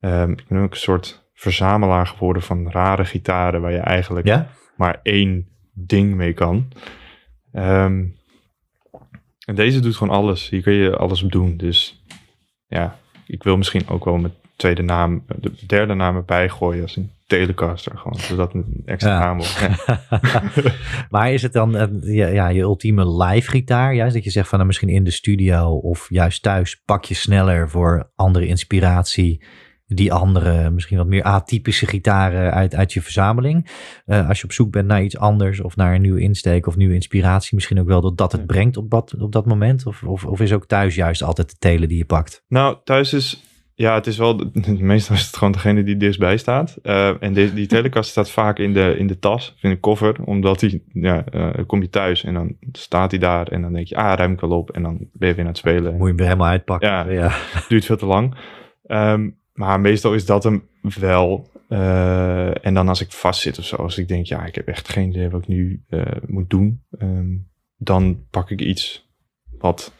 ehm, 0.00 0.30
ik 0.30 0.44
ben 0.48 0.62
ook 0.62 0.70
een 0.70 0.76
soort 0.76 1.28
verzamelaar 1.34 2.06
geworden 2.06 2.42
van 2.42 2.70
rare 2.70 3.04
gitaren... 3.04 3.60
waar 3.60 3.72
je 3.72 3.78
eigenlijk 3.78 4.26
Ja? 4.26 4.48
maar 4.76 5.00
één 5.02 5.48
ding 5.72 6.14
mee 6.14 6.32
kan. 6.32 6.68
Ehm, 7.52 8.04
en 9.46 9.54
deze 9.54 9.80
doet 9.80 9.96
gewoon 9.96 10.16
alles. 10.16 10.48
Hier 10.48 10.62
kun 10.62 10.72
je 10.72 10.96
alles 10.96 11.22
op 11.22 11.32
doen. 11.32 11.56
Dus 11.56 12.04
ja, 12.66 12.98
ik 13.26 13.42
wil 13.42 13.56
misschien 13.56 13.88
ook 13.88 14.04
wel 14.04 14.16
mijn 14.16 14.34
tweede 14.56 14.82
naam, 14.82 15.24
de 15.36 15.52
derde 15.66 15.94
naam 15.94 16.16
erbij 16.16 16.48
gooien 16.48 16.82
als 16.82 16.96
een 16.96 17.10
Telecaster. 17.26 17.98
Gewoon, 17.98 18.18
zodat 18.18 18.54
een 18.54 18.82
extra 18.84 19.36
Ja. 19.38 19.76
Ja. 19.80 20.02
maar 21.10 21.32
is 21.32 21.42
het 21.42 21.52
dan 21.52 21.76
eh, 21.76 21.88
ja, 22.00 22.26
ja, 22.26 22.48
je 22.48 22.60
ultieme 22.60 23.22
live 23.22 23.50
gitaar? 23.50 23.94
Juist 23.94 24.14
dat 24.14 24.24
je 24.24 24.30
zegt 24.30 24.48
van 24.48 24.54
nou, 24.54 24.66
misschien 24.66 24.88
in 24.88 25.04
de 25.04 25.10
studio 25.10 25.70
of 25.70 26.06
juist 26.08 26.42
thuis 26.42 26.82
pak 26.84 27.04
je 27.04 27.14
sneller 27.14 27.70
voor 27.70 28.10
andere 28.14 28.46
inspiratie. 28.46 29.44
Die 29.88 30.12
andere, 30.12 30.70
misschien 30.70 30.96
wat 30.96 31.06
meer 31.06 31.22
atypische 31.22 31.86
gitaren 31.86 32.52
uit, 32.52 32.74
uit 32.74 32.92
je 32.92 33.02
verzameling. 33.02 33.70
Eh, 34.04 34.28
als 34.28 34.38
je 34.38 34.44
op 34.44 34.52
zoek 34.52 34.70
bent 34.70 34.86
naar 34.86 35.02
iets 35.02 35.18
anders 35.18 35.60
of 35.60 35.76
naar 35.76 35.94
een 35.94 36.00
nieuwe 36.00 36.20
insteek 36.20 36.66
of 36.66 36.76
nieuwe 36.76 36.94
inspiratie. 36.94 37.54
Misschien 37.54 37.80
ook 37.80 37.86
wel 37.86 38.00
dat 38.00 38.16
dat 38.16 38.32
het 38.32 38.46
brengt 38.46 38.76
op 38.76 38.90
dat, 38.90 39.14
op 39.18 39.32
dat 39.32 39.46
moment. 39.46 39.86
Of, 39.86 40.02
of, 40.02 40.24
of 40.24 40.40
is 40.40 40.52
ook 40.52 40.66
thuis 40.66 40.94
juist 40.94 41.22
altijd 41.22 41.50
de 41.50 41.56
telen 41.58 41.88
die 41.88 41.98
je 41.98 42.04
pakt? 42.04 42.42
Nou, 42.48 42.76
thuis 42.84 43.12
is... 43.12 43.40
Ja, 43.78 43.94
het 43.94 44.06
is 44.06 44.18
wel... 44.18 44.50
Meestal 44.78 45.16
is 45.16 45.26
het 45.26 45.36
gewoon 45.36 45.52
degene 45.52 45.82
die 45.82 45.96
dichtstbij 45.96 46.36
staat. 46.36 46.76
Eh, 46.82 47.22
en 47.22 47.32
de, 47.32 47.54
die 47.54 47.66
Telecaster 47.66 48.10
staat 48.10 48.30
vaak 48.30 48.58
in 48.58 48.72
de, 48.72 48.94
in 48.98 49.06
de 49.06 49.18
tas, 49.18 49.56
in 49.60 49.70
de 49.70 49.80
koffer. 49.80 50.22
Omdat 50.24 50.60
die... 50.60 50.84
Ja, 50.92 51.24
eh, 51.24 51.66
kom 51.66 51.82
je 51.82 51.88
thuis 51.88 52.24
en 52.24 52.34
dan 52.34 52.56
staat 52.72 53.10
hij 53.10 53.20
daar. 53.20 53.48
En 53.48 53.62
dan 53.62 53.72
denk 53.72 53.86
je, 53.86 53.96
ah, 53.96 54.12
ruim 54.16 54.32
ik 54.32 54.40
wel 54.40 54.50
op. 54.50 54.70
En 54.70 54.82
dan 54.82 54.98
ben 55.12 55.28
je 55.28 55.34
weer 55.34 55.44
aan 55.44 55.50
het 55.50 55.58
spelen. 55.58 55.92
Moet 55.92 56.00
je 56.00 56.06
hem 56.06 56.16
weer 56.16 56.26
helemaal 56.26 56.48
uitpakken. 56.48 56.88
Ja. 56.88 57.10
ja. 57.10 57.36
duurt 57.68 57.84
veel 57.84 57.96
te 57.96 58.06
lang. 58.06 58.34
Ehm, 58.86 59.30
maar 59.52 59.80
meestal 59.80 60.14
is 60.14 60.26
dat 60.26 60.44
hem 60.44 60.68
wel. 60.98 61.50
Eh, 61.68 62.66
en 62.66 62.74
dan 62.74 62.88
als 62.88 63.00
ik 63.00 63.12
vastzit 63.12 63.58
of 63.58 63.64
zo, 63.64 63.76
als 63.76 63.98
ik 63.98 64.08
denk, 64.08 64.26
ja, 64.26 64.44
ik 64.46 64.54
heb 64.54 64.68
echt 64.68 64.88
geen 64.88 65.08
idee 65.08 65.30
wat 65.30 65.42
ik 65.42 65.48
nu 65.48 65.84
moet 66.26 66.50
doen, 66.50 66.82
ehm, 66.98 67.34
dan 67.76 68.26
pak 68.30 68.50
ik 68.50 68.60
iets 68.60 69.10
wat, 69.58 69.92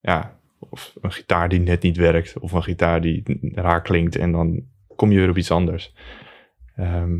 ja, 0.00 0.37
of 0.58 0.94
een 1.00 1.12
gitaar 1.12 1.48
die 1.48 1.60
net 1.60 1.82
niet 1.82 1.96
werkt, 1.96 2.38
of 2.38 2.52
een 2.52 2.62
gitaar 2.62 3.00
die 3.00 3.38
raar 3.54 3.82
klinkt, 3.82 4.16
en 4.16 4.32
dan 4.32 4.62
kom 4.96 5.10
je 5.12 5.18
weer 5.18 5.30
op 5.30 5.36
iets 5.36 5.50
anders. 5.50 5.94
Ehm, 6.76 7.16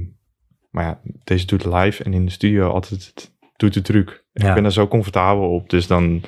maar 0.71 0.85
ja, 0.85 1.01
deze 1.25 1.47
doet 1.47 1.65
live 1.65 2.05
en 2.05 2.13
in 2.13 2.25
de 2.25 2.31
studio 2.31 2.71
altijd 2.71 3.07
het 3.07 3.37
doet 3.57 3.75
de 3.75 3.83
truc. 3.83 4.25
Ja. 4.33 4.49
Ik 4.49 4.55
ben 4.55 4.63
daar 4.63 4.73
zo 4.73 4.89
comfortabel 4.89 5.55
op, 5.55 5.71
dus 5.71 5.87
dan, 5.87 6.23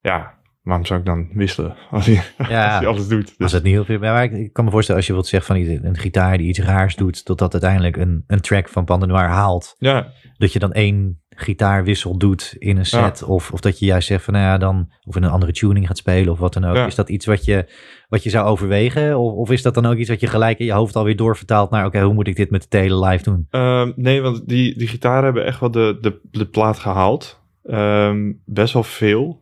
ja, 0.00 0.38
waarom 0.62 0.86
zou 0.86 1.00
ik 1.00 1.06
dan 1.06 1.28
wisselen 1.32 1.76
als 1.90 2.06
hij, 2.06 2.14
Ja. 2.48 2.64
als 2.64 2.78
hij 2.78 2.86
alles 2.86 3.08
doet? 3.08 3.26
Dus, 3.26 3.36
Als 3.38 3.52
het 3.52 3.62
niet 3.62 3.72
heel 3.72 3.84
veel. 3.84 3.98
Maar 3.98 4.32
ik, 4.32 4.52
kan 4.52 4.64
me 4.64 4.70
voorstellen 4.70 5.00
als 5.00 5.06
je 5.08 5.12
wilt 5.16 5.26
zeggen 5.26 5.56
van 5.56 5.84
een 5.84 5.98
gitaar 5.98 6.38
die 6.38 6.48
iets 6.48 6.58
raars 6.60 6.96
doet, 6.96 7.24
totdat 7.24 7.52
uiteindelijk 7.52 7.96
een, 7.96 8.24
een 8.26 8.40
track 8.40 8.68
van 8.68 8.84
Pandenoir 8.84 9.28
haalt. 9.28 9.74
ja, 9.78 10.12
Dat 10.36 10.52
je 10.52 10.58
dan 10.58 10.72
één 10.72 11.21
gitaarwissel 11.34 12.18
doet 12.18 12.56
in 12.58 12.76
een 12.76 12.86
set. 12.86 13.22
Of, 13.22 13.52
of 13.52 13.60
dat 13.60 13.78
je 13.78 13.86
juist 13.86 14.06
zegt 14.06 14.24
van 14.24 14.34
nou 14.34 14.46
ja, 14.46 14.58
dan 14.58 14.90
of 15.04 15.16
in 15.16 15.22
een 15.22 15.30
andere 15.30 15.52
tuning 15.52 15.86
gaat 15.86 15.96
spelen 15.96 16.32
of 16.32 16.38
wat 16.38 16.52
dan 16.52 16.64
ook. 16.64 16.76
Ja. 16.76 16.86
Is 16.86 16.94
dat 16.94 17.08
iets 17.08 17.26
wat 17.26 17.44
je, 17.44 17.66
wat 18.08 18.22
je 18.22 18.30
zou 18.30 18.46
overwegen? 18.46 19.18
Of, 19.18 19.32
of 19.32 19.50
is 19.50 19.62
dat 19.62 19.74
dan 19.74 19.86
ook 19.86 19.96
iets 19.96 20.08
wat 20.08 20.20
je 20.20 20.26
gelijk 20.26 20.58
in 20.58 20.66
je 20.66 20.72
hoofd 20.72 20.96
alweer 20.96 21.16
doorvertaalt 21.16 21.70
naar 21.70 21.86
oké, 21.86 22.00
hoe 22.02 22.14
moet 22.14 22.28
ik 22.28 22.36
dit 22.36 22.50
met 22.50 22.62
de 22.62 22.68
tele 22.68 23.06
live 23.06 23.24
doen? 23.24 23.46
Ehm, 23.50 23.92
nee, 23.96 24.22
want 24.22 24.48
die, 24.48 24.78
die 24.78 24.88
gitaren 24.88 25.24
hebben 25.24 25.44
echt 25.44 25.60
wel 25.60 25.70
de, 25.70 25.98
de, 26.00 26.20
de 26.30 26.46
plaat 26.46 26.78
gehaald. 26.78 27.40
Ehm, 27.62 28.32
best 28.44 28.72
wel 28.72 28.82
veel. 28.82 29.41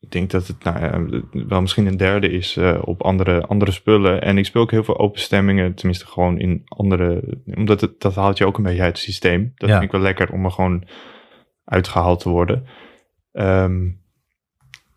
Ik 0.00 0.10
denk 0.10 0.30
dat 0.30 0.46
het 0.46 0.64
nou 0.64 0.80
ja, 0.80 1.20
wel 1.46 1.60
misschien 1.60 1.86
een 1.86 1.96
derde 1.96 2.30
is 2.30 2.56
eh, 2.56 2.78
op 2.84 3.02
andere, 3.02 3.46
andere 3.46 3.70
spullen. 3.70 4.22
En 4.22 4.38
ik 4.38 4.44
speel 4.44 4.62
ook 4.62 4.70
heel 4.70 4.84
veel 4.84 4.98
open 4.98 5.20
stemmingen, 5.20 5.74
tenminste 5.74 6.06
gewoon 6.06 6.38
in 6.38 6.62
andere... 6.68 7.22
Omdat 7.54 7.80
het, 7.80 8.00
dat 8.00 8.14
haalt 8.14 8.38
je 8.38 8.46
ook 8.46 8.56
een 8.56 8.62
beetje 8.62 8.82
uit 8.82 8.92
het 8.96 9.04
systeem. 9.04 9.52
Dat 9.54 9.68
Ja. 9.68 9.74
vind 9.74 9.86
ik 9.86 9.92
wel 9.92 10.00
lekker 10.00 10.30
om 10.32 10.44
er 10.44 10.50
gewoon 10.50 10.84
uitgehaald 11.64 12.20
te 12.20 12.28
worden. 12.28 12.66
Ehm, 13.32 13.88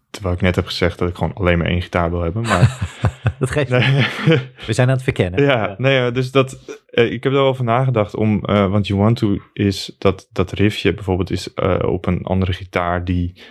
terwijl 0.09 0.35
ik 0.35 0.41
net 0.41 0.55
heb 0.55 0.65
gezegd 0.65 0.99
dat 0.99 1.09
ik 1.09 1.15
gewoon 1.15 1.33
alleen 1.33 1.57
maar 1.57 1.67
één 1.67 1.81
gitaar 1.81 2.09
wil 2.09 2.21
hebben. 2.21 2.41
Maar 2.41 2.91
Dat 3.39 3.51
geeft 3.51 3.69
nee. 3.69 4.05
We 4.67 4.73
zijn 4.73 4.87
aan 4.87 4.93
het 4.93 5.03
verkennen. 5.03 5.43
Ja, 5.43 5.75
nee, 5.77 6.11
dus 6.11 6.31
dat, 6.31 6.81
eh, 6.89 7.05
ik 7.11 7.23
heb 7.23 7.31
er 7.31 7.39
wel 7.39 7.47
over 7.47 7.63
nagedacht 7.63 8.15
om, 8.15 8.43
eh, 8.45 8.71
want 8.71 8.87
You 8.87 8.99
Want 8.99 9.17
To 9.17 9.37
is 9.53 9.95
dat, 9.99 10.27
dat 10.31 10.51
riffje 10.51 10.93
bijvoorbeeld 10.93 11.31
is 11.31 11.53
eh, 11.53 11.79
op 11.85 12.05
een 12.05 12.23
andere 12.23 12.53
gitaar 12.53 13.03
die, 13.05 13.41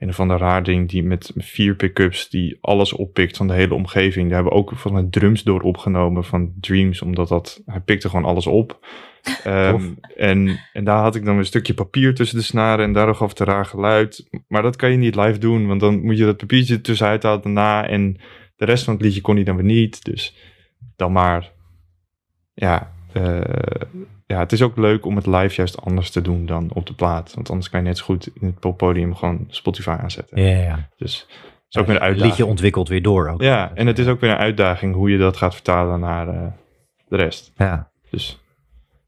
een 0.00 0.08
of 0.08 0.20
ander 0.20 0.38
raar 0.38 0.62
ding, 0.62 0.88
die 0.88 1.02
met 1.02 1.32
vier 1.36 1.74
pick-ups 1.74 2.28
die 2.28 2.58
alles 2.60 2.92
oppikt 2.92 3.36
van 3.36 3.46
de 3.46 3.54
hele 3.54 3.74
omgeving. 3.74 4.26
Daar 4.26 4.34
hebben 4.34 4.52
we 4.52 4.58
ook 4.58 4.72
van 4.76 4.92
mijn 4.92 5.10
drums 5.10 5.42
door 5.42 5.60
opgenomen 5.60 6.24
van 6.24 6.52
Dreams, 6.60 7.02
omdat 7.02 7.28
dat, 7.28 7.62
hij 7.66 7.80
pikte 7.80 8.08
gewoon 8.08 8.24
alles 8.24 8.46
op. 8.46 8.78
Ehm, 9.44 9.90
en, 10.16 10.60
en 10.72 10.84
daar 10.84 11.02
had 11.02 11.14
ik 11.14 11.24
dan 11.24 11.36
een 11.36 11.44
stukje 11.44 11.74
papier 11.74 12.14
tussen 12.14 12.38
de 12.38 12.44
snaren 12.44 12.84
en 12.84 12.92
daardoor 12.92 13.14
gaf 13.14 13.28
het 13.28 13.40
een 13.40 13.46
raar 13.46 13.66
geluid. 13.66 14.28
Maar 14.48 14.62
dat 14.62 14.76
kan 14.76 14.90
je 14.90 14.96
niet 14.96 15.14
live 15.14 15.38
doen, 15.38 15.66
want 15.66 15.80
dan 15.80 16.00
moet 16.00 16.18
je 16.18 16.24
dat 16.24 16.36
papiertje 16.36 16.74
er 16.74 16.80
tussenuit 16.80 17.22
halen 17.22 17.42
daarna 17.42 17.88
en 17.88 18.16
de 18.56 18.64
rest 18.64 18.84
van 18.84 18.94
het 18.94 19.02
liedje 19.02 19.20
kon 19.20 19.34
hij 19.34 19.44
dan 19.44 19.56
weer 19.56 19.64
niet. 19.64 20.04
Dus 20.04 20.36
dan 20.96 21.12
maar, 21.12 21.52
ja, 22.54 22.92
eh, 23.12 23.40
ja, 24.30 24.38
het 24.38 24.52
is 24.52 24.62
ook 24.62 24.76
leuk 24.76 25.06
om 25.06 25.16
het 25.16 25.26
live 25.26 25.54
juist 25.54 25.80
anders 25.82 26.10
te 26.10 26.20
doen 26.22 26.46
dan 26.46 26.70
op 26.74 26.86
de 26.86 26.94
plaat. 26.94 27.34
Want 27.34 27.50
anders 27.50 27.70
kan 27.70 27.80
je 27.80 27.86
net 27.86 27.98
zo 27.98 28.04
goed 28.04 28.26
in 28.40 28.46
het 28.46 28.58
poppodium 28.60 29.14
gewoon 29.14 29.44
Spotify 29.48 29.88
aanzetten. 30.00 30.42
Ja, 30.42 30.60
ja. 30.62 30.88
Dus 30.96 31.26
is 31.68 31.76
ook 31.76 31.86
weer 31.86 31.96
een 31.96 32.02
Het 32.02 32.10
liedje 32.10 32.22
uitdaging. 32.22 32.48
ontwikkelt 32.48 32.88
weer 32.88 33.02
door 33.02 33.28
ook. 33.28 33.42
Ja, 33.42 33.70
en 33.74 33.86
het 33.86 33.98
is 33.98 34.06
ook 34.06 34.20
weer 34.20 34.30
een 34.30 34.36
uitdaging 34.36 34.94
hoe 34.94 35.10
je 35.10 35.18
dat 35.18 35.36
gaat 35.36 35.54
vertalen 35.54 36.00
naar 36.00 36.28
eh, 36.28 36.46
de 37.08 37.16
rest. 37.16 37.52
Ja. 37.56 37.90
Dus. 38.10 38.40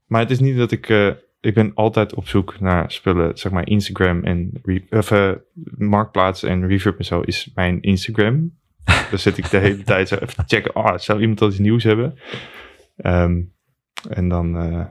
Maar 0.07 0.21
het 0.21 0.31
is 0.31 0.39
niet 0.39 0.57
dat 0.57 0.71
ik... 0.71 0.89
eh, 0.89 1.09
ik 1.39 1.53
ben 1.53 1.71
altijd 1.73 2.13
op 2.13 2.27
zoek 2.27 2.59
naar 2.59 2.91
spullen, 2.91 3.37
zeg 3.37 3.51
maar 3.51 3.67
Instagram 3.67 4.23
en 4.23 4.61
of, 4.89 5.11
eh, 5.11 5.31
Marktplaats 5.77 6.43
en 6.43 6.67
Reverb 6.67 6.97
en 6.97 7.05
zo 7.05 7.21
is 7.21 7.51
mijn 7.55 7.81
Instagram. 7.81 8.51
Daar 9.09 9.19
zit 9.19 9.37
ik 9.37 9.49
de 9.49 9.57
hele 9.57 9.83
tijd 9.83 10.07
zo 10.07 10.15
even 10.15 10.43
checken. 10.47 10.75
Oh, 10.75 10.97
zou 10.97 11.21
iemand 11.21 11.41
al 11.41 11.47
iets 11.47 11.59
nieuws 11.59 11.83
hebben? 11.83 12.19
Ehm, 12.97 13.41
en 14.09 14.29
dan, 14.29 14.57
eh, 14.57 14.85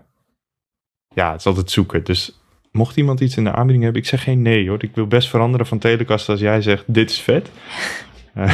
ja, 1.14 1.30
het 1.30 1.40
is 1.40 1.46
altijd 1.46 1.70
zoeken. 1.70 2.04
Dus 2.04 2.40
mocht 2.72 2.96
iemand 2.96 3.20
iets 3.20 3.36
in 3.36 3.44
de 3.44 3.52
aanbieding 3.52 3.82
hebben, 3.84 4.02
ik 4.02 4.08
zeg 4.08 4.22
geen 4.22 4.42
nee 4.42 4.68
hoor. 4.68 4.82
Ik 4.82 4.94
wil 4.94 5.06
best 5.06 5.28
veranderen 5.28 5.66
van 5.66 5.78
Telecast 5.78 6.28
als 6.28 6.40
jij 6.40 6.62
zegt, 6.62 6.84
dit 6.86 7.10
is 7.10 7.20
vet. 7.20 7.50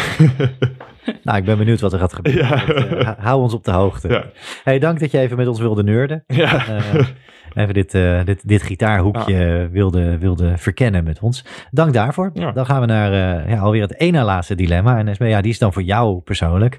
Nou, 1.23 1.39
ik 1.39 1.45
ben 1.45 1.59
benieuwd 1.59 1.81
wat 1.81 1.93
er 1.93 1.99
gaat 1.99 2.13
gebeuren. 2.15 2.47
Ja. 2.47 2.65
Dat, 2.67 2.87
eh, 2.89 3.11
hou- 3.19 3.41
ons 3.43 3.55
op 3.55 3.65
de 3.65 3.71
hoogte. 3.71 4.09
ja, 4.09 4.25
Hey, 4.65 4.79
dank 4.79 5.01
dat 5.01 5.11
je 5.11 5.19
even 5.19 5.37
met 5.37 5.47
ons 5.47 5.61
wilde 5.61 5.83
nerden. 5.83 6.25
ja. 6.27 6.67
Eh, 6.67 7.07
even 7.55 7.75
dit, 7.75 7.95
eh, 7.95 8.25
dit, 8.25 8.49
dit 8.49 8.63
gitaarhoekje 8.63 9.69
wilde, 9.73 10.19
wilde 10.19 10.59
verkennen 10.59 11.05
met 11.05 11.21
ons. 11.21 11.45
Dank 11.71 11.93
daarvoor. 11.93 12.31
Ja. 12.35 12.53
Dan 12.53 12.67
gaan 12.67 12.81
we 12.81 12.87
naar 12.87 13.13
ja, 13.51 13.59
alweer 13.59 13.83
het 13.83 14.01
ene 14.01 14.23
laatste 14.23 14.55
dilemma. 14.55 14.99
En 15.05 15.29
ja, 15.29 15.41
die 15.41 15.51
is 15.51 15.59
dan 15.59 15.73
voor 15.73 15.83
jou 15.83 16.21
persoonlijk. 16.21 16.79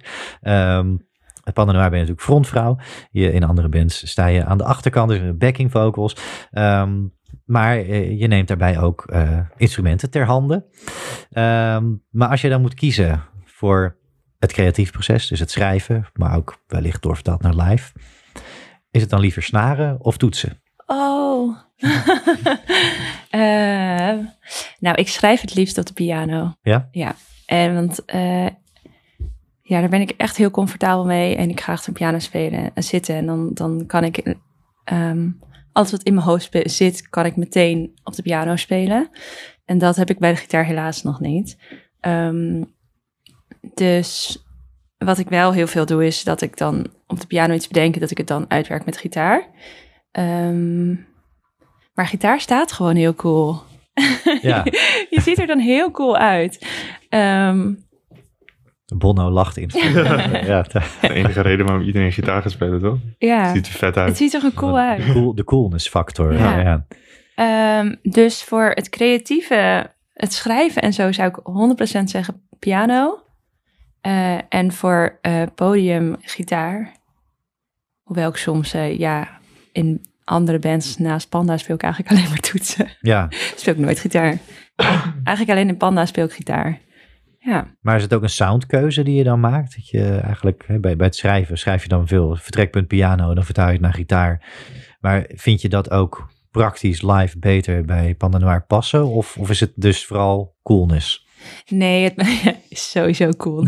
Het 1.44 1.54
Pandanoir 1.54 1.90
ben 1.90 2.00
je 2.00 2.06
natuurlijk 2.06 2.28
frontvrouw. 2.28 2.78
Je, 3.12 3.32
in 3.32 3.44
andere 3.44 3.70
bands 3.70 4.10
sta 4.10 4.26
je 4.26 4.46
aan 4.46 4.58
de 4.58 4.64
achterkant, 4.64 5.10
dus 5.10 5.38
backing 5.38 5.72
vocals. 5.72 6.16
Ehm, 6.52 7.08
maar 7.46 7.78
eh, 7.78 8.20
je 8.20 8.28
neemt 8.28 8.48
daarbij 8.48 8.80
ook 8.80 9.06
eh, 9.06 9.40
instrumenten 9.58 10.10
ter 10.10 10.26
hande. 10.26 10.66
Ehm, 11.32 11.86
maar 12.10 12.30
als 12.30 12.42
je 12.42 12.50
dan 12.50 12.62
moet 12.62 12.74
kiezen 12.74 13.24
voor 13.46 13.98
het 14.40 14.54
creatief 14.54 14.92
proces, 14.92 15.28
dus 15.28 15.40
het 15.40 15.52
schrijven, 15.52 16.06
maar 16.14 16.36
ook 16.36 16.64
wellicht 16.68 17.02
doorvertaald 17.02 17.42
naar 17.42 17.56
live. 17.56 17.92
Is 18.92 19.02
het 19.02 19.10
dan 19.10 19.20
liever 19.20 19.44
snaren 19.44 20.00
of 20.00 20.18
toetsen? 20.18 20.62
Oh. 20.86 21.58
Eh, 23.30 24.18
nou, 24.80 24.96
ik 24.96 25.08
schrijf 25.08 25.42
het 25.42 25.56
liefst 25.56 25.78
op 25.78 25.86
de 25.86 25.94
piano. 25.94 26.54
Ja? 26.62 26.88
Ja. 26.92 27.16
En 27.46 27.74
want 27.74 28.06
ja, 29.70 29.80
daar 29.80 29.90
ben 29.90 30.02
ik 30.02 30.12
echt 30.18 30.38
heel 30.38 30.52
comfortabel 30.52 31.06
mee. 31.06 31.36
En 31.36 31.50
ik 31.50 31.60
ga 31.60 31.72
achter 31.72 31.88
een 31.88 31.94
piano 31.94 32.20
spelen 32.20 32.72
en 32.74 32.84
zitten. 32.84 33.16
En 33.16 33.26
dan, 33.26 33.54
dan 33.54 33.86
kan 33.86 34.04
ik 34.04 34.36
ehm, 34.84 35.30
alles 35.72 35.92
wat 35.92 36.04
in 36.04 36.14
mijn 36.14 36.26
hoofd 36.26 36.50
zit, 36.64 37.10
kan 37.10 37.26
ik 37.26 37.36
meteen 37.36 37.92
op 38.04 38.16
de 38.16 38.22
piano 38.22 38.56
spelen. 38.56 39.10
En 39.66 39.78
dat 39.78 39.96
heb 39.96 40.10
ik 40.10 40.20
bij 40.20 40.32
de 40.32 40.38
gitaar 40.38 40.66
helaas 40.66 41.04
nog 41.04 41.20
niet. 41.20 41.58
Ehm, 42.00 42.64
dus 43.74 44.44
wat 44.98 45.18
ik 45.18 45.30
wel 45.30 45.54
heel 45.54 45.68
veel 45.68 45.86
doe, 45.86 46.06
is 46.06 46.24
dat 46.24 46.42
ik 46.42 46.58
dan 46.58 46.88
op 47.08 47.20
de 47.20 47.28
piano 47.28 47.54
iets 47.54 47.68
bedenk, 47.68 48.00
dat 48.00 48.12
ik 48.12 48.18
het 48.18 48.28
dan 48.28 48.50
uitwerk 48.50 48.86
met 48.86 48.98
gitaar. 48.98 49.48
Ehm, 50.12 50.90
maar 51.94 52.08
gitaar 52.08 52.40
staat 52.40 52.72
gewoon 52.72 52.96
heel 52.96 53.16
cool. 53.16 53.62
Ja. 54.42 54.64
Je 55.16 55.22
ziet 55.22 55.40
er 55.40 55.48
dan 55.48 55.60
heel 55.60 55.92
cool 55.92 56.18
uit. 56.18 56.68
Bono 58.98 59.30
lacht 59.30 59.58
in. 59.58 59.70
ja, 59.74 60.62
de, 60.72 60.82
enige 61.02 61.42
reden 61.42 61.66
waarom 61.66 61.86
iedereen 61.86 62.12
gitaar 62.12 62.42
gaat 62.42 62.52
spelen, 62.52 62.82
toch? 62.82 62.98
ja, 63.18 63.54
Ziet 63.54 63.68
er 63.68 63.72
vet 63.72 63.96
het 63.96 63.98
uit. 63.98 64.18
ziet 64.18 64.34
er 64.34 64.52
cool 64.54 64.78
uit. 64.78 65.06
de, 65.06 65.12
cool, 65.12 65.36
de 65.36 65.44
coolness 65.44 65.90
factor. 65.90 66.34
Ja. 66.34 66.60
Ja. 66.60 66.86
Ehm, 67.36 67.96
dus 68.02 68.44
voor 68.44 68.72
het 68.74 68.90
creatieve, 68.90 69.90
het 70.14 70.34
schrijven 70.34 70.82
en 70.82 70.94
zo 70.94 71.12
zou 71.12 71.30
ik 71.30 71.40
100% 72.00 72.04
zeggen 72.04 72.42
piano. 72.60 73.24
Eh, 74.02 74.38
en 74.50 74.72
voor 74.72 75.18
eh, 75.22 75.42
podium 75.56 76.16
gitaar. 76.22 76.92
Hoewel 78.04 78.30
ik 78.30 78.36
soms, 78.36 78.74
eh, 78.74 78.98
ja, 78.98 79.40
in 79.72 80.06
andere 80.24 80.60
bands 80.60 80.98
naast 80.98 81.30
Panda 81.30 81.58
speel 81.58 81.76
ik 81.76 81.84
eigenlijk 81.84 82.12
alleen 82.14 82.30
maar 82.30 82.40
toetsen. 82.40 82.88
ja. 83.02 83.28
speel 83.56 83.74
ik 83.74 83.80
nooit 83.80 84.00
gitaar. 84.00 84.38
eigenlijk 85.24 85.50
alleen 85.50 85.68
in 85.68 85.78
Panda 85.78 86.06
speel 86.06 86.26
ik 86.26 86.32
gitaar. 86.32 86.80
Ja. 87.40 87.68
Maar 87.82 87.96
is 87.96 88.02
het 88.02 88.14
ook 88.14 88.24
een 88.24 88.30
soundkeuze 88.30 89.04
die 89.04 89.16
je 89.16 89.24
dan 89.24 89.40
maakt? 89.40 89.76
Dat 89.76 89.88
je 89.90 90.06
eigenlijk 90.10 90.64
hè, 90.68 90.80
bij, 90.80 90.96
bij 90.96 91.06
het 91.06 91.16
schrijven 91.16 91.58
schrijf 91.58 91.84
je 91.84 91.90
dan 91.90 92.08
veel 92.08 92.36
vertrekpunt 92.36 92.88
piano, 92.88 93.34
dan 93.34 93.44
vertaal 93.44 93.68
je 93.68 93.74
het 93.74 93.82
naar 93.82 93.94
gitaar. 93.94 94.48
Maar 95.00 95.26
vind 95.34 95.62
je 95.62 95.70
dat 95.70 95.92
ook 95.92 96.30
praktisch 96.52 97.02
live 97.02 97.40
beter 97.40 97.86
bij 97.86 98.16
Panda 98.16 98.38
Noir 98.38 98.66
passen? 98.66 99.08
Of, 99.08 99.38
of 99.38 99.50
is 99.50 99.60
het 99.60 99.72
dus 99.76 100.06
vooral 100.06 100.56
coolness? 100.64 101.28
Nee, 101.68 102.04
het 102.04 102.16
is 102.70 102.92
sowieso 102.92 103.30
cool. 103.30 103.68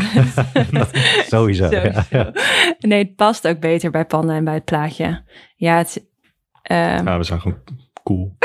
Sowieso. 1.30 1.70
ja. 1.70 2.02
Sowieso. 2.02 2.30
Nee, 2.78 2.98
het 2.98 3.16
past 3.16 3.48
ook 3.48 3.60
beter 3.60 3.90
bij 3.90 4.04
Panda 4.04 4.34
en 4.34 4.44
bij 4.44 4.54
het 4.54 4.64
plaatje. 4.64 5.22
Ja, 5.56 5.76
het, 5.76 6.06
ehm, 6.62 7.06
Ja, 7.06 7.18
we 7.18 7.24
zijn 7.24 7.40
gewoon 7.40 7.58
cool. 8.02 8.36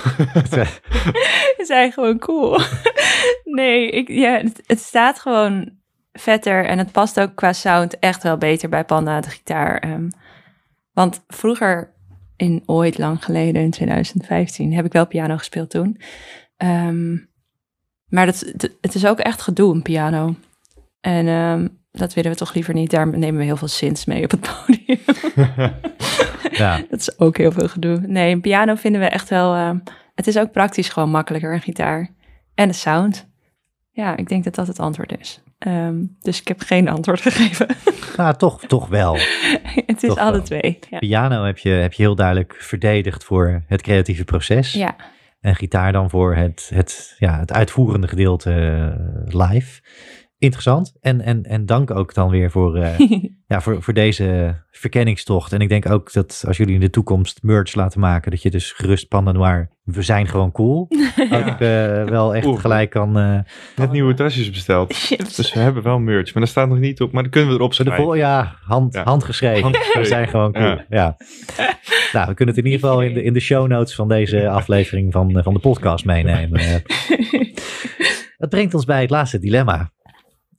zijn 1.66 1.92
gewoon 1.92 2.18
cool. 2.18 2.58
nee, 3.44 3.90
ik, 3.90 4.08
ja, 4.08 4.32
het, 4.36 4.62
het 4.66 4.80
staat 4.80 5.20
gewoon 5.20 5.70
vetter 6.12 6.64
en 6.64 6.78
het 6.78 6.92
past 6.92 7.20
ook 7.20 7.34
qua 7.34 7.52
sound 7.52 7.98
echt 7.98 8.22
wel 8.22 8.36
beter 8.36 8.68
bij 8.68 8.84
Panda, 8.84 9.20
de 9.20 9.30
gitaar. 9.30 9.78
ehm. 9.78 10.08
want 10.92 11.24
vroeger, 11.28 11.92
in 12.36 12.62
ooit 12.66 12.98
lang 12.98 13.24
geleden, 13.24 13.62
in 13.62 13.70
2015, 13.70 14.72
heb 14.72 14.84
ik 14.84 14.92
wel 14.92 15.06
piano 15.06 15.36
gespeeld 15.36 15.70
toen. 15.70 16.00
Ehm, 16.56 17.12
maar 18.08 18.26
dat, 18.26 18.40
het- 18.40 18.76
het 18.80 18.94
is 18.94 19.06
ook 19.06 19.18
echt 19.18 19.42
gedoe, 19.42 19.74
een 19.74 19.82
piano. 19.82 20.34
En 21.00 21.26
ehm, 21.28 21.68
dat 21.92 22.14
willen 22.14 22.30
we 22.30 22.36
toch 22.36 22.54
liever 22.54 22.74
niet. 22.74 22.90
Daar 22.90 23.18
nemen 23.18 23.38
we 23.40 23.44
heel 23.46 23.56
veel 23.56 23.68
synths 23.68 24.04
mee 24.04 24.24
op 24.24 24.30
het 24.30 24.40
podium. 24.40 24.98
Ja. 26.52 26.76
Dat 26.90 27.00
is 27.00 27.18
ook 27.18 27.36
heel 27.36 27.52
veel 27.52 27.68
gedoe. 27.68 28.00
Nee, 28.06 28.32
een 28.32 28.40
piano 28.40 28.74
vinden 28.74 29.00
we 29.00 29.06
echt 29.06 29.28
wel... 29.28 29.54
ehm, 29.54 29.78
het 30.14 30.26
is 30.26 30.38
ook 30.38 30.52
praktisch 30.52 30.88
gewoon 30.88 31.10
makkelijker, 31.10 31.52
een 31.52 31.60
gitaar. 31.60 32.08
En 32.54 32.68
de 32.68 32.74
sound. 32.74 33.28
Ja, 33.90 34.16
ik 34.16 34.28
denk 34.28 34.44
dat 34.44 34.54
dat 34.54 34.66
het 34.66 34.78
antwoord 34.78 35.18
is. 35.20 35.40
Ehm, 35.58 36.04
dus 36.20 36.40
ik 36.40 36.48
heb 36.48 36.60
geen 36.60 36.88
antwoord 36.88 37.20
gegeven. 37.30 37.66
Nou, 38.16 38.34
toch, 38.36 38.64
toch 38.66 38.88
wel. 38.88 39.16
het 39.86 40.02
is 40.02 40.08
Toch 40.08 40.18
alle 40.18 40.32
wel. 40.32 40.42
twee. 40.42 40.78
Ja. 40.90 40.98
Piano 40.98 41.44
heb 41.44 41.58
je, 41.58 41.70
heb 41.70 41.92
je 41.92 42.02
heel 42.02 42.14
duidelijk 42.14 42.54
verdedigd 42.58 43.24
voor 43.24 43.62
het 43.66 43.82
creatieve 43.82 44.24
proces. 44.24 44.72
ja, 44.72 44.96
En 45.40 45.56
gitaar 45.56 45.92
dan 45.92 46.10
voor 46.10 46.34
het, 46.34 46.70
het, 46.74 47.14
ja, 47.18 47.38
het 47.38 47.52
uitvoerende 47.52 48.08
gedeelte 48.08 48.50
eh, 48.52 49.40
live. 49.50 49.80
Interessant. 50.42 50.92
En, 51.00 51.20
en, 51.20 51.42
en 51.42 51.66
dank 51.66 51.90
ook 51.90 52.14
dan 52.14 52.30
weer 52.30 52.50
voor, 52.50 52.78
uh, 52.78 52.98
ja, 53.52 53.60
voor, 53.60 53.82
voor 53.82 53.94
deze 53.94 54.56
verkenningstocht. 54.70 55.52
En 55.52 55.60
ik 55.60 55.68
denk 55.68 55.90
ook 55.90 56.12
dat 56.12 56.44
als 56.46 56.56
jullie 56.56 56.74
in 56.74 56.80
de 56.80 56.90
toekomst 56.90 57.42
merch 57.42 57.74
laten 57.74 58.00
maken, 58.00 58.30
dat 58.30 58.42
je 58.42 58.50
dus 58.50 58.72
gerust 58.72 59.08
Panda 59.08 59.32
Noir, 59.32 59.70
we 59.82 60.02
zijn 60.02 60.26
gewoon 60.26 60.52
cool. 60.52 60.88
Ook 61.30 61.60
uh, 61.60 62.04
wel 62.04 62.34
echt 62.34 62.46
Oeh. 62.46 62.60
gelijk 62.60 62.90
kan... 62.90 63.18
Uh, 63.18 63.38
Net 63.76 63.92
nieuwe 63.92 64.14
tasjes 64.14 64.50
besteld. 64.50 64.94
Chips. 65.06 65.36
Dus 65.36 65.52
we 65.54 65.60
hebben 65.60 65.82
wel 65.82 65.98
merch, 65.98 66.32
maar 66.34 66.42
dat 66.42 66.50
staat 66.50 66.68
nog 66.68 66.78
niet 66.78 67.00
op. 67.00 67.12
Maar 67.12 67.22
dan 67.22 67.32
kunnen 67.32 67.50
we 67.50 67.56
erop 67.56 67.74
schrijven. 67.74 68.16
ja, 68.16 68.56
hand, 68.64 68.94
ja. 68.94 69.02
handgeschreven. 69.02 69.62
handgeschreven. 69.62 70.00
We 70.00 70.08
zijn 70.08 70.28
gewoon 70.28 70.52
cool. 70.52 70.66
Ja. 70.66 70.84
ja. 70.88 71.16
nou, 72.12 72.28
we 72.28 72.34
kunnen 72.34 72.54
het 72.54 72.64
in 72.64 72.70
ieder 72.70 72.80
geval 72.80 73.02
in 73.02 73.14
de, 73.14 73.22
in 73.22 73.32
de 73.32 73.40
show 73.40 73.68
notes 73.68 73.94
van 73.94 74.08
deze 74.08 74.48
aflevering 74.48 75.12
van, 75.12 75.40
van 75.42 75.54
de 75.54 75.60
podcast 75.60 76.04
meenemen. 76.04 76.82
dat 78.38 78.48
brengt 78.48 78.74
ons 78.74 78.84
bij 78.84 79.00
het 79.00 79.10
laatste 79.10 79.38
dilemma. 79.38 79.92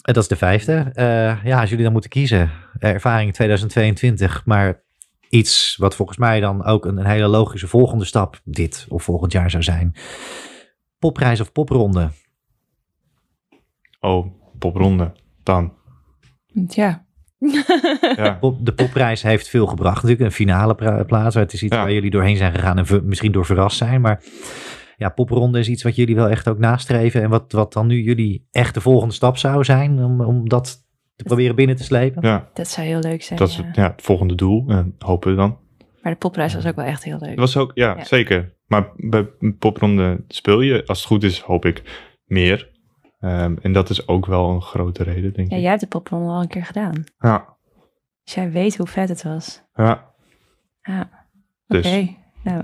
En 0.03 0.13
dat 0.13 0.23
is 0.23 0.29
de 0.29 0.35
vijfde. 0.35 0.91
Uh, 0.93 1.45
ja, 1.45 1.59
als 1.59 1.69
jullie 1.69 1.83
dan 1.83 1.93
moeten 1.93 2.09
kiezen, 2.09 2.51
ervaring 2.79 3.33
2022, 3.33 4.45
maar 4.45 4.81
iets 5.29 5.75
wat 5.79 5.95
volgens 5.95 6.17
mij 6.17 6.39
dan 6.39 6.65
ook 6.65 6.85
een, 6.85 6.97
een, 6.97 7.05
hele 7.05 7.27
logische 7.27 7.67
volgende 7.67 8.05
stap 8.05 8.39
dit 8.43 8.85
of 8.89 9.03
volgend 9.03 9.31
jaar 9.31 9.49
zou 9.49 9.63
zijn. 9.63 9.95
Popprijs 10.99 11.39
of 11.39 11.51
popronde? 11.51 12.09
Oh, 13.99 14.27
popronde, 14.59 15.11
dan. 15.43 15.73
Ja. 16.67 17.05
ja. 18.15 18.39
de 18.59 18.73
popprijs 18.75 19.21
heeft 19.21 19.47
veel 19.47 19.67
gebracht 19.67 20.03
natuurlijk, 20.03 20.21
een 20.21 20.31
finale 20.35 21.05
plaats. 21.05 21.35
Het 21.35 21.53
is 21.53 21.63
iets 21.63 21.75
waar 21.75 21.93
jullie 21.93 22.11
doorheen 22.11 22.37
zijn 22.37 22.53
gegaan 22.53 22.77
en 22.77 23.05
misschien 23.05 23.31
door 23.31 23.45
verrast 23.45 23.77
zijn, 23.77 24.01
maar 24.01 24.23
ja, 24.97 25.09
popronde 25.09 25.59
is 25.59 25.69
iets 25.69 25.83
wat 25.83 25.95
jullie 25.95 26.15
wel 26.15 26.29
echt 26.29 26.47
ook 26.47 26.57
nastreven. 26.57 27.21
En 27.21 27.29
wat, 27.29 27.51
wat 27.51 27.73
dan 27.73 27.87
nu 27.87 28.01
jullie 28.01 28.47
echt 28.51 28.73
de 28.73 28.81
volgende 28.81 29.13
stap 29.13 29.37
zou 29.37 29.63
zijn 29.63 30.03
om, 30.03 30.21
om 30.21 30.49
dat 30.49 30.85
te 31.15 31.23
proberen 31.23 31.55
binnen 31.55 31.75
te 31.75 31.83
slepen? 31.83 32.27
Ja. 32.27 32.49
Dat 32.53 32.67
zou 32.67 32.87
heel 32.87 32.99
leuk 32.99 33.23
zijn. 33.23 33.39
Dat 33.39 33.49
is 33.49 33.61
ja. 33.73 33.91
het 33.91 34.01
volgende 34.01 34.35
doel. 34.35 34.67
En 34.67 34.95
hopen 34.99 35.29
we 35.29 35.35
dan. 35.35 35.57
Maar 36.01 36.11
de 36.11 36.17
popprijs 36.17 36.53
was 36.53 36.65
ook 36.65 36.75
wel 36.75 36.85
echt 36.85 37.03
heel 37.03 37.17
leuk. 37.19 37.29
Dat 37.29 37.39
was 37.39 37.57
ook, 37.57 37.71
ja, 37.73 38.03
zeker. 38.03 38.55
Maar 38.67 38.91
bij 38.95 39.27
popronde 39.59 40.23
speel 40.27 40.61
je, 40.61 40.85
als 40.85 40.97
het 40.97 41.07
goed 41.07 41.23
is, 41.23 41.39
hoop 41.39 41.65
ik, 41.65 42.07
meer. 42.25 42.71
Um, 43.19 43.57
en 43.61 43.73
dat 43.73 43.89
is 43.89 44.07
ook 44.07 44.25
wel 44.25 44.49
een 44.49 44.61
grote 44.61 45.03
reden, 45.03 45.33
denk 45.33 45.47
ik. 45.47 45.53
Ja, 45.53 45.57
jij 45.57 45.69
hebt 45.69 45.81
de 45.81 45.87
popronde 45.87 46.29
al 46.29 46.41
een 46.41 46.47
keer 46.47 46.65
gedaan. 46.65 47.03
Ja. 47.19 47.55
Dus 48.23 48.33
jij 48.33 48.51
weet 48.51 48.77
hoe 48.77 48.87
vet 48.87 49.09
het 49.09 49.23
was. 49.23 49.63
Ja. 49.73 50.13
Ja. 50.81 51.09
Dus. 51.67 51.85
Oké, 51.85 51.95
okay. 51.95 52.17
nou, 52.43 52.63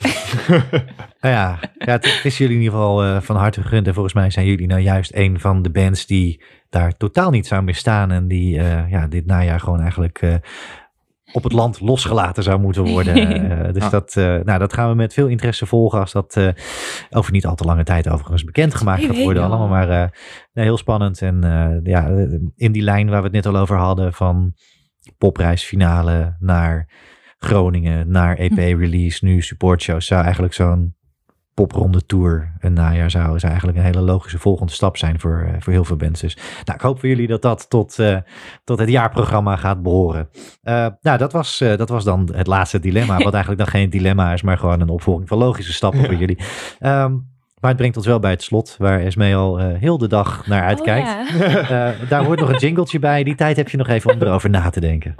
nou 1.20 1.34
ja, 1.34 1.58
ja 1.78 1.92
het, 1.92 2.20
is 2.22 2.38
jullie 2.38 2.56
in 2.56 2.62
ieder 2.62 2.78
geval 2.78 3.04
uh, 3.04 3.20
van 3.20 3.36
harte 3.36 3.62
gegund. 3.62 3.86
En 3.86 3.94
volgens 3.94 4.14
mij 4.14 4.30
zijn 4.30 4.46
jullie 4.46 4.66
nou 4.66 4.80
juist 4.80 5.14
een 5.14 5.40
van 5.40 5.62
de 5.62 5.70
bands 5.70 6.06
die 6.06 6.42
daar 6.68 6.96
totaal 6.96 7.30
niet 7.30 7.46
zou 7.46 7.62
meer 7.62 7.74
staan. 7.74 8.10
En 8.10 8.28
die 8.28 8.56
uh, 8.56 8.90
ja, 8.90 9.06
dit 9.06 9.26
najaar 9.26 9.60
gewoon 9.60 9.80
eigenlijk 9.80 10.22
uh, 10.22 10.34
op 11.32 11.42
het 11.42 11.52
land 11.52 11.80
losgelaten 11.80 12.42
zou 12.42 12.60
moeten 12.60 12.84
worden. 12.84 13.14
dus 13.74 13.82
ja. 13.82 13.90
dat, 13.90 14.14
nou, 14.14 14.58
dat 14.58 14.72
gaan 14.72 14.88
we 14.88 14.94
met 14.94 15.14
veel 15.14 15.26
interesse 15.26 15.66
volgen 15.66 16.00
als 16.00 16.12
dat 16.12 16.54
over 17.10 17.32
niet 17.32 17.46
al 17.46 17.54
te 17.54 17.64
lange 17.64 17.84
tijd 17.84 18.08
overigens 18.08 18.44
bekendgemaakt 18.44 19.04
gaat 19.04 19.22
worden. 19.22 19.42
Allemaal 19.42 19.68
maar 19.68 20.12
heel 20.52 20.76
spannend. 20.76 21.22
En 21.22 21.40
ja, 21.84 22.08
in 22.56 22.72
die 22.72 22.82
lijn 22.82 23.08
waar 23.08 23.18
we 23.18 23.26
het 23.26 23.44
net 23.44 23.46
al 23.46 23.56
over 23.56 23.76
hadden 23.76 24.12
van 24.12 24.54
popreisfinale 25.18 26.36
naar 26.38 26.88
Groningen 27.40 28.10
naar 28.10 28.36
EP-release, 28.36 29.24
nu 29.24 29.42
supportshows, 29.42 30.06
zou 30.06 30.22
eigenlijk 30.22 30.54
zo'n 30.54 30.94
popronde 31.54 32.06
tour 32.06 32.52
een 32.58 32.72
najaar 32.72 33.10
zou, 33.10 33.38
zou 33.38 33.52
eigenlijk 33.52 33.78
een 33.78 33.84
hele 33.84 34.00
logische 34.00 34.38
volgende 34.38 34.72
stap 34.72 34.96
zijn 34.96 35.20
voor, 35.20 35.44
uh, 35.46 35.54
voor 35.58 35.72
heel 35.72 35.84
veel 35.84 35.96
bands. 35.96 36.20
Dus 36.20 36.36
nou, 36.64 36.78
ik 36.78 36.80
hoop 36.80 36.98
voor 37.00 37.08
jullie 37.08 37.26
dat 37.26 37.42
dat 37.42 37.70
tot, 37.70 37.98
uh, 37.98 38.16
tot 38.64 38.78
het 38.78 38.88
jaarprogramma 38.88 39.56
gaat 39.56 39.82
behoren. 39.82 40.28
Uh, 40.62 40.86
nou, 41.00 41.18
dat 41.18 41.32
was, 41.32 41.58
dat 41.58 41.88
was 41.88 42.04
dan 42.04 42.30
het 42.34 42.46
laatste 42.46 42.80
dilemma, 42.80 43.16
wat 43.16 43.34
eigenlijk 43.40 43.62
dan 43.62 43.72
geen 43.72 43.90
dilemma 43.90 44.32
is, 44.32 44.42
maar 44.42 44.58
gewoon 44.58 44.80
een 44.80 44.88
opvolging 44.88 45.28
van 45.28 45.38
logische 45.38 45.72
stappen 45.72 46.04
voor 46.04 46.14
jullie. 46.14 46.38
Um, 46.80 47.28
maar 47.60 47.70
het 47.70 47.78
brengt 47.78 47.96
ons 47.96 48.06
wel 48.06 48.18
bij 48.18 48.30
het 48.30 48.42
slot, 48.42 48.76
waar 48.78 49.00
Esmee 49.00 49.36
al 49.36 49.58
heel 49.58 49.98
de 49.98 50.08
dag 50.08 50.46
naar 50.46 50.62
uitkijkt. 50.62 51.08
Oh, 51.08 51.68
ja. 51.68 51.94
daar 52.08 52.24
hoort 52.24 52.40
nog 52.40 52.48
een 52.48 52.58
jingletje 52.58 52.98
bij. 52.98 53.24
Die 53.24 53.34
tijd 53.34 53.56
heb 53.56 53.68
je 53.68 53.76
nog 53.76 53.88
even 53.88 54.12
om 54.12 54.22
erover 54.22 54.50
na 54.50 54.70
te 54.70 54.80
denken. 54.80 55.14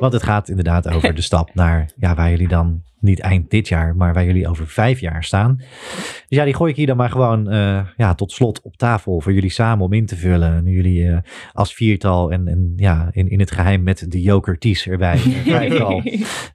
Want 0.00 0.12
het 0.12 0.22
gaat 0.22 0.48
inderdaad 0.48 0.88
over 0.88 1.14
de 1.14 1.20
stap 1.20 1.54
naar 1.54 1.90
ja, 1.96 2.14
waar 2.14 2.30
jullie 2.30 2.48
dan 2.48 2.82
niet 3.00 3.20
eind 3.20 3.50
dit 3.50 3.68
jaar, 3.68 3.96
maar 3.96 4.14
waar 4.14 4.24
jullie 4.24 4.48
over 4.48 4.66
vijf 4.66 5.00
jaar 5.00 5.24
staan. 5.24 5.56
Dus 5.56 6.24
ja, 6.28 6.44
die 6.44 6.54
gooi 6.54 6.70
ik 6.70 6.76
hier 6.76 6.86
dan 6.86 6.96
maar 6.96 7.10
gewoon 7.10 7.54
uh, 7.54 7.80
ja, 7.96 8.14
tot 8.14 8.32
slot 8.32 8.62
op 8.62 8.76
tafel 8.76 9.20
voor 9.20 9.32
jullie 9.32 9.50
samen 9.50 9.84
om 9.84 9.92
in 9.92 10.06
te 10.06 10.16
vullen. 10.16 10.64
Nu 10.64 10.72
jullie 10.72 11.00
uh, 11.00 11.18
als 11.52 11.74
viertal 11.74 12.32
en, 12.32 12.48
en 12.48 12.72
ja, 12.76 13.08
in, 13.12 13.28
in 13.28 13.40
het 13.40 13.50
geheim 13.50 13.82
met 13.82 14.10
de 14.10 14.22
Joker 14.22 14.58
Ties 14.58 14.86
erbij. 14.86 15.16
vijftal. 15.56 16.02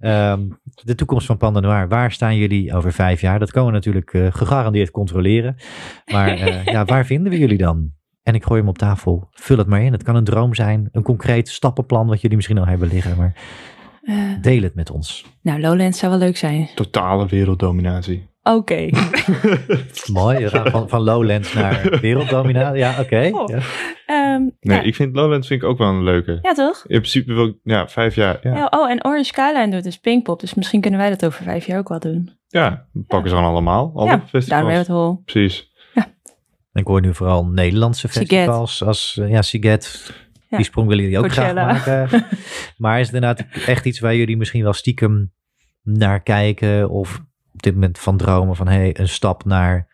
um, 0.01 0.59
de 0.83 0.95
toekomst 0.95 1.25
van 1.25 1.37
Panda 1.37 1.59
Noir, 1.59 1.87
waar 1.87 2.11
staan 2.11 2.37
jullie 2.37 2.73
over 2.73 2.93
vijf 2.93 3.21
jaar? 3.21 3.39
Dat 3.39 3.51
komen 3.51 3.69
we 3.69 3.75
natuurlijk 3.75 4.13
uh, 4.13 4.27
gegarandeerd 4.29 4.91
controleren. 4.91 5.55
Maar 6.05 6.37
ja, 6.71 6.85
waar 6.85 7.05
vinden 7.05 7.31
we 7.31 7.37
jullie 7.37 7.57
dan? 7.57 7.91
En 8.25 8.33
ik 8.33 8.43
gooi 8.43 8.59
hem 8.59 8.69
op 8.69 8.77
tafel. 8.77 9.27
Vul 9.31 9.57
het 9.57 9.67
maar 9.67 9.81
in. 9.81 9.91
Het 9.91 10.03
kan 10.03 10.15
een 10.15 10.23
droom 10.23 10.55
zijn, 10.55 10.89
een 10.91 11.03
concreet 11.03 11.49
stappenplan 11.49 12.07
wat 12.07 12.21
jullie 12.21 12.35
misschien 12.35 12.57
al 12.57 12.65
hebben 12.65 12.87
liggen. 12.87 13.17
Maar 13.17 13.33
uh, 14.01 14.15
deel 14.41 14.61
het 14.61 14.75
met 14.75 14.91
ons. 14.91 15.25
Nou, 15.41 15.59
Lowlands 15.59 15.99
zou 15.99 16.11
wel 16.11 16.21
leuk 16.21 16.37
zijn. 16.37 16.69
Totale 16.75 17.27
werelddominatie. 17.27 18.29
Oké. 18.43 18.57
Okay. 18.57 18.93
Mooi, 20.21 20.37
we 20.37 20.49
gaan 20.49 20.71
van, 20.71 20.89
van 20.89 21.01
Lowlands 21.01 21.53
naar 21.53 21.97
werelddominatie. 22.01 22.79
Ja, 22.79 22.91
oké. 22.91 23.01
Okay. 23.01 23.31
Oh. 23.31 23.47
Ja. 23.47 24.33
Um, 24.35 24.55
nee, 24.59 24.77
ja. 24.77 24.83
ik 24.83 24.95
vind 24.95 25.15
Lowlands 25.15 25.47
vind 25.47 25.61
ik 25.61 25.67
ook 25.67 25.77
wel 25.77 25.87
een 25.87 26.03
leuke. 26.03 26.39
Ja, 26.41 26.53
toch? 26.53 26.77
In 26.87 26.97
principe 26.97 27.33
wil 27.33 27.45
ik, 27.45 27.55
ja, 27.63 27.87
vijf 27.87 28.15
jaar. 28.15 28.39
Ja. 28.41 28.55
ja. 28.55 28.67
oh, 28.69 28.89
en 28.91 29.05
Orange 29.05 29.23
Skyline 29.23 29.69
doet 29.69 29.83
dus 29.83 29.99
Pinkpop. 29.99 30.39
Dus 30.39 30.53
misschien 30.53 30.81
kunnen 30.81 30.99
wij 30.99 31.09
dat 31.09 31.25
over 31.25 31.43
vijf 31.43 31.65
jaar 31.65 31.79
ook 31.79 31.89
wel 31.89 31.99
doen. 31.99 32.31
Ja, 32.47 32.87
pakken 33.07 33.29
ze 33.29 33.35
dan 33.35 33.45
allemaal. 33.45 33.91
Alle 33.95 34.09
ja, 34.09 34.19
festivals. 34.19 34.47
Down 34.47 34.65
Rabbit 34.65 34.87
Hole. 34.87 35.17
Precies. 35.25 35.73
Ik 36.75 36.87
hoor 36.87 37.01
nu 37.01 37.13
vooral 37.13 37.45
Nederlandse 37.45 38.07
festivals 38.07 38.71
Siget. 38.71 38.87
als 38.87 39.17
uh, 39.19 39.29
ja, 39.29 39.41
Siget. 39.41 40.13
Ja. 40.49 40.57
Die 40.57 40.65
sprong 40.65 40.87
willen 40.87 41.03
jullie 41.03 41.19
ook 41.19 41.25
Coachella. 41.25 41.73
graag 41.73 42.11
maken. 42.11 42.25
maar 42.77 42.99
is 42.99 43.05
het 43.05 43.15
inderdaad 43.15 43.47
echt 43.65 43.85
iets 43.85 43.99
waar 43.99 44.15
jullie 44.15 44.37
misschien 44.37 44.63
wel 44.63 44.73
stiekem 44.73 45.33
naar 45.83 46.23
kijken? 46.23 46.89
Of 46.89 47.21
op 47.53 47.61
dit 47.61 47.73
moment 47.73 47.99
van 47.99 48.17
dromen 48.17 48.55
van 48.55 48.67
hey, 48.67 48.99
een 48.99 49.07
stap 49.07 49.45
naar 49.45 49.87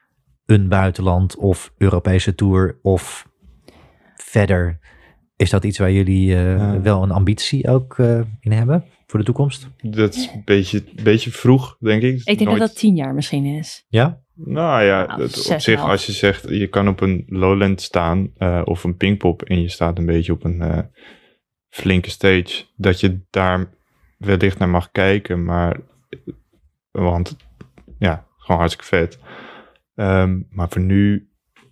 een 0.46 0.68
buitenland 0.68 1.36
of 1.36 1.74
Europese 1.78 2.36
tour 2.36 2.80
of 2.82 3.28
verder. 4.16 4.80
Is 5.36 5.50
dat 5.50 5.64
iets 5.64 5.78
waar 5.78 5.92
jullie 5.92 6.30
uh, 6.30 6.58
ja. 6.58 6.82
wel 6.82 7.04
een 7.04 7.12
ambitie 7.12 7.68
ook 7.68 7.98
uh, 7.98 8.22
in 8.40 8.52
hebben 8.52 8.86
voor 9.08 9.20
de 9.20 9.26
toekomst? 9.26 9.68
Dat 9.82 10.16
is 10.16 10.30
een 10.34 10.42
beetje, 10.46 10.84
beetje 11.04 11.32
vroeg, 11.32 11.78
denk 11.80 12.02
ik. 12.02 12.18
Ik 12.18 12.26
denk 12.26 12.40
Nooit... 12.40 12.60
dat 12.60 12.68
dat 12.68 12.78
tien 12.78 12.96
jaar 12.96 13.14
misschien 13.14 13.46
is. 13.46 13.86
Ja? 13.88 14.21
Nou 14.36 14.84
ja, 14.84 15.06
nou, 15.06 15.22
het, 15.22 15.50
op 15.52 15.60
zich, 15.60 15.82
als 15.82 16.06
je 16.06 16.12
zegt, 16.12 16.50
je 16.50 16.68
kan 16.68 16.88
op 16.88 17.02
een 17.02 17.24
lowland 17.28 17.82
staan 17.82 18.32
uh, 18.38 18.62
of 18.66 18.84
een 18.84 18.98
pinkpop 18.98 19.42
en 19.44 19.62
je 19.62 19.70
staat 19.70 19.98
een 19.98 20.06
beetje 20.06 20.32
op 20.32 20.44
een 20.44 20.62
uh, 20.62 20.80
flinke 21.70 22.10
stage, 22.10 22.66
dat 22.76 23.00
je 23.00 23.20
daar 23.30 23.70
wellicht 24.18 24.60
naar 24.60 24.70
mag 24.70 24.92
kijken, 24.92 25.44
maar, 25.44 25.80
want 26.92 27.38
ja, 28.00 28.26
gewoon 28.38 28.60
hartstikke 28.60 28.96
vet. 28.96 29.20
Um, 29.96 30.48
maar 30.50 30.70
voor 30.70 30.82
nu, 30.82 31.30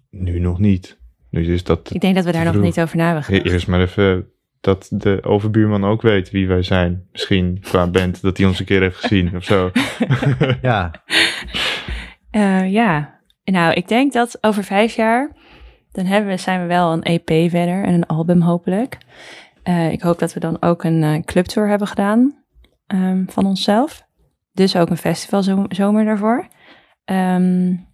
nu 0.10 0.40
nog 0.40 0.60
niet. 0.60 1.00
Nu 1.30 1.54
is 1.54 1.64
dat 1.64 1.94
Ik 1.94 2.02
denk 2.02 2.16
dat 2.16 2.26
we 2.26 2.32
daar 2.32 2.46
nog 2.46 2.62
niet 2.62 2.80
over 2.80 2.98
na 2.98 3.06
hebben 3.06 3.24
gedacht. 3.24 3.46
Eerst 3.46 3.68
maar 3.68 3.82
even 3.82 4.32
dat 4.62 4.88
de 4.92 5.20
overbuurman 5.24 5.86
ook 5.86 6.02
weet 6.02 6.32
wie 6.32 6.48
wij 6.48 6.64
zijn. 6.64 7.08
Misschien 7.12 7.60
qua 7.62 7.88
band, 7.88 8.22
dat 8.22 8.38
hij 8.38 8.48
ons 8.48 8.60
een 8.60 8.66
keer 8.66 8.82
heeft 8.82 8.98
gezien 8.98 9.36
of 9.36 9.44
zo. 9.44 9.72
ja. 10.62 10.92
Uh, 12.32 12.72
ja, 12.72 13.20
nou, 13.44 13.74
ik 13.74 13.88
denk 13.88 14.14
dat 14.14 14.38
over 14.42 14.64
vijf 14.64 14.96
jaar, 14.96 15.32
dan 15.92 16.06
hebben 16.06 16.30
we, 16.30 16.38
zijn 16.38 16.62
we 16.62 16.68
wel 16.68 16.94
een 16.94 17.04
EP 17.04 17.50
verder 17.50 17.84
en 17.84 17.94
een 17.94 18.08
album 18.08 18.42
hopelijk. 18.42 18.98
Uh, 19.64 19.92
ik 19.92 20.02
hoop 20.02 20.20
dat 20.20 20.34
we 20.34 20.40
dan 20.40 20.62
ook 20.62 20.84
een 20.84 21.02
uh, 21.02 21.20
clubtour 21.20 21.68
hebben 21.68 21.88
gedaan 21.88 22.44
um, 22.88 23.26
van 23.30 23.46
onszelf. 23.46 24.08
Dus 24.52 24.76
ook 24.76 24.90
een 24.90 24.98
festival 24.98 25.44
zomer 25.70 26.06
daarvoor. 26.06 26.48
Um, 27.06 27.88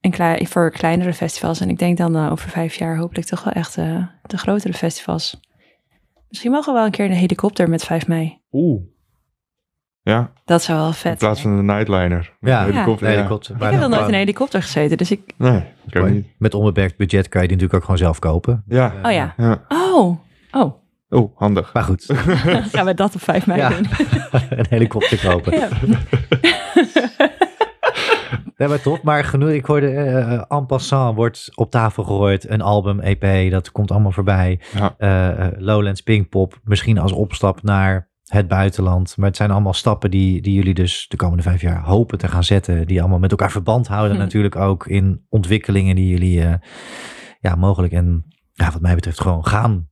en 0.00 0.46
voor 0.46 0.70
kleinere 0.70 1.12
festivals. 1.12 1.60
En 1.60 1.68
ik 1.68 1.78
denk 1.78 1.96
dan 1.96 2.30
over 2.30 2.48
vijf 2.48 2.74
jaar 2.74 2.96
hopelijk 2.96 3.26
toch 3.26 3.44
wel 3.44 3.52
echt 3.52 3.74
de 3.74 4.38
grotere 4.38 4.72
festivals. 4.72 5.40
Misschien 6.28 6.50
mogen 6.50 6.72
we 6.72 6.78
wel 6.78 6.86
een 6.86 6.92
keer 6.92 7.04
een 7.04 7.12
helikopter 7.12 7.68
met 7.68 7.84
5 7.84 8.06
mei. 8.06 8.40
Oeh. 8.52 8.82
Ja. 10.10 10.30
Dat 10.44 10.62
zou 10.62 10.78
wel 10.78 10.92
vet 10.92 11.12
In 11.12 11.18
plaats 11.18 11.40
van 11.40 11.50
een 11.50 11.64
nightliner. 11.64 12.32
Ja, 12.40 12.64
helikopter. 12.64 13.08
Ja. 13.08 13.14
helikopter. 13.14 13.54
Ik 13.54 13.62
heb 13.62 13.80
nog 13.80 13.88
nooit 13.88 14.00
in 14.00 14.08
een 14.08 14.14
helikopter 14.14 14.62
gezeten, 14.62 14.96
dus 14.96 15.10
ik... 15.10 15.20
Nee, 15.36 15.64
ik 15.86 15.96
ook 15.96 16.08
niet. 16.08 16.26
Met 16.38 16.54
onbeperkt 16.54 16.96
budget 16.96 17.28
kan 17.28 17.42
je 17.42 17.48
die 17.48 17.56
natuurlijk 17.56 17.74
ook 17.74 17.84
gewoon 17.84 17.98
zelf 17.98 18.18
kopen. 18.18 18.64
Ja. 18.68 18.92
Uh, 18.92 19.04
oh 19.04 19.12
ja. 19.12 19.34
ja. 19.36 19.62
Oh. 19.68 20.18
Oh. 20.50 20.74
Oh, 21.08 21.36
handig. 21.36 21.72
Maar 21.72 21.82
goed. 21.82 22.04
Gaan 22.72 22.84
we 22.84 22.94
dat 22.94 23.14
op 23.14 23.22
5 23.22 23.46
mei 23.46 23.60
ja. 23.60 23.68
doen? 23.68 23.86
een 24.58 24.66
helikopter 24.68 25.20
kopen. 25.28 25.58
Ja. 25.58 25.68
Nee, 28.56 28.68
maar 28.68 28.80
top. 28.80 29.02
Maar 29.02 29.24
genoeg, 29.24 29.50
ik 29.50 29.64
hoorde 29.64 29.92
uh, 29.92 30.42
en 30.48 30.66
passant 30.66 31.16
wordt 31.16 31.50
op 31.54 31.70
tafel 31.70 32.02
gegooid. 32.04 32.48
Een 32.48 32.60
album, 32.60 33.00
EP, 33.00 33.50
dat 33.50 33.72
komt 33.72 33.90
allemaal 33.90 34.12
voorbij. 34.12 34.60
Ja. 34.74 34.94
Uh, 34.98 35.48
Lowlands 35.58 36.00
Pinkpop, 36.00 36.60
misschien 36.64 36.98
als 36.98 37.12
opstap 37.12 37.62
naar 37.62 38.09
het 38.30 38.48
buitenland. 38.48 39.16
Maar 39.16 39.26
het 39.26 39.36
zijn 39.36 39.50
allemaal 39.50 39.72
stappen 39.72 40.10
die, 40.10 40.42
die 40.42 40.54
jullie 40.54 40.74
dus 40.74 41.06
de 41.08 41.16
komende 41.16 41.42
vijf 41.42 41.60
jaar 41.60 41.82
hopen 41.82 42.18
te 42.18 42.28
gaan 42.28 42.44
zetten. 42.44 42.86
Die 42.86 43.00
allemaal 43.00 43.18
met 43.18 43.30
elkaar 43.30 43.50
verband 43.50 43.86
houden. 43.86 44.16
Hm. 44.16 44.22
Natuurlijk 44.22 44.56
ook 44.56 44.86
in 44.86 45.26
ontwikkelingen 45.28 45.96
die 45.96 46.08
jullie 46.08 46.40
uh, 46.40 46.54
ja, 47.40 47.54
mogelijk 47.54 47.92
en 47.92 48.24
ja, 48.52 48.70
wat 48.70 48.80
mij 48.80 48.94
betreft 48.94 49.20
gewoon 49.20 49.46
gaan 49.46 49.88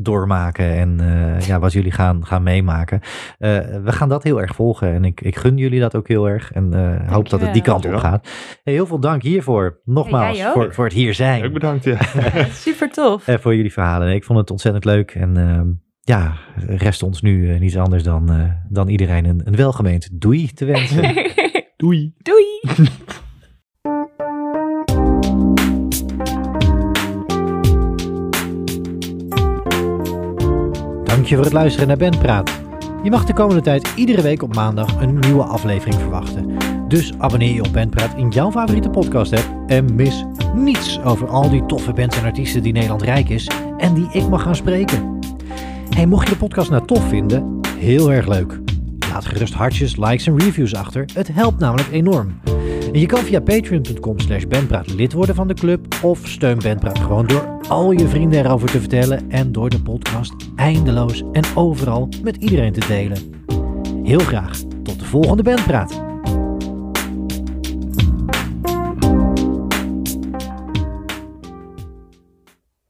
doormaken 0.00 0.74
en 0.74 0.98
uh, 1.00 1.40
ja, 1.40 1.58
wat 1.58 1.72
jullie 1.72 1.90
gaan, 1.90 2.26
gaan 2.26 2.42
meemaken. 2.42 3.00
Uh, 3.38 3.58
we 3.58 3.92
gaan 3.92 4.08
dat 4.08 4.22
heel 4.22 4.40
erg 4.40 4.54
volgen 4.54 4.92
en 4.92 5.04
ik, 5.04 5.20
ik 5.20 5.36
gun 5.36 5.56
jullie 5.56 5.80
dat 5.80 5.94
ook 5.94 6.08
heel 6.08 6.28
erg 6.28 6.52
en 6.52 6.74
uh, 6.74 7.12
hoop 7.12 7.28
dat 7.28 7.40
het 7.40 7.52
die 7.52 7.62
kant 7.62 7.86
op 7.86 7.94
gaat. 7.94 8.28
Hey, 8.62 8.72
heel 8.72 8.86
veel 8.86 9.00
dank 9.00 9.22
hiervoor, 9.22 9.80
nogmaals, 9.84 10.42
voor, 10.42 10.74
voor 10.74 10.84
het 10.84 10.94
hier 10.94 11.14
zijn. 11.14 11.44
Ook 11.44 11.52
bedankt, 11.52 11.84
ja. 11.84 11.98
Super 12.50 12.90
tof. 12.90 13.28
En 13.28 13.40
voor 13.40 13.54
jullie 13.54 13.72
verhalen. 13.72 14.14
Ik 14.14 14.24
vond 14.24 14.38
het 14.38 14.50
ontzettend 14.50 14.84
leuk 14.84 15.10
en 15.10 15.36
ehm, 15.36 15.68
ja, 16.08 16.36
rest 16.56 17.02
ons 17.02 17.22
nu 17.22 17.52
uh, 17.52 17.60
niets 17.60 17.76
anders 17.76 18.02
dan, 18.02 18.32
uh, 18.32 18.50
dan 18.68 18.88
iedereen 18.88 19.24
een, 19.24 19.40
een 19.44 19.56
welgemeend 19.56 20.08
doei 20.12 20.52
te 20.52 20.64
wensen. 20.64 21.02
doei. 21.76 22.12
Doei. 22.18 22.60
Dank 31.04 31.26
je 31.26 31.34
voor 31.34 31.44
het 31.44 31.52
luisteren 31.52 31.88
naar 31.88 31.96
Ben 31.96 32.18
Praat. 32.18 32.60
Je 33.02 33.10
mag 33.10 33.24
de 33.24 33.34
komende 33.34 33.62
tijd 33.62 33.92
iedere 33.96 34.22
week 34.22 34.42
op 34.42 34.54
maandag 34.54 35.00
een 35.00 35.18
nieuwe 35.18 35.42
aflevering 35.42 36.00
verwachten. 36.00 36.56
Dus 36.88 37.12
abonneer 37.18 37.54
je 37.54 37.64
op 37.64 37.72
Ben 37.72 37.88
Praat 37.88 38.16
in 38.16 38.28
jouw 38.28 38.50
favoriete 38.50 38.90
podcast 38.90 39.32
app 39.32 39.70
en 39.70 39.94
mis 39.94 40.24
niets 40.54 41.02
over 41.02 41.28
al 41.28 41.50
die 41.50 41.66
toffe 41.66 41.92
bands 41.92 42.18
en 42.18 42.24
artiesten 42.24 42.62
die 42.62 42.72
Nederland 42.72 43.02
rijk 43.02 43.28
is 43.28 43.50
en 43.78 43.94
die 43.94 44.08
ik 44.12 44.28
mag 44.28 44.42
gaan 44.42 44.56
spreken. 44.56 45.17
Hey, 45.90 46.06
mocht 46.06 46.28
je 46.28 46.32
de 46.32 46.38
podcast 46.38 46.70
nou 46.70 46.86
tof 46.86 47.08
vinden, 47.08 47.60
heel 47.78 48.12
erg 48.12 48.26
leuk. 48.26 48.60
Laat 49.10 49.24
gerust 49.24 49.54
hartjes, 49.54 49.96
likes 49.96 50.26
en 50.26 50.38
reviews 50.38 50.74
achter. 50.74 51.04
Het 51.14 51.28
helpt 51.28 51.58
namelijk 51.58 51.88
enorm. 51.92 52.40
En 52.92 53.00
je 53.00 53.06
kan 53.06 53.18
via 53.18 53.40
patreon.com 53.40 54.18
slash 54.18 54.44
benpraat 54.44 54.94
lid 54.94 55.12
worden 55.12 55.34
van 55.34 55.48
de 55.48 55.54
club 55.54 55.86
of 56.02 56.20
steun 56.28 56.58
Benpraat 56.58 56.98
gewoon 56.98 57.26
door 57.26 57.58
al 57.68 57.90
je 57.90 58.08
vrienden 58.08 58.44
erover 58.44 58.70
te 58.70 58.80
vertellen 58.80 59.30
en 59.30 59.52
door 59.52 59.70
de 59.70 59.82
podcast 59.82 60.34
eindeloos 60.56 61.22
en 61.32 61.44
overal 61.54 62.08
met 62.22 62.36
iedereen 62.36 62.72
te 62.72 62.86
delen. 62.86 63.18
Heel 64.02 64.18
graag 64.18 64.58
tot 64.82 64.98
de 64.98 65.04
volgende 65.04 65.42
Benpraat. 65.42 66.07